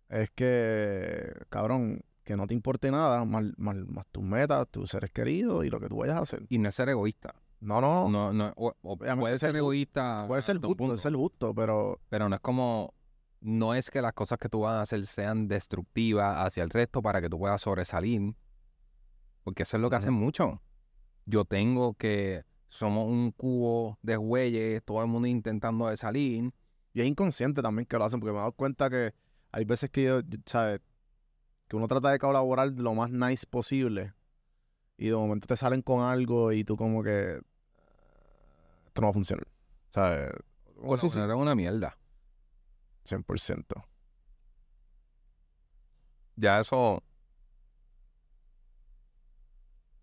Es 0.08 0.30
que, 0.32 1.34
cabrón, 1.50 2.02
que 2.24 2.38
no 2.38 2.48
te 2.48 2.54
importe 2.54 2.92
nada, 2.92 3.26
más, 3.26 3.44
más, 3.58 3.76
más 3.76 4.06
tus 4.12 4.24
metas, 4.24 4.68
tus 4.70 4.90
seres 4.90 5.12
queridos 5.12 5.66
y 5.66 5.70
lo 5.70 5.80
que 5.80 5.90
tú 5.90 5.98
vayas 5.98 6.16
a 6.16 6.20
hacer. 6.22 6.46
Y 6.50 6.58
no 6.60 6.70
es 6.70 6.76
ser 6.76 6.90
egoísta. 6.90 7.36
No, 7.60 7.82
no, 7.82 8.08
No, 8.08 8.32
no, 8.32 8.54
o- 8.56 8.74
o 8.84 8.98
puede 8.98 9.38
ser 9.38 9.56
egoísta. 9.56 10.26
puede 10.28 10.42
ser 10.42 10.60
es 10.64 11.02
ser 11.02 11.14
justo, 11.14 11.54
pero 11.54 12.00
Pero 12.08 12.30
no 12.30 12.36
es 12.36 12.42
como. 12.42 12.94
No 13.41 13.74
es 13.74 13.90
que 13.90 14.02
las 14.02 14.14
cosas 14.14 14.38
que 14.38 14.49
tú 14.49 14.61
vas 14.61 14.76
a 14.76 14.82
hacer 14.82 15.06
sean 15.06 15.48
destructivas 15.48 16.36
hacia 16.45 16.64
el 16.64 16.70
resto 16.70 17.02
para 17.02 17.22
que 17.22 17.30
tú 17.30 17.40
puedas 17.40 17.61
sobresalir. 17.61 18.36
Porque 19.44 19.64
eso 19.64 19.78
es 19.78 19.82
lo 19.82 19.90
que 19.90 19.95
hacen 19.95 20.14
mucho. 20.14 20.61
Yo 21.26 21.45
tengo 21.45 21.94
que. 21.94 22.44
Somos 22.68 23.07
un 23.07 23.32
cubo 23.32 23.98
de 24.02 24.18
güeyes, 24.18 24.84
todo 24.84 25.02
el 25.02 25.07
mundo 25.07 25.28
intentando 25.28 25.88
de 25.88 25.98
salir. 25.98 26.52
y 26.94 27.02
es 27.02 27.07
inconsciente 27.07 27.61
también 27.61 27.86
que 27.86 27.98
lo 27.98 28.03
hacen, 28.03 28.20
porque 28.20 28.32
me 28.32 28.38
he 28.38 28.41
dado 28.41 28.52
cuenta 28.52 28.90
que 28.90 29.14
hay 29.52 29.66
veces 29.66 29.90
que 29.90 30.03
yo, 30.03 30.22
¿sabes? 30.45 30.82
Que 31.68 31.76
uno 31.76 31.88
trata 31.88 32.11
de 32.11 32.20
colaborar 32.20 32.72
lo 32.76 32.94
más 32.94 33.10
nice 33.10 33.45
posible 33.48 34.14
y 34.99 35.07
de 35.07 35.16
momento 35.16 35.48
te 35.48 35.56
salen 35.56 35.82
con 35.82 36.02
algo 36.02 36.52
y 36.52 36.64
tú 36.66 36.76
como 36.76 37.02
que 37.02 37.40
esto 38.88 39.02
no 39.02 39.07
va 39.07 39.11
a 39.11 39.14
funcionar, 39.14 39.48
¿sabes? 39.91 40.32
O 40.82 40.98
sí, 40.98 41.10
sí, 41.10 41.20
es 41.20 41.26
una 41.26 41.56
mierda. 41.56 41.98
100%. 43.10 43.86
Ya 46.36 46.60
eso. 46.60 47.03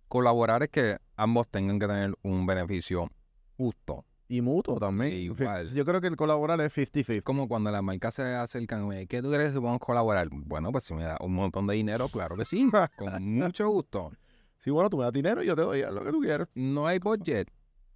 Colaborar 0.08 0.62
es 0.62 0.68
que 0.70 0.98
ambos 1.16 1.48
tengan 1.48 1.78
que 1.78 1.86
tener 1.86 2.14
un 2.22 2.46
beneficio 2.46 3.10
justo. 3.56 4.04
Y 4.28 4.40
mutuo 4.40 4.78
también. 4.78 5.12
Igual. 5.12 5.68
Yo 5.68 5.84
creo 5.84 6.00
que 6.00 6.08
el 6.08 6.16
colaborar 6.16 6.60
es 6.60 6.72
50-50. 6.72 7.14
Es 7.18 7.22
como 7.22 7.48
cuando 7.48 7.70
las 7.70 7.82
marcas 7.82 8.14
se 8.14 8.22
acercan, 8.34 8.82
"Oye, 8.84 9.06
¿qué 9.06 9.22
tú 9.22 9.30
crees 9.30 9.52
si 9.52 9.58
podemos 9.60 9.80
colaborar? 9.80 10.28
Bueno, 10.30 10.72
pues 10.72 10.84
si 10.84 10.94
me 10.94 11.04
da 11.04 11.16
un 11.20 11.34
montón 11.34 11.66
de 11.66 11.74
dinero, 11.74 12.08
claro 12.08 12.36
que 12.36 12.44
sí, 12.44 12.68
con 12.96 13.22
mucho 13.24 13.68
gusto. 13.70 14.10
Sí, 14.58 14.70
bueno, 14.72 14.90
tú 14.90 14.96
me 14.96 15.04
das 15.04 15.12
dinero 15.12 15.44
y 15.44 15.46
yo 15.46 15.54
te 15.54 15.62
doy 15.62 15.82
lo 15.82 16.02
que 16.02 16.10
tú 16.10 16.20
quieras. 16.20 16.48
No 16.56 16.88
hay 16.88 16.98
budget, 16.98 17.48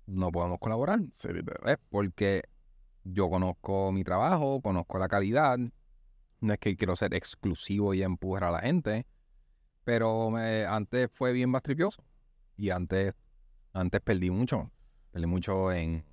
no 0.07 0.31
podemos 0.31 0.61
colaborar. 0.61 1.01
Sí, 1.11 1.27
literal. 1.33 1.61
¿ves? 1.65 1.79
Porque 1.89 2.45
yo 3.05 3.29
conozco 3.31 3.93
mi 3.93 4.05
trabajo, 4.05 4.61
conozco 4.61 4.99
la 4.99 5.09
calidad 5.09 5.59
No 6.41 6.53
es 6.55 6.59
que 6.61 6.77
quiero 6.77 6.97
ser 6.97 7.15
exclusivo 7.15 7.95
y 7.95 8.03
empujar 8.03 8.45
a 8.45 8.51
la 8.53 8.61
gente, 8.61 9.07
pero 9.85 10.31
me- 10.31 10.67
antes 10.67 11.11
fue 11.13 11.33
bien 11.33 11.51
más 11.51 11.63
tripioso. 11.63 12.05
Y 12.57 12.71
antes, 12.71 13.15
antes 13.75 14.01
perdí 14.03 14.31
mucho. 14.31 14.71
Perdí 15.13 15.27
mucho 15.27 15.73
en, 15.73 16.05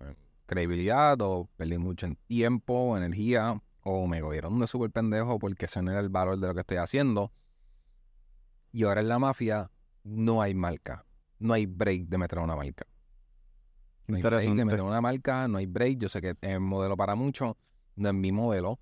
en 0.00 0.16
credibilidad, 0.46 1.20
o 1.22 1.48
perdí 1.56 1.78
mucho 1.78 2.06
en 2.06 2.16
tiempo, 2.28 2.96
energía, 2.96 3.60
o 3.84 4.06
me 4.06 4.20
cogieron 4.22 4.58
de 4.60 4.66
súper 4.68 4.90
pendejo 4.92 5.38
porque 5.38 5.66
ese 5.66 5.82
no 5.82 5.90
era 5.92 6.00
el 6.00 6.08
valor 6.10 6.38
de 6.40 6.48
lo 6.48 6.54
que 6.54 6.60
estoy 6.60 6.78
haciendo. 6.78 7.32
Y 8.72 8.84
ahora 8.84 9.00
en 9.00 9.08
la 9.08 9.18
mafia 9.18 9.70
no 10.04 10.42
hay 10.42 10.54
marca. 10.54 11.04
No 11.38 11.54
hay 11.54 11.66
break 11.66 12.06
de 12.08 12.18
meter 12.18 12.38
una 12.38 12.56
marca. 12.56 12.86
No 14.06 14.16
hay 14.16 14.22
break 14.22 14.54
de 14.54 14.64
meter 14.64 14.82
una 14.82 15.00
marca, 15.00 15.48
no 15.48 15.58
hay 15.58 15.66
break. 15.66 15.98
Yo 15.98 16.08
sé 16.08 16.20
que 16.20 16.34
es 16.40 16.60
modelo 16.60 16.96
para 16.96 17.14
muchos, 17.14 17.54
no 17.96 18.08
es 18.08 18.14
mi 18.14 18.32
modelo. 18.32 18.78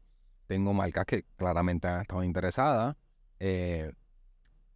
Tengo 0.47 0.73
marcas 0.73 1.07
que 1.07 1.25
claramente 1.37 1.89
han 1.89 2.01
estado 2.01 2.25
interesadas. 2.25 2.97
Eh, 3.39 3.93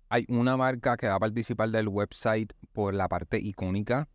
hay 0.09 0.25
una 0.29 0.57
marca 0.57 0.97
que 0.97 1.09
va 1.09 1.17
a 1.17 1.19
participar 1.19 1.71
del 1.71 1.89
website 1.89 2.53
por 2.73 2.95
la 2.95 3.09
parte 3.09 3.39
icónica, 3.39 4.09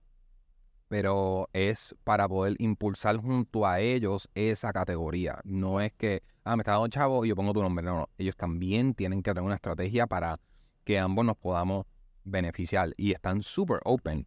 pero 0.88 1.50
es 1.52 1.96
para 2.04 2.28
poder 2.28 2.56
impulsar 2.60 3.18
junto 3.18 3.68
a 3.68 3.80
ellos 3.80 4.30
esa 4.34 4.72
categoría. 4.72 5.40
No 5.44 5.82
es 5.82 5.94
que, 5.94 6.24
ah, 6.46 6.56
me 6.56 6.62
está 6.62 6.72
dando 6.74 6.88
chavo 6.88 7.26
y 7.26 7.30
yo 7.30 7.36
pongo 7.36 7.54
tu 7.54 7.62
nombre. 7.62 7.84
No, 7.84 8.00
no. 8.00 8.10
Ellos 8.18 8.38
también 8.38 8.94
tienen 8.94 9.22
que 9.22 9.32
tener 9.32 9.44
una 9.44 9.56
estrategia 9.56 10.08
para 10.08 10.40
que 10.84 10.98
ambos 10.98 11.26
nos 11.26 11.38
podamos 11.38 11.86
beneficiar. 12.24 12.94
Y 12.98 13.12
están 13.12 13.42
súper 13.42 13.82
open. 13.84 14.26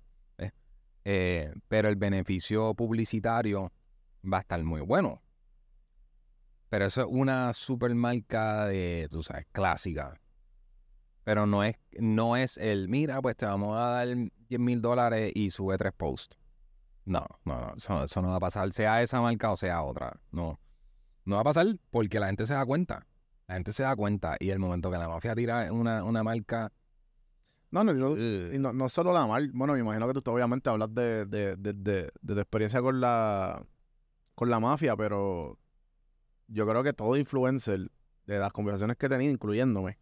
¿Eh? 1.04 1.52
Pero 1.68 1.88
el 1.88 1.96
beneficio 1.96 2.74
publicitario 2.74 3.72
va 4.30 4.38
a 4.38 4.40
estar 4.40 4.62
muy 4.62 4.80
bueno. 4.80 5.22
Pero 6.68 6.86
eso 6.86 7.02
es 7.02 7.06
una 7.10 7.52
super 7.52 7.94
marca 7.94 8.66
de, 8.66 9.06
tú 9.10 9.22
sabes, 9.22 9.46
clásica. 9.52 10.18
Pero 11.24 11.46
no 11.46 11.62
es, 11.62 11.76
no 11.98 12.36
es 12.36 12.56
el, 12.56 12.88
mira, 12.88 13.20
pues 13.20 13.36
te 13.36 13.46
vamos 13.46 13.76
a 13.76 13.82
dar 13.82 14.08
10 14.08 14.60
mil 14.60 14.80
dólares 14.80 15.32
y 15.34 15.50
sube 15.50 15.76
tres 15.76 15.92
posts. 15.92 16.38
No, 17.04 17.26
no, 17.44 17.60
no, 17.60 17.74
eso, 17.74 18.04
eso 18.04 18.22
no 18.22 18.30
va 18.30 18.36
a 18.36 18.40
pasar, 18.40 18.72
sea 18.72 19.02
esa 19.02 19.20
marca 19.20 19.50
o 19.50 19.56
sea 19.56 19.82
otra. 19.82 20.18
No, 20.30 20.58
no 21.24 21.34
va 21.36 21.42
a 21.42 21.44
pasar 21.44 21.66
porque 21.90 22.18
la 22.18 22.26
gente 22.26 22.46
se 22.46 22.54
da 22.54 22.64
cuenta. 22.64 23.06
La 23.46 23.54
gente 23.54 23.72
se 23.72 23.82
da 23.82 23.94
cuenta 23.94 24.36
y 24.40 24.50
el 24.50 24.58
momento 24.58 24.90
que 24.90 24.98
la 24.98 25.08
mafia 25.08 25.34
tira 25.34 25.72
una, 25.72 26.04
una 26.04 26.22
marca... 26.22 26.72
No, 27.72 27.82
no, 27.84 27.92
no, 27.94 28.14
eh, 28.16 28.52
y 28.54 28.58
no, 28.58 28.72
no 28.72 28.88
solo 28.88 29.12
la 29.12 29.26
mal. 29.26 29.50
Bueno, 29.54 29.72
me 29.72 29.80
imagino 29.80 30.06
que 30.12 30.20
tú 30.20 30.30
obviamente 30.30 30.68
hablas 30.70 30.94
de, 30.94 31.24
de, 31.26 31.56
de, 31.56 31.72
de, 31.72 32.12
de 32.20 32.34
tu 32.34 32.38
experiencia 32.40 32.82
con 32.82 33.00
la, 33.00 33.64
con 34.34 34.50
la 34.50 34.60
mafia, 34.60 34.96
pero 34.96 35.58
yo 36.48 36.66
creo 36.68 36.82
que 36.82 36.92
todo 36.94 37.16
influencer, 37.16 37.90
de 38.26 38.38
las 38.38 38.52
conversaciones 38.52 38.96
que 38.98 39.06
he 39.06 39.10
tenido, 39.10 39.32
incluyéndome, 39.32 39.98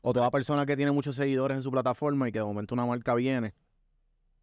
o 0.00 0.12
toda 0.12 0.30
persona 0.30 0.64
que 0.66 0.76
tiene 0.76 0.92
muchos 0.92 1.16
seguidores 1.16 1.56
en 1.56 1.62
su 1.62 1.70
plataforma 1.70 2.28
y 2.28 2.32
que 2.32 2.38
de 2.38 2.44
momento 2.44 2.74
una 2.74 2.86
marca 2.86 3.14
viene, 3.14 3.54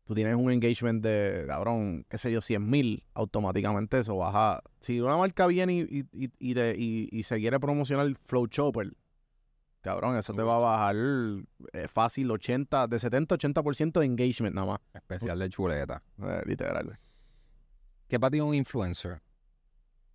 tú 0.06 0.14
tienes 0.16 0.36
un 0.36 0.52
engagement 0.52 1.04
de, 1.04 1.46
cabrón, 1.48 2.06
qué 2.10 2.18
sé 2.18 2.32
yo, 2.32 2.42
100 2.42 2.70
mil, 2.70 3.06
automáticamente 3.14 4.00
eso 4.00 4.18
baja. 4.18 4.62
Si 4.80 5.02
una 5.02 5.18
marca 5.18 5.48
viene 5.48 5.74
y, 5.76 6.08
y, 6.14 6.26
y, 6.40 6.60
y- 6.60 7.10
y 7.12 7.24
se 7.24 7.38
quiere 7.40 7.60
promocionar 7.60 8.14
Flow 8.26 8.48
Chopper, 8.48 8.94
cabrón, 9.86 10.18
eso 10.18 10.34
te 10.34 10.42
va 10.42 10.56
a 10.56 10.60
bajar 10.60 10.96
eh, 11.72 11.88
fácil 11.88 12.32
80, 12.32 12.88
de 12.88 12.98
70 12.98 13.36
a 13.36 13.38
80% 13.38 14.00
de 14.00 14.06
engagement 14.08 14.56
nada 14.56 14.66
más. 14.66 14.80
especial 14.96 15.38
de 15.38 15.48
chuleta. 15.48 16.02
Eh, 16.24 16.42
literal. 16.48 16.98
¿Qué 18.08 18.20
para 18.20 18.32
ti 18.32 18.40
un 18.40 18.56
influencer? 18.56 19.22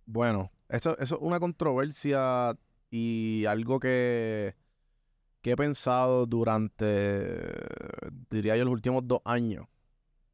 Bueno, 0.05 0.51
eso, 0.67 0.97
eso 0.99 1.15
es 1.15 1.21
una 1.21 1.39
controversia 1.39 2.53
y 2.89 3.45
algo 3.45 3.79
que, 3.79 4.55
que 5.41 5.51
he 5.51 5.55
pensado 5.55 6.25
durante, 6.25 7.39
diría 8.29 8.57
yo, 8.57 8.65
los 8.65 8.73
últimos 8.73 9.07
dos 9.07 9.21
años. 9.23 9.67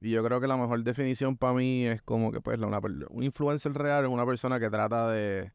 Y 0.02 0.10
yo 0.10 0.24
creo 0.24 0.42
que 0.42 0.48
la 0.48 0.58
mejor 0.58 0.84
definición 0.84 1.38
para 1.38 1.54
mí 1.54 1.86
es 1.86 2.02
como 2.02 2.32
que 2.32 2.42
pues 2.42 2.58
una 2.60 2.80
un 3.10 3.24
influencer 3.24 3.74
real 3.74 4.06
es 4.06 4.10
una 4.10 4.26
persona 4.26 4.60
que 4.60 4.72
trata 4.72 5.12
de, 5.12 5.52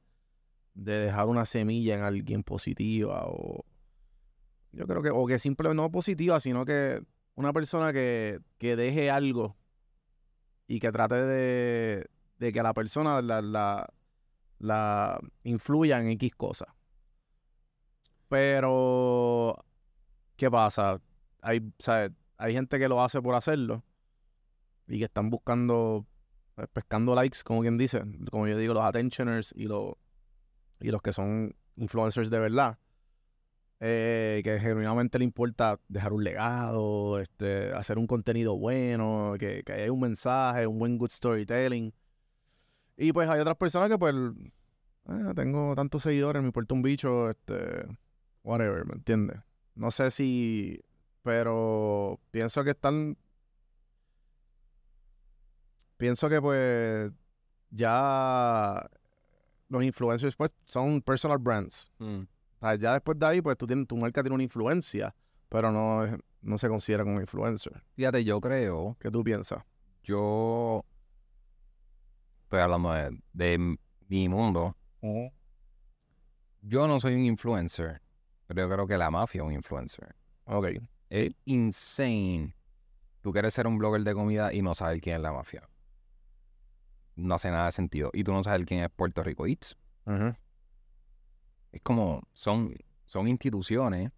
de 0.75 0.93
dejar 0.99 1.27
una 1.27 1.45
semilla 1.45 1.97
en 1.97 2.03
alguien 2.03 2.45
positiva 2.45 3.25
o 3.27 3.65
yo 4.73 4.87
creo 4.87 5.03
que, 5.03 5.11
o 5.11 5.27
que 5.27 5.39
simplemente 5.39 5.83
no 5.83 5.91
positiva, 5.91 6.41
sino 6.41 6.65
que 6.65 7.03
una 7.35 7.53
persona 7.53 7.93
que, 7.93 8.41
que 8.59 8.77
deje 8.77 9.11
algo 9.11 9.57
y 10.67 10.81
que 10.81 10.91
trate 10.93 11.15
de, 11.15 12.07
de 12.39 12.53
que 12.53 12.63
la 12.63 12.75
persona 12.75 13.21
la, 13.23 13.43
la, 13.43 13.93
la 14.59 15.21
influya 15.45 16.01
en 16.01 16.09
X 16.09 16.35
cosas. 16.35 16.69
Pero, 18.29 19.63
¿qué 20.37 20.51
pasa? 20.51 21.01
Hay, 21.43 21.73
¿sabes? 21.79 22.13
Hay 22.39 22.55
gente 22.55 22.79
que 22.79 22.89
lo 22.89 23.03
hace 23.03 23.21
por 23.21 23.35
hacerlo 23.35 23.85
y 24.89 24.99
que 24.99 25.05
están 25.05 25.29
buscando, 25.29 26.07
eh, 26.57 26.67
pescando 26.73 27.15
likes, 27.15 27.39
como 27.45 27.61
quien 27.61 27.77
dice, 27.77 28.03
como 28.31 28.47
yo 28.47 28.57
digo, 28.57 28.75
los 28.75 28.85
attentioners 28.85 29.53
y 29.55 29.65
los, 29.65 29.95
y 30.81 30.91
los 30.91 31.03
que 31.03 31.13
son 31.13 31.55
influencers 31.77 32.31
de 32.31 32.39
verdad. 32.39 32.79
Eh, 33.85 34.43
que 34.45 34.61
genuinamente 34.61 35.19
le 35.19 35.25
importa 35.25 35.81
dejar 35.89 36.13
un 36.13 36.23
legado, 36.23 37.19
este, 37.19 37.73
hacer 37.73 37.99
un 37.99 38.07
contenido 38.07 38.57
bueno, 38.57 39.35
que, 39.41 39.65
que 39.65 39.91
un 39.91 39.99
mensaje, 39.99 40.69
un 40.69 40.79
buen 40.79 40.99
good 40.99 41.11
storytelling. 41.11 41.93
Y 42.97 43.13
pues 43.13 43.29
hay 43.29 43.41
otras 43.41 43.57
personas 43.57 43.91
que 43.91 43.99
pues 43.99 44.15
eh, 45.09 45.33
tengo 45.35 45.75
tantos 45.75 46.03
seguidores, 46.03 46.41
me 46.43 46.47
importa 46.47 46.75
un 46.75 46.83
bicho, 46.83 47.29
este, 47.29 47.85
whatever, 48.45 48.87
¿me 48.87 48.95
entiendes? 48.95 49.39
No 49.75 49.91
sé 49.91 50.13
si, 50.13 50.81
pero 51.25 52.21
pienso 52.31 52.63
que 52.63 52.71
están, 52.71 53.19
pienso 55.97 56.29
que 56.29 56.41
pues 56.41 57.11
ya 57.71 58.89
los 59.69 59.83
influencers 59.83 60.37
pues 60.37 60.53
son 60.67 61.03
personal 61.03 61.39
brands. 61.39 61.91
O 62.63 62.65
sea, 62.65 62.77
ya 62.77 62.93
después 62.93 63.19
de 63.19 63.27
ahí 63.27 63.43
pues 63.43 63.57
tú 63.59 63.67
tienes, 63.67 63.89
tu 63.89 63.97
marca 63.97 64.23
tiene 64.23 64.35
una 64.35 64.45
influencia, 64.45 65.13
pero 65.49 65.73
no, 65.73 66.07
no 66.43 66.59
se 66.59 66.69
considera 66.69 67.03
como 67.03 67.21
influencer. 67.21 67.83
Fíjate, 67.95 68.23
yo 68.23 68.41
creo, 68.41 68.97
¿Qué 69.01 69.11
tú 69.11 69.25
piensas? 69.25 69.65
yo 70.05 70.85
estoy 72.45 72.61
hablando 72.61 72.93
de, 72.93 73.19
de 73.33 73.77
mi 74.09 74.29
mundo. 74.29 74.77
Yo 76.61 76.87
no 76.87 77.01
soy 77.01 77.15
un 77.17 77.25
influencer, 77.25 78.01
pero 78.47 78.63
yo 78.63 78.73
creo 78.73 78.87
que 78.87 78.97
la 78.97 79.11
mafia 79.11 79.41
es 79.41 79.47
un 79.47 79.53
influencer. 79.53 80.15
Ok. 80.45 80.69
Es 81.11 81.33
insane. 81.45 82.55
Tú 83.23 83.33
quieres 83.33 83.55
ser 83.55 83.67
un 83.67 83.77
blogger 83.77 84.05
de 84.05 84.15
comida 84.15 84.53
y 84.53 84.63
no 84.63 84.75
sabes 84.75 85.01
quién 85.03 85.17
es 85.17 85.23
la 85.23 85.33
mafia. 85.33 85.69
No 87.17 87.35
hace 87.35 87.51
nada 87.51 87.67
de 87.67 87.73
sentido. 87.73 88.11
Y 88.13 88.23
tú 88.23 88.33
no 88.33 88.45
sabes 88.45 88.65
quién 88.67 88.85
es 88.85 88.91
Puerto 88.91 89.25
Rico 89.25 89.49
Eats. 89.49 89.77
Ujú. 90.07 90.37
Es 91.73 91.81
como, 91.83 92.23
son, 92.33 92.75
son 93.07 93.29
instituciones 93.29 94.11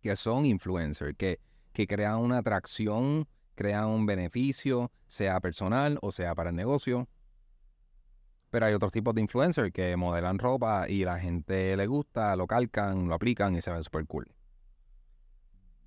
que 0.00 0.16
son 0.16 0.46
influencers, 0.46 1.16
que, 1.16 1.40
que 1.72 1.86
crean 1.86 2.18
una 2.18 2.38
atracción, 2.38 3.28
crean 3.54 3.86
un 3.86 4.06
beneficio, 4.06 4.90
sea 5.06 5.40
personal 5.40 5.98
o 6.02 6.10
sea 6.10 6.34
para 6.34 6.50
el 6.50 6.56
negocio. 6.56 7.08
Pero 8.50 8.66
hay 8.66 8.74
otros 8.74 8.92
tipos 8.92 9.14
de 9.14 9.20
influencers 9.20 9.72
que 9.72 9.94
modelan 9.96 10.38
ropa 10.38 10.88
y 10.88 11.04
la 11.04 11.18
gente 11.18 11.76
le 11.76 11.86
gusta, 11.86 12.34
lo 12.34 12.46
calcan, 12.46 13.06
lo 13.06 13.14
aplican 13.14 13.54
y 13.54 13.60
se 13.60 13.70
ven 13.70 13.84
súper 13.84 14.06
cool. 14.06 14.32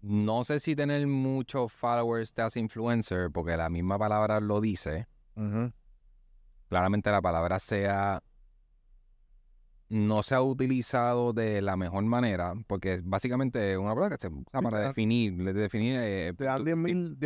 No 0.02 0.44
sé 0.44 0.60
si 0.60 0.76
tener 0.76 1.06
muchos 1.08 1.72
followers 1.72 2.34
te 2.34 2.42
hace 2.42 2.60
influencer, 2.60 3.32
porque 3.32 3.56
la 3.56 3.70
misma 3.70 4.00
palabra 4.00 4.40
lo 4.40 4.60
dice. 4.60 5.08
Claramente 6.70 7.12
la 7.12 7.22
palabra 7.22 7.60
sea 7.60 8.22
no 9.94 10.24
se 10.24 10.36
ha 10.36 10.42
utilizado 10.42 11.34
de 11.34 11.62
la 11.62 11.76
mejor 11.76 12.06
manera, 12.06 12.54
porque 12.68 13.02
básicamente 13.04 13.74
es 13.74 13.78
una 13.78 13.94
palabra 13.94 14.16
que 14.16 14.22
se 14.22 14.30
usa 14.30 14.62
para 14.62 14.80
da- 14.80 14.88
definir, 14.88 15.36
definir 15.54 16.00
eh, 16.02 16.34
Te 16.38 16.46
dan 16.46 16.60
tu- 16.60 16.64
10 16.64 16.78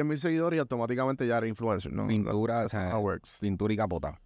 mil 0.05 0.17
seguidores 0.17 0.57
y 0.57 0.61
automáticamente 0.61 1.27
ya 1.27 1.37
eres 1.37 1.49
influencer, 1.51 1.93
¿no? 1.93 2.07
pintura, 2.07 2.65
o 2.65 2.69
sea, 2.69 2.91
pintura 3.39 3.71
y 3.71 3.77
capota. 3.77 4.19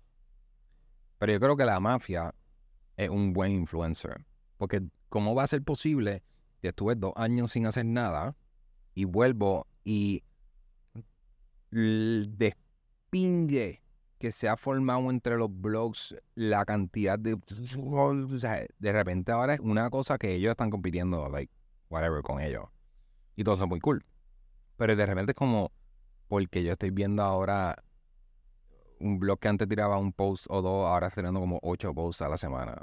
Pero 1.18 1.34
yo 1.34 1.40
creo 1.42 1.58
que 1.58 1.66
la 1.66 1.82
mafia 1.82 2.34
es 2.96 3.10
un 3.10 3.34
buen 3.34 3.52
influencer. 3.52 4.26
Porque 4.58 4.84
¿cómo 5.10 5.36
va 5.36 5.44
a 5.44 5.48
ser 5.48 5.62
posible 5.62 6.24
que 6.62 6.70
estuve 6.70 6.96
dos 6.96 7.12
años 7.18 7.52
sin 7.52 7.66
hacer 7.66 7.86
nada 7.86 8.38
y 8.96 9.04
vuelvo 9.04 9.68
y 9.84 10.24
despingue 11.72 13.82
que 14.20 14.32
se 14.32 14.50
ha 14.50 14.58
formado 14.58 15.10
entre 15.10 15.38
los 15.38 15.50
blogs, 15.50 16.16
la 16.36 16.66
cantidad 16.66 17.18
de... 17.18 17.34
o 17.78 18.40
sea, 18.40 18.66
de 18.78 18.92
repente 18.92 19.32
ahora 19.32 19.56
es 19.56 19.60
una 19.62 19.90
cosa 19.90 20.18
que 20.18 20.36
ellos 20.36 20.52
están 20.52 20.70
compitiendo, 20.70 21.30
like, 21.30 21.52
whatever, 21.90 22.22
con 22.22 22.42
ellos. 22.42 22.66
Y 23.36 23.44
todo 23.44 23.56
eso 23.56 23.64
es 23.64 23.70
muy 23.70 23.80
cool. 23.80 24.06
Pero 24.76 24.96
de 24.96 25.06
repente 25.06 25.32
es 25.32 25.36
como, 25.36 25.72
porque 26.28 26.64
yo 26.64 26.74
estoy 26.74 26.92
viendo 26.92 27.24
ahora 27.24 27.82
un 29.00 29.18
blog 29.20 29.40
que 29.40 29.48
antes 29.48 29.68
tiraba 29.68 29.98
un 29.98 30.12
post 30.12 30.46
o 30.50 30.62
dos, 30.62 30.86
ahora 30.86 31.08
está 31.08 31.22
tirando 31.22 31.40
como 31.40 31.60
ocho 31.62 31.94
posts 31.94 32.22
a 32.22 32.30
la 32.30 32.38
semana. 32.38 32.82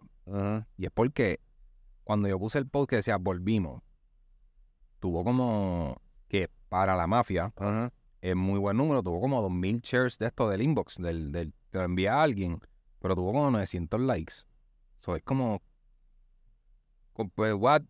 Y 0.76 0.86
es 0.86 0.90
porque 0.90 1.40
cuando 2.04 2.28
yo 2.28 2.38
puse 2.38 2.58
el 2.58 2.66
post 2.66 2.90
que 2.90 2.96
decía 2.96 3.16
volvimos, 3.18 3.82
tuvo 4.98 5.22
como 5.22 6.00
que 6.28 6.48
para 6.68 6.96
la 6.96 7.06
mafia. 7.06 7.52
Es 8.30 8.36
muy 8.36 8.58
buen 8.58 8.76
número, 8.76 9.02
tuvo 9.02 9.20
como 9.20 9.40
2000 9.42 9.80
shares 9.82 10.18
de 10.18 10.26
esto 10.26 10.48
del 10.48 10.62
inbox, 10.62 10.96
del, 10.98 11.30
del 11.32 11.52
te 11.70 11.78
lo 11.78 11.84
envía 11.84 12.14
a 12.14 12.22
alguien, 12.22 12.60
pero 13.00 13.14
tuvo 13.14 13.32
como 13.32 13.50
900 13.50 14.00
likes. 14.00 14.34
Eso 15.00 15.14
es 15.16 15.22
como, 15.22 15.62
co- 17.12 17.28
pues, 17.34 17.54
what? 17.54 17.82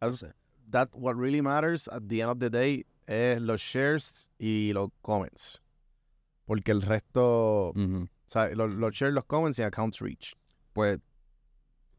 That's- 0.00 0.32
That 0.70 0.88
what 0.94 1.16
really 1.16 1.42
matters 1.42 1.86
at 1.88 2.02
the 2.08 2.20
end 2.22 2.30
of 2.30 2.38
the 2.38 2.48
day 2.48 2.86
es 3.06 3.40
los 3.42 3.60
shares 3.60 4.30
y 4.38 4.72
los 4.72 4.88
comments. 5.02 5.60
Porque 6.46 6.72
el 6.72 6.80
resto, 6.80 7.70
o 7.70 8.08
sea, 8.26 8.48
los, 8.54 8.70
los 8.70 8.94
shares, 8.94 9.12
los 9.14 9.24
comments 9.26 9.58
y 9.58 9.62
accounts 9.62 9.98
reach. 10.00 10.34
Pues 10.72 10.98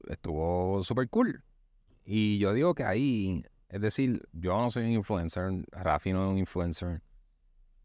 estuvo 0.07 0.82
súper 0.84 1.07
cool. 1.10 1.44
Y 2.03 2.40
yo 2.40 2.52
digo 2.53 2.74
que 2.74 2.84
ahí, 2.84 3.45
es 3.70 3.80
decir, 3.82 4.22
yo 4.32 4.57
no 4.60 4.72
soy 4.72 4.86
un 4.86 4.91
influencer, 4.94 5.52
Rafi 5.72 6.11
no 6.11 6.26
es 6.26 6.32
un 6.32 6.38
influencer, 6.40 7.02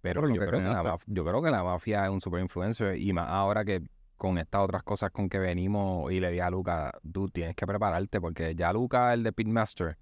pero 0.00 0.20
yo 0.28 0.40
que 0.40 0.46
creo, 0.46 0.50
que 0.60 0.66
la 0.66 0.80
creaste. 0.82 0.90
maf- 0.90 1.14
yo 1.14 1.24
creo 1.24 1.42
que 1.42 1.50
la 1.50 1.62
mafia 1.64 2.04
es 2.04 2.10
un 2.10 2.20
super 2.20 2.40
influencer 2.40 2.96
y 2.98 3.12
más 3.12 3.28
ahora 3.28 3.64
que 3.64 3.82
con 4.16 4.36
estas 4.38 4.62
otras 4.62 4.82
cosas 4.82 5.10
con 5.12 5.28
que 5.28 5.38
venimos 5.38 6.10
y 6.12 6.18
le 6.20 6.30
di 6.30 6.40
a 6.40 6.50
Luca, 6.50 6.92
tú 7.12 7.28
tienes 7.28 7.54
que 7.54 7.66
prepararte 7.66 8.20
porque 8.20 8.54
ya 8.56 8.72
Luca, 8.72 9.14
el 9.14 9.22
de 9.22 9.32
Pitmaster, 9.32 9.96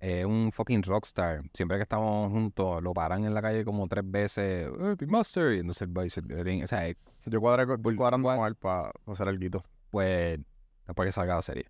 es 0.00 0.24
un 0.26 0.50
fucking 0.52 0.82
rockstar. 0.82 1.42
Siempre 1.52 1.78
que 1.78 1.84
estamos 1.84 2.30
juntos, 2.32 2.82
lo 2.82 2.92
paran 2.92 3.24
en 3.24 3.32
la 3.32 3.40
calle 3.40 3.64
como 3.64 3.86
tres 3.86 4.04
veces, 4.04 4.68
"Eh, 4.80 4.96
Pitmaster, 4.98 5.52
y 5.54 5.60
entonces 5.60 5.82
él 5.82 5.96
va 5.96 6.04
y 6.04 6.10
se- 6.10 6.20
o 6.20 6.66
sea, 6.66 6.88
es- 6.88 6.96
Yo 7.26 7.40
cuadré, 7.40 7.66
con- 7.66 7.80
cuadrando 7.96 8.44
él 8.46 8.54
para 8.56 8.90
hacer 9.06 9.28
el 9.28 9.38
guito. 9.38 9.62
pues 9.90 10.38
después 10.86 11.06
que 11.06 11.12
salga 11.12 11.36
la 11.36 11.42
serie. 11.42 11.66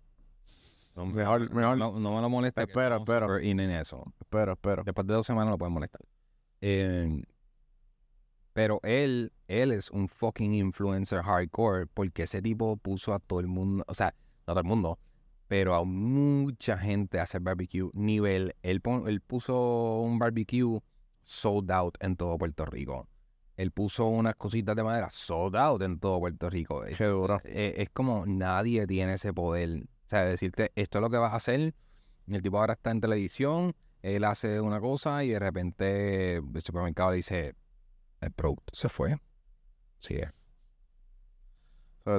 No, 0.95 1.05
Mejor- 1.05 1.51
mejor. 1.53 1.77
No, 1.77 1.99
no 1.99 2.15
me 2.15 2.21
lo 2.21 2.29
molesta. 2.29 2.63
Espera, 2.63 2.97
espera. 2.97 3.27
en 3.41 3.59
eso. 3.59 4.03
Espero, 4.19 4.53
espero. 4.53 4.83
Después 4.83 5.05
de 5.05 5.13
dos 5.13 5.25
semanas 5.27 5.51
lo 5.51 5.57
pueden 5.59 5.73
molestar. 5.73 6.01
Eh, 6.61 7.21
pero 8.55 8.79
él, 8.83 9.33
él 9.49 9.73
es 9.73 9.91
un 9.91 10.07
fucking 10.07 10.53
influencer 10.53 11.21
hardcore 11.21 11.87
porque 11.87 12.23
ese 12.23 12.41
tipo 12.41 12.77
puso 12.77 13.13
a 13.13 13.19
todo 13.19 13.41
el 13.41 13.47
mundo, 13.47 13.83
o 13.85 13.93
sea, 13.93 14.15
no 14.47 14.51
a 14.51 14.53
todo 14.53 14.61
el 14.61 14.65
mundo, 14.65 14.97
pero 15.49 15.75
a 15.75 15.83
mucha 15.83 16.77
gente 16.77 17.19
a 17.19 17.23
hacer 17.23 17.41
barbecue. 17.41 17.89
Nivel, 17.93 18.55
él, 18.63 18.79
pon- 18.79 19.09
él 19.09 19.19
puso 19.19 19.99
un 19.99 20.19
barbecue 20.19 20.79
sold 21.21 21.69
out 21.69 21.97
en 21.99 22.15
todo 22.15 22.37
Puerto 22.37 22.65
Rico. 22.65 23.09
Él 23.57 23.71
puso 23.71 24.05
unas 24.07 24.35
cositas 24.35 24.73
de 24.73 24.83
madera 24.83 25.09
sold 25.09 25.57
out 25.57 25.81
en 25.81 25.99
todo 25.99 26.17
Puerto 26.21 26.49
Rico. 26.49 26.85
Es, 26.85 26.97
Qué 26.97 27.03
duro. 27.07 27.41
eh, 27.43 27.73
es 27.77 27.89
como 27.89 28.25
nadie 28.25 28.87
tiene 28.87 29.15
ese 29.15 29.33
poder. 29.33 29.83
O 30.05 30.07
sea, 30.07 30.23
decirte, 30.23 30.71
esto 30.75 30.99
es 30.99 31.01
lo 31.01 31.09
que 31.09 31.17
vas 31.17 31.33
a 31.33 31.37
hacer. 31.37 31.73
El 32.27 32.41
tipo 32.41 32.57
ahora 32.57 32.73
está 32.73 32.91
en 32.91 33.01
televisión, 33.01 33.75
él 34.01 34.23
hace 34.23 34.61
una 34.61 34.79
cosa 34.79 35.25
y 35.25 35.29
de 35.31 35.39
repente 35.39 36.35
el 36.37 36.61
supermercado 36.61 37.11
le 37.11 37.17
dice, 37.17 37.53
el 38.25 38.31
producto 38.33 38.73
se 38.75 38.89
fue. 38.89 39.17
Sí, 39.99 40.15
ser 40.15 40.33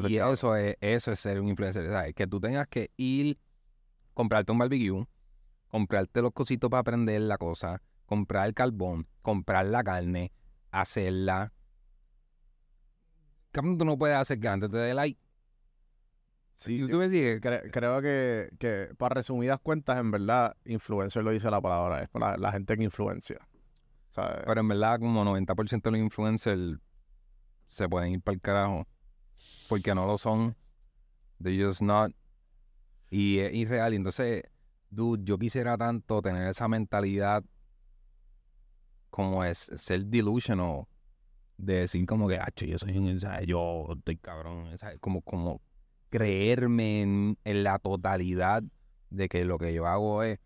Y 0.09 0.17
eso 0.19 0.57
es, 0.57 0.77
eso 0.81 1.13
es 1.13 1.21
ser 1.21 1.41
un 1.41 1.49
influencer, 1.49 1.89
¿sabes? 1.89 2.15
Que 2.15 2.27
tú 2.27 2.41
tengas 2.41 2.67
que 2.67 2.91
ir, 2.97 3.39
comprarte 4.15 4.53
un 4.53 4.59
barbecue, 4.59 5.07
comprarte 5.69 6.23
los 6.23 6.33
cositos 6.33 6.71
para 6.71 6.83
prender 6.83 7.21
la 7.23 7.39
cosa, 7.39 7.81
comprar 8.05 8.49
el 8.49 8.55
carbón, 8.55 9.07
comprar 9.23 9.67
la 9.67 9.85
carne, 9.85 10.33
hacerla. 10.71 11.53
Cabrón, 13.53 13.79
tú 13.79 13.85
no 13.85 13.97
puedes 13.97 14.17
hacer 14.17 14.41
que 14.41 14.49
antes 14.49 14.71
te 14.71 14.77
dé 14.77 14.95
like. 14.95 15.21
Sí, 16.57 16.81
¿Tú 16.81 16.87
sí. 16.87 16.95
me 16.97 17.09
sigues? 17.09 17.41
Cre- 17.41 17.71
creo 17.71 18.01
que, 18.01 18.51
que 18.59 18.95
para 18.97 19.15
resumidas 19.17 19.61
cuentas, 19.61 19.99
en 19.99 20.11
verdad, 20.11 20.57
influencer 20.65 21.23
lo 21.23 21.31
dice 21.31 21.51
la 21.51 21.61
palabra, 21.61 22.03
es 22.03 22.09
para 22.09 22.33
la, 22.33 22.37
la 22.39 22.53
gente 22.53 22.77
que 22.77 22.85
influencia. 22.85 23.39
Pero 24.17 24.61
en 24.61 24.69
verdad, 24.69 24.99
como 24.99 25.25
90% 25.25 25.83
de 25.83 25.91
los 25.91 26.01
influencers 26.01 26.79
se 27.69 27.89
pueden 27.89 28.13
ir 28.13 28.21
para 28.23 28.35
el 28.35 28.41
carajo. 28.41 28.87
Porque 29.69 29.95
no 29.95 30.07
lo 30.07 30.17
son. 30.17 30.57
They 31.43 31.63
just 31.63 31.83
not. 31.83 32.13
Y 33.11 33.39
es 33.39 33.53
irreal. 33.55 33.93
Entonces, 33.93 34.45
dude, 34.91 35.23
yo 35.25 35.39
quisiera 35.39 35.77
tanto 35.77 36.23
tener 36.23 36.49
esa 36.49 36.69
mentalidad 36.69 37.45
como 39.11 39.45
es 39.45 39.59
ser 39.59 40.07
delusional. 40.07 40.87
De 41.59 41.81
decir 41.81 42.05
como 42.07 42.29
que, 42.29 42.39
"Acho, 42.39 42.67
yo 42.67 42.79
soy 42.79 42.99
un, 42.99 43.19
¿sabes? 43.19 43.47
yo 43.47 43.87
estoy 43.97 44.17
cabrón. 44.17 44.77
¿sabes? 44.79 44.99
Como, 45.01 45.23
como 45.23 45.61
creerme 46.11 47.03
en, 47.03 47.39
en 47.45 47.65
la 47.65 47.79
totalidad 47.79 48.63
de 49.11 49.29
que 49.29 49.45
lo 49.45 49.59
que 49.59 49.73
yo 49.75 49.87
hago 49.87 50.23
es 50.23 50.39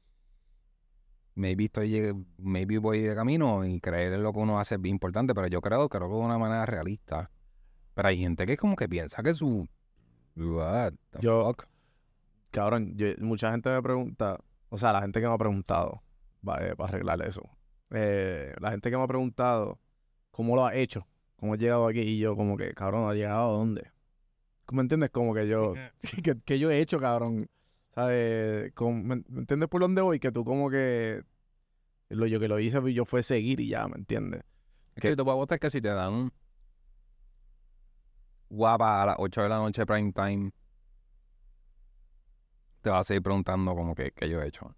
maybe 1.41 1.65
estoy 1.65 1.91
lleg- 1.91 2.25
maybe 2.39 2.79
voy 2.79 3.01
de 3.01 3.15
camino 3.15 3.65
y 3.65 3.81
creer 3.81 4.13
en 4.13 4.23
lo 4.23 4.33
que 4.33 4.39
uno 4.41 4.61
hace 4.61 4.75
es 4.77 4.81
bien 4.81 4.97
importante, 4.97 5.35
pero 5.35 5.47
yo 5.49 5.61
creo, 5.61 5.89
creo 5.89 6.09
que 6.09 6.15
de 6.15 6.21
una 6.21 6.39
manera 6.39 6.67
realista. 6.67 7.31
Pero 7.95 8.09
hay 8.09 8.19
gente 8.19 8.47
que 8.47 8.57
como 8.57 8.77
que 8.77 8.89
piensa 8.89 9.23
que 9.23 9.33
su 9.35 9.67
what 10.37 10.93
the 11.11 11.21
Yo- 11.21 11.45
fuck? 11.47 11.67
Cabrón, 12.51 12.95
yo- 12.97 13.15
mucha 13.19 13.51
gente 13.53 13.71
me 13.71 13.83
pregunta, 13.83 14.39
o 14.69 14.79
sea, 14.79 14.93
la 14.93 15.01
gente 15.03 15.21
que 15.21 15.27
me 15.27 15.33
ha 15.35 15.39
preguntado, 15.39 16.03
eh, 16.61 16.75
para 16.77 16.89
arreglar 16.89 17.23
eso, 17.23 17.43
eh, 17.91 18.55
la 18.61 18.71
gente 18.73 18.91
que 18.91 18.97
me 18.97 19.03
ha 19.03 19.07
preguntado 19.09 19.79
cómo 20.31 20.57
lo 20.57 20.67
ha 20.67 20.75
hecho, 20.75 21.07
cómo 21.37 21.55
ha 21.55 21.57
llegado 21.57 21.87
aquí, 21.89 22.01
y 22.01 22.19
yo 22.19 22.37
como 22.37 22.57
que, 22.57 22.73
cabrón, 22.75 23.09
¿ha 23.09 23.15
llegado 23.15 23.55
a 23.55 23.59
dónde? 23.59 23.91
¿Cómo 24.67 24.81
entiendes? 24.83 25.11
Como 25.11 25.33
que 25.35 25.49
yo, 25.49 25.75
que, 26.25 26.41
que 26.45 26.59
yo 26.59 26.71
he 26.71 26.81
hecho, 26.81 26.99
cabrón, 26.99 27.49
¿sabes? 27.95 28.73
Como- 28.75 29.03
¿Me, 29.03 29.17
me 29.29 29.41
entiendes 29.41 29.69
por 29.69 29.81
dónde 29.81 30.03
voy? 30.03 30.19
Que 30.21 30.31
tú 30.33 30.45
como 30.45 30.71
que, 30.71 31.23
lo 32.11 32.27
yo 32.27 32.41
que 32.41 32.49
lo 32.49 32.59
hice 32.59 32.81
yo 32.93 33.05
fue 33.05 33.23
seguir 33.23 33.61
y 33.61 33.69
ya, 33.69 33.87
¿me 33.89 33.97
entiendes? 33.97 34.43
Es 34.95 35.03
que 35.03 35.17
te 35.17 35.25
puedo 35.25 35.37
votar 35.37 35.59
que 35.59 35.71
si 35.71 35.81
te 35.81 35.89
dan 35.89 36.33
guapa 38.49 39.03
a 39.03 39.07
las 39.07 39.17
8 39.19 39.43
de 39.43 39.49
la 39.49 39.59
noche 39.59 39.87
prime 39.87 40.13
time, 40.13 40.51
te 42.83 42.91
vas 42.91 43.01
a 43.01 43.05
seguir 43.05 43.23
preguntando 43.23 43.75
como 43.75 43.95
que 43.95 44.11
qué 44.13 44.29
yo 44.29 44.43
he 44.43 44.49
hecho. 44.49 44.75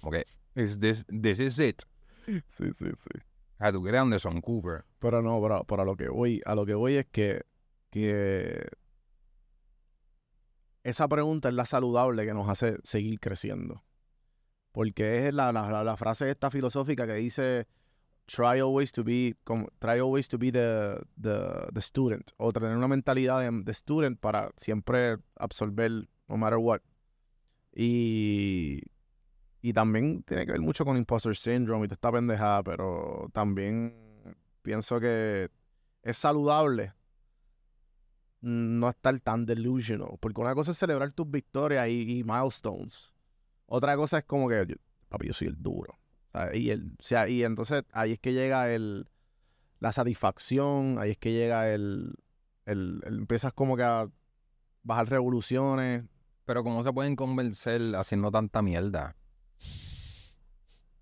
Como 0.00 0.12
que, 0.12 0.24
is 0.54 0.78
this, 0.78 1.04
this 1.06 1.40
is 1.40 1.58
it. 1.58 1.82
Sí, 2.26 2.40
sí, 2.48 2.86
sí. 2.86 3.20
Sea, 3.58 3.72
tú 3.72 3.82
crees 3.82 4.00
Anderson 4.00 4.40
Cooper. 4.40 4.84
Pero 4.98 5.22
no, 5.22 5.40
pero, 5.40 5.64
pero 5.64 5.82
a 5.82 5.84
lo 5.84 5.96
que 5.96 6.08
voy, 6.08 6.40
a 6.44 6.54
lo 6.54 6.66
que 6.66 6.74
voy 6.74 6.94
es 6.94 7.06
que, 7.06 7.42
que 7.90 8.68
esa 10.82 11.08
pregunta 11.08 11.48
es 11.48 11.54
la 11.54 11.64
saludable 11.64 12.26
que 12.26 12.34
nos 12.34 12.48
hace 12.48 12.78
seguir 12.82 13.20
creciendo. 13.20 13.82
Porque 14.72 15.28
es 15.28 15.34
la, 15.34 15.52
la, 15.52 15.84
la- 15.84 15.96
frase 15.96 16.30
esta 16.30 16.50
filosófica 16.50 17.06
que 17.06 17.14
dice 17.14 17.66
try 18.26 18.60
always 18.60 18.92
to 18.92 19.04
be 19.04 19.36
try 19.78 19.98
always 19.98 20.28
to 20.28 20.38
be 20.38 20.50
the, 20.50 20.96
the, 21.20 21.66
the 21.72 21.80
student 21.80 22.30
o 22.38 22.52
tener 22.52 22.76
una 22.76 22.88
mentalidad 22.88 23.40
de, 23.40 23.50
de 23.64 23.74
student 23.74 24.18
para 24.18 24.50
siempre 24.56 25.18
absorber 25.36 26.08
no 26.28 26.36
matter 26.36 26.58
what. 26.58 26.80
Y, 27.74 28.80
y 29.60 29.72
también 29.72 30.22
tiene 30.24 30.46
que 30.46 30.52
ver 30.52 30.60
mucho 30.60 30.84
con 30.84 30.96
imposter 30.96 31.36
syndrome 31.36 31.84
y 31.86 31.88
toda 31.88 31.94
esta 31.94 32.12
pendejada, 32.12 32.62
pero 32.62 33.28
también 33.32 33.94
pienso 34.62 35.00
que 35.00 35.50
es 36.02 36.16
saludable 36.16 36.94
no 38.40 38.88
estar 38.88 39.18
tan 39.20 39.46
delusional. 39.46 40.16
Porque 40.20 40.40
una 40.40 40.54
cosa 40.54 40.72
es 40.72 40.78
celebrar 40.78 41.12
tus 41.12 41.30
victorias 41.30 41.88
y 41.88 42.22
milestones. 42.24 43.11
Otra 43.74 43.96
cosa 43.96 44.18
es 44.18 44.24
como 44.24 44.50
que, 44.50 44.66
yo- 44.68 44.76
papi, 45.08 45.28
yo 45.28 45.32
soy 45.32 45.48
el 45.48 45.56
duro. 45.62 45.98
¿sabes? 46.30 46.58
Y, 46.60 46.68
el, 46.70 46.92
o 46.98 47.02
sea, 47.02 47.26
y 47.26 47.42
entonces 47.42 47.84
ahí 47.92 48.12
es 48.12 48.18
que 48.18 48.34
llega 48.34 48.70
el, 48.70 49.08
la 49.80 49.92
satisfacción, 49.92 50.98
ahí 50.98 51.12
es 51.12 51.16
que 51.18 51.32
llega 51.32 51.72
el, 51.72 52.14
el, 52.66 53.00
el- 53.06 53.14
empiezas 53.20 53.54
como 53.54 53.74
que 53.76 53.82
a 53.82 54.08
bajar 54.82 55.08
revoluciones. 55.08 56.04
Pero 56.44 56.62
¿cómo 56.64 56.82
se 56.82 56.92
pueden 56.92 57.16
convencer 57.16 57.96
haciendo 57.96 58.30
tanta 58.30 58.60
mierda? 58.60 59.16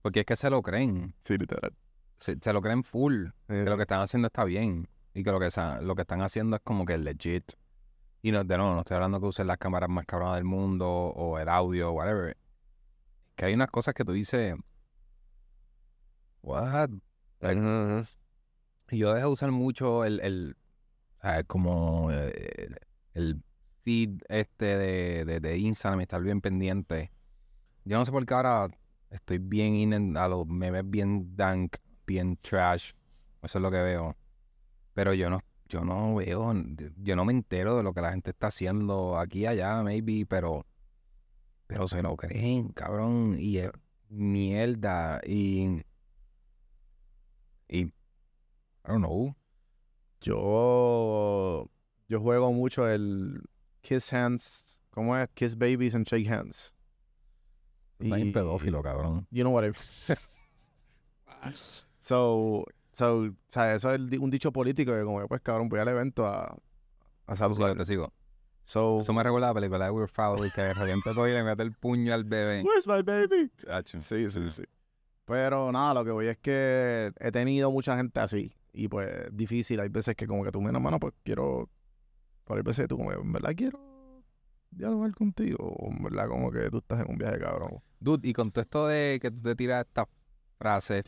Porque 0.02 0.20
es 0.20 0.26
que 0.26 0.36
se 0.36 0.48
lo 0.48 0.62
creen. 0.62 1.14
Sí, 1.24 1.36
literal. 1.36 1.74
Se, 2.18 2.38
se 2.40 2.52
lo 2.52 2.60
creen 2.62 2.84
full. 2.84 3.26
Que 3.48 3.64
lo 3.64 3.76
que 3.76 3.82
están 3.82 4.00
haciendo 4.00 4.26
está 4.28 4.44
bien. 4.44 4.88
Y 5.12 5.24
que 5.24 5.32
lo 5.32 5.40
que, 5.40 5.50
sa- 5.50 5.80
lo 5.80 5.96
que 5.96 6.02
están 6.02 6.22
haciendo 6.22 6.54
es 6.56 6.62
como 6.62 6.84
que 6.86 6.96
legit. 6.98 7.52
Y 8.22 8.30
no, 8.32 8.44
de 8.44 8.56
nuevo, 8.56 8.74
no 8.74 8.80
estoy 8.80 8.94
hablando 8.94 9.18
que 9.20 9.26
usen 9.26 9.46
las 9.48 9.58
cámaras 9.58 9.88
más 9.90 10.06
cabronas 10.06 10.36
del 10.36 10.44
mundo 10.44 10.86
o 10.88 11.38
el 11.38 11.48
audio, 11.48 11.90
whatever. 11.92 12.36
Que 13.40 13.46
hay 13.46 13.54
unas 13.54 13.70
cosas 13.70 13.94
que 13.94 14.04
tú 14.04 14.12
dices. 14.12 14.54
What? 16.42 16.90
Y 18.90 18.98
yo 18.98 19.14
dejo 19.14 19.28
de 19.28 19.32
usar 19.32 19.50
mucho 19.50 20.04
el, 20.04 20.20
el 20.20 20.56
ah, 21.20 21.42
como 21.46 22.10
eh, 22.12 22.68
el 23.14 23.42
feed 23.82 24.20
este 24.28 24.76
de, 24.76 25.24
de, 25.24 25.40
de 25.40 25.56
Instagram, 25.56 26.02
estar 26.02 26.20
bien 26.20 26.42
pendiente. 26.42 27.12
Yo 27.86 27.96
no 27.96 28.04
sé 28.04 28.12
por 28.12 28.26
qué 28.26 28.34
ahora 28.34 28.68
estoy 29.08 29.38
bien 29.38 29.74
in 29.74 29.92
en- 29.94 30.16
a 30.18 30.28
los 30.28 30.46
memes 30.46 30.82
bien 30.90 31.34
dank, 31.34 31.76
bien 32.06 32.36
trash. 32.42 32.92
Eso 33.42 33.56
es 33.58 33.62
lo 33.62 33.70
que 33.70 33.80
veo. 33.80 34.16
Pero 34.92 35.14
yo 35.14 35.30
no, 35.30 35.40
yo 35.66 35.82
no 35.82 36.16
veo, 36.16 36.52
yo 36.98 37.16
no 37.16 37.24
me 37.24 37.32
entero 37.32 37.78
de 37.78 37.84
lo 37.84 37.94
que 37.94 38.02
la 38.02 38.10
gente 38.10 38.32
está 38.32 38.48
haciendo 38.48 39.18
aquí 39.18 39.46
allá, 39.46 39.82
maybe, 39.82 40.26
pero, 40.26 40.66
pero 41.70 41.86
se 41.86 42.02
lo 42.02 42.16
creen, 42.16 42.70
cabrón, 42.72 43.36
y 43.38 43.58
es 43.58 43.70
mierda, 44.08 45.20
y, 45.24 45.82
y, 47.68 47.82
I 47.82 47.92
don't 48.88 48.98
know. 49.04 49.36
Yo, 50.20 51.70
yo 52.08 52.20
juego 52.20 52.52
mucho 52.52 52.88
el 52.88 53.40
Kiss 53.82 54.12
Hands, 54.12 54.82
¿cómo 54.90 55.16
es? 55.16 55.28
Kiss 55.34 55.56
Babies 55.56 55.94
and 55.94 56.06
Shake 56.08 56.28
Hands. 56.28 56.74
Está 58.00 58.16
bien 58.16 58.28
Y- 58.28 58.32
pedófilo, 58.32 58.82
cabrón. 58.82 59.28
You 59.30 59.44
know 59.44 59.54
what 59.54 59.64
I 59.64 59.70
So, 62.00 62.64
so, 62.92 63.18
o 63.26 63.30
sea, 63.46 63.74
eso 63.76 63.94
es 63.94 64.00
un 64.18 64.30
dicho 64.30 64.52
político 64.52 64.92
que 64.92 65.04
como 65.04 65.26
pues 65.28 65.40
cabrón, 65.40 65.68
voy 65.68 65.78
al 65.78 65.88
evento 65.88 66.26
a, 66.26 66.46
a 67.26 67.34
Sí, 67.34 67.38
saludar. 67.38 67.76
te 67.76 67.86
sigo. 67.86 68.12
So, 68.64 69.00
Eso 69.00 69.12
me 69.12 69.22
recuerda 69.22 69.48
a 69.48 69.50
la 69.50 69.54
película 69.54 69.84
de 69.86 69.90
We're 69.90 70.06
Foul, 70.06 70.52
que 70.52 70.60
de 70.62 70.74
repente 70.74 71.12
todo 71.12 71.26
y 71.28 71.32
le 71.32 71.42
mete 71.42 71.62
el 71.62 71.72
puño 71.72 72.14
al 72.14 72.24
bebé. 72.24 72.62
where's 72.62 72.86
my 72.86 73.02
baby? 73.02 73.50
Sí, 73.84 74.30
sí, 74.30 74.48
sí. 74.48 74.62
Pero 75.24 75.70
nada, 75.72 75.94
lo 75.94 76.04
que 76.04 76.10
voy 76.10 76.26
es 76.26 76.38
que 76.38 77.12
he 77.18 77.30
tenido 77.32 77.70
mucha 77.70 77.96
gente 77.96 78.20
así. 78.20 78.52
Y 78.72 78.88
pues 78.88 79.08
difícil. 79.32 79.80
Hay 79.80 79.88
veces 79.88 80.14
que 80.14 80.26
como 80.26 80.44
que 80.44 80.50
tú, 80.52 80.60
mira, 80.60 80.78
mano, 80.78 80.98
pues 80.98 81.14
quiero. 81.24 81.68
Hay 82.46 82.62
veces 82.62 82.84
que 82.84 82.88
tú 82.88 82.96
como 82.96 83.10
que, 83.10 83.16
en 83.16 83.32
verdad 83.32 83.52
quiero 83.56 83.80
dialogar 84.70 85.14
contigo. 85.14 85.58
O 85.64 85.90
en 85.90 86.02
verdad 86.02 86.28
como 86.28 86.50
que 86.50 86.70
tú 86.70 86.78
estás 86.78 87.00
en 87.00 87.10
un 87.10 87.18
viaje 87.18 87.38
cabrón. 87.38 87.80
Dude, 88.00 88.28
y 88.28 88.32
con 88.32 88.50
todo 88.50 88.62
esto 88.62 88.86
de 88.86 89.18
que 89.20 89.30
tú 89.30 89.40
te 89.40 89.54
tiras 89.54 89.86
estas 89.86 90.06
frases 90.58 91.04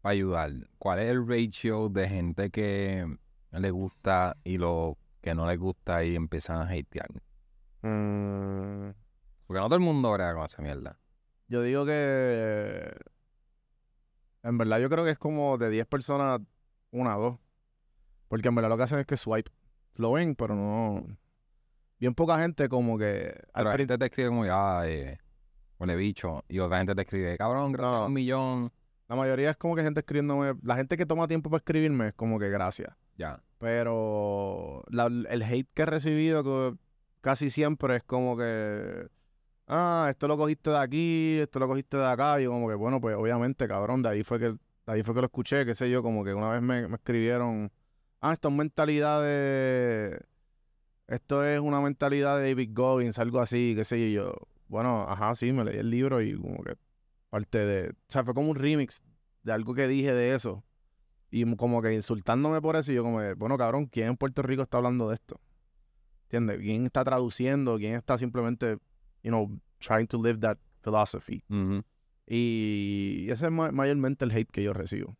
para 0.00 0.12
ayudar, 0.12 0.52
¿cuál 0.78 0.98
es 0.98 1.10
el 1.10 1.26
ratio 1.26 1.88
de 1.88 2.08
gente 2.08 2.50
que 2.50 3.06
le 3.52 3.70
gusta 3.70 4.36
y 4.44 4.58
lo 4.58 4.98
que 5.22 5.34
no 5.34 5.46
le 5.46 5.56
gusta 5.56 6.04
y 6.04 6.14
empiezan 6.16 6.58
a 6.58 6.64
hatear? 6.70 7.08
Mm, 7.82 8.90
Porque 9.46 9.60
no 9.60 9.66
todo 9.66 9.74
el 9.76 9.80
mundo 9.80 10.12
brega 10.12 10.34
con 10.34 10.44
esa 10.44 10.60
mierda. 10.62 10.98
yo 11.48 11.62
digo 11.62 11.84
que. 11.86 12.94
En 14.42 14.58
verdad 14.58 14.78
yo 14.80 14.88
creo 14.90 15.04
que 15.04 15.12
es 15.12 15.18
como 15.18 15.56
de 15.56 15.70
10 15.70 15.86
personas, 15.86 16.40
una 16.90 17.16
o 17.16 17.22
dos. 17.22 17.38
Porque 18.28 18.48
en 18.48 18.54
verdad 18.56 18.70
lo 18.70 18.76
que 18.76 18.82
hacen 18.84 18.98
es 18.98 19.06
que 19.06 19.16
swipe. 19.16 19.50
Lo 19.94 20.12
ven, 20.12 20.34
pero 20.34 20.54
no. 20.54 21.04
Bien 21.98 22.14
poca 22.14 22.38
gente 22.40 22.68
como 22.68 22.98
que. 22.98 23.34
Pero 23.54 23.70
la 23.70 23.76
gente 23.76 23.98
te 23.98 24.04
escribe 24.06 24.28
como, 24.30 24.44
eh, 24.44 25.18
huele 25.78 25.96
bicho. 25.96 26.44
Y 26.48 26.58
otra 26.58 26.78
gente 26.78 26.94
te 26.94 27.02
escribe, 27.02 27.36
cabrón, 27.38 27.72
gracias 27.72 27.92
No. 27.92 27.98
a 28.04 28.06
un 28.06 28.12
millón. 28.12 28.72
La 29.08 29.16
mayoría 29.16 29.50
es 29.50 29.56
como 29.56 29.76
que 29.76 29.82
gente 29.82 30.00
escribiéndome. 30.00 30.54
La 30.62 30.74
gente 30.76 30.96
que 30.96 31.06
toma 31.06 31.28
tiempo 31.28 31.50
para 31.50 31.58
escribirme 31.58 32.08
es 32.08 32.14
como 32.14 32.38
que 32.38 32.48
gracias. 32.48 32.96
Ya. 33.16 33.42
Pero 33.58 34.82
el 34.90 35.42
hate 35.42 35.68
que 35.72 35.82
he 35.82 35.86
recibido 35.86 36.76
casi 37.20 37.50
siempre 37.50 37.96
es 37.96 38.02
como 38.04 38.36
que. 38.36 39.08
Ah, 39.68 40.08
esto 40.10 40.28
lo 40.28 40.36
cogiste 40.36 40.70
de 40.70 40.78
aquí, 40.78 41.38
esto 41.38 41.58
lo 41.60 41.68
cogiste 41.68 41.96
de 41.96 42.06
acá. 42.06 42.40
Y 42.40 42.44
yo 42.44 42.50
como 42.50 42.68
que, 42.68 42.74
bueno, 42.74 43.00
pues 43.00 43.16
obviamente, 43.16 43.68
cabrón, 43.68 44.02
de 44.02 44.08
ahí 44.10 44.24
fue 44.24 44.38
que, 44.38 44.56
ahí 44.86 45.02
fue 45.02 45.14
que 45.14 45.20
lo 45.20 45.26
escuché, 45.26 45.64
qué 45.64 45.74
sé 45.74 45.90
yo, 45.90 46.02
como 46.02 46.24
que 46.24 46.34
una 46.34 46.50
vez 46.50 46.62
me, 46.62 46.88
me 46.88 46.96
escribieron. 46.96 47.70
Ah, 48.20 48.32
esto 48.34 48.48
es 48.48 48.54
mentalidad 48.54 49.22
de. 49.22 50.20
Esto 51.06 51.44
es 51.44 51.60
una 51.60 51.80
mentalidad 51.80 52.38
de 52.38 52.48
David 52.48 52.70
Goggins, 52.72 53.18
algo 53.18 53.40
así, 53.40 53.74
qué 53.76 53.84
sé 53.84 54.12
yo. 54.12 54.32
yo. 54.32 54.34
Bueno, 54.68 55.04
ajá, 55.08 55.34
sí, 55.34 55.52
me 55.52 55.64
leí 55.64 55.78
el 55.78 55.90
libro 55.90 56.22
y 56.22 56.36
como 56.40 56.62
que 56.64 56.76
parte 57.30 57.58
de. 57.58 57.90
O 57.90 57.94
sea, 58.08 58.24
fue 58.24 58.34
como 58.34 58.50
un 58.50 58.56
remix 58.56 59.02
de 59.42 59.52
algo 59.52 59.74
que 59.74 59.86
dije 59.88 60.12
de 60.12 60.34
eso. 60.34 60.64
Y 61.34 61.56
como 61.56 61.80
que 61.80 61.94
insultándome 61.94 62.60
por 62.60 62.76
eso, 62.76 62.92
y 62.92 62.94
yo 62.94 63.02
como, 63.02 63.18
que, 63.18 63.32
bueno, 63.32 63.56
cabrón, 63.56 63.86
¿quién 63.86 64.08
en 64.08 64.16
Puerto 64.18 64.42
Rico 64.42 64.62
está 64.62 64.76
hablando 64.76 65.08
de 65.08 65.14
esto? 65.14 65.40
¿Entiendes? 66.24 66.58
¿Quién 66.58 66.84
está 66.84 67.02
traduciendo? 67.04 67.78
¿Quién 67.78 67.94
está 67.94 68.18
simplemente, 68.18 68.76
you 69.22 69.30
know, 69.30 69.50
trying 69.78 70.06
to 70.06 70.22
live 70.22 70.38
that 70.40 70.58
philosophy? 70.82 71.42
Y 72.26 73.26
ese 73.30 73.46
es 73.46 73.50
ma- 73.52 73.72
mayormente 73.72 74.24
el 74.26 74.30
hate 74.30 74.50
que 74.50 74.62
yo 74.62 74.74
recibo. 74.74 75.16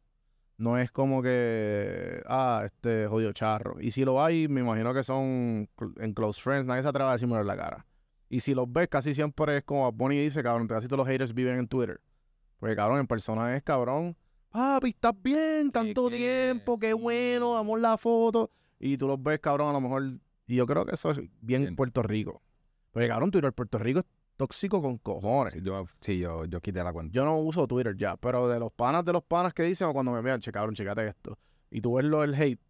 No 0.59 0.76
es 0.78 0.90
como 0.93 1.22
que, 1.22 2.22
ah, 2.26 2.62
este 2.64 3.06
jodido 3.09 3.32
charro. 3.32 3.80
Y 3.80 3.90
si 3.90 4.05
lo 4.05 4.22
hay, 4.22 4.48
me 4.48 4.60
imagino 4.60 4.93
que 4.94 5.02
son 5.02 5.68
en 5.98 6.12
close 6.14 6.40
friends, 6.40 6.66
nadie 6.66 6.82
se 6.82 6.89
atreve 6.89 7.09
a 7.09 7.12
decirme 7.12 7.39
en 7.39 7.47
la 7.47 7.56
cara. 7.56 7.86
Y 8.28 8.40
si 8.40 8.55
los 8.55 8.70
ves, 8.70 8.89
casi 8.89 9.14
siempre 9.14 9.59
es 9.59 9.64
como 9.64 9.90
Bonnie 9.93 10.22
dice, 10.22 10.43
cabrón, 10.43 10.68
casi 10.68 10.86
todos 10.89 10.98
los 10.98 11.09
haters 11.09 11.32
viven 11.34 11.59
en 11.59 11.68
Twitter. 11.68 12.01
Porque, 12.59 12.76
cabrón, 12.76 13.01
en 13.01 13.06
persona 13.06 13.56
es, 13.56 13.62
cabrón, 13.62 14.16
papi, 14.53 14.91
estás 14.91 15.15
bien, 15.20 15.73
tanto 15.73 16.09
tiempo, 16.09 16.79
qué 16.79 16.89
sí. 16.89 16.93
bueno, 16.93 17.57
amor 17.57 17.81
la 17.81 17.97
foto. 17.99 18.51
Y 18.79 18.97
tú 18.97 19.09
los 19.09 19.23
ves, 19.23 19.41
cabrón, 19.41 19.70
a 19.70 19.73
lo 19.73 19.81
mejor. 19.81 20.19
Y 20.47 20.57
yo 20.57 20.66
creo 20.66 20.85
que 20.85 20.95
eso 20.95 21.11
es 21.11 21.19
bien 21.41 21.62
Bien. 21.62 21.77
Puerto 21.77 22.03
Rico. 22.03 22.43
Porque, 22.91 23.09
cabrón, 23.09 23.31
Twitter 23.31 23.53
Puerto 23.53 23.79
Rico 23.79 24.01
es 24.01 24.07
tóxico 24.37 24.83
con 24.83 24.99
cojones. 24.99 25.55
Sí, 25.55 25.61
yo, 25.62 25.85
sí, 26.01 26.19
yo, 26.19 26.45
yo 26.45 26.61
quité 26.61 26.83
la 26.83 26.93
cuenta. 26.93 27.12
Yo 27.12 27.24
no 27.24 27.39
uso 27.39 27.66
Twitter 27.66 27.97
ya, 27.97 28.16
pero 28.16 28.49
de 28.49 28.59
los 28.59 28.73
panas 28.73 29.05
de 29.05 29.12
los 29.12 29.23
panas 29.23 29.55
que 29.55 29.62
dicen 29.62 29.89
o 29.89 29.93
cuando 29.93 30.12
me 30.12 30.20
vean, 30.20 30.41
che, 30.41 30.53
cabrón, 30.53 30.74
checate 30.74 31.09
esto. 31.09 31.39
Y 31.70 31.81
tú 31.81 31.95
ves 31.95 32.05
lo 32.05 32.20
del 32.20 32.35
hate. 32.35 32.61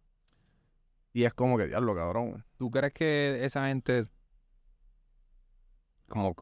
Y 1.13 1.25
es 1.25 1.33
como 1.33 1.57
que, 1.57 1.67
diablo, 1.67 1.95
cabrón. 1.95 2.45
¿Tú 2.57 2.71
crees 2.71 2.93
que 2.93 3.43
esa 3.43 3.67
gente, 3.67 4.07
como, 6.07 6.35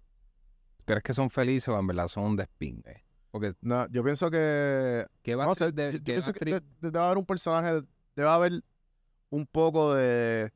crees 0.86 1.04
que 1.04 1.14
son 1.14 1.30
felices 1.30 1.70
o 1.70 1.80
en 1.80 1.88
verdad 1.88 2.08
son 2.08 2.24
un 2.26 2.36
despingue? 2.38 3.04
Porque, 3.32 3.54
No, 3.62 3.88
yo 3.90 4.04
pienso 4.04 4.30
que. 4.30 5.06
¿qué 5.24 5.36
va 5.36 5.46
No 5.46 5.52
a 5.52 5.56
sé, 5.56 5.66
ser 5.66 5.74
de, 5.74 5.92
yo- 5.94 5.98
yo 6.00 6.04
pienso 6.04 6.34
que 6.34 6.40
tri- 6.40 6.52
de- 6.54 6.60
de- 6.60 6.92
debe 6.92 7.00
haber 7.00 7.18
un 7.18 7.26
personaje, 7.26 7.82
debe 8.16 8.30
haber 8.30 8.62
un 9.30 9.46
poco 9.48 9.94
de 9.96 10.52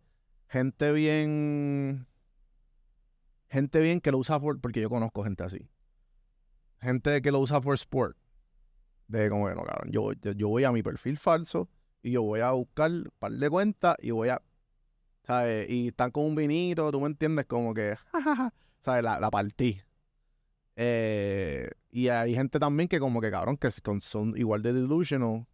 gente 0.49 0.91
bien. 0.91 2.05
Gente 3.49 3.79
bien 3.81 4.01
que 4.01 4.11
lo 4.11 4.17
usa 4.17 4.39
por. 4.39 4.59
Porque 4.59 4.81
yo 4.81 4.89
conozco 4.89 5.23
gente 5.23 5.43
así. 5.43 5.69
Gente 6.81 7.21
que 7.21 7.31
lo 7.31 7.39
usa 7.39 7.61
por 7.61 7.75
sport. 7.75 8.17
De 9.07 9.29
como, 9.29 9.43
bueno, 9.43 9.63
cabrón, 9.63 9.91
yo, 9.91 10.11
yo, 10.13 10.31
yo 10.33 10.47
voy 10.49 10.63
a 10.63 10.71
mi 10.71 10.81
perfil 10.83 11.17
falso 11.17 11.69
y 12.01 12.11
yo 12.11 12.23
voy 12.23 12.39
a 12.41 12.51
buscar 12.51 12.89
un 12.91 13.11
par 13.19 13.31
de 13.31 13.49
cuentas 13.49 13.95
y 13.99 14.11
voy 14.11 14.29
a. 14.29 14.41
¿Sabes? 15.23 15.69
Y 15.69 15.87
están 15.87 16.11
con 16.11 16.25
un 16.25 16.35
vinito, 16.35 16.91
tú 16.91 16.99
me 16.99 17.07
entiendes, 17.07 17.45
como 17.45 17.73
que. 17.73 17.95
¿Sabes? 18.81 19.03
La, 19.03 19.19
la 19.19 19.31
partí. 19.31 19.79
Eh, 20.75 21.69
y 21.95 22.09
hay 22.09 22.35
gente 22.35 22.59
también 22.59 22.89
que 22.89 22.99
como 22.99 23.21
que 23.21 23.31
cabrón, 23.31 23.55
que 23.55 23.71
son 23.71 24.37
igual 24.37 24.61
de 24.61 24.73
delusional, 24.73 25.47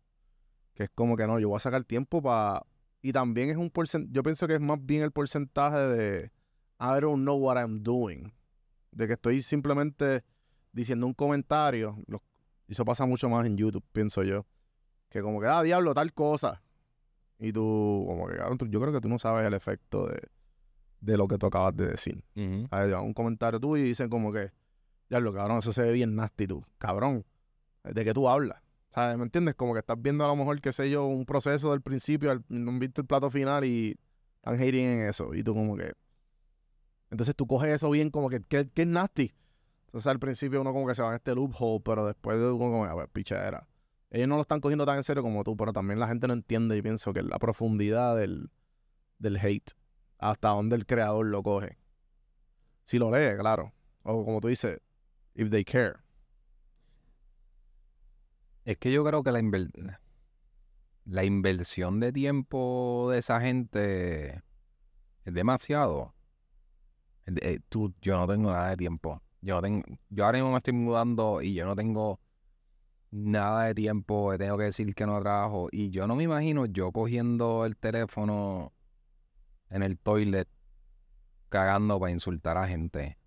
que 0.73 0.85
es 0.85 0.89
como 0.95 1.15
que 1.15 1.27
no, 1.27 1.38
yo 1.38 1.49
voy 1.49 1.57
a 1.57 1.59
sacar 1.59 1.84
tiempo 1.84 2.19
para... 2.19 2.65
Y 3.03 3.13
también 3.13 3.51
es 3.51 3.57
un 3.57 3.69
porcentaje, 3.69 4.11
yo 4.11 4.23
pienso 4.23 4.47
que 4.47 4.55
es 4.55 4.59
más 4.59 4.84
bien 4.84 5.03
el 5.03 5.11
porcentaje 5.11 5.77
de 5.77 6.31
I 6.80 6.99
don't 6.99 7.22
know 7.22 7.38
what 7.38 7.57
I'm 7.57 7.84
doing. 7.84 8.34
De 8.91 9.05
que 9.05 9.13
estoy 9.13 9.43
simplemente 9.43 10.23
diciendo 10.72 11.05
un 11.05 11.13
comentario. 11.13 11.95
Los- 12.07 12.22
eso 12.68 12.85
pasa 12.85 13.05
mucho 13.05 13.30
más 13.30 13.45
en 13.45 13.55
YouTube, 13.55 13.84
pienso 13.91 14.23
yo. 14.23 14.47
Que 15.09 15.22
como 15.22 15.39
que, 15.41 15.45
ah, 15.45 15.61
diablo, 15.61 15.93
tal 15.93 16.11
cosa. 16.11 16.63
Y 17.38 17.53
tú, 17.53 18.03
como 18.07 18.27
que, 18.27 18.38
cabrón, 18.38 18.57
tú- 18.57 18.68
yo 18.68 18.81
creo 18.81 18.91
que 18.91 18.99
tú 19.01 19.09
no 19.09 19.19
sabes 19.19 19.45
el 19.45 19.53
efecto 19.53 20.07
de, 20.07 20.19
de 21.01 21.18
lo 21.18 21.27
que 21.27 21.38
tú 21.38 21.45
acabas 21.45 21.76
de 21.76 21.85
decir. 21.85 22.23
Ujú. 22.35 22.68
A 22.72 22.80
ver, 22.80 22.95
un 22.95 23.13
comentario 23.13 23.59
tú 23.59 23.77
y 23.77 23.84
dicen 23.84 24.09
como 24.09 24.34
que, 24.34 24.49
diablo, 25.12 25.34
cabrón, 25.34 25.60
eso 25.60 25.74
se 25.74 25.82
ve 25.82 25.92
bien 25.92 26.16
nasty 26.16 26.48
tú. 26.48 26.64
Cabrón, 26.78 27.26
¿de 27.84 28.06
qué 28.06 28.14
tú 28.14 28.30
hablas? 28.30 28.62
¿Sabes? 28.94 29.18
¿Me 29.18 29.24
entiendes? 29.24 29.56
Como 29.56 29.74
que 29.74 29.80
estás 29.80 30.02
viendo 30.02 30.24
a 30.24 30.28
lo 30.30 30.38
mejor, 30.38 30.62
qué 30.62 30.72
sé 30.72 30.90
yo, 30.90 31.06
un 31.06 31.26
proceso 31.26 31.72
del 31.72 31.82
principio, 31.82 32.32
al- 32.32 32.46
no 32.48 32.72
viste 32.80 33.02
el 33.02 33.08
plato 33.08 33.30
final 33.30 33.66
y 33.66 33.98
están 34.38 34.56
hating 34.56 34.86
en 34.86 35.10
eso. 35.10 35.34
Y 35.34 35.44
tú 35.44 35.54
como 35.54 35.76
que... 35.76 35.92
Entonces 37.10 37.36
tú 37.36 37.46
coges 37.46 37.70
eso 37.74 37.90
bien 37.90 38.10
como 38.10 38.30
que, 38.30 38.42
¿qué, 38.42 38.70
es 38.74 38.88
nasty? 38.88 39.34
Entonces 39.88 40.08
al 40.08 40.20
principio 40.20 40.62
uno 40.62 40.72
como 40.72 40.88
que 40.88 40.96
se 40.96 41.02
va 41.02 41.10
en 41.10 41.16
este 41.16 41.36
loophole, 41.36 41.82
pero 41.84 42.06
después 42.06 42.38
uno 42.38 42.58
como, 42.58 42.86
a 42.86 42.96
ver, 42.96 43.10
pichadera. 43.10 43.68
Ellos 44.12 44.30
no 44.30 44.36
lo 44.38 44.44
están 44.44 44.62
cogiendo 44.62 44.86
tan 44.86 44.96
en 44.96 45.04
serio 45.04 45.24
como 45.24 45.44
tú, 45.44 45.58
pero 45.58 45.74
también 45.74 46.00
la 46.00 46.08
gente 46.08 46.28
no 46.28 46.34
entiende 46.34 46.78
y 46.78 46.82
pienso 46.82 47.12
que 47.12 47.22
la 47.22 47.38
profundidad 47.38 48.16
del, 48.16 48.50
del 49.20 49.36
hate, 49.38 49.72
hasta 50.20 50.50
dónde 50.50 50.78
el 50.78 50.86
creador 50.86 51.26
lo 51.26 51.44
coge. 51.44 51.78
Si 52.86 52.98
lo 52.98 53.12
lee, 53.12 53.38
claro. 53.38 53.74
O 54.04 54.24
como 54.24 54.40
tú 54.40 54.48
dices, 54.48 54.80
if 55.36 55.49
they 55.49 55.64
care. 55.64 55.95
Es 58.66 58.78
que 58.78 58.91
yo 58.91 59.03
creo 59.03 59.24
que 59.24 59.32
la, 59.32 59.40
inver- 59.41 59.99
la 61.06 61.24
inversión 61.24 61.99
de 61.99 62.12
tiempo 62.12 63.10
de 63.12 63.20
esa 63.20 63.41
gente 63.41 64.44
es 65.26 65.34
demasiado. 65.34 66.14
Eh, 67.26 67.34
eh, 67.41 67.60
tú, 67.70 67.94
yo 68.02 68.18
no 68.18 68.28
tengo 68.28 68.52
nada 68.52 68.70
de 68.70 68.78
tiempo. 68.78 69.22
Yo, 69.41 69.62
tengo, 69.62 69.84
yo 70.10 70.26
ahora 70.26 70.38
mismo 70.38 70.52
me 70.52 70.58
estoy 70.58 70.74
mudando 70.74 71.41
y 71.41 71.53
yo 71.56 71.66
no 71.66 71.76
tengo 71.76 72.20
nada 73.10 73.66
de 73.66 73.74
tiempo. 73.74 74.38
Tengo 74.38 74.58
que 74.58 74.66
decir 74.66 74.94
que 74.94 75.06
no 75.06 75.20
trabajo. 75.20 75.68
Y 75.72 75.90
yo 75.90 76.06
no 76.08 76.16
me 76.16 76.24
imagino 76.24 76.66
yo 76.68 76.91
cogiendo 76.91 77.66
el 77.66 77.76
teléfono 77.78 78.74
en 79.70 79.84
el 79.84 79.98
toilet 79.98 80.48
cagando 81.49 81.99
para 81.99 82.12
insultar 82.12 82.58
a 82.58 82.68
gente. 82.68 83.18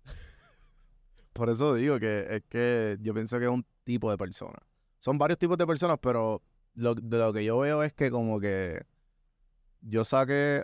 Por 1.35 1.49
eso 1.49 1.75
digo 1.75 1.99
que 1.99 2.25
es 2.29 2.43
que 2.47 2.97
yo 3.01 3.13
pienso 3.13 3.37
que 3.39 3.43
es 3.43 3.51
un 3.51 3.65
tipo 3.83 4.09
de 4.09 4.17
persona. 4.17 4.57
Son 5.01 5.17
varios 5.17 5.37
tipos 5.37 5.57
de 5.57 5.67
personas, 5.67 5.97
pero 6.01 6.41
lo, 6.75 6.95
de 6.95 7.17
lo 7.17 7.33
que 7.33 7.43
yo 7.43 7.57
veo 7.59 7.83
es 7.83 7.91
que 7.93 8.09
como 8.09 8.39
que 8.39 8.81
yo 9.81 10.05
saqué 10.05 10.63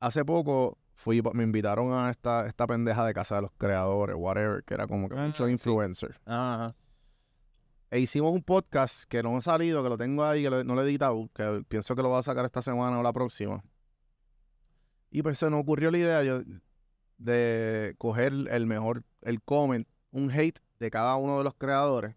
hace 0.00 0.24
poco, 0.24 0.78
fui, 0.94 1.20
me 1.34 1.44
invitaron 1.44 1.92
a 1.92 2.10
esta, 2.10 2.46
esta 2.46 2.66
pendeja 2.66 3.04
de 3.04 3.12
casa 3.12 3.34
de 3.36 3.42
los 3.42 3.50
creadores, 3.58 4.16
whatever, 4.18 4.64
que 4.64 4.72
era 4.72 4.86
como 4.86 5.06
que 5.10 5.16
Ah, 5.18 5.26
mucho 5.26 5.44
sí. 5.44 5.52
influencer. 5.52 6.18
Ajá. 6.24 6.74
E 7.90 8.00
hicimos 8.00 8.32
un 8.32 8.42
podcast 8.42 9.04
que 9.04 9.22
no 9.22 9.36
ha 9.36 9.42
salido, 9.42 9.82
que 9.82 9.90
lo 9.90 9.98
tengo 9.98 10.24
ahí, 10.24 10.44
que 10.44 10.50
lo- 10.50 10.64
no 10.64 10.74
lo 10.74 10.80
he 10.82 10.84
editado, 10.86 11.28
que 11.34 11.62
pienso 11.68 11.94
que 11.94 12.00
lo 12.02 12.08
voy 12.08 12.18
a 12.20 12.22
sacar 12.22 12.46
esta 12.46 12.62
semana 12.62 12.98
o 12.98 13.02
la 13.02 13.12
próxima. 13.12 13.62
Y 15.10 15.20
pues 15.22 15.38
se 15.38 15.50
nos 15.50 15.60
ocurrió 15.60 15.90
la 15.90 15.98
idea 15.98 16.22
yo- 16.24 16.40
de 17.18 17.94
coger 17.98 18.32
el 18.50 18.66
mejor, 18.66 19.04
el 19.22 19.42
comment, 19.42 19.86
un 20.16 20.30
hate 20.30 20.58
de 20.80 20.90
cada 20.90 21.16
uno 21.16 21.38
de 21.38 21.44
los 21.44 21.54
creadores 21.54 22.14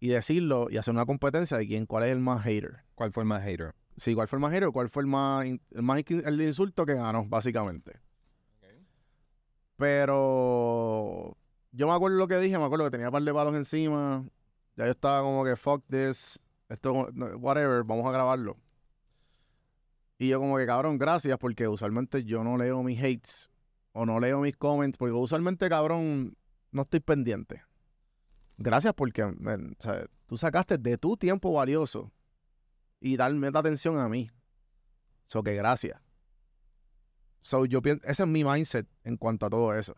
y 0.00 0.08
decirlo 0.08 0.68
y 0.70 0.76
hacer 0.76 0.92
una 0.92 1.06
competencia 1.06 1.56
de 1.56 1.66
quién, 1.66 1.86
cuál 1.86 2.04
es 2.04 2.10
el 2.10 2.18
más 2.20 2.42
hater. 2.42 2.84
¿Cuál 2.94 3.12
fue 3.12 3.22
el 3.22 3.28
más 3.28 3.42
hater? 3.42 3.74
Sí, 3.96 4.14
cuál 4.14 4.28
fue 4.28 4.38
el 4.38 4.42
más 4.42 4.52
hater 4.52 4.70
cuál 4.70 4.88
fue 4.88 5.02
el 5.02 5.06
más, 5.06 5.46
in- 5.46 5.62
el 5.70 5.82
más 5.82 6.02
el 6.08 6.40
insulto 6.40 6.84
que 6.84 6.94
ganó, 6.94 7.24
básicamente. 7.26 8.00
Pero 9.76 11.36
yo 11.72 11.86
me 11.86 11.92
acuerdo 11.94 12.16
lo 12.16 12.28
que 12.28 12.38
dije, 12.38 12.58
me 12.58 12.64
acuerdo 12.64 12.86
que 12.86 12.90
tenía 12.92 13.08
un 13.08 13.12
par 13.12 13.22
de 13.22 13.32
palos 13.34 13.54
encima. 13.54 14.24
Ya 14.76 14.84
yo 14.84 14.90
estaba 14.90 15.22
como 15.22 15.44
que 15.44 15.56
fuck 15.56 15.84
this, 15.88 16.38
esto, 16.68 16.92
whatever, 17.38 17.84
vamos 17.84 18.06
a 18.06 18.10
grabarlo. 18.10 18.56
Y 20.18 20.28
yo 20.28 20.40
como 20.40 20.56
que 20.56 20.66
cabrón, 20.66 20.98
gracias, 20.98 21.36
porque 21.38 21.68
usualmente 21.68 22.24
yo 22.24 22.42
no 22.42 22.56
leo 22.56 22.82
mis 22.82 22.98
hates 22.98 23.50
o 23.92 24.06
no 24.06 24.18
leo 24.18 24.40
mis 24.40 24.56
comments, 24.56 24.96
porque 24.96 25.12
usualmente 25.12 25.68
cabrón 25.68 26.36
no 26.76 26.82
estoy 26.82 27.00
pendiente. 27.00 27.62
Gracias 28.58 28.94
porque 28.94 29.24
tú 30.26 30.36
sacaste 30.36 30.78
de 30.78 30.96
tu 30.96 31.16
tiempo 31.16 31.52
valioso 31.52 32.12
y 33.00 33.16
darme 33.16 33.50
la 33.50 33.58
atención 33.58 33.98
a 33.98 34.08
mí. 34.08 34.30
So 35.26 35.42
que 35.42 35.54
gracias. 35.54 36.00
So 37.40 37.66
yo 37.66 37.82
pienso, 37.82 38.06
ese 38.06 38.22
es 38.22 38.28
mi 38.28 38.44
mindset 38.44 38.86
en 39.04 39.16
cuanto 39.16 39.46
a 39.46 39.50
todo 39.50 39.74
eso. 39.74 39.96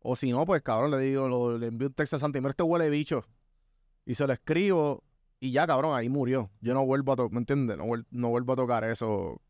O 0.00 0.16
si 0.16 0.30
no, 0.30 0.46
pues 0.46 0.62
cabrón, 0.62 0.90
le 0.92 0.98
digo, 0.98 1.58
le 1.58 1.66
envío 1.66 1.88
un 1.88 1.94
texto 1.94 2.16
a 2.16 2.18
Santi, 2.18 2.38
mira 2.38 2.50
este 2.50 2.62
huele 2.62 2.88
bicho. 2.90 3.24
Y 4.04 4.14
se 4.14 4.26
lo 4.26 4.32
escribo 4.32 5.04
y 5.40 5.52
ya, 5.52 5.66
cabrón, 5.66 5.96
ahí 5.96 6.08
murió. 6.08 6.50
Yo 6.60 6.74
no 6.74 6.84
vuelvo 6.86 7.12
a 7.12 7.16
tocar, 7.16 7.32
¿me 7.32 7.38
entiendes? 7.38 7.76
No, 7.76 7.84
no 8.10 8.28
vuelvo 8.28 8.52
a 8.52 8.56
tocar 8.56 8.84
eso. 8.84 9.40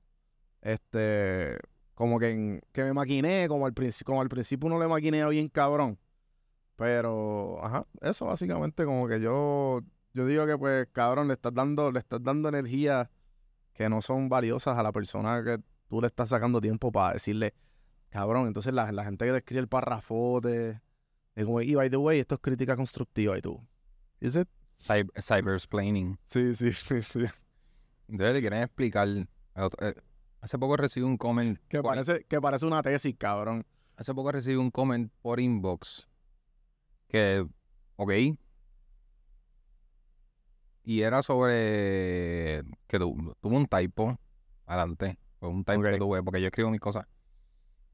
Este, 0.60 1.58
como 1.94 2.18
que, 2.18 2.62
que 2.72 2.84
me 2.84 2.92
maquiné, 2.92 3.46
como 3.48 3.66
al, 3.66 3.74
como 4.04 4.20
al 4.22 4.28
principio 4.28 4.66
uno 4.66 4.78
le 4.78 4.88
maquinea 4.88 5.28
bien 5.28 5.48
cabrón. 5.48 5.98
Pero, 6.80 7.62
ajá, 7.62 7.86
eso 8.00 8.24
básicamente 8.24 8.86
como 8.86 9.06
que 9.06 9.20
yo, 9.20 9.80
yo 10.14 10.24
digo 10.26 10.46
que 10.46 10.56
pues, 10.56 10.88
cabrón, 10.92 11.28
le 11.28 11.34
estás 11.34 11.52
dando, 11.52 11.92
le 11.92 11.98
estás 11.98 12.22
dando 12.24 12.48
energía 12.48 13.10
que 13.74 13.90
no 13.90 14.00
son 14.00 14.30
valiosas 14.30 14.78
a 14.78 14.82
la 14.82 14.90
persona 14.90 15.44
que 15.44 15.58
tú 15.88 16.00
le 16.00 16.06
estás 16.06 16.30
sacando 16.30 16.58
tiempo 16.58 16.90
para 16.90 17.12
decirle, 17.12 17.52
cabrón, 18.08 18.46
entonces 18.46 18.72
la, 18.72 18.90
la 18.92 19.04
gente 19.04 19.26
que 19.26 19.30
te 19.32 19.36
escribe 19.36 19.60
el 19.60 19.68
parrafote, 19.68 20.80
es 21.34 21.44
como, 21.44 21.60
y 21.60 21.74
by 21.74 21.90
the 21.90 21.98
way, 21.98 22.18
esto 22.20 22.36
es 22.36 22.40
crítica 22.40 22.76
constructiva 22.76 23.36
y 23.36 23.42
tú. 23.42 23.60
Is 24.20 24.36
it? 24.36 24.48
Cyber, 24.78 25.10
cybersplaining. 25.22 26.18
Sí, 26.28 26.54
sí, 26.54 26.72
sí, 26.72 27.02
sí. 27.02 27.24
Entonces 28.08 28.34
le 28.34 28.40
quieren 28.40 28.62
explicar. 28.62 29.06
otro- 29.54 29.86
eh, 29.86 29.94
Hace 30.40 30.58
poco 30.58 30.78
recibí 30.78 31.04
un 31.04 31.18
comment. 31.18 31.58
Que 31.68 31.82
por- 31.82 31.90
parece, 31.90 32.24
que 32.24 32.40
parece 32.40 32.64
una 32.64 32.82
tesis, 32.82 33.14
cabrón. 33.18 33.66
Hace 33.96 34.14
poco 34.14 34.32
recibí 34.32 34.56
un 34.56 34.70
comment 34.70 35.12
por 35.20 35.38
inbox. 35.40 36.08
Que, 37.10 37.44
ok. 37.96 38.12
Y 40.84 41.02
era 41.02 41.22
sobre 41.22 42.62
que 42.86 42.98
tu- 42.98 43.34
tuvo 43.40 43.56
un 43.56 43.66
typo. 43.66 44.18
Adelante. 44.66 45.18
Fue 45.38 45.48
un 45.48 45.64
typo 45.64 45.82
que 45.82 45.98
tuve, 45.98 46.22
porque 46.22 46.40
yo 46.40 46.46
escribo 46.46 46.70
mis 46.70 46.80
cosas. 46.80 47.06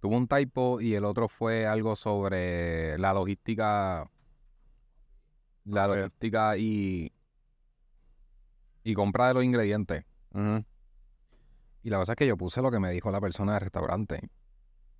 Tuvo 0.00 0.16
un 0.16 0.28
typo 0.28 0.80
y 0.80 0.94
el 0.94 1.04
otro 1.04 1.28
fue 1.28 1.66
algo 1.66 1.96
sobre 1.96 2.98
la 2.98 3.12
logística. 3.14 4.08
La 5.64 5.88
logística 5.88 6.56
y. 6.56 7.12
Y 8.84 8.94
compra 8.94 9.28
de 9.28 9.34
los 9.34 9.44
ingredientes. 9.44 10.04
Y 11.82 11.90
la 11.90 11.98
cosa 11.98 12.12
es 12.12 12.16
que 12.16 12.26
yo 12.26 12.36
puse 12.36 12.60
lo 12.62 12.70
que 12.70 12.78
me 12.78 12.90
dijo 12.92 13.10
la 13.10 13.20
persona 13.20 13.52
del 13.54 13.62
restaurante. 13.62 14.28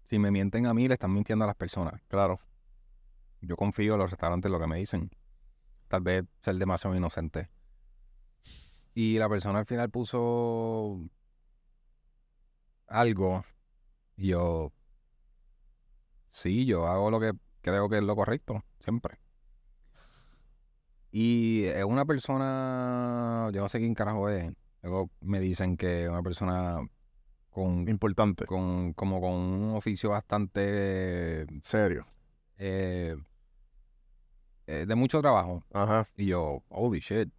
Si 0.09 0.19
me 0.19 0.31
mienten 0.31 0.67
a 0.67 0.75
mí, 0.75 0.89
le 0.89 0.95
están 0.95 1.13
mintiendo 1.13 1.45
a 1.45 1.49
las 1.49 1.57
personas. 1.57 2.01
Claro. 2.09 2.39
Yo 3.47 3.57
confío 3.57 3.95
en 3.95 4.01
los 4.01 4.11
restaurantes 4.11 4.51
lo 4.51 4.59
que 4.61 4.67
me 4.67 4.77
dicen. 4.79 5.11
Tal 5.89 6.03
vez 6.03 6.25
ser 6.43 6.57
demasiado 6.57 6.97
inocente. 6.97 7.49
Y 8.95 9.19
la 9.19 9.29
persona 9.29 9.61
al 9.61 9.67
final 9.67 9.91
puso 9.91 11.01
algo. 12.89 13.45
Y 14.17 14.29
yo, 14.29 14.73
sí, 16.31 16.65
yo 16.67 16.87
hago 16.87 17.11
lo 17.11 17.21
que 17.21 17.33
creo 17.61 17.89
que 17.89 17.99
es 17.99 18.03
lo 18.05 18.17
correcto, 18.17 18.65
siempre. 18.81 19.19
Y 21.11 21.65
es 21.65 21.85
una 21.85 22.05
persona, 22.05 23.51
yo 23.53 23.61
no 23.63 23.69
sé 23.69 23.79
quién 23.79 23.95
carajo 23.95 24.29
es. 24.29 24.53
Luego 24.83 25.11
me 25.21 25.41
dicen 25.41 25.77
que 25.77 26.05
es 26.05 26.09
una 26.11 26.23
persona 26.23 26.79
con, 27.51 27.89
Importante. 27.89 28.47
con 28.47 28.93
como 28.93 29.21
con 29.21 29.33
un 29.33 29.75
oficio 29.77 30.11
bastante 30.11 31.47
Serio. 31.63 32.07
eh, 32.59 33.17
de 34.67 34.95
mucho 34.95 35.21
trabajo. 35.21 35.65
Ajá. 35.73 36.07
Y 36.17 36.27
yo, 36.27 36.63
holy 36.69 37.01
shit. 37.01 37.33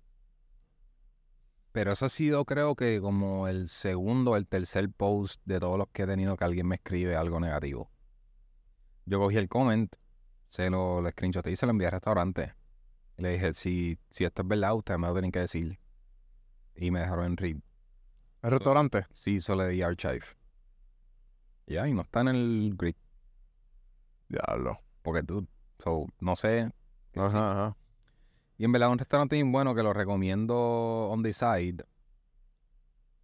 Pero 1.71 1.91
eso 1.91 2.05
ha 2.05 2.09
sido, 2.09 2.43
creo 2.45 2.75
que, 2.75 2.99
como 2.99 3.47
el 3.47 3.67
segundo 3.67 4.31
o 4.31 4.35
el 4.35 4.47
tercer 4.47 4.89
post 4.89 5.41
de 5.45 5.59
todos 5.59 5.77
los 5.77 5.87
que 5.89 6.03
he 6.03 6.07
tenido 6.07 6.35
que 6.35 6.43
alguien 6.43 6.67
me 6.67 6.75
escribe 6.75 7.15
algo 7.15 7.39
negativo. 7.39 7.91
Yo 9.05 9.19
cogí 9.19 9.37
el 9.37 9.47
comment, 9.47 9.95
se 10.47 10.69
lo, 10.69 11.01
lo 11.01 11.09
screenshoté 11.11 11.51
y 11.51 11.55
se 11.55 11.65
lo 11.65 11.71
envié 11.71 11.87
al 11.87 11.93
restaurante. 11.93 12.55
Y 13.17 13.21
le 13.21 13.33
dije, 13.33 13.53
si, 13.53 13.99
si 14.09 14.23
esto 14.23 14.41
es 14.41 14.47
verdad, 14.47 14.75
ustedes 14.75 14.99
me 14.99 15.07
lo 15.07 15.13
tienen 15.13 15.31
que 15.31 15.39
decir. 15.39 15.79
Y 16.75 16.91
me 16.91 16.99
dejaron 16.99 17.25
en 17.25 17.37
read. 17.37 17.57
El 18.41 18.51
restaurante. 18.51 19.05
Sí, 19.13 19.39
solo 19.39 19.63
le 19.63 19.69
di 19.69 19.81
archive. 19.81 20.25
Ya, 21.65 21.87
y 21.87 21.93
no 21.93 22.01
está 22.01 22.21
en 22.21 22.27
el 22.29 22.75
grid. 22.77 22.95
Diablo. 24.29 24.79
Porque 25.01 25.23
tú, 25.23 25.47
so, 25.79 26.05
no 26.19 26.35
sé. 26.35 26.71
Ajá, 27.19 27.52
ajá. 27.52 27.77
Y 28.57 28.65
en 28.65 28.72
verdad 28.72 28.89
un 28.89 28.98
restaurante 28.98 29.35
bien 29.35 29.52
bueno 29.52 29.76
que 29.76 29.84
lo 29.84 29.94
recomiendo 29.94 30.56
on 31.10 31.22
the 31.23 31.34
side. 31.34 31.84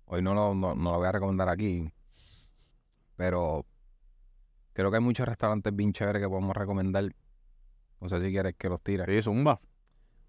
Hoy 0.05 0.21
no 0.21 0.33
lo, 0.33 0.53
no, 0.53 0.75
no 0.75 0.91
lo 0.91 0.97
voy 0.99 1.07
a 1.07 1.11
recomendar 1.11 1.49
aquí. 1.49 1.91
Pero 3.15 3.65
creo 4.73 4.91
que 4.91 4.97
hay 4.97 5.03
muchos 5.03 5.27
restaurantes 5.27 5.75
bien 5.75 5.91
chéveres 5.93 6.21
que 6.21 6.29
podemos 6.29 6.55
recomendar. 6.55 7.15
No 7.99 8.09
sé 8.09 8.21
si 8.21 8.31
quieres 8.31 8.55
que 8.57 8.69
los 8.69 8.81
tire. 8.81 9.05
Sí, 9.05 9.21
zumba. 9.23 9.59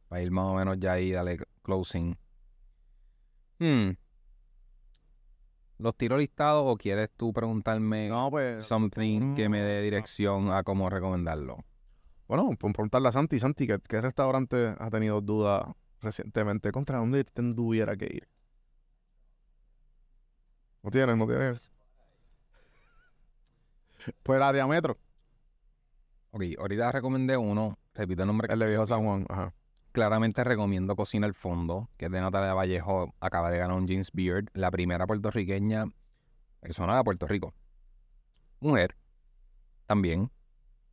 Para 0.09 0.23
ir 0.23 0.31
más 0.31 0.47
o 0.47 0.55
menos 0.55 0.78
ya 0.78 0.93
ahí, 0.93 1.11
dale 1.11 1.39
closing. 1.62 2.16
Hmm. 3.59 3.91
¿Los 5.78 5.97
tiro 5.97 6.16
listados 6.16 6.65
o 6.66 6.77
quieres 6.77 7.11
tú 7.16 7.32
preguntarme 7.32 8.09
No, 8.09 8.31
pues. 8.31 8.65
something 8.65 9.35
que 9.35 9.49
me 9.49 9.61
dé 9.61 9.78
no. 9.78 9.82
dirección 9.82 10.53
a 10.53 10.62
cómo 10.62 10.89
recomendarlo? 10.89 11.65
Bueno, 12.26 12.48
por 12.59 12.72
preguntarle 12.72 13.09
a 13.09 13.12
Santi, 13.12 13.38
Santi, 13.38 13.66
¿qué, 13.66 13.78
qué 13.86 14.01
restaurante 14.01 14.74
ha 14.78 14.90
tenido 14.90 15.20
duda 15.20 15.74
recientemente? 16.01 16.72
¿Contra 16.72 16.98
dónde 16.98 17.24
tuviera 17.24 17.96
que 17.96 18.06
ir? 18.06 18.28
¿No 20.82 20.90
tienes? 20.90 21.16
¿No 21.16 21.26
tienes? 21.26 21.70
Pues 24.22 24.36
el 24.36 24.42
área 24.42 24.66
metro, 24.66 24.98
Ok, 26.30 26.42
ahorita 26.59 26.90
recomendé 26.90 27.36
uno. 27.36 27.78
Repito 27.94 28.22
el 28.22 28.26
nombre. 28.26 28.52
el 28.52 28.59
de 28.59 28.66
Viejo 28.66 28.84
San 28.86 29.05
Juan. 29.05 29.24
Ajá. 29.28 29.55
Claramente 29.92 30.42
recomiendo 30.42 30.96
Cocina 30.96 31.28
al 31.28 31.34
Fondo, 31.34 31.88
que 31.96 32.06
es 32.06 32.10
de 32.10 32.20
Natalia 32.20 32.55
Vallejo. 32.55 33.14
Acaba 33.20 33.51
de 33.51 33.59
ganar 33.59 33.76
un 33.76 33.86
James 33.86 34.10
Beard, 34.12 34.46
la 34.52 34.72
primera 34.72 35.06
puertorriqueña 35.06 35.86
persona 36.59 36.96
de 36.96 37.05
Puerto 37.05 37.28
Rico. 37.28 37.55
Mujer, 38.59 38.96
también, 39.86 40.28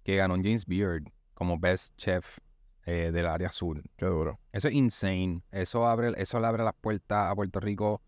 que 0.04 0.16
ganó 0.16 0.36
un 0.36 0.44
James 0.44 0.68
Beard 0.68 1.06
como 1.42 1.58
Best 1.58 1.98
Chef 1.98 2.38
eh, 2.86 3.10
del 3.12 3.26
área 3.26 3.50
sur. 3.50 3.82
Qué 3.98 4.06
duro. 4.06 4.40
Eso 4.52 4.68
es 4.68 4.76
insane. 4.76 5.42
Eso, 5.50 5.88
abre, 5.88 6.14
eso 6.18 6.40
le 6.40 6.46
abre 6.46 6.64
las 6.64 6.76
puertas 6.76 7.32
a 7.32 7.34
Puerto 7.34 7.60
Rico 7.60 8.00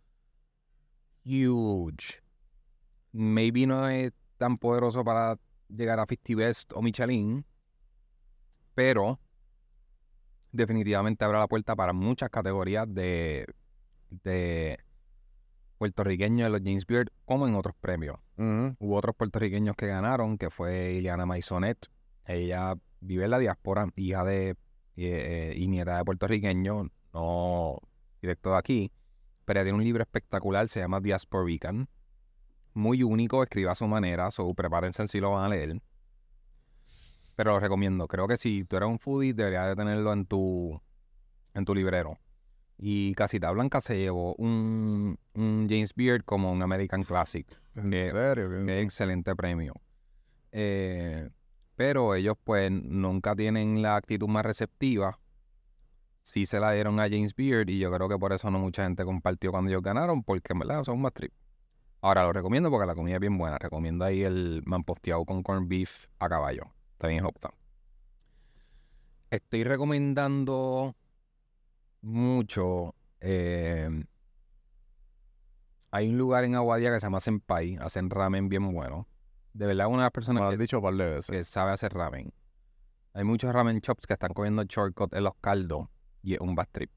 huge. 1.25 2.21
Maybe 3.11 3.65
no 3.65 3.89
es 3.89 4.11
tan 4.37 4.59
poderoso 4.59 5.03
para 5.03 5.39
llegar 5.67 5.99
a 5.99 6.05
50 6.05 6.35
Best 6.35 6.73
o 6.73 6.83
Michelin, 6.83 7.43
pero 8.75 9.19
definitivamente 10.51 11.25
abre 11.25 11.39
la 11.39 11.47
puerta 11.47 11.75
para 11.75 11.91
muchas 11.91 12.29
categorías 12.29 12.85
de, 12.87 13.47
de 14.11 14.77
puertorriqueños 15.79 16.45
en 16.45 16.51
los 16.51 16.61
James 16.63 16.85
Beard, 16.85 17.07
como 17.25 17.47
en 17.47 17.55
otros 17.55 17.73
premios. 17.81 18.19
Hubo 18.37 18.95
otros 18.95 19.15
puertorriqueños 19.15 19.75
que 19.75 19.87
ganaron, 19.87 20.37
que 20.37 20.51
fue 20.51 20.91
Ileana 20.91 21.25
Maisonet. 21.25 21.87
Ella 22.25 22.75
vive 23.01 23.25
en 23.25 23.31
la 23.31 23.39
diáspora, 23.39 23.87
hija 23.95 24.23
de 24.23 24.49
eh, 24.51 24.55
eh, 24.95 25.53
y 25.57 25.67
nieta 25.67 25.97
de 25.97 26.05
puertorriqueño, 26.05 26.89
no 27.13 27.77
directo 28.21 28.51
de 28.51 28.57
aquí, 28.57 28.91
pero 29.45 29.59
ella 29.59 29.65
tiene 29.65 29.77
un 29.77 29.83
libro 29.83 30.01
espectacular, 30.03 30.67
se 30.69 30.79
llama 30.79 30.99
Diasporican, 31.01 31.89
muy 32.73 33.03
único, 33.03 33.43
escribe 33.43 33.69
a 33.69 33.75
su 33.75 33.87
manera, 33.87 34.31
so 34.31 34.53
prepárense 34.53 35.07
si 35.07 35.19
lo 35.19 35.31
van 35.31 35.45
a 35.45 35.49
leer. 35.49 35.81
Pero 37.35 37.51
lo 37.53 37.59
recomiendo. 37.59 38.07
Creo 38.07 38.27
que 38.27 38.37
si 38.37 38.63
tú 38.63 38.77
eres 38.77 38.87
un 38.89 38.99
foodie, 38.99 39.33
deberías 39.33 39.67
de 39.67 39.75
tenerlo 39.75 40.13
en 40.13 40.25
tu, 40.25 40.79
en 41.55 41.65
tu 41.65 41.73
librero. 41.73 42.19
Y 42.77 43.13
Casita 43.15 43.49
Blanca 43.51 43.81
se 43.81 43.97
llevó 43.97 44.35
un, 44.35 45.17
un 45.33 45.67
James 45.69 45.93
Beard 45.95 46.23
como 46.25 46.51
un 46.51 46.61
American 46.61 47.03
Classic. 47.03 47.47
¿En 47.75 47.89
Que- 47.89 48.11
serio? 48.11 48.49
¿Qué- 48.49 48.65
que 48.65 48.79
es 48.79 48.85
excelente 48.85 49.35
premio. 49.35 49.73
Eh, 50.51 51.29
pero 51.75 52.15
ellos 52.15 52.35
pues 52.43 52.71
nunca 52.71 53.35
tienen 53.35 53.81
la 53.81 53.95
actitud 53.95 54.27
más 54.27 54.45
receptiva. 54.45 55.19
Sí 56.21 56.45
se 56.45 56.59
la 56.59 56.71
dieron 56.71 56.99
a 56.99 57.03
James 57.03 57.35
Beard 57.35 57.69
y 57.69 57.79
yo 57.79 57.91
creo 57.91 58.07
que 58.07 58.17
por 58.17 58.31
eso 58.33 58.49
no 58.49 58.59
mucha 58.59 58.83
gente 58.83 59.03
compartió 59.03 59.51
cuando 59.51 59.69
ellos 59.69 59.81
ganaron, 59.83 60.23
porque 60.23 60.53
en 60.53 60.59
verdad 60.59 60.83
son 60.83 60.95
un 60.95 61.01
más 61.01 61.13
trip. 61.13 61.33
Ahora 62.01 62.23
lo 62.23 62.33
recomiendo 62.33 62.69
porque 62.69 62.85
la 62.85 62.95
comida 62.95 63.15
es 63.15 63.21
bien 63.21 63.37
buena. 63.37 63.57
Recomiendo 63.57 64.03
ahí 64.03 64.23
el 64.23 64.61
manposteado 64.65 65.23
con 65.25 65.41
corn 65.41 65.67
beef 65.69 66.07
a 66.19 66.27
caballo. 66.27 66.65
Está 66.93 67.07
bien 67.07 67.25
Hoptown. 67.25 67.53
Estoy 69.29 69.63
recomendando 69.63 70.95
mucho. 72.01 72.93
eh, 73.21 74.03
hay 75.91 76.09
un 76.09 76.17
lugar 76.17 76.43
en 76.43 76.55
Aguadilla 76.55 76.91
que 76.91 76.99
se 76.99 77.05
llama 77.05 77.19
Senpai. 77.19 77.77
Hacen 77.79 78.09
ramen 78.09 78.49
bien 78.49 78.73
bueno. 78.73 79.07
De 79.53 79.65
verdad, 79.67 79.87
una 79.87 79.97
de 79.97 80.03
las 80.03 80.11
personas 80.11 80.49
que 80.49 80.57
dicho 80.57 80.81
par 80.81 80.95
de 80.95 81.09
veces. 81.15 81.29
que 81.29 81.43
sabe 81.43 81.71
hacer 81.71 81.93
ramen. 81.93 82.33
Hay 83.13 83.23
muchos 83.23 83.53
ramen 83.53 83.79
shops 83.79 84.07
que 84.07 84.13
están 84.13 84.33
cogiendo 84.33 84.63
shortcut 84.63 85.13
en 85.13 85.23
los 85.23 85.33
caldos 85.39 85.87
y 86.23 86.33
es 86.33 86.39
un 86.39 86.55
bad 86.55 86.67
trip. 86.71 86.89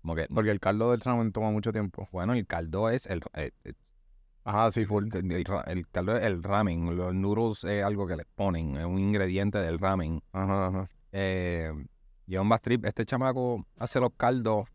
Como 0.00 0.14
que, 0.14 0.26
Porque 0.28 0.50
el 0.50 0.60
caldo 0.60 0.90
del 0.90 1.00
ramen 1.00 1.32
toma 1.32 1.50
mucho 1.50 1.72
tiempo. 1.72 2.08
bueno, 2.12 2.32
el 2.34 2.46
caldo 2.46 2.88
es 2.88 3.06
el, 3.06 3.20
eh, 3.34 3.50
eh, 3.64 3.72
Ajá, 4.44 4.70
sí, 4.70 4.84
full. 4.86 5.08
el, 5.14 5.30
el 5.32 5.44
ra- 5.44 5.64
el 5.66 5.86
caldo 5.88 6.16
es 6.16 6.22
el 6.24 6.42
ramen. 6.42 6.96
Los 6.96 7.14
noodles 7.14 7.64
es 7.64 7.84
algo 7.84 8.06
que 8.06 8.16
les 8.16 8.26
ponen, 8.34 8.76
es 8.76 8.84
un 8.86 8.98
ingrediente 8.98 9.58
del 9.58 9.78
ramen. 9.78 10.22
Ajá, 10.32 10.66
ajá. 10.68 10.88
Eh, 11.12 11.72
y 12.26 12.34
es 12.34 12.40
un 12.40 12.48
bad 12.48 12.60
trip. 12.60 12.84
Este 12.86 13.04
chamaco 13.06 13.66
hace 13.78 14.00
los 14.00 14.12
caldos 14.16 14.66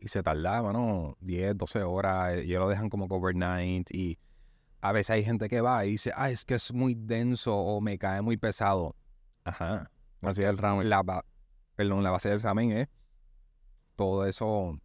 y 0.00 0.08
se 0.08 0.22
tarda, 0.22 0.62
mano, 0.62 1.16
10, 1.20 1.56
12 1.56 1.82
horas. 1.82 2.34
eh, 2.34 2.44
Y 2.44 2.52
lo 2.52 2.68
dejan 2.68 2.88
como 2.88 3.08
que 3.08 3.14
overnight. 3.14 3.90
Y 3.90 4.18
a 4.80 4.92
veces 4.92 5.10
hay 5.10 5.24
gente 5.24 5.48
que 5.48 5.60
va 5.60 5.84
y 5.84 5.92
dice, 5.92 6.12
ah, 6.14 6.30
es 6.30 6.44
que 6.44 6.54
es 6.54 6.72
muy 6.72 6.94
denso 6.94 7.56
o 7.56 7.80
me 7.80 7.98
cae 7.98 8.22
muy 8.22 8.36
pesado. 8.36 8.94
Ajá. 9.44 9.90
Así 10.22 10.42
el 10.42 10.58
ramen. 10.58 10.88
La, 10.88 11.02
perdón, 11.74 12.02
la 12.02 12.10
base 12.10 12.28
del 12.28 12.40
ramen 12.40 12.72
es 12.72 12.88
todo 13.96 14.26
eso, 14.26 14.78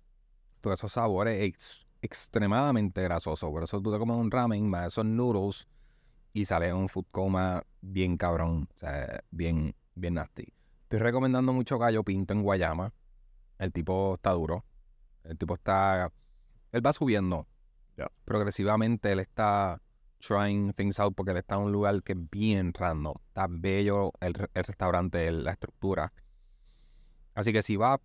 todos 0.61 0.79
esos 0.79 0.91
sabores 0.91 1.41
ex- 1.43 1.85
extremadamente 2.01 3.01
grasosos. 3.03 3.49
Por 3.49 3.63
eso 3.63 3.81
tú 3.81 3.91
te 3.91 3.99
comes 3.99 4.17
un 4.17 4.31
ramen 4.31 4.69
más 4.69 4.87
esos 4.87 5.05
noodles 5.05 5.67
y 6.33 6.45
sale 6.45 6.73
un 6.73 6.89
food 6.89 7.05
coma 7.11 7.63
bien 7.81 8.17
cabrón, 8.17 8.67
o 8.73 8.77
sea, 8.77 9.23
bien, 9.29 9.75
bien 9.93 10.15
nasty. 10.15 10.51
Estoy 10.83 10.99
recomendando 10.99 11.53
mucho 11.53 11.77
Gallo 11.77 12.03
Pinto 12.03 12.33
en 12.33 12.41
Guayama. 12.41 12.91
El 13.59 13.71
tipo 13.71 14.15
está 14.15 14.31
duro. 14.31 14.65
El 15.23 15.37
tipo 15.37 15.53
está... 15.55 16.11
Él 16.71 16.85
va 16.85 16.91
subiendo. 16.93 17.47
Progresivamente 18.25 19.11
él 19.11 19.19
está 19.19 19.81
trying 20.19 20.73
things 20.73 20.99
out 20.99 21.13
porque 21.15 21.31
él 21.31 21.37
está 21.37 21.55
en 21.55 21.61
un 21.63 21.71
lugar 21.71 22.01
que 22.03 22.13
es 22.13 22.29
bien 22.29 22.73
random. 22.73 23.13
Está 23.27 23.47
bello 23.49 24.11
el, 24.21 24.33
re- 24.33 24.49
el 24.53 24.63
restaurante, 24.63 25.31
la 25.31 25.51
estructura. 25.51 26.13
Así 27.35 27.51
que 27.51 27.61
si 27.61 27.75
va, 27.75 27.99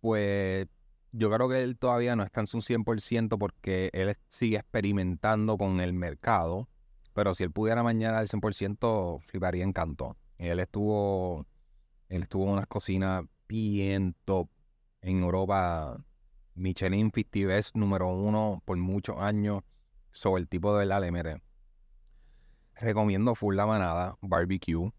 pues 0.00 0.66
yo 1.12 1.30
creo 1.30 1.48
que 1.48 1.62
él 1.62 1.76
todavía 1.78 2.16
no 2.16 2.24
está 2.24 2.40
en 2.40 2.46
su 2.46 2.58
100% 2.62 3.38
porque 3.38 3.90
él 3.92 4.16
sigue 4.28 4.56
experimentando 4.56 5.56
con 5.58 5.80
el 5.80 5.92
mercado. 5.92 6.68
Pero 7.14 7.34
si 7.34 7.44
él 7.44 7.52
pudiera 7.52 7.82
mañana 7.82 8.18
al 8.18 8.28
100%, 8.28 9.20
fliparía 9.26 9.64
en 9.64 9.72
canto. 9.72 10.16
Él 10.38 10.58
estuvo, 10.60 11.46
él 12.08 12.22
estuvo 12.22 12.44
en 12.44 12.50
unas 12.54 12.66
cocinas 12.66 13.24
bien 13.46 14.16
top 14.24 14.48
en 15.02 15.20
Europa. 15.22 16.02
Michelin 16.54 17.10
50 17.12 17.46
Best 17.46 17.76
número 17.76 18.08
uno 18.08 18.62
por 18.64 18.76
muchos 18.76 19.16
años. 19.18 19.62
Sobre 20.10 20.42
el 20.42 20.48
tipo 20.48 20.76
de 20.76 20.84
le 20.86 21.10
mete. 21.10 21.42
Recomiendo 22.76 23.34
full 23.34 23.54
la 23.56 23.66
manada, 23.66 24.16
barbecue. 24.20 24.92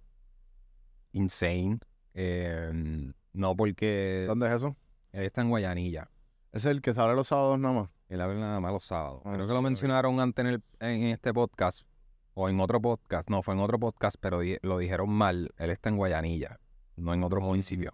Insane. 1.11 1.79
Eh, 2.13 3.11
no 3.33 3.55
porque 3.55 4.25
¿Dónde 4.27 4.47
es 4.47 4.53
eso? 4.53 4.75
él 5.11 5.23
está 5.25 5.41
en 5.41 5.49
Guayanilla. 5.49 6.09
Es 6.51 6.65
el 6.65 6.81
que 6.81 6.93
se 6.93 7.01
abre 7.01 7.15
los 7.15 7.27
sábados 7.27 7.59
nada 7.59 7.81
más. 7.81 7.89
Él 8.09 8.21
abre 8.21 8.39
nada 8.39 8.59
más 8.59 8.71
los 8.71 8.83
sábados. 8.83 9.21
Ah, 9.25 9.33
Creo 9.33 9.47
que 9.47 9.53
lo 9.53 9.61
mencionaron 9.61 10.19
antes 10.19 10.45
en, 10.45 10.51
el- 10.53 10.63
en 10.79 11.03
este 11.07 11.33
podcast. 11.33 11.87
O 12.35 12.49
en 12.49 12.59
otro 12.59 12.81
podcast. 12.81 13.29
No, 13.29 13.43
fue 13.43 13.53
en 13.53 13.59
otro 13.59 13.77
podcast, 13.79 14.17
pero 14.19 14.39
di- 14.39 14.57
lo 14.63 14.77
dijeron 14.79 15.09
mal. 15.09 15.51
Él 15.57 15.69
está 15.69 15.89
en 15.89 15.97
Guayanilla, 15.97 16.59
no 16.95 17.13
en 17.13 17.23
otro 17.23 17.41
municipio. 17.41 17.91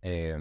Eh, 0.00 0.36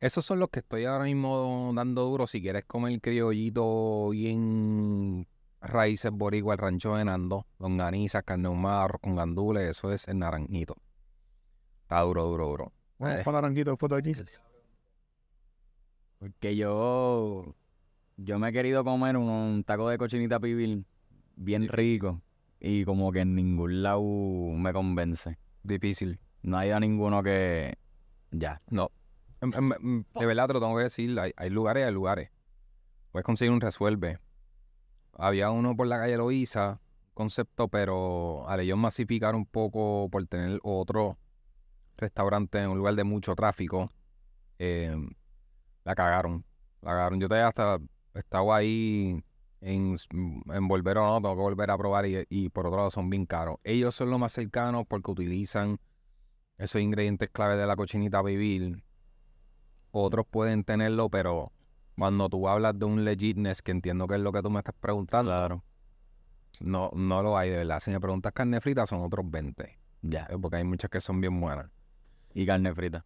esos 0.00 0.24
son 0.24 0.38
los 0.40 0.48
que 0.50 0.60
estoy 0.60 0.84
ahora 0.86 1.04
mismo 1.04 1.70
dando 1.74 2.04
duro. 2.04 2.26
Si 2.26 2.40
quieres 2.40 2.64
comer 2.64 3.00
criollito 3.00 4.08
bien 4.10 5.26
raíces 5.60 6.10
boricua, 6.10 6.54
el 6.54 6.58
rancho 6.58 6.94
de 6.96 7.04
Nando, 7.04 7.46
longaniza, 7.58 8.22
carne 8.22 8.48
ahumada, 8.48 8.84
arroz 8.84 9.00
con 9.02 9.14
gandules, 9.16 9.68
eso 9.68 9.92
es 9.92 10.08
el 10.08 10.18
naranjito. 10.18 10.76
Está 11.82 12.00
duro, 12.00 12.24
duro, 12.26 12.46
duro. 12.48 12.72
Bueno, 12.98 13.18
Eh. 13.20 13.24
fue 13.24 13.32
naranjito 13.32 13.70
después 13.70 13.90
de 13.90 13.96
aquí. 13.96 14.12
Porque 16.18 16.54
yo, 16.56 17.54
yo 18.16 18.38
me 18.38 18.48
he 18.48 18.52
querido 18.52 18.84
comer 18.84 19.16
un, 19.16 19.28
un 19.28 19.64
taco 19.64 19.88
de 19.88 19.98
cochinita 19.98 20.38
pibil 20.38 20.84
bien 21.36 21.62
Difícil. 21.62 21.76
rico 21.76 22.22
y 22.60 22.84
como 22.84 23.10
que 23.10 23.20
en 23.20 23.34
ningún 23.34 23.82
lado 23.82 24.02
me 24.02 24.72
convence. 24.72 25.38
Difícil. 25.62 26.20
No 26.42 26.58
hay 26.58 26.70
a 26.70 26.80
ninguno 26.80 27.22
que 27.22 27.74
ya. 28.30 28.60
No. 28.68 28.90
Em, 29.40 29.52
em, 29.54 29.72
em, 29.72 30.04
De 30.18 30.26
verdad 30.26 30.46
te 30.46 30.54
lo 30.54 30.60
tengo 30.60 30.76
que 30.76 30.84
decir. 30.84 31.18
Hay, 31.18 31.32
hay 31.36 31.50
lugares 31.50 31.86
hay 31.86 31.92
lugares. 31.92 32.30
Puedes 33.12 33.24
conseguir 33.24 33.52
un 33.52 33.60
resuelve. 33.60 34.18
Había 35.14 35.50
uno 35.50 35.76
por 35.76 35.86
la 35.86 35.98
calle 35.98 36.16
Loíza, 36.16 36.80
concepto, 37.14 37.68
pero 37.68 38.48
al 38.48 38.60
ellos 38.60 38.78
masificar 38.78 39.34
un 39.34 39.46
poco 39.46 40.08
por 40.10 40.26
tener 40.26 40.60
otro 40.62 41.18
restaurante 41.96 42.58
en 42.58 42.70
un 42.70 42.78
lugar 42.78 42.94
de 42.94 43.04
mucho 43.04 43.34
tráfico, 43.34 43.90
eh, 44.58 44.96
la 45.84 45.94
cagaron. 45.94 46.44
La 46.80 46.92
cagaron. 46.92 47.20
Yo 47.20 47.28
todavía 47.28 47.48
hasta 47.48 47.78
estaba 48.14 48.56
ahí 48.56 49.22
en, 49.60 49.96
en 50.46 50.68
volver 50.68 50.98
o 50.98 51.06
no, 51.06 51.20
tengo 51.20 51.34
que 51.34 51.42
volver 51.42 51.70
a 51.70 51.78
probar 51.78 52.06
y, 52.06 52.24
y 52.28 52.48
por 52.48 52.66
otro 52.66 52.78
lado 52.78 52.90
son 52.90 53.10
bien 53.10 53.26
caros. 53.26 53.56
Ellos 53.64 53.94
son 53.94 54.10
los 54.10 54.18
más 54.18 54.32
cercanos 54.32 54.86
porque 54.88 55.10
utilizan 55.10 55.78
esos 56.56 56.80
ingredientes 56.80 57.30
clave 57.30 57.56
de 57.56 57.66
la 57.66 57.76
cochinita 57.76 58.22
pibil. 58.22 58.82
Otros 59.92 60.26
pueden 60.30 60.64
tenerlo, 60.64 61.08
pero 61.08 61.52
cuando 61.98 62.28
tú 62.28 62.48
hablas 62.48 62.78
de 62.78 62.84
un 62.84 63.04
legitness, 63.04 63.62
que 63.62 63.72
entiendo 63.72 64.06
que 64.06 64.14
es 64.14 64.20
lo 64.20 64.32
que 64.32 64.42
tú 64.42 64.50
me 64.50 64.58
estás 64.60 64.74
preguntando, 64.78 65.32
Claro. 65.32 65.62
no, 66.60 66.90
no 66.94 67.22
lo 67.22 67.36
hay 67.36 67.50
de 67.50 67.58
verdad. 67.58 67.80
Si 67.80 67.90
me 67.90 68.00
preguntas 68.00 68.32
carne 68.32 68.60
frita, 68.60 68.86
son 68.86 69.02
otros 69.02 69.28
20. 69.30 69.78
Ya. 70.02 70.28
Porque 70.40 70.56
hay 70.56 70.64
muchas 70.64 70.90
que 70.90 71.00
son 71.00 71.20
bien 71.20 71.40
buenas. 71.40 71.66
Y 72.34 72.46
carne 72.46 72.74
frita. 72.74 73.04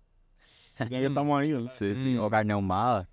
Ya 0.91 0.99
estamos 0.99 1.41
ahí, 1.41 1.53
¿verdad? 1.53 1.73
Sí, 1.75 1.95
sí. 1.95 2.17
Mm. 2.17 2.21
O 2.21 2.31
carne 2.31 2.53
ahumada. 2.53 3.09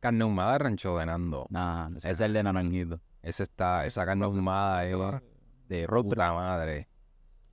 Carne 0.00 0.22
ahumada 0.22 0.52
de 0.52 0.58
rancho 0.58 0.96
de 0.96 1.06
Nando. 1.06 1.42
O 1.42 1.48
sea, 1.98 2.10
es 2.10 2.20
el 2.20 2.32
de 2.32 2.42
naranjito. 2.42 3.00
Ese 3.22 3.42
está, 3.42 3.84
esa 3.86 4.06
carne 4.06 4.24
ahumada 4.24 4.84
es 4.84 4.96
de 5.68 5.86
puta 5.88 6.32
madre. 6.32 6.88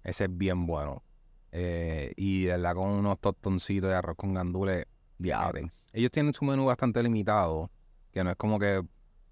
Ese 0.04 0.26
es 0.26 0.38
bien 0.38 0.68
bueno. 0.68 1.04
Eh, 1.52 2.14
y 2.18 2.44
de 2.46 2.52
verdad 2.52 2.76
con 2.76 2.90
unos 2.90 3.20
tostoncitos 3.20 3.90
de 3.90 3.96
arroz 3.96 4.16
con 4.16 4.34
gandules. 4.34 4.86
Diablo. 5.24 5.70
Ellos 5.94 6.12
tienen 6.12 6.34
su 6.34 6.46
menú 6.46 6.66
bastante 6.66 7.02
limitado, 7.02 7.70
que 8.12 8.24
no 8.24 8.30
es 8.32 8.36
como 8.36 8.60
que 8.60 8.84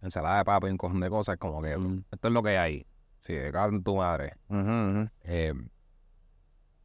ensalada 0.01 0.38
de 0.39 0.45
papa 0.45 0.68
y 0.68 0.72
un 0.72 0.77
cojón 0.77 0.99
de 0.99 1.09
cosas, 1.09 1.34
es 1.34 1.39
como 1.39 1.61
que 1.61 1.77
Mm. 1.77 2.03
esto 2.11 2.27
es 2.27 2.34
lo 2.34 2.41
que 2.41 2.57
hay. 2.57 2.85
Sí, 3.22 3.34
en 3.35 3.84
tu 3.84 3.95
madre. 3.97 4.35
Eh, 5.23 5.53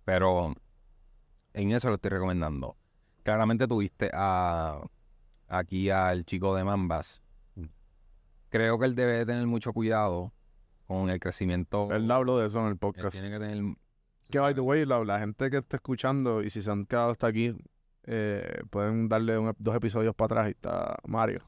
pero 0.05 0.55
en 1.55 1.71
eso 1.73 1.89
lo 1.89 1.95
estoy 1.97 2.11
recomendando. 2.11 2.77
Claramente 3.23 3.67
tuviste 3.67 4.11
a 4.13 4.81
aquí 5.49 5.91
al 5.91 6.25
chico 6.27 6.55
de 6.55 6.65
Mambas. 6.65 7.23
Creo 8.51 8.79
que 8.79 8.87
él 8.87 8.95
debe 8.95 9.13
de 9.13 9.27
tener 9.27 9.47
mucho 9.47 9.73
cuidado 9.73 10.33
con 10.87 11.11
el 11.11 11.19
crecimiento. 11.19 11.89
Él 11.93 12.11
habló 12.11 12.39
de 12.39 12.47
eso 12.47 12.61
en 12.61 12.67
el 12.67 12.73
Él 12.73 12.79
podcast. 12.79 13.11
tiene 13.13 13.31
que 13.31 13.39
tener 13.45 13.75
Que, 14.31 14.39
by 14.39 14.55
the 14.55 14.61
way, 14.61 14.85
la, 14.85 15.03
la 15.05 15.19
gente 15.19 15.51
que 15.51 15.59
está 15.59 15.77
escuchando 15.77 16.43
y 16.43 16.51
si 16.51 16.63
se 16.63 16.71
han 16.71 16.85
quedado 16.87 17.11
hasta 17.11 17.27
aquí, 17.27 17.55
eh, 18.07 18.63
pueden 18.71 19.09
darle 19.09 19.39
un- 19.39 19.55
dos 19.59 19.75
episodios 19.77 20.15
para 20.15 20.27
atrás 20.43 20.49
y 20.49 20.51
está 20.53 20.97
Mario. 21.07 21.41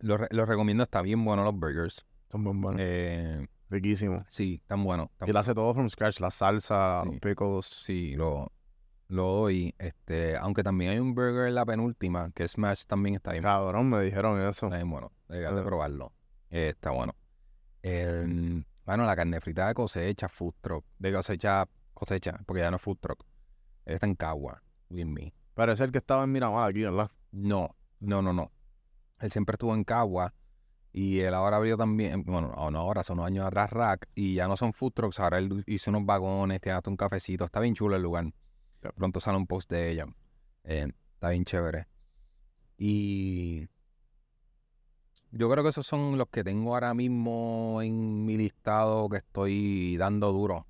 Lo, 0.00 0.16
re- 0.16 0.28
lo 0.30 0.44
recomiendo, 0.46 0.82
está 0.82 1.02
bien 1.02 1.24
bueno 1.24 1.44
los 1.44 1.54
burgers. 1.54 2.04
Son 2.30 2.42
muy 2.42 2.56
buenos. 2.56 2.80
Eh, 2.84 3.46
Riquísimo. 3.70 4.16
sí, 4.28 4.58
están 4.62 4.82
buenos. 4.84 5.08
están 5.12 5.28
Y 5.28 5.30
él 5.30 5.36
hace 5.36 5.54
todo 5.54 5.72
from 5.74 5.88
scratch. 5.88 6.18
La 6.20 6.30
salsa, 6.30 7.00
Sí. 7.02 7.08
los 7.10 7.20
pickles. 7.20 7.64
Sí, 7.66 8.14
lo, 8.16 8.50
lo 9.08 9.22
doy. 9.32 9.74
Este, 9.78 10.36
aunque 10.36 10.62
también 10.62 10.90
hay 10.92 10.98
un 10.98 11.14
burger 11.14 11.46
en 11.48 11.54
la 11.54 11.64
penúltima, 11.64 12.30
que 12.34 12.46
Smash 12.48 12.84
también 12.86 13.14
está 13.14 13.32
bien, 13.32 13.44
Cabrón, 13.44 13.88
me 13.88 14.02
dijeron 14.02 14.40
eso. 14.40 14.66
está 14.66 14.76
bien 14.76 14.90
bueno. 14.90 15.12
Deberías 15.28 15.54
de 15.54 15.62
probarlo. 15.62 16.12
Eh, 16.50 16.70
está 16.70 16.90
bueno. 16.90 17.14
El- 17.82 18.66
bueno, 18.84 19.04
la 19.04 19.14
carne 19.16 19.40
frita 19.40 19.68
de 19.68 19.74
cosecha, 19.74 20.28
food 20.28 20.54
truck. 20.60 20.84
De 20.98 21.12
cosecha, 21.12 21.66
cosecha, 21.94 22.40
porque 22.46 22.60
ya 22.62 22.70
no 22.70 22.76
es 22.76 22.82
food 22.82 22.98
truck. 23.00 23.24
Él 23.84 23.94
está 23.94 24.06
en 24.06 24.14
Cagua, 24.16 24.62
with 24.90 25.06
me. 25.06 25.32
Pero 25.54 25.72
es 25.72 25.80
el 25.80 25.92
que 25.92 25.98
estaba 25.98 26.24
en 26.24 26.32
Miramar 26.32 26.70
aquí, 26.70 26.82
¿verdad? 26.82 27.10
No, 27.30 27.76
no, 28.00 28.22
no, 28.22 28.32
no. 28.32 28.50
Él 29.20 29.30
siempre 29.30 29.54
estuvo 29.54 29.74
en 29.74 29.84
Cagua 29.84 30.34
y 30.92 31.20
él 31.20 31.32
ahora 31.34 31.56
abrió 31.56 31.76
también, 31.76 32.22
bueno, 32.24 32.48
no, 32.70 32.78
ahora, 32.78 33.02
son 33.02 33.18
unos 33.18 33.28
años 33.28 33.46
atrás, 33.46 33.70
Rack, 33.70 34.08
y 34.14 34.34
ya 34.34 34.46
no 34.46 34.56
son 34.56 34.72
food 34.72 34.92
trucks, 34.92 35.20
ahora 35.20 35.38
él 35.38 35.64
hizo 35.66 35.90
unos 35.90 36.04
vagones, 36.04 36.60
tiene 36.60 36.76
hasta 36.76 36.90
un 36.90 36.96
cafecito, 36.96 37.44
está 37.44 37.60
bien 37.60 37.74
chulo 37.74 37.96
el 37.96 38.02
lugar. 38.02 38.26
Pronto 38.96 39.20
sale 39.20 39.38
un 39.38 39.46
post 39.46 39.70
de 39.70 39.90
ella. 39.90 40.06
Eh, 40.64 40.88
está 41.14 41.30
bien 41.30 41.44
chévere. 41.44 41.86
Y 42.76 43.68
yo 45.30 45.48
creo 45.48 45.62
que 45.62 45.70
esos 45.70 45.86
son 45.86 46.18
los 46.18 46.28
que 46.28 46.44
tengo 46.44 46.74
ahora 46.74 46.92
mismo 46.92 47.80
en 47.80 48.24
mi 48.24 48.36
listado 48.36 49.08
que 49.08 49.18
estoy 49.18 49.96
dando 49.96 50.32
duro. 50.32 50.66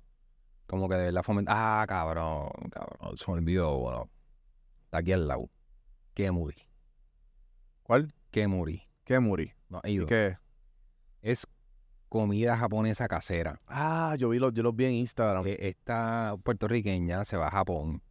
Como 0.67 0.87
que 0.87 0.95
de 0.95 1.11
la 1.11 1.23
fomentar. 1.23 1.55
Ah, 1.57 1.85
cabrón, 1.87 2.49
cabrón. 2.71 3.17
Se 3.17 3.31
me 3.31 3.37
olvidó, 3.39 3.77
bueno. 3.79 4.09
Está 4.93 4.99
aquí 4.99 5.11
al 5.11 5.27
lado. 5.27 5.49
Kemuri. 6.13 6.69
¿Cuál? 7.81 8.13
Kemuri. 8.29 8.83
¿Qué 9.03 9.19
Muri? 9.19 9.51
No 9.67 9.81
he 9.83 9.89
¿Y 9.89 9.93
ido. 9.95 10.05
qué? 10.05 10.37
Es 11.23 11.47
comida 12.09 12.55
japonesa 12.55 13.07
casera. 13.07 13.59
Ah, 13.65 14.15
yo 14.19 14.29
vi 14.29 14.37
los, 14.37 14.53
yo 14.53 14.61
los 14.61 14.75
vi 14.75 14.85
en 14.85 14.91
Instagram. 14.91 15.47
Eh, 15.47 15.57
Esta 15.61 16.35
puertorriqueña 16.43 17.25
se 17.25 17.37
va 17.37 17.47
a 17.47 17.49
Japón, 17.49 18.03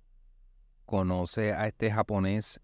conoce 0.84 1.52
a 1.52 1.68
este 1.68 1.92
japonés 1.92 2.60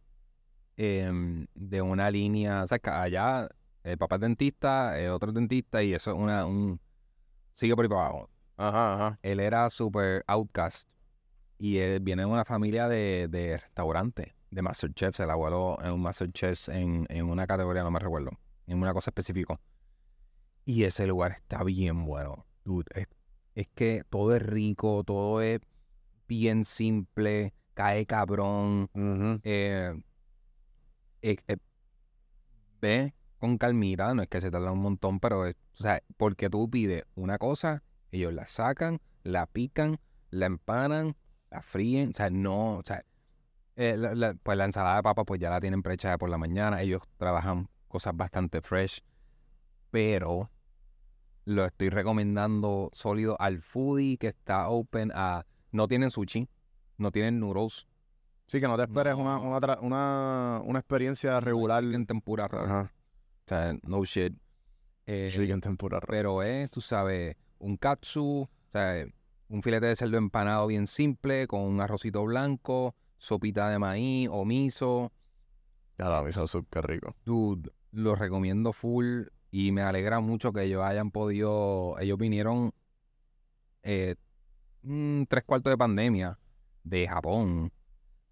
em, 0.77 1.47
de 1.55 1.81
una 1.81 2.11
línea, 2.11 2.65
o 2.65 2.67
sea, 2.67 2.81
que 2.81 2.91
allá 2.91 3.49
el 3.85 3.99
papá 3.99 4.17
es 4.17 4.23
dentista, 4.23 4.99
el 4.99 5.11
otro 5.13 5.29
es 5.29 5.35
dentista 5.37 5.81
y 5.85 5.95
eso 5.95 6.11
es 6.11 6.17
una, 6.17 6.45
un, 6.45 6.81
sigue 7.53 7.77
por 7.77 7.85
ahí 7.85 7.89
para 7.89 8.01
abajo. 8.07 8.31
Ajá, 8.57 8.95
ajá. 8.95 9.19
Él 9.23 9.39
era 9.39 9.71
super 9.71 10.25
outcast 10.27 10.98
y 11.59 11.79
él 11.79 12.01
viene 12.01 12.23
de 12.23 12.27
una 12.27 12.45
familia 12.45 12.89
de, 12.89 13.29
de 13.29 13.59
restaurante, 13.59 14.35
de 14.51 14.63
Masterchefs, 14.63 15.21
el 15.21 15.31
abuelo 15.31 15.79
es 15.83 15.91
un 15.91 16.01
Masterchef 16.01 16.69
en, 16.69 17.07
en 17.09 17.27
una 17.29 17.47
categoría, 17.47 17.83
no 17.83 17.91
me 17.91 17.99
recuerdo, 17.99 18.31
en 18.67 18.79
una 18.81 18.95
cosa 18.95 19.11
específica. 19.11 19.61
Y 20.65 20.85
ese 20.85 21.07
lugar 21.07 21.33
está 21.33 21.65
bien 21.65 22.05
bueno, 22.05 22.47
dude. 22.65 22.87
Es, 22.95 23.07
es 23.55 23.69
que 23.75 24.05
todo 24.09 24.37
es 24.37 24.43
rico, 24.43 25.03
todo 25.05 25.41
es 25.43 25.61
bien 26.29 26.65
simple, 26.65 27.55
cae 27.75 28.07
cabrón. 28.07 28.89
Eh, 29.43 29.95
eh, 31.23 31.37
eh, 31.49 31.57
ve 32.81 33.15
con 33.39 33.59
calmita, 33.59 34.15
no 34.15 34.23
es 34.23 34.29
que 34.29 34.41
se 34.41 34.51
tarda 34.51 34.73
un 34.73 34.81
montón, 34.81 35.21
pero 35.21 35.47
es, 35.47 35.57
o 35.79 35.83
sea, 35.83 36.03
porque 36.17 36.51
tú 36.51 36.69
pides 36.71 37.05
una 37.15 37.39
cosa, 37.39 37.83
ellos 38.13 38.33
la 38.33 38.47
sacan, 38.47 39.01
la 39.23 39.47
pican, 39.47 39.99
la 40.31 40.47
empanan, 40.47 41.17
la 41.51 41.63
fríen, 41.63 42.11
o 42.11 42.13
sea, 42.15 42.31
no, 42.31 42.77
o 42.77 42.83
sea, 42.85 43.03
eh, 43.77 43.97
la- 43.97 44.15
la- 44.15 44.35
pues 44.35 44.59
la 44.59 44.65
ensalada 44.65 44.97
de 44.97 45.03
papa 45.03 45.25
pues 45.25 45.41
ya 45.41 45.51
la 45.51 45.61
tienen 45.61 45.83
prehecha 45.83 46.17
por 46.19 46.29
la 46.31 46.39
mañana, 46.39 46.83
ellos 46.83 47.03
trabajan 47.17 47.69
cosas 47.89 48.17
bastante 48.17 48.61
fresh, 48.61 49.01
pero 49.91 50.51
lo 51.45 51.65
estoy 51.65 51.89
recomendando 51.89 52.91
sólido 52.93 53.37
al 53.41 53.61
foodie 53.63 54.19
que 54.19 54.29
está 54.29 54.69
open 54.69 55.11
a, 55.15 55.47
no 55.73 55.89
tienen 55.89 56.11
sushi, 56.11 56.49
no 56.99 57.11
tienen 57.11 57.41
noodles, 57.41 57.87
Sí, 58.47 58.61
que 58.61 58.67
no 58.67 58.77
te 58.79 58.85
esperes 58.85 59.15
No. 59.15 59.21
una, 59.23 59.39
una, 59.39 59.79
una, 59.81 60.63
una 60.65 60.79
experiencia 60.79 61.39
regular. 61.39 61.85
en 61.85 62.07
tempura, 62.07 62.47
o 62.51 62.57
Ajá. 62.57 62.93
sea, 63.47 63.77
no 63.83 64.03
shit. 64.05 64.35
Eh, 65.07 65.29
Chicken 65.31 65.61
tempura. 65.61 66.01
pero 66.01 66.43
es, 66.43 66.71
tú 66.71 66.81
sabes, 66.81 67.37
un 67.59 67.77
katsu, 67.77 68.43
o 68.43 68.49
sea, 68.73 69.05
un 69.49 69.63
filete 69.63 69.87
de 69.87 69.97
cerdo 69.97 70.19
empanado 70.19 70.67
bien 70.67 70.87
simple, 70.87 71.47
con 71.47 71.63
un 71.63 71.81
arrocito 71.81 72.25
blanco, 72.25 72.95
sopita 73.17 73.69
de 73.71 73.79
maíz 73.79 74.29
o 74.31 74.45
miso. 74.45 75.13
Ya 75.99 76.09
la 76.09 76.23
misa 76.23 76.47
soup, 76.47 76.67
qué 76.71 76.81
rico. 76.81 77.17
Dude, 77.25 77.71
lo 77.93 78.15
recomiendo 78.15 78.73
full 78.73 79.25
y 79.51 79.73
me 79.73 79.83
alegra 79.83 80.21
mucho 80.21 80.53
que 80.53 80.65
ellos 80.65 80.85
hayan 80.85 81.11
podido, 81.11 81.99
ellos 81.99 82.19
vinieron 82.19 82.73
eh, 83.83 84.17
tres 85.29 85.45
cuartos 85.45 85.71
de 85.71 85.79
pandemia 85.79 86.39
de 86.85 87.09
Japón 87.09 87.73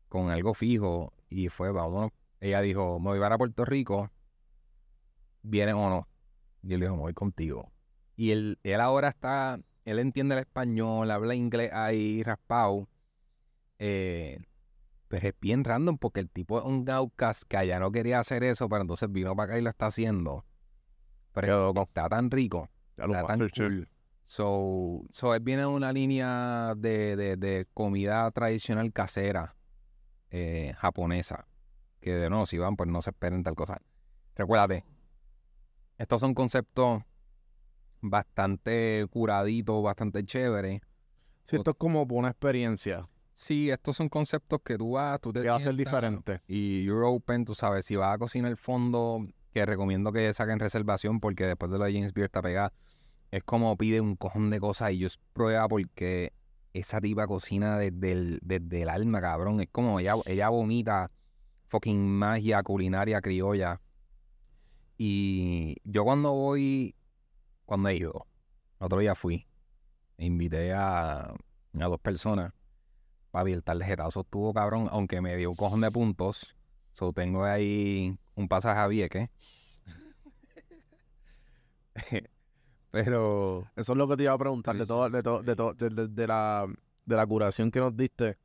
con 0.08 0.30
algo 0.30 0.54
fijo 0.54 1.12
y 1.28 1.48
fue, 1.48 1.72
vámonos. 1.72 2.12
Ella 2.40 2.60
dijo, 2.60 3.00
me 3.00 3.10
voy 3.10 3.20
para 3.20 3.38
Puerto 3.38 3.64
Rico, 3.64 4.10
¿vienen 5.42 5.76
o 5.76 5.88
no? 5.88 6.08
Y 6.62 6.74
él 6.74 6.80
dijo, 6.80 6.94
me 6.94 7.02
voy 7.02 7.14
contigo. 7.14 7.72
Y 8.14 8.30
él, 8.30 8.58
él 8.62 8.80
ahora 8.80 9.08
está, 9.08 9.58
él 9.86 9.98
entiende 9.98 10.34
el 10.34 10.40
español, 10.40 11.10
habla 11.10 11.34
inglés 11.34 11.70
ahí 11.72 12.22
raspado, 12.22 12.88
eh, 13.78 14.38
pero 15.08 15.28
es 15.28 15.34
bien 15.40 15.64
random 15.64 15.96
porque 15.98 16.20
el 16.20 16.28
tipo 16.28 16.58
es 16.58 16.64
un 16.64 16.88
outcast 16.90 17.44
que 17.48 17.56
allá 17.56 17.78
no 17.78 17.90
quería 17.92 18.18
hacer 18.18 18.42
eso, 18.44 18.68
pero 18.68 18.82
entonces 18.82 19.10
vino 19.10 19.34
para 19.34 19.52
acá 19.52 19.58
y 19.58 19.62
lo 19.62 19.70
está 19.70 19.86
haciendo. 19.86 20.44
Pero 21.32 21.72
está 21.82 22.08
tan 22.08 22.30
rico, 22.30 22.68
Ya 22.96 23.06
lo 23.06 23.12
tan 23.26 23.38
cool. 23.38 23.88
So, 24.24 25.02
so 25.12 25.34
él 25.34 25.40
viene 25.40 25.62
de 25.62 25.68
una 25.68 25.92
línea 25.92 26.74
de, 26.76 27.14
de- 27.14 27.36
de 27.36 27.66
comida 27.72 28.28
tradicional 28.32 28.92
casera 28.92 29.54
eh, 30.30 30.74
japonesa. 30.78 31.46
Que 32.00 32.12
de 32.14 32.28
nuevo, 32.28 32.44
si 32.46 32.58
van, 32.58 32.74
pues 32.76 32.90
no 32.90 33.00
se 33.02 33.10
esperen 33.10 33.44
tal 33.44 33.54
cosa. 33.54 33.80
Recuérdate, 34.34 34.84
estos 35.98 36.20
son 36.20 36.34
conceptos 36.34 37.02
bastante 38.10 39.06
curaditos, 39.10 39.82
bastante 39.82 40.24
chéveres. 40.24 40.80
Sí, 41.44 41.56
esto 41.56 41.70
es 41.70 41.76
como 41.76 42.02
una 42.02 42.28
experiencia 42.28 43.08
Sí, 43.36 43.68
estos 43.68 43.98
son 43.98 44.08
conceptos 44.08 44.62
que 44.64 44.78
tú 44.78 44.92
vas, 44.92 45.20
tú 45.20 45.30
te 45.30 45.42
que 45.42 45.50
va 45.50 45.56
a 45.56 45.60
ser 45.60 45.76
diferente. 45.76 46.40
Y 46.48 46.82
you're 46.84 47.04
open, 47.06 47.44
tú 47.44 47.54
sabes, 47.54 47.84
si 47.84 47.94
vas 47.94 48.14
a 48.14 48.18
cocinar 48.18 48.50
el 48.50 48.56
fondo, 48.56 49.26
que 49.52 49.66
recomiendo 49.66 50.10
que 50.10 50.32
saquen 50.32 50.58
reservación 50.58 51.20
porque 51.20 51.44
después 51.46 51.70
de 51.70 51.76
lo 51.76 51.84
de 51.84 51.92
James 51.92 52.14
Beard 52.14 52.28
está 52.28 52.40
pegada, 52.40 52.72
es 53.30 53.44
como 53.44 53.76
pide 53.76 54.00
un 54.00 54.16
cojón 54.16 54.48
de 54.48 54.58
cosas 54.58 54.92
y 54.92 54.98
yo 54.98 55.08
prueba 55.34 55.68
porque 55.68 56.32
esa 56.72 56.98
tipa 56.98 57.26
cocina 57.26 57.78
desde 57.78 58.12
el, 58.12 58.38
desde 58.40 58.82
el 58.82 58.88
alma, 58.88 59.20
cabrón. 59.20 59.60
Es 59.60 59.68
como 59.70 60.00
ella, 60.00 60.14
ella 60.24 60.48
vomita 60.48 61.10
fucking 61.68 62.08
magia 62.08 62.62
culinaria 62.62 63.20
criolla. 63.20 63.82
Y 64.96 65.76
yo 65.84 66.04
cuando 66.04 66.32
voy, 66.32 66.94
cuando 67.66 67.88
he 67.90 67.96
ido, 67.96 68.26
el 68.80 68.86
otro 68.86 68.98
día 69.00 69.14
fui, 69.14 69.46
invité 70.18 70.72
a, 70.72 71.20
a 71.30 71.34
dos 71.74 72.00
personas. 72.00 72.52
Papi, 73.30 73.52
el 73.52 73.62
tarjetazo 73.62 74.20
estuvo 74.22 74.54
cabrón, 74.54 74.88
aunque 74.90 75.20
me 75.20 75.36
dio 75.36 75.50
un 75.50 75.56
cojón 75.56 75.82
de 75.82 75.90
puntos. 75.90 76.56
So 76.92 77.12
tengo 77.12 77.44
ahí 77.44 78.18
un 78.34 78.48
pasaje 78.48 78.80
a 78.80 78.86
Vieques. 78.88 79.28
Pero 82.90 83.66
Eso 83.76 83.92
es 83.92 83.98
lo 83.98 84.08
que 84.08 84.16
te 84.16 84.22
iba 84.24 84.32
a 84.32 84.38
preguntar 84.38 84.76
de 84.76 84.86
todo, 84.86 85.10
de, 85.10 85.22
todo, 85.22 85.42
de, 85.42 85.56
todo- 85.56 85.74
de, 85.74 86.26
la, 86.26 86.66
de 87.04 87.16
la 87.16 87.26
curación 87.26 87.70
que 87.70 87.80
nos 87.80 87.96
diste. 87.96 88.38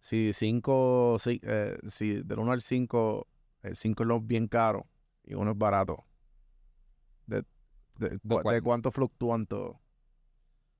Si 0.00 0.32
cinco, 0.32 1.18
si, 1.18 1.40
eh, 1.42 1.78
si 1.88 2.22
del 2.22 2.38
1 2.38 2.52
al 2.52 2.60
5, 2.62 3.26
el 3.62 3.76
5 3.76 4.02
es 4.02 4.06
lo 4.08 4.20
bien 4.20 4.48
caro 4.48 4.86
y 5.24 5.34
uno 5.34 5.52
es 5.52 5.58
barato. 5.58 6.04
¿De, 7.26 7.44
de, 7.98 8.18
cuál? 8.26 8.54
de 8.54 8.62
cuánto 8.62 8.90
fluctúan 8.90 9.46
todos? 9.46 9.76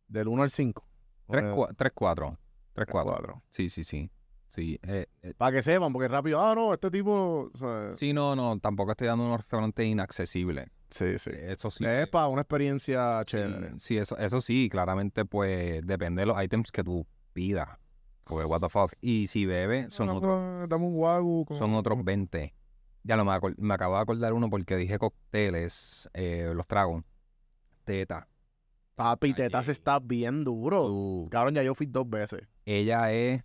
¿Del 0.08 0.28
1 0.28 0.42
al 0.42 0.50
5? 0.50 0.84
3-4. 1.28 2.36
3-4. 2.74 3.42
Sí, 3.50 3.68
sí, 3.68 3.84
sí. 3.84 4.10
Sí, 4.50 4.78
eh, 4.82 5.06
eh, 5.22 5.34
Para 5.36 5.56
que 5.56 5.62
sepan, 5.62 5.92
porque 5.92 6.06
rápido, 6.06 6.40
ah, 6.40 6.54
no, 6.54 6.72
este 6.72 6.88
tipo. 6.90 7.50
o 7.52 7.58
sea, 7.58 7.92
sí, 7.94 8.12
no, 8.12 8.36
no, 8.36 8.58
tampoco 8.60 8.92
estoy 8.92 9.08
dando 9.08 9.24
unos 9.24 9.38
restaurantes 9.40 9.84
inaccesibles. 9.84 10.68
sí, 10.90 11.18
sí. 11.18 11.30
Eso 11.34 11.70
sí. 11.72 11.84
es 11.84 12.06
para 12.08 12.28
una 12.28 12.42
experiencia 12.42 13.18
sí, 13.20 13.24
chévere. 13.26 13.72
Sí, 13.78 13.96
eso, 13.96 14.16
eso 14.16 14.40
sí, 14.40 14.68
claramente, 14.70 15.24
pues 15.24 15.84
depende 15.84 16.22
de 16.22 16.26
los 16.26 16.40
items 16.40 16.70
que 16.70 16.84
tú 16.84 17.04
pidas. 17.32 17.68
Porque, 18.22 18.44
what 18.46 18.60
the 18.60 18.68
fuck. 18.68 18.92
Y 19.00 19.26
si 19.26 19.44
bebe, 19.44 19.90
son, 19.90 20.06
No, 20.06 20.16
otros, 20.18 20.30
no, 20.40 20.66
Dame 20.68 20.84
un 20.86 20.94
guagu. 20.94 21.44
con- 21.46 21.56
son 21.58 21.74
otros 21.74 21.96
con- 21.96 22.04
20. 22.04 22.54
Ya 23.04 23.16
no 23.16 23.24
me, 23.24 23.32
me 23.58 23.74
acabo 23.74 23.94
de 23.96 24.00
acordar 24.02 24.32
uno 24.32 24.48
porque 24.50 24.76
dije 24.76 24.98
cócteles, 24.98 26.08
eh, 26.14 26.50
los 26.54 26.66
tragos. 26.66 27.04
Teta. 27.84 28.26
Papi, 28.94 29.34
tetas 29.34 29.68
Ay. 29.68 29.72
está 29.72 29.98
bien 29.98 30.42
duro. 30.44 30.86
Tú- 30.86 31.28
Cabrón, 31.30 31.54
ya 31.54 31.62
yo 31.62 31.74
fui 31.74 31.86
dos 31.86 32.08
veces. 32.08 32.42
ella 32.64 33.12
es 33.12 33.42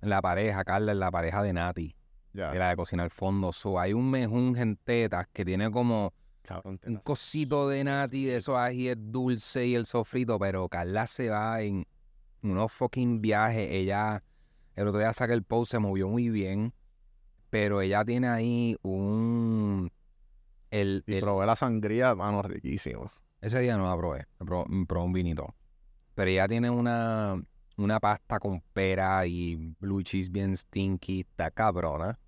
la 0.00 0.22
pareja, 0.22 0.64
Carla 0.64 0.92
es 0.92 0.98
la 0.98 1.10
pareja 1.10 1.42
de 1.42 1.52
Nati, 1.52 1.94
Ya. 2.32 2.54
la 2.54 2.70
de 2.70 2.76
cocinar 2.76 3.10
fondo. 3.10 3.52
So, 3.52 3.78
hay 3.78 3.92
un 3.92 4.10
mejún 4.10 4.56
en 4.56 4.76
tetas 4.76 5.26
que 5.32 5.44
tiene 5.44 5.70
como 5.70 6.12
Cabrón, 6.42 6.80
un 6.86 6.96
cosito 6.96 7.68
de 7.68 7.84
Nati 7.84 8.24
de 8.26 8.36
esos 8.36 8.56
ajíes 8.56 8.96
dulce 8.98 9.66
y 9.66 9.74
el 9.74 9.84
sofrito, 9.86 10.38
pero 10.38 10.68
Carla 10.68 11.06
se 11.06 11.28
va 11.28 11.60
en 11.60 11.86
unos 12.42 12.72
fucking 12.72 13.20
viajes. 13.20 13.68
Ella, 13.70 14.22
el 14.76 14.88
otro 14.88 15.00
día 15.00 15.12
saca 15.12 15.34
el 15.34 15.42
post, 15.42 15.72
se 15.72 15.78
movió 15.78 16.08
muy 16.08 16.28
bien, 16.30 16.72
pero 17.54 17.80
ella 17.80 18.04
tiene 18.04 18.26
ahí 18.26 18.76
un 18.82 19.88
el, 20.72 21.04
Y 21.06 21.14
el- 21.14 21.20
probé 21.20 21.46
la 21.46 21.54
sangría, 21.54 22.12
mano, 22.16 22.42
riquísimo. 22.42 23.12
ese 23.40 23.60
día 23.60 23.76
no 23.76 23.86
la 23.88 23.96
probé. 23.96 24.26
Probé, 24.38 24.64
probé 24.88 25.06
un 25.06 25.12
vinito. 25.12 25.54
Pero 26.16 26.30
ella 26.32 26.48
tiene 26.48 26.68
una, 26.68 27.40
una 27.76 28.00
pasta 28.00 28.40
con 28.40 28.60
pera 28.72 29.24
y 29.26 29.72
blue 29.78 30.02
cheese 30.02 30.30
bien 30.32 30.56
stinky. 30.56 31.20
Está 31.20 31.52
cabrona. 31.52 32.18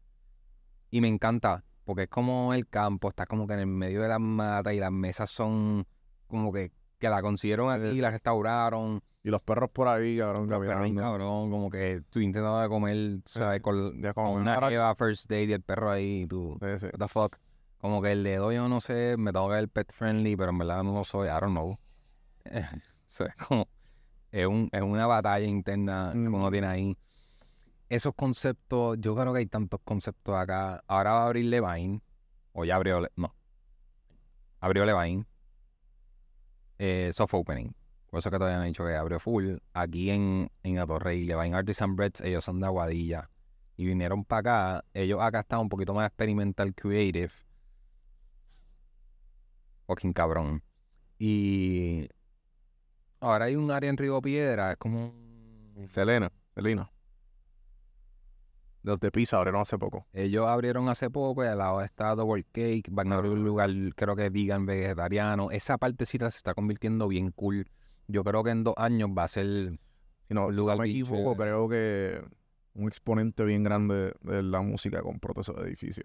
Y 0.92 1.00
me 1.00 1.08
encanta. 1.08 1.64
Porque 1.84 2.04
es 2.04 2.08
como 2.08 2.54
el 2.54 2.68
campo. 2.68 3.08
Está 3.08 3.26
como 3.26 3.48
que 3.48 3.54
en 3.54 3.60
el 3.60 3.66
medio 3.66 4.02
de 4.02 4.08
las 4.08 4.20
matas. 4.20 4.74
Y 4.74 4.78
las 4.78 4.92
mesas 4.92 5.28
son 5.28 5.88
como 6.28 6.52
que, 6.52 6.70
que 6.98 7.08
la 7.08 7.22
consiguieron 7.22 7.70
aquí. 7.70 8.00
La 8.00 8.10
restauraron. 8.10 9.02
Y 9.22 9.30
los 9.30 9.42
perros 9.42 9.70
por 9.70 9.88
ahí, 9.88 10.18
cabrón, 10.18 10.48
caminando. 10.48 11.00
cabrón. 11.00 11.50
Como 11.50 11.68
que 11.68 11.94
estoy 11.94 12.24
intentando 12.24 12.68
comer, 12.68 13.18
¿sabes? 13.24 13.60
Con, 13.60 14.00
Ya 14.00 14.14
con 14.14 14.26
una 14.28 14.60
jeva 14.68 14.94
first 14.94 15.24
date 15.28 15.44
y 15.46 15.52
el 15.52 15.62
perro 15.62 15.90
ahí. 15.90 16.22
Y 16.22 16.26
tú, 16.26 16.56
Sí, 16.60 16.78
sí. 16.80 16.86
what 16.86 16.98
the 16.98 17.08
fuck. 17.08 17.36
Como 17.78 18.00
que 18.00 18.12
el 18.12 18.22
dedo 18.24 18.52
yo 18.52 18.68
no 18.68 18.80
sé, 18.80 19.16
me 19.18 19.32
tengo 19.32 19.48
que 19.48 19.54
ver 19.54 19.68
pet 19.68 19.92
friendly, 19.92 20.36
pero 20.36 20.50
en 20.50 20.58
verdad 20.58 20.82
no 20.82 20.94
lo 20.94 21.04
soy, 21.04 21.28
I 21.28 21.32
don't 21.40 21.50
know. 21.50 21.76
Eso 23.08 23.26
es 23.26 23.34
como, 23.36 23.68
es, 24.32 24.46
un, 24.46 24.68
es 24.72 24.82
una 24.82 25.06
batalla 25.06 25.44
interna 25.46 26.10
que 26.12 26.18
uno 26.18 26.48
Mm. 26.48 26.52
tiene 26.52 26.66
ahí. 26.68 26.96
Esos 27.88 28.14
conceptos, 28.14 28.96
yo 29.00 29.14
creo 29.14 29.32
que 29.32 29.40
hay 29.40 29.46
tantos 29.46 29.80
conceptos 29.84 30.34
acá. 30.36 30.82
Ahora 30.88 31.12
va 31.12 31.22
a 31.22 31.26
abrir 31.26 31.44
Levine, 31.46 32.00
o 32.52 32.64
ya 32.64 32.76
abrió, 32.76 33.00
no, 33.16 33.34
abrió 34.60 34.84
Levine, 34.84 35.26
eh, 36.78 37.10
soft 37.12 37.34
opening. 37.34 37.70
Por 38.10 38.20
eso 38.20 38.30
que 38.30 38.38
no 38.38 38.62
he 38.62 38.66
dicho 38.66 38.84
que 38.84 38.94
abrió 38.94 39.18
full. 39.18 39.56
Aquí 39.72 40.10
en, 40.10 40.48
en 40.62 40.78
Atorrey, 40.78 41.24
Levine 41.24 41.56
Artisan 41.56 41.96
Breads, 41.96 42.20
ellos 42.22 42.44
son 42.44 42.60
de 42.60 42.66
Aguadilla. 42.66 43.30
Y 43.76 43.86
vinieron 43.86 44.24
para 44.24 44.40
acá. 44.78 44.84
Ellos 44.94 45.20
acá 45.20 45.40
están 45.40 45.60
un 45.60 45.68
poquito 45.68 45.92
más 45.92 46.06
experimental 46.06 46.74
creative. 46.74 47.32
Fucking 49.86 50.12
cabrón. 50.12 50.62
Y 51.18 52.08
ahora 53.20 53.46
hay 53.46 53.56
un 53.56 53.70
área 53.70 53.90
en 53.90 53.96
Río 53.96 54.20
Piedra, 54.20 54.72
es 54.72 54.76
como 54.78 55.12
Selena, 55.86 56.30
Selena. 56.54 56.90
Los 58.86 59.00
de 59.00 59.10
pizza 59.10 59.36
abrieron 59.38 59.60
hace 59.60 59.76
poco. 59.78 60.06
Ellos 60.12 60.46
abrieron 60.46 60.88
hace 60.88 61.10
poco 61.10 61.42
y 61.42 61.48
al 61.48 61.58
lado 61.58 61.82
está 61.82 62.14
Double 62.14 62.44
Cake, 62.44 62.84
van 62.92 63.12
a 63.12 63.16
abrir 63.16 63.32
un 63.32 63.44
lugar, 63.44 63.68
creo 63.96 64.14
que 64.14 64.30
vegan, 64.30 64.64
vegetariano. 64.64 65.50
Esa 65.50 65.76
partecita 65.76 66.30
se 66.30 66.36
está 66.36 66.54
convirtiendo 66.54 67.08
bien 67.08 67.32
cool. 67.32 67.68
Yo 68.06 68.22
creo 68.22 68.44
que 68.44 68.50
en 68.50 68.62
dos 68.62 68.74
años 68.76 69.10
va 69.10 69.24
a 69.24 69.28
ser 69.28 69.44
Si 70.28 70.34
no, 70.34 70.46
Un 70.46 70.52
si 70.52 70.56
lugar 70.58 70.76
no 70.76 70.84
me 70.84 70.88
equivoco, 70.88 71.32
chévere. 71.32 71.50
creo 71.50 71.68
que 71.68 72.24
un 72.74 72.86
exponente 72.86 73.44
bien 73.44 73.64
grande 73.64 74.14
de 74.20 74.42
la 74.44 74.60
música 74.60 75.02
con 75.02 75.18
proceso 75.18 75.52
de 75.54 75.66
edificio. 75.66 76.04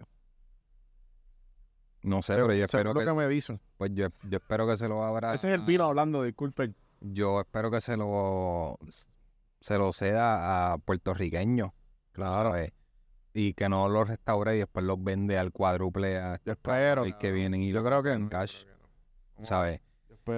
No 2.02 2.20
sé, 2.20 2.34
pero 2.34 2.52
yo 2.52 2.64
espero 2.64 2.92
lo 2.94 2.98
que, 2.98 3.06
que 3.06 3.12
me 3.12 3.28
dicen. 3.28 3.60
pues 3.76 3.92
yo, 3.94 4.08
yo 4.28 4.38
espero 4.38 4.66
que 4.66 4.76
se 4.76 4.88
lo 4.88 5.04
abra. 5.04 5.34
Ese 5.34 5.50
es 5.50 5.54
el 5.54 5.64
vino 5.64 5.84
hablando, 5.84 6.24
disculpen. 6.24 6.74
Yo 7.00 7.40
espero 7.40 7.70
que 7.70 7.80
se 7.80 7.96
lo 7.96 8.76
se 9.60 9.78
lo 9.78 9.92
ceda 9.92 10.72
a 10.72 10.78
puertorriqueños, 10.78 11.70
Claro. 12.12 12.50
¿sabes? 12.50 12.72
Y 13.34 13.54
que 13.54 13.68
no 13.68 13.88
los 13.88 14.08
restaure 14.08 14.56
y 14.56 14.58
después 14.60 14.84
los 14.84 15.02
vende 15.02 15.38
al 15.38 15.52
cuádruple 15.52 16.18
a 16.18 16.38
Yo 16.44 16.52
espero. 16.52 17.06
y 17.06 17.14
que 17.14 17.32
vienen 17.32 17.62
y 17.62 17.72
Yo 17.72 17.82
creo 17.82 18.02
que 18.02 18.28
cash, 18.28 18.64
no. 19.38 19.46
¿sabes? 19.46 19.80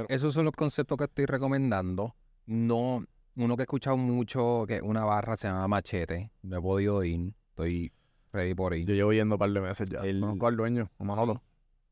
Esos 0.09 0.32
son 0.32 0.44
los 0.46 0.55
conceptos 0.55 0.96
que 0.96 1.05
estoy 1.05 1.26
recomendando. 1.26 2.14
No, 2.46 3.05
uno 3.36 3.56
que 3.56 3.62
he 3.62 3.64
escuchado 3.64 3.96
mucho, 3.96 4.64
que 4.66 4.80
una 4.80 5.05
barra 5.05 5.36
se 5.36 5.48
llama 5.48 5.66
Machete. 5.68 6.30
No 6.42 6.59
he 6.59 6.62
podido 6.62 7.02
ir. 7.05 7.34
Estoy 7.51 7.92
ready 8.32 8.55
por 8.55 8.74
ir. 8.74 8.86
Yo 8.86 8.94
llevo 8.94 9.12
yendo 9.12 9.34
un 9.34 9.38
par 9.38 9.51
de 9.51 9.60
meses 9.60 9.88
ya. 9.90 10.01
El- 10.01 10.20
Conozco 10.20 10.46
al 10.46 10.56
dueño, 10.56 10.90
a 10.98 11.05
Manolo. 11.05 11.42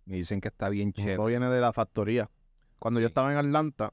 Me 0.06 0.16
dicen 0.16 0.40
que 0.40 0.48
está 0.48 0.68
bien 0.68 0.92
chévere. 0.92 1.24
viene 1.26 1.48
de 1.48 1.60
la 1.60 1.72
factoría. 1.72 2.30
Cuando 2.78 2.98
yo 3.00 3.06
estaba 3.08 3.30
en 3.32 3.38
Atlanta, 3.38 3.92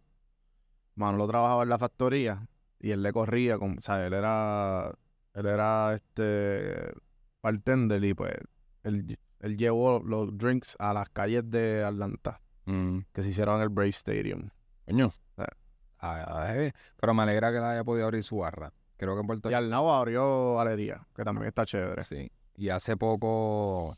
Manolo 0.96 1.28
trabajaba 1.28 1.64
en 1.64 1.70
la 1.70 1.78
factoría 1.78 2.48
y 2.80 2.92
él 2.92 3.04
le 3.04 3.12
corría, 3.12 3.58
con, 3.58 3.78
o 3.78 3.82
sea, 3.82 4.06
él 4.06 4.14
era, 4.14 4.92
él 5.34 5.46
era 5.46 5.94
este 5.96 6.92
bartender 7.42 8.04
y 8.04 8.14
pues 8.14 8.34
él, 8.84 9.18
él 9.40 9.58
llevó 9.58 10.00
los 10.00 10.38
drinks 10.38 10.76
a 10.80 10.94
las 10.94 11.10
calles 11.10 11.50
de 11.50 11.84
Atlanta 11.84 12.42
Mm, 12.70 13.00
que 13.12 13.24
se 13.24 13.30
hicieron 13.30 13.56
en 13.56 13.62
el 13.64 13.70
Brave 13.70 13.90
Stadium. 13.90 14.50
coño. 14.86 15.12
Eh. 16.02 16.72
Pero 16.98 17.14
me 17.14 17.24
alegra 17.24 17.52
que 17.52 17.58
la 17.58 17.72
haya 17.72 17.84
podido 17.84 18.06
abrir 18.06 18.24
su 18.24 18.38
barra. 18.38 18.72
Creo 18.96 19.16
que 19.16 19.22
en 19.22 19.28
Puerto 19.28 19.50
Y 19.50 19.54
al 19.54 19.70
lado 19.70 19.92
abrió 19.92 20.56
Galería, 20.56 21.06
que 21.16 21.24
también 21.24 21.48
está 21.48 21.66
chévere. 21.66 22.04
Sí. 22.04 22.32
Y 22.56 22.70
hace 22.70 22.96
poco 22.96 23.98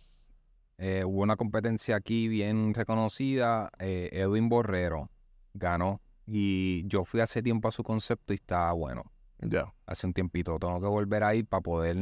eh, 0.77 1.03
hubo 1.03 1.21
una 1.21 1.35
competencia 1.35 1.97
aquí 1.97 2.27
bien 2.27 2.73
reconocida. 2.73 3.69
eh, 3.79 4.09
Edwin 4.13 4.47
Borrero 4.47 5.09
ganó. 5.53 6.01
Y 6.25 6.87
yo 6.87 7.03
fui 7.03 7.19
hace 7.19 7.43
tiempo 7.43 7.67
a 7.67 7.71
su 7.71 7.83
concepto 7.83 8.31
y 8.31 8.37
estaba 8.37 8.71
bueno. 8.71 9.10
Ya. 9.41 9.73
Hace 9.85 10.07
un 10.07 10.13
tiempito. 10.13 10.57
Tengo 10.59 10.79
que 10.79 10.87
volver 10.87 11.23
a 11.23 11.35
ir 11.35 11.45
para 11.47 11.61
poder 11.61 11.97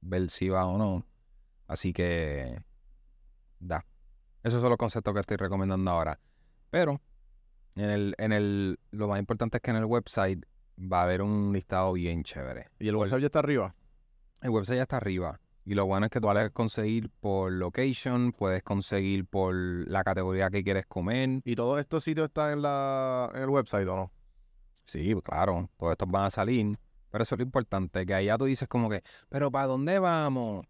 ver 0.00 0.30
si 0.30 0.48
va 0.48 0.66
o 0.66 0.78
no. 0.78 1.06
Así 1.66 1.92
que. 1.92 2.62
Da. 3.58 3.84
Esos 4.42 4.60
son 4.60 4.70
los 4.70 4.78
conceptos 4.78 5.14
que 5.14 5.20
estoy 5.20 5.36
recomendando 5.36 5.90
ahora. 5.90 6.18
Pero. 6.70 7.00
En 7.74 7.88
el, 7.88 8.14
en 8.18 8.32
el, 8.32 8.78
lo 8.90 9.08
más 9.08 9.18
importante 9.18 9.56
es 9.56 9.62
que 9.62 9.70
en 9.70 9.78
el 9.78 9.86
website 9.86 10.44
va 10.78 11.00
a 11.00 11.02
haber 11.04 11.22
un 11.22 11.52
listado 11.52 11.94
bien 11.94 12.22
chévere. 12.22 12.68
Y 12.78 12.88
el 12.88 12.96
WhatsApp 12.96 13.20
ya 13.20 13.26
está 13.26 13.38
arriba. 13.38 13.74
El 14.42 14.50
website 14.50 14.76
ya 14.76 14.82
está 14.82 14.98
arriba. 14.98 15.40
Y 15.64 15.74
lo 15.74 15.86
bueno 15.86 16.06
es 16.06 16.10
que 16.10 16.20
tú 16.20 16.26
puedes 16.26 16.50
conseguir 16.50 17.08
por 17.20 17.52
location, 17.52 18.32
puedes 18.32 18.62
conseguir 18.62 19.26
por 19.26 19.54
la 19.54 20.02
categoría 20.02 20.50
que 20.50 20.64
quieres 20.64 20.86
comer. 20.86 21.40
¿Y 21.44 21.54
todos 21.54 21.78
estos 21.78 22.02
sitios 22.02 22.26
están 22.26 22.54
en, 22.54 22.62
la, 22.62 23.30
en 23.32 23.42
el 23.42 23.48
website 23.48 23.86
o 23.86 23.96
no? 23.96 24.12
Sí, 24.84 25.14
claro, 25.22 25.68
todos 25.78 25.92
estos 25.92 26.10
van 26.10 26.24
a 26.26 26.30
salir. 26.30 26.78
Pero 27.10 27.22
eso 27.24 27.34
es 27.34 27.38
lo 27.40 27.44
importante, 27.44 28.06
que 28.06 28.14
allá 28.14 28.38
tú 28.38 28.46
dices 28.46 28.66
como 28.68 28.88
que, 28.88 29.02
pero 29.28 29.50
¿para 29.50 29.66
dónde 29.66 29.98
vamos? 29.98 30.64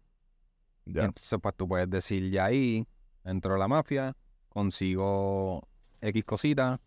Y 0.85 0.93
Ya. 0.93 1.05
entonces 1.05 1.39
pues 1.41 1.55
tú 1.55 1.67
puedes 1.67 1.89
decir 1.89 2.29
ya 2.31 2.45
ahí, 2.45 2.85
entro 3.23 3.55
a 3.55 3.57
la 3.57 3.67
mafia, 3.69 4.15
consigo 4.49 5.67
X 6.01 6.23
cosita, 6.25 6.81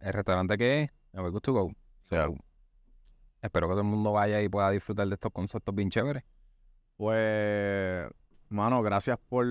el 0.00 0.12
restaurante 0.12 0.58
que 0.58 0.82
es, 0.82 0.90
we're 1.12 1.30
good 1.30 1.40
to 1.42 1.52
go. 1.52 1.72
Sea, 2.04 2.28
Espero 3.40 3.68
que 3.68 3.72
todo 3.72 3.82
el 3.82 3.86
mundo 3.86 4.10
vaya 4.12 4.42
y 4.42 4.48
pueda 4.48 4.68
disfrutar 4.70 5.06
de 5.06 5.14
estos 5.14 5.30
conceptos 5.32 5.72
bien 5.72 5.90
chéveres. 5.90 6.24
Pues, 6.96 8.08
mano, 8.48 8.82
gracias 8.82 9.16
por, 9.28 9.46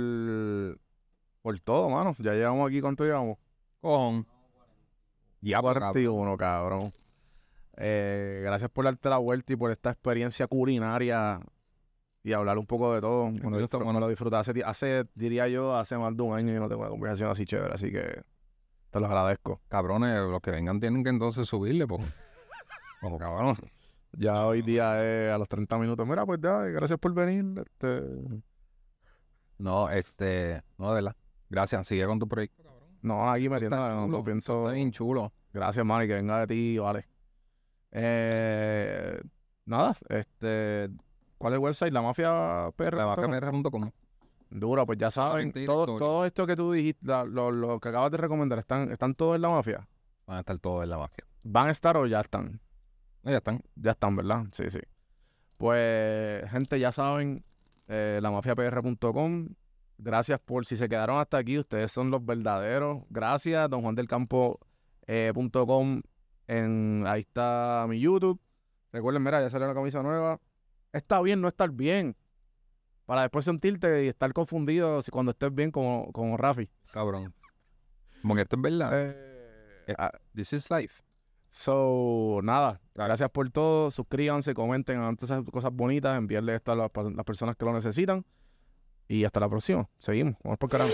por 1.41 1.57
todo, 1.61 1.89
mano. 1.89 2.13
Ya 2.19 2.33
llevamos 2.33 2.67
aquí, 2.67 2.81
¿cuánto 2.81 3.05
llevamos? 3.05 3.37
Cojón. 3.79 4.27
Ya, 5.39 5.61
pues, 5.61 5.73
cabrón. 5.75 5.93
41, 5.93 6.37
cabrón. 6.37 6.91
Eh, 7.77 8.41
gracias 8.43 8.69
por 8.71 8.85
darte 8.85 9.09
la 9.09 9.17
vuelta 9.17 9.53
y 9.53 9.55
por 9.55 9.71
esta 9.71 9.91
experiencia 9.91 10.47
culinaria 10.47 11.39
y 12.23 12.33
hablar 12.33 12.57
un 12.57 12.65
poco 12.65 12.93
de 12.93 13.01
todo. 13.01 13.31
Bueno, 13.31 13.51
mano. 13.51 13.67
bueno, 13.85 13.99
lo 13.99 14.09
disfruté 14.09 14.35
hace, 14.35 14.63
hace, 14.65 15.05
diría 15.15 15.47
yo, 15.47 15.77
hace 15.77 15.97
más 15.97 16.15
de 16.17 16.23
un 16.23 16.35
año 16.35 16.55
y 16.55 16.59
no 16.59 16.67
tengo 16.67 16.81
una 16.81 16.89
conversación 16.89 17.29
así 17.29 17.45
chévere, 17.45 17.73
así 17.73 17.91
que 17.91 18.21
te 18.89 18.99
lo 18.99 19.05
agradezco. 19.05 19.61
Cabrones, 19.67 20.19
los 20.19 20.41
que 20.41 20.51
vengan 20.51 20.79
tienen 20.79 21.03
que 21.03 21.09
entonces 21.09 21.47
subirle, 21.47 21.87
porque. 21.87 22.05
Como 23.01 23.17
cabrón. 23.17 23.55
Ya 24.13 24.47
hoy 24.47 24.63
día 24.63 25.03
es 25.03 25.31
a 25.31 25.37
los 25.37 25.47
30 25.47 25.77
minutos. 25.77 26.07
Mira, 26.07 26.25
pues 26.25 26.39
ya, 26.41 26.63
gracias 26.63 26.97
por 26.99 27.13
venir. 27.13 27.45
Este, 27.63 28.01
No, 29.59 29.89
este. 29.89 30.63
No, 30.77 30.89
de 30.89 30.95
verdad. 30.95 31.15
Gracias. 31.49 31.87
Sigue 31.87 32.05
con 32.07 32.17
tu 32.17 32.27
proyecto, 32.27 32.63
cabrón. 32.63 32.89
no, 33.03 33.29
aquí 33.29 33.47
me 33.49 33.59
no, 33.61 33.69
no 33.69 34.05
chulo, 34.07 34.23
pienso. 34.23 34.61
Está 34.61 34.73
bien 34.73 34.91
chulo. 34.91 35.31
Gracias, 35.53 35.85
y 35.85 36.07
que 36.07 36.13
venga 36.13 36.39
de 36.39 36.47
ti, 36.47 36.77
vale. 36.77 37.05
Eh, 37.91 39.19
nada, 39.65 39.95
este, 40.09 40.89
¿cuál 41.37 41.53
es 41.53 41.57
el 41.57 41.63
website? 41.63 41.93
La 41.93 42.01
mafia 42.01 42.69
PR. 42.75 42.95
La 42.97 43.05
Dura, 44.49 44.85
pues 44.85 44.97
ya 44.97 45.11
saben, 45.11 45.51
todo, 45.65 45.85
todo 45.99 46.25
esto 46.25 46.47
que 46.47 46.55
tú 46.55 46.71
dijiste, 46.71 47.05
la- 47.05 47.25
lo, 47.25 47.51
lo 47.51 47.79
que 47.81 47.89
acabas 47.89 48.11
de 48.11 48.17
recomendar, 48.17 48.59
¿están, 48.59 48.91
¿están 48.91 49.13
todos 49.13 49.35
en 49.35 49.41
la 49.41 49.49
mafia? 49.49 49.87
Van 50.25 50.37
a 50.37 50.39
estar 50.39 50.57
todos 50.59 50.83
en 50.83 50.89
la 50.89 50.97
mafia. 50.97 51.25
¿Van 51.43 51.67
a 51.67 51.71
estar 51.71 51.97
o 51.97 52.05
ya 52.07 52.21
están? 52.21 52.59
No, 53.23 53.31
ya 53.31 53.37
están. 53.37 53.61
Ya 53.75 53.91
están, 53.91 54.15
¿verdad? 54.15 54.45
Sí, 54.51 54.69
sí. 54.69 54.79
Pues, 55.57 56.49
gente, 56.49 56.79
ya 56.79 56.91
saben, 56.91 57.43
eh, 57.87 58.19
lamafiapr.com. 58.21 59.49
Gracias 59.97 60.39
por 60.39 60.65
si 60.65 60.75
se 60.77 60.87
quedaron 60.87 61.17
hasta 61.17 61.37
aquí. 61.37 61.57
Ustedes 61.57 61.91
son 61.91 62.11
los 62.11 62.23
verdaderos. 62.25 63.03
Gracias, 63.09 63.69
don 63.69 63.81
Juan 63.81 63.95
del 63.95 64.07
Campo 64.07 64.59
eh, 65.07 65.31
punto 65.33 65.65
com. 65.65 66.01
En, 66.47 67.05
ahí 67.07 67.21
está 67.21 67.85
mi 67.87 67.99
YouTube. 67.99 68.39
Recuerden, 68.91 69.23
mira, 69.23 69.41
ya 69.41 69.49
salió 69.49 69.67
una 69.67 69.75
camisa 69.75 70.01
nueva. 70.01 70.39
Está 70.93 71.21
bien 71.21 71.41
no 71.41 71.47
estar 71.47 71.69
bien. 71.69 72.15
Para 73.05 73.21
después 73.21 73.45
sentirte 73.45 74.05
y 74.05 74.07
estar 74.07 74.33
confundido 74.33 75.01
si 75.01 75.11
cuando 75.11 75.31
estés 75.31 75.53
bien 75.53 75.71
como, 75.71 76.11
como 76.11 76.35
Rafi. 76.37 76.69
Cabrón. 76.91 77.33
Como 78.21 78.35
que 78.35 78.41
esto 78.41 78.55
es 78.55 78.61
verdad. 78.61 78.89
Eh, 78.93 79.93
ah, 79.97 80.11
This 80.35 80.53
is 80.53 80.69
life. 80.69 81.03
So, 81.49 82.41
nada, 82.43 82.81
gracias 82.93 83.29
por 83.29 83.49
todo. 83.49 83.89
Suscríbanse, 83.91 84.53
comenten, 84.53 84.99
hagan 84.99 85.15
todas 85.15 85.31
esas 85.31 85.49
cosas 85.49 85.71
bonitas, 85.71 86.17
enviarle 86.17 86.55
esto 86.55 86.73
a 86.73 86.75
las, 86.75 86.91
las 86.93 87.25
personas 87.25 87.55
que 87.55 87.65
lo 87.65 87.73
necesitan. 87.73 88.25
Y 89.07 89.23
hasta 89.23 89.39
la 89.39 89.47
próxima. 89.47 89.89
Seguimos. 89.99 90.35
Vamos 90.43 90.57
por 90.59 90.69
carajo. 90.69 90.91